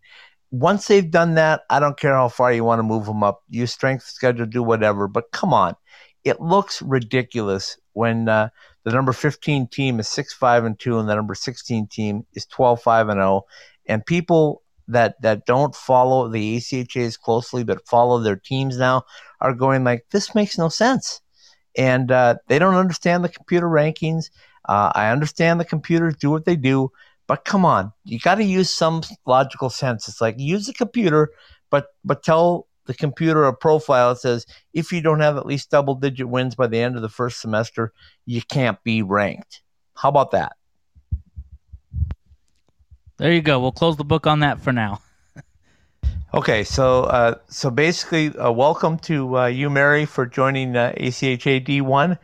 Once 0.51 0.87
they've 0.87 1.11
done 1.11 1.35
that, 1.35 1.63
I 1.71 1.81
don't 1.81 1.99
care 1.99 2.15
how 2.15 2.29
far 2.29 2.53
you 2.53 2.65
want 2.65 2.79
to 2.79 2.83
move 2.83 3.07
them 3.07 3.23
up. 3.23 3.43
Use 3.49 3.73
strength 3.73 4.05
schedule, 4.05 4.47
do 4.47 4.63
whatever. 4.63 5.09
But 5.09 5.33
come 5.33 5.53
on, 5.53 5.77
it 6.25 6.41
looks 6.41 6.83
ridiculous 6.83 7.77
when 7.95 8.29
uh, 8.29 8.49
the 8.85 8.93
number 8.93 9.13
15 9.13 9.69
team 9.69 10.01
is 10.01 10.09
6 10.09 10.33
5 10.35 10.65
and 10.65 10.79
2 10.79 10.99
and 10.99 11.09
the 11.09 11.15
number 11.15 11.35
16 11.35 11.87
team 11.89 12.27
is 12.35 12.47
12 12.47 12.83
5 12.83 13.09
and 13.09 13.19
0 13.19 13.43
and 13.87 14.05
people 14.07 14.63
that 14.89 15.21
that 15.23 15.47
don't 15.47 15.75
follow 15.75 16.29
the 16.29 16.57
ACHAs 16.57 17.19
closely 17.19 17.65
but 17.65 17.87
follow 17.87 18.19
their 18.19 18.37
teams 18.37 18.79
now 18.79 19.03
are 19.41 19.55
going 19.55 19.85
like 19.85 20.05
this 20.11 20.35
makes 20.35 20.59
no 20.59 20.69
sense. 20.69 21.21
And 21.77 22.11
uh, 22.11 22.37
they 22.49 22.59
don't 22.59 22.75
understand 22.75 23.25
the 23.25 23.31
computer 23.31 23.67
rankings. 23.67 24.27
Uh, 24.69 24.93
I 24.95 25.11
understand 25.11 25.59
the 25.59 25.65
computers 25.65 26.17
do 26.17 26.31
what 26.31 26.45
they 26.45 26.57
do 26.57 26.91
but 27.27 27.45
come 27.45 27.65
on 27.65 27.93
you 28.05 28.19
got 28.19 28.37
to 28.37 28.45
use 28.45 28.73
some 28.73 29.03
logical 29.27 29.71
sense. 29.71 30.09
It's 30.09 30.21
like 30.21 30.39
use 30.39 30.67
the 30.67 30.73
computer 30.73 31.31
but 31.71 31.87
but 32.05 32.23
tell 32.23 32.69
the 32.87 32.95
computer 32.95 33.45
a 33.45 33.55
profile 33.55 34.11
that 34.11 34.21
says 34.21 34.47
if 34.73 34.93
you 34.93 35.01
don't 35.01 35.21
have 35.21 35.37
at 35.37 35.47
least 35.47 35.71
double 35.71 35.95
digit 35.95 36.29
wins 36.29 36.55
by 36.55 36.67
the 36.67 36.79
end 36.79 36.97
of 36.97 37.03
the 37.03 37.09
first 37.09 37.41
semester 37.41 37.93
you 38.27 38.43
can't 38.43 38.83
be 38.85 39.03
ranked 39.03 39.63
how 39.95 40.09
about 40.09 40.31
that 40.31 40.53
there 43.19 43.33
you 43.33 43.43
go 43.43 43.61
we'll 43.61 43.73
close 43.73 43.97
the 43.97 44.05
book 44.05 44.27
on 44.27 44.41
that 44.41 44.61
for 44.61 44.73
now 44.73 45.01
Okay, 46.35 46.65
so 46.65 47.05
uh, 47.05 47.35
so 47.49 47.71
basically, 47.71 48.35
uh, 48.39 48.51
welcome 48.51 48.99
to 49.01 49.37
uh, 49.37 49.47
you, 49.49 49.69
Mary, 49.69 50.07
for 50.07 50.25
joining 50.25 50.75
uh, 50.75 50.95
ACHA 50.97 51.63
D1. 51.63 52.17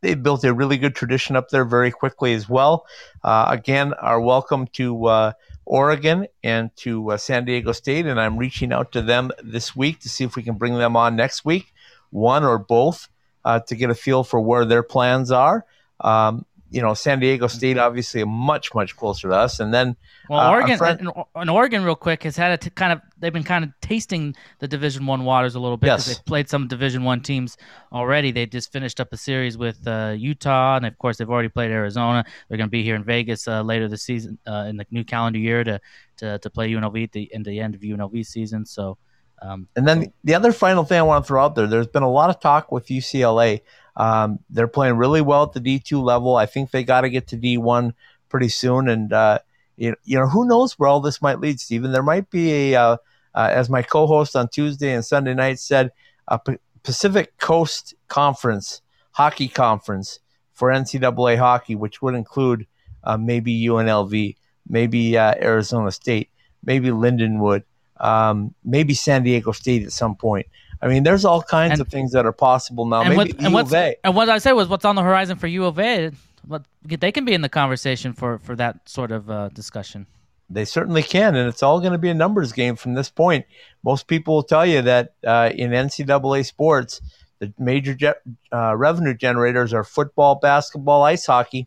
They 0.00 0.14
built 0.14 0.42
a 0.44 0.54
really 0.54 0.78
good 0.78 0.94
tradition 0.94 1.36
up 1.36 1.50
there 1.50 1.66
very 1.66 1.90
quickly 1.90 2.32
as 2.32 2.48
well. 2.48 2.86
Uh, 3.22 3.48
again, 3.50 3.92
our 3.94 4.22
welcome 4.22 4.66
to 4.68 5.04
uh, 5.04 5.32
Oregon 5.66 6.28
and 6.42 6.74
to 6.76 7.10
uh, 7.10 7.16
San 7.16 7.44
Diego 7.44 7.72
State, 7.72 8.06
and 8.06 8.20
I'm 8.20 8.38
reaching 8.38 8.72
out 8.72 8.92
to 8.92 9.02
them 9.02 9.30
this 9.42 9.76
week 9.76 10.00
to 10.00 10.08
see 10.08 10.24
if 10.24 10.36
we 10.36 10.42
can 10.42 10.54
bring 10.54 10.74
them 10.78 10.96
on 10.96 11.16
next 11.16 11.44
week, 11.44 11.74
one 12.10 12.44
or 12.44 12.58
both, 12.58 13.08
uh, 13.44 13.60
to 13.60 13.74
get 13.74 13.90
a 13.90 13.94
feel 13.94 14.24
for 14.24 14.40
where 14.40 14.64
their 14.64 14.82
plans 14.82 15.30
are. 15.30 15.66
Um, 16.00 16.46
you 16.70 16.82
know, 16.82 16.94
San 16.94 17.20
Diego 17.20 17.46
State 17.46 17.78
obviously 17.78 18.24
much 18.24 18.74
much 18.74 18.96
closer 18.96 19.28
to 19.28 19.34
us, 19.34 19.60
and 19.60 19.72
then 19.72 19.96
well 20.28 20.40
uh, 20.40 20.50
oregon 20.50 20.76
friend- 20.78 21.00
and, 21.00 21.10
and 21.36 21.48
oregon 21.50 21.84
real 21.84 21.94
quick 21.94 22.24
has 22.24 22.36
had 22.36 22.50
a 22.52 22.56
t- 22.56 22.70
kind 22.70 22.92
of 22.92 23.00
they've 23.18 23.32
been 23.32 23.44
kind 23.44 23.64
of 23.64 23.70
tasting 23.80 24.34
the 24.58 24.66
division 24.66 25.06
one 25.06 25.24
waters 25.24 25.54
a 25.54 25.60
little 25.60 25.76
bit 25.76 25.88
'cause 25.90 26.08
Yes. 26.08 26.16
they've 26.16 26.24
played 26.26 26.48
some 26.48 26.66
division 26.66 27.04
one 27.04 27.20
teams 27.20 27.56
already 27.92 28.32
they 28.32 28.44
just 28.46 28.72
finished 28.72 29.00
up 29.00 29.12
a 29.12 29.16
series 29.16 29.56
with 29.56 29.86
uh, 29.86 30.14
utah 30.16 30.76
and 30.76 30.84
of 30.86 30.98
course 30.98 31.16
they've 31.18 31.30
already 31.30 31.48
played 31.48 31.70
arizona 31.70 32.24
they're 32.48 32.58
going 32.58 32.66
to 32.68 32.72
be 32.72 32.82
here 32.82 32.96
in 32.96 33.04
vegas 33.04 33.46
uh, 33.46 33.62
later 33.62 33.86
this 33.88 34.02
season 34.02 34.36
uh, 34.48 34.66
in 34.68 34.76
the 34.76 34.86
new 34.90 35.04
calendar 35.04 35.38
year 35.38 35.62
to 35.62 35.80
to, 36.16 36.38
to 36.40 36.50
play 36.50 36.70
unlv 36.72 37.04
at 37.04 37.12
the, 37.12 37.30
in 37.32 37.44
the 37.44 37.60
end 37.60 37.76
of 37.76 37.80
unlv 37.82 38.26
season 38.26 38.66
so 38.66 38.98
um, 39.42 39.68
And 39.76 39.86
then 39.86 40.12
the 40.24 40.34
other 40.34 40.50
final 40.50 40.82
thing 40.82 40.98
I 40.98 41.02
want 41.02 41.22
to 41.22 41.28
throw 41.28 41.44
out 41.44 41.54
there, 41.54 41.66
there's 41.66 41.86
been 41.86 42.02
a 42.02 42.10
lot 42.10 42.30
of 42.30 42.40
talk 42.40 42.72
with 42.72 42.86
UCLA. 42.86 43.60
Um, 43.96 44.40
they're 44.50 44.68
playing 44.68 44.96
really 44.96 45.20
well 45.20 45.44
at 45.44 45.52
the 45.52 45.60
D2 45.60 46.02
level. 46.02 46.36
I 46.36 46.46
think 46.46 46.70
they 46.70 46.84
got 46.84 47.02
to 47.02 47.10
get 47.10 47.28
to 47.28 47.36
D1 47.36 47.94
pretty 48.28 48.48
soon. 48.48 48.88
And, 48.88 49.12
uh, 49.12 49.38
you, 49.76 49.94
you 50.04 50.18
know, 50.18 50.26
who 50.26 50.46
knows 50.46 50.78
where 50.78 50.88
all 50.88 51.00
this 51.00 51.22
might 51.22 51.40
lead, 51.40 51.60
Stephen? 51.60 51.92
There 51.92 52.02
might 52.02 52.30
be 52.30 52.72
a, 52.72 52.80
uh, 52.80 52.96
uh, 53.34 53.48
as 53.52 53.68
my 53.68 53.82
co 53.82 54.06
host 54.06 54.34
on 54.36 54.48
Tuesday 54.48 54.92
and 54.92 55.04
Sunday 55.04 55.34
night 55.34 55.58
said, 55.58 55.92
a 56.28 56.38
P- 56.38 56.58
Pacific 56.82 57.36
Coast 57.38 57.94
Conference, 58.08 58.80
hockey 59.12 59.48
conference 59.48 60.20
for 60.54 60.70
NCAA 60.70 61.36
hockey, 61.38 61.74
which 61.74 62.00
would 62.00 62.14
include 62.14 62.66
uh, 63.04 63.16
maybe 63.16 63.66
UNLV, 63.66 64.36
maybe 64.68 65.18
uh, 65.18 65.34
Arizona 65.40 65.92
State, 65.92 66.30
maybe 66.64 66.88
Lindenwood, 66.88 67.62
um, 67.98 68.54
maybe 68.64 68.94
San 68.94 69.22
Diego 69.22 69.52
State 69.52 69.84
at 69.84 69.92
some 69.92 70.16
point. 70.16 70.46
I 70.82 70.88
mean, 70.88 71.02
there's 71.04 71.24
all 71.24 71.42
kinds 71.42 71.72
And- 71.72 71.80
of 71.80 71.88
things 71.88 72.12
that 72.12 72.26
are 72.26 72.32
possible 72.32 72.84
now. 72.86 73.00
and, 73.00 73.08
maybe 73.16 73.16
what, 73.16 73.28
and 73.38 73.48
U 73.48 73.52
what's 73.54 73.70
of 73.70 73.74
A. 73.74 73.96
and 74.04 74.14
what 74.14 74.28
I 74.28 74.38
said 74.38 74.52
was 74.52 74.68
what's 74.68 74.84
on 74.84 74.94
the 74.94 75.02
horizon 75.02 75.36
for 75.38 75.46
U 75.46 75.64
of 75.64 75.78
A. 75.78 76.10
What 76.46 76.64
they 76.84 77.10
can 77.10 77.24
be 77.24 77.32
in 77.34 77.40
the 77.40 77.48
conversation 77.48 78.12
for 78.12 78.38
for 78.38 78.54
that 78.56 78.88
sort 78.88 79.10
of 79.10 79.28
uh, 79.30 79.48
discussion. 79.48 80.06
They 80.48 80.64
certainly 80.64 81.02
can, 81.02 81.34
and 81.34 81.48
it's 81.48 81.62
all 81.62 81.80
going 81.80 81.90
to 81.92 81.98
be 81.98 82.08
a 82.10 82.14
numbers 82.14 82.52
game 82.52 82.76
from 82.76 82.94
this 82.94 83.10
point. 83.10 83.46
Most 83.82 84.06
people 84.06 84.34
will 84.36 84.42
tell 84.44 84.64
you 84.64 84.80
that 84.82 85.14
uh, 85.26 85.50
in 85.52 85.70
NCAA 85.72 86.46
sports, 86.46 87.00
the 87.40 87.52
major 87.58 87.94
ge- 87.94 88.14
uh, 88.52 88.76
revenue 88.76 89.12
generators 89.14 89.74
are 89.74 89.82
football, 89.82 90.36
basketball, 90.36 91.02
ice 91.02 91.26
hockey. 91.26 91.66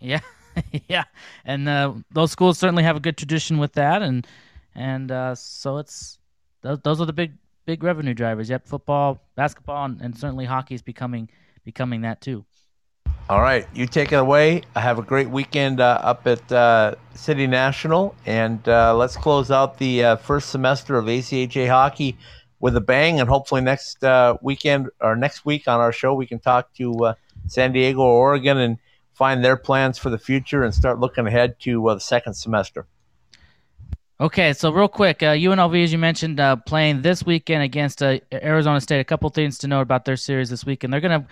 Yeah, 0.00 0.20
yeah, 0.88 1.04
and 1.44 1.68
uh, 1.68 1.92
those 2.10 2.32
schools 2.32 2.58
certainly 2.58 2.82
have 2.84 2.96
a 2.96 3.00
good 3.00 3.16
tradition 3.16 3.58
with 3.58 3.74
that, 3.74 4.02
and 4.02 4.26
and 4.74 5.10
uh, 5.10 5.34
so 5.34 5.78
it's 5.78 6.18
those, 6.62 6.80
those 6.80 7.00
are 7.00 7.06
the 7.06 7.12
big 7.12 7.32
big 7.64 7.82
revenue 7.82 8.14
drivers. 8.14 8.50
Yep, 8.50 8.66
football, 8.66 9.20
basketball, 9.36 9.84
and, 9.84 10.00
and 10.00 10.16
certainly 10.16 10.44
hockey 10.44 10.74
is 10.74 10.82
becoming 10.82 11.28
becoming 11.64 12.02
that 12.02 12.20
too. 12.20 12.44
All 13.28 13.40
right, 13.40 13.66
you 13.72 13.86
take 13.86 14.12
it 14.12 14.16
away. 14.16 14.62
Have 14.74 14.98
a 14.98 15.02
great 15.02 15.30
weekend 15.30 15.80
uh, 15.80 15.98
up 16.02 16.26
at 16.26 16.52
uh, 16.52 16.96
City 17.14 17.46
National, 17.46 18.14
and 18.26 18.66
uh, 18.68 18.94
let's 18.96 19.16
close 19.16 19.50
out 19.50 19.78
the 19.78 20.04
uh, 20.04 20.16
first 20.16 20.50
semester 20.50 20.96
of 20.96 21.06
ACHA 21.06 21.68
hockey 21.68 22.18
with 22.60 22.76
a 22.76 22.80
bang. 22.80 23.20
And 23.20 23.28
hopefully 23.28 23.60
next 23.60 24.02
uh, 24.02 24.36
weekend 24.42 24.90
or 25.00 25.14
next 25.14 25.44
week 25.44 25.68
on 25.68 25.80
our 25.80 25.92
show, 25.92 26.14
we 26.14 26.26
can 26.26 26.40
talk 26.40 26.74
to 26.74 26.92
uh, 27.04 27.14
San 27.46 27.72
Diego 27.72 28.00
or 28.00 28.28
Oregon 28.30 28.58
and 28.58 28.78
find 29.14 29.44
their 29.44 29.56
plans 29.56 29.98
for 29.98 30.10
the 30.10 30.18
future 30.18 30.64
and 30.64 30.74
start 30.74 30.98
looking 30.98 31.26
ahead 31.26 31.60
to 31.60 31.84
the 31.86 32.00
second 32.00 32.34
semester. 32.34 32.86
Okay, 34.22 34.52
so 34.52 34.70
real 34.70 34.86
quick, 34.86 35.20
uh, 35.24 35.34
UNLV, 35.34 35.82
as 35.82 35.90
you 35.90 35.98
mentioned, 35.98 36.38
uh, 36.38 36.54
playing 36.54 37.02
this 37.02 37.26
weekend 37.26 37.64
against 37.64 38.04
uh, 38.04 38.20
Arizona 38.32 38.80
State. 38.80 39.00
A 39.00 39.04
couple 39.04 39.28
things 39.30 39.58
to 39.58 39.66
know 39.66 39.80
about 39.80 40.04
their 40.04 40.16
series 40.16 40.48
this 40.48 40.64
weekend. 40.64 40.92
They're 40.92 41.00
gonna 41.00 41.26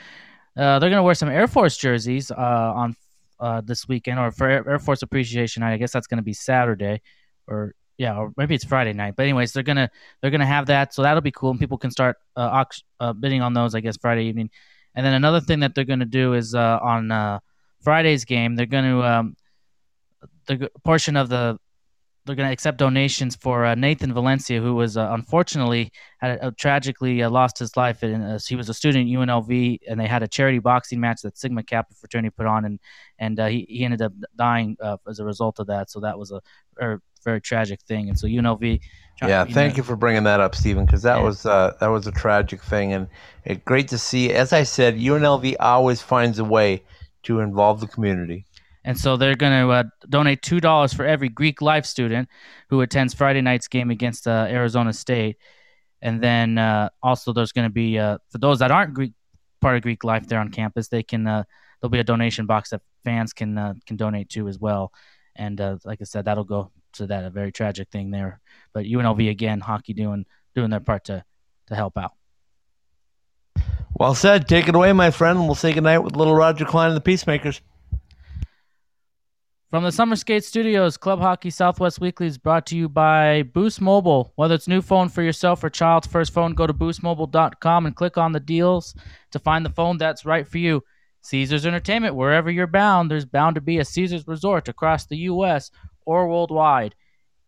uh, 0.56 0.80
they're 0.80 0.90
gonna 0.90 1.04
wear 1.04 1.14
some 1.14 1.28
Air 1.28 1.46
Force 1.46 1.76
jerseys 1.76 2.32
uh, 2.32 2.34
on 2.74 2.96
uh, 3.38 3.60
this 3.60 3.86
weekend, 3.86 4.18
or 4.18 4.32
for 4.32 4.48
Air, 4.50 4.78
Force 4.80 5.02
Appreciation 5.02 5.60
Night. 5.60 5.72
I 5.72 5.76
guess 5.76 5.92
that's 5.92 6.08
gonna 6.08 6.22
be 6.22 6.32
Saturday, 6.32 7.00
or 7.46 7.76
yeah, 7.96 8.16
or 8.16 8.32
maybe 8.36 8.56
it's 8.56 8.64
Friday 8.64 8.92
night. 8.92 9.14
But 9.16 9.22
anyways, 9.22 9.52
they're 9.52 9.62
gonna 9.62 9.88
they're 10.20 10.32
gonna 10.32 10.44
have 10.44 10.66
that, 10.66 10.92
so 10.92 11.02
that'll 11.02 11.20
be 11.20 11.30
cool, 11.30 11.50
and 11.50 11.60
people 11.60 11.78
can 11.78 11.92
start 11.92 12.16
uh, 12.34 12.64
bidding 13.12 13.40
on 13.40 13.54
those. 13.54 13.76
I 13.76 13.80
guess 13.82 13.98
Friday 13.98 14.24
evening, 14.24 14.50
and 14.96 15.06
then 15.06 15.14
another 15.14 15.40
thing 15.40 15.60
that 15.60 15.76
they're 15.76 15.84
gonna 15.84 16.06
do 16.06 16.34
is 16.34 16.56
on 16.56 17.40
Friday's 17.82 18.24
game, 18.24 18.56
they're 18.56 18.66
gonna 18.66 19.00
um, 19.00 19.36
the 20.48 20.68
portion 20.82 21.16
of 21.16 21.28
the 21.28 21.56
they're 22.24 22.36
going 22.36 22.48
to 22.48 22.52
accept 22.52 22.78
donations 22.78 23.34
for 23.34 23.64
uh, 23.64 23.74
Nathan 23.74 24.12
Valencia, 24.12 24.60
who 24.60 24.74
was 24.74 24.96
uh, 24.96 25.08
unfortunately 25.12 25.90
had 26.18 26.38
uh, 26.42 26.50
tragically 26.56 27.22
uh, 27.22 27.30
lost 27.30 27.58
his 27.58 27.76
life. 27.76 28.02
And 28.02 28.22
uh, 28.22 28.38
he 28.46 28.56
was 28.56 28.68
a 28.68 28.74
student 28.74 29.08
at 29.08 29.12
UNLV, 29.12 29.80
and 29.88 29.98
they 29.98 30.06
had 30.06 30.22
a 30.22 30.28
charity 30.28 30.58
boxing 30.58 31.00
match 31.00 31.22
that 31.22 31.38
Sigma 31.38 31.62
Kappa 31.62 31.94
fraternity 31.94 32.30
put 32.36 32.46
on, 32.46 32.64
and 32.64 32.78
and 33.18 33.40
uh, 33.40 33.46
he 33.46 33.66
he 33.68 33.84
ended 33.84 34.02
up 34.02 34.12
dying 34.36 34.76
uh, 34.82 34.98
as 35.08 35.18
a 35.18 35.24
result 35.24 35.58
of 35.58 35.66
that. 35.68 35.90
So 35.90 36.00
that 36.00 36.18
was 36.18 36.30
a, 36.30 36.40
a 36.80 36.98
very 37.24 37.40
tragic 37.40 37.80
thing. 37.82 38.08
And 38.08 38.18
so 38.18 38.26
UNLV. 38.26 38.80
Yeah, 39.22 39.44
thank 39.44 39.76
you 39.76 39.82
for 39.82 39.96
bringing 39.96 40.22
that 40.24 40.40
up, 40.40 40.54
Stephen, 40.54 40.86
because 40.86 41.02
that 41.02 41.18
Yeah. 41.18 41.24
was 41.24 41.44
uh, 41.44 41.74
that 41.80 41.88
was 41.88 42.06
a 42.06 42.12
tragic 42.12 42.62
thing, 42.62 42.94
and 42.94 43.06
it, 43.44 43.64
great 43.64 43.88
to 43.88 43.98
see. 43.98 44.32
As 44.32 44.52
I 44.52 44.62
said, 44.62 44.96
UNLV 44.96 45.56
always 45.60 46.00
finds 46.00 46.38
a 46.38 46.44
way 46.44 46.82
to 47.24 47.40
involve 47.40 47.80
the 47.80 47.86
community. 47.86 48.46
And 48.84 48.98
so 48.98 49.16
they're 49.16 49.36
going 49.36 49.66
to 49.66 49.70
uh, 49.70 49.84
donate 50.08 50.42
two 50.42 50.60
dollars 50.60 50.92
for 50.92 51.04
every 51.04 51.28
Greek 51.28 51.60
life 51.60 51.84
student 51.84 52.28
who 52.68 52.80
attends 52.80 53.12
Friday 53.12 53.40
night's 53.40 53.68
game 53.68 53.90
against 53.90 54.26
uh, 54.26 54.46
Arizona 54.48 54.92
State. 54.92 55.36
And 56.02 56.22
then 56.22 56.56
uh, 56.56 56.88
also 57.02 57.32
there's 57.32 57.52
going 57.52 57.68
to 57.68 57.72
be 57.72 57.98
uh, 57.98 58.18
for 58.30 58.38
those 58.38 58.58
that 58.60 58.70
aren't 58.70 58.94
Greek 58.94 59.12
part 59.60 59.76
of 59.76 59.82
Greek 59.82 60.02
life 60.02 60.26
there 60.26 60.40
on 60.40 60.50
campus, 60.50 60.88
they 60.88 61.02
can 61.02 61.26
uh, 61.26 61.44
there'll 61.80 61.90
be 61.90 61.98
a 61.98 62.04
donation 62.04 62.46
box 62.46 62.70
that 62.70 62.80
fans 63.04 63.34
can 63.34 63.58
uh, 63.58 63.74
can 63.86 63.96
donate 63.96 64.30
to 64.30 64.48
as 64.48 64.58
well. 64.58 64.92
And 65.36 65.58
like 65.84 66.00
I 66.00 66.04
said, 66.04 66.24
that'll 66.24 66.44
go 66.44 66.70
to 66.94 67.06
that 67.06 67.24
a 67.24 67.30
very 67.30 67.52
tragic 67.52 67.88
thing 67.90 68.10
there. 68.10 68.40
But 68.72 68.84
UNLV 68.84 69.30
again, 69.30 69.60
hockey 69.60 69.94
doing 69.94 70.24
doing 70.54 70.70
their 70.70 70.80
part 70.80 71.04
to 71.04 71.24
to 71.68 71.74
help 71.74 71.98
out. 71.98 72.12
Well 73.94 74.14
said. 74.14 74.48
Take 74.48 74.68
it 74.68 74.74
away, 74.74 74.92
my 74.94 75.10
friend. 75.10 75.40
We'll 75.40 75.54
say 75.54 75.74
goodnight 75.74 76.02
with 76.02 76.16
little 76.16 76.34
Roger 76.34 76.64
Klein 76.64 76.88
and 76.88 76.96
the 76.96 77.02
Peacemakers. 77.02 77.60
From 79.70 79.84
the 79.84 79.92
Summer 79.92 80.16
Skate 80.16 80.42
Studios, 80.42 80.96
Club 80.96 81.20
Hockey 81.20 81.48
Southwest 81.48 82.00
Weekly 82.00 82.26
is 82.26 82.38
brought 82.38 82.66
to 82.66 82.76
you 82.76 82.88
by 82.88 83.44
Boost 83.44 83.80
Mobile. 83.80 84.32
Whether 84.34 84.56
it's 84.56 84.66
new 84.66 84.82
phone 84.82 85.08
for 85.08 85.22
yourself 85.22 85.62
or 85.62 85.70
child's 85.70 86.08
first 86.08 86.32
phone, 86.32 86.54
go 86.54 86.66
to 86.66 86.74
boostmobile.com 86.74 87.86
and 87.86 87.94
click 87.94 88.18
on 88.18 88.32
the 88.32 88.40
deals 88.40 88.96
to 89.30 89.38
find 89.38 89.64
the 89.64 89.70
phone 89.70 89.96
that's 89.96 90.26
right 90.26 90.44
for 90.44 90.58
you. 90.58 90.82
Caesars 91.20 91.66
Entertainment, 91.66 92.16
wherever 92.16 92.50
you're 92.50 92.66
bound, 92.66 93.08
there's 93.12 93.24
bound 93.24 93.54
to 93.54 93.60
be 93.60 93.78
a 93.78 93.84
Caesars 93.84 94.26
resort 94.26 94.68
across 94.68 95.06
the 95.06 95.18
U.S. 95.18 95.70
or 96.04 96.26
worldwide. 96.26 96.96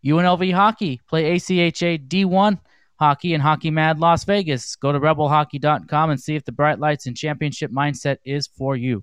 UNLV 0.05 0.53
Hockey, 0.53 1.01
play 1.09 1.37
ACHA 1.37 2.07
D1 2.07 2.61
Hockey 3.01 3.35
and 3.35 3.43
Hockey 3.43 3.73
Mad 3.73 3.99
Las 3.99 4.23
Vegas. 4.23 4.77
Go 4.77 4.93
to 4.93 5.01
rebelhockey.com 5.01 6.11
and 6.11 6.21
see 6.21 6.37
if 6.37 6.45
the 6.45 6.53
bright 6.53 6.79
lights 6.79 7.07
and 7.07 7.17
championship 7.17 7.73
mindset 7.73 8.19
is 8.25 8.47
for 8.47 8.77
you. 8.77 9.03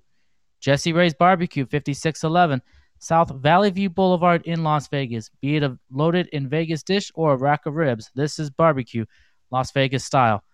Jessie 0.60 0.94
Rae's 0.94 1.12
Barbecue, 1.12 1.66
5611. 1.66 2.62
South 3.00 3.30
Valley 3.30 3.70
View 3.70 3.90
Boulevard 3.90 4.42
in 4.44 4.62
Las 4.62 4.86
Vegas. 4.88 5.30
Be 5.40 5.56
it 5.56 5.62
a 5.62 5.76
loaded 5.90 6.28
in 6.28 6.48
Vegas 6.48 6.82
dish 6.82 7.10
or 7.14 7.32
a 7.32 7.36
rack 7.36 7.66
of 7.66 7.74
ribs, 7.74 8.10
this 8.14 8.38
is 8.38 8.50
barbecue, 8.50 9.06
Las 9.50 9.72
Vegas 9.72 10.04
style. 10.04 10.44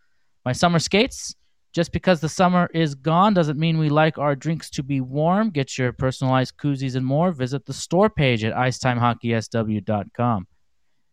My 0.44 0.52
summer 0.52 0.78
skates. 0.78 1.34
Just 1.74 1.92
because 1.92 2.20
the 2.20 2.28
summer 2.30 2.70
is 2.72 2.94
gone 2.94 3.34
doesn't 3.34 3.58
mean 3.58 3.76
we 3.76 3.90
like 3.90 4.16
our 4.16 4.34
drinks 4.34 4.70
to 4.70 4.82
be 4.82 5.02
warm. 5.02 5.50
Get 5.50 5.76
your 5.76 5.92
personalized 5.92 6.56
koozies 6.56 6.96
and 6.96 7.04
more. 7.04 7.32
Visit 7.32 7.66
the 7.66 7.74
store 7.74 8.08
page 8.08 8.44
at 8.44 8.54
icetimehockey.sw.com. 8.54 10.46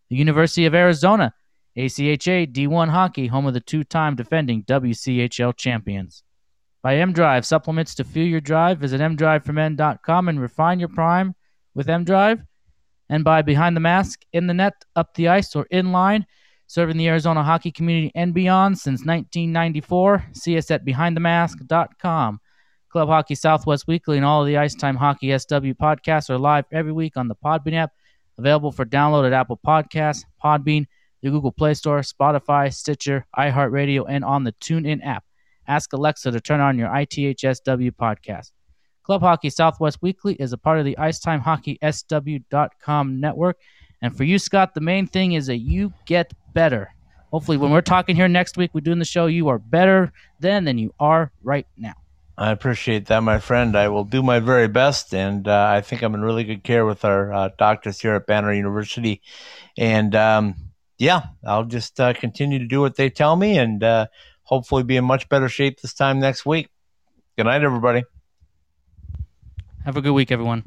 The 0.10 0.16
University 0.16 0.66
of 0.66 0.74
Arizona, 0.74 1.34
ACHA 1.76 2.54
D1 2.54 2.90
Hockey, 2.90 3.28
home 3.28 3.46
of 3.46 3.54
the 3.54 3.60
two 3.60 3.84
time 3.84 4.16
defending 4.16 4.64
WCHL 4.64 5.58
champions. 5.58 6.24
By 6.84 6.96
mDrive, 6.96 7.46
supplements 7.46 7.96
to 7.96 8.04
fuel 8.04 8.28
your 8.28 8.42
drive. 8.42 8.80
Visit 8.80 9.00
mdriveformen.com 9.00 10.28
and 10.28 10.42
refine 10.42 10.82
your 10.82 10.90
prime 10.90 11.34
with 11.74 11.88
mDrive. 11.88 12.46
And 13.10 13.24
by 13.24 13.42
Behind 13.42 13.76
the 13.76 13.82
Mask, 13.82 14.22
in 14.34 14.48
the 14.48 14.54
net, 14.54 14.74
up 14.96 15.14
the 15.16 15.30
ice, 15.30 15.56
or 15.56 15.66
in 15.72 15.94
line, 15.94 16.26
serving 16.68 16.98
the 16.98 17.08
Arizona 17.08 17.42
hockey 17.42 17.72
community 17.72 18.12
and 18.16 18.34
beyond 18.34 18.78
since 18.78 19.06
1994. 19.06 20.26
See 20.34 20.58
us 20.58 20.72
at 20.72 20.86
behindthemask.com. 20.86 22.40
Club 22.90 23.08
Hockey 23.08 23.36
Southwest 23.36 23.88
Weekly 23.88 24.18
and 24.18 24.26
all 24.26 24.42
of 24.42 24.48
the 24.48 24.58
Ice 24.58 24.76
Time 24.76 24.98
Hockey 24.98 25.36
SW 25.38 25.74
podcasts 25.74 26.30
are 26.30 26.38
live 26.38 26.66
every 26.72 26.92
week 26.92 27.16
on 27.16 27.28
the 27.28 27.36
Podbean 27.36 27.74
app, 27.74 27.92
available 28.38 28.72
for 28.72 28.86
download 28.86 29.26
at 29.26 29.34
Apple 29.34 29.60
Podcasts, 29.66 30.26
Podbean, 30.44 30.86
the 31.22 31.32
Google 31.32 31.52
Play 31.52 31.74
Store, 31.76 32.02
Spotify, 32.02 32.74
Stitcher, 32.74 33.26
iHeartRadio, 33.38 34.06
and 34.08 34.26
on 34.26 34.44
the 34.44 34.52
TuneIn 34.54 35.04
app. 35.04 35.24
Ask 35.68 35.94
Alexa 35.94 36.32
to 36.32 36.42
turn 36.42 36.60
on 36.60 36.78
your 36.78 36.90
ITHSW 36.90 37.92
podcast. 37.92 38.52
Club 39.04 39.22
Hockey 39.22 39.50
Southwest 39.50 40.00
Weekly 40.02 40.34
is 40.36 40.54
a 40.54 40.58
part 40.58 40.80
of 40.80 40.86
the 40.86 40.96
IcetimeHockeySW.com 40.98 43.20
network. 43.20 43.58
And 44.02 44.16
for 44.16 44.24
you, 44.24 44.40
Scott, 44.40 44.74
the 44.74 44.80
main 44.82 45.08
thing 45.08 45.34
is 45.34 45.48
that 45.48 45.58
you 45.58 45.94
get 46.06 46.34
better. 46.54 46.94
Hopefully, 47.32 47.58
when 47.58 47.72
we're 47.72 47.82
talking 47.82 48.16
here 48.16 48.28
next 48.28 48.58
week, 48.58 48.72
we're 48.74 48.82
doing 48.82 49.00
the 49.00 49.06
show, 49.06 49.26
you 49.26 49.50
are 49.50 49.60
better 49.60 50.14
then 50.40 50.66
than 50.66 50.78
you 50.78 50.94
are 51.00 51.32
right 51.42 51.66
now. 51.78 51.94
I 52.38 52.52
appreciate 52.52 53.08
that, 53.08 53.22
my 53.22 53.40
friend. 53.40 53.76
I 53.76 53.90
will 53.90 54.06
do 54.06 54.24
my 54.24 54.40
very 54.40 54.68
best, 54.68 55.14
and 55.14 55.48
uh, 55.48 55.68
I 55.72 55.82
think 55.82 56.02
I'm 56.02 56.16
in 56.16 56.22
really 56.22 56.44
good 56.44 56.64
care 56.64 56.86
with 56.86 57.06
our 57.06 57.32
uh, 57.32 57.50
doctors 57.58 58.02
here 58.02 58.16
at 58.16 58.26
Banner 58.26 58.54
University. 58.54 59.22
And 59.78 60.16
um, 60.16 60.56
yeah, 60.98 61.24
I'll 61.46 61.66
just 61.66 62.00
uh, 62.00 62.14
continue 62.14 62.60
to 62.60 62.66
do 62.66 62.82
what 62.82 62.96
they 62.96 63.10
tell 63.10 63.36
me, 63.36 63.58
and 63.58 63.84
uh, 63.84 64.08
hopefully 64.44 64.84
be 64.84 64.98
in 64.98 65.06
much 65.06 65.30
better 65.30 65.50
shape 65.50 65.82
this 65.82 65.94
time 65.94 66.20
next 66.20 66.46
week. 66.46 66.70
Good 67.38 67.46
night, 67.46 67.64
everybody. 67.64 68.04
Have 69.86 69.98
a 69.98 70.02
good 70.02 70.14
week, 70.14 70.32
everyone. 70.32 70.64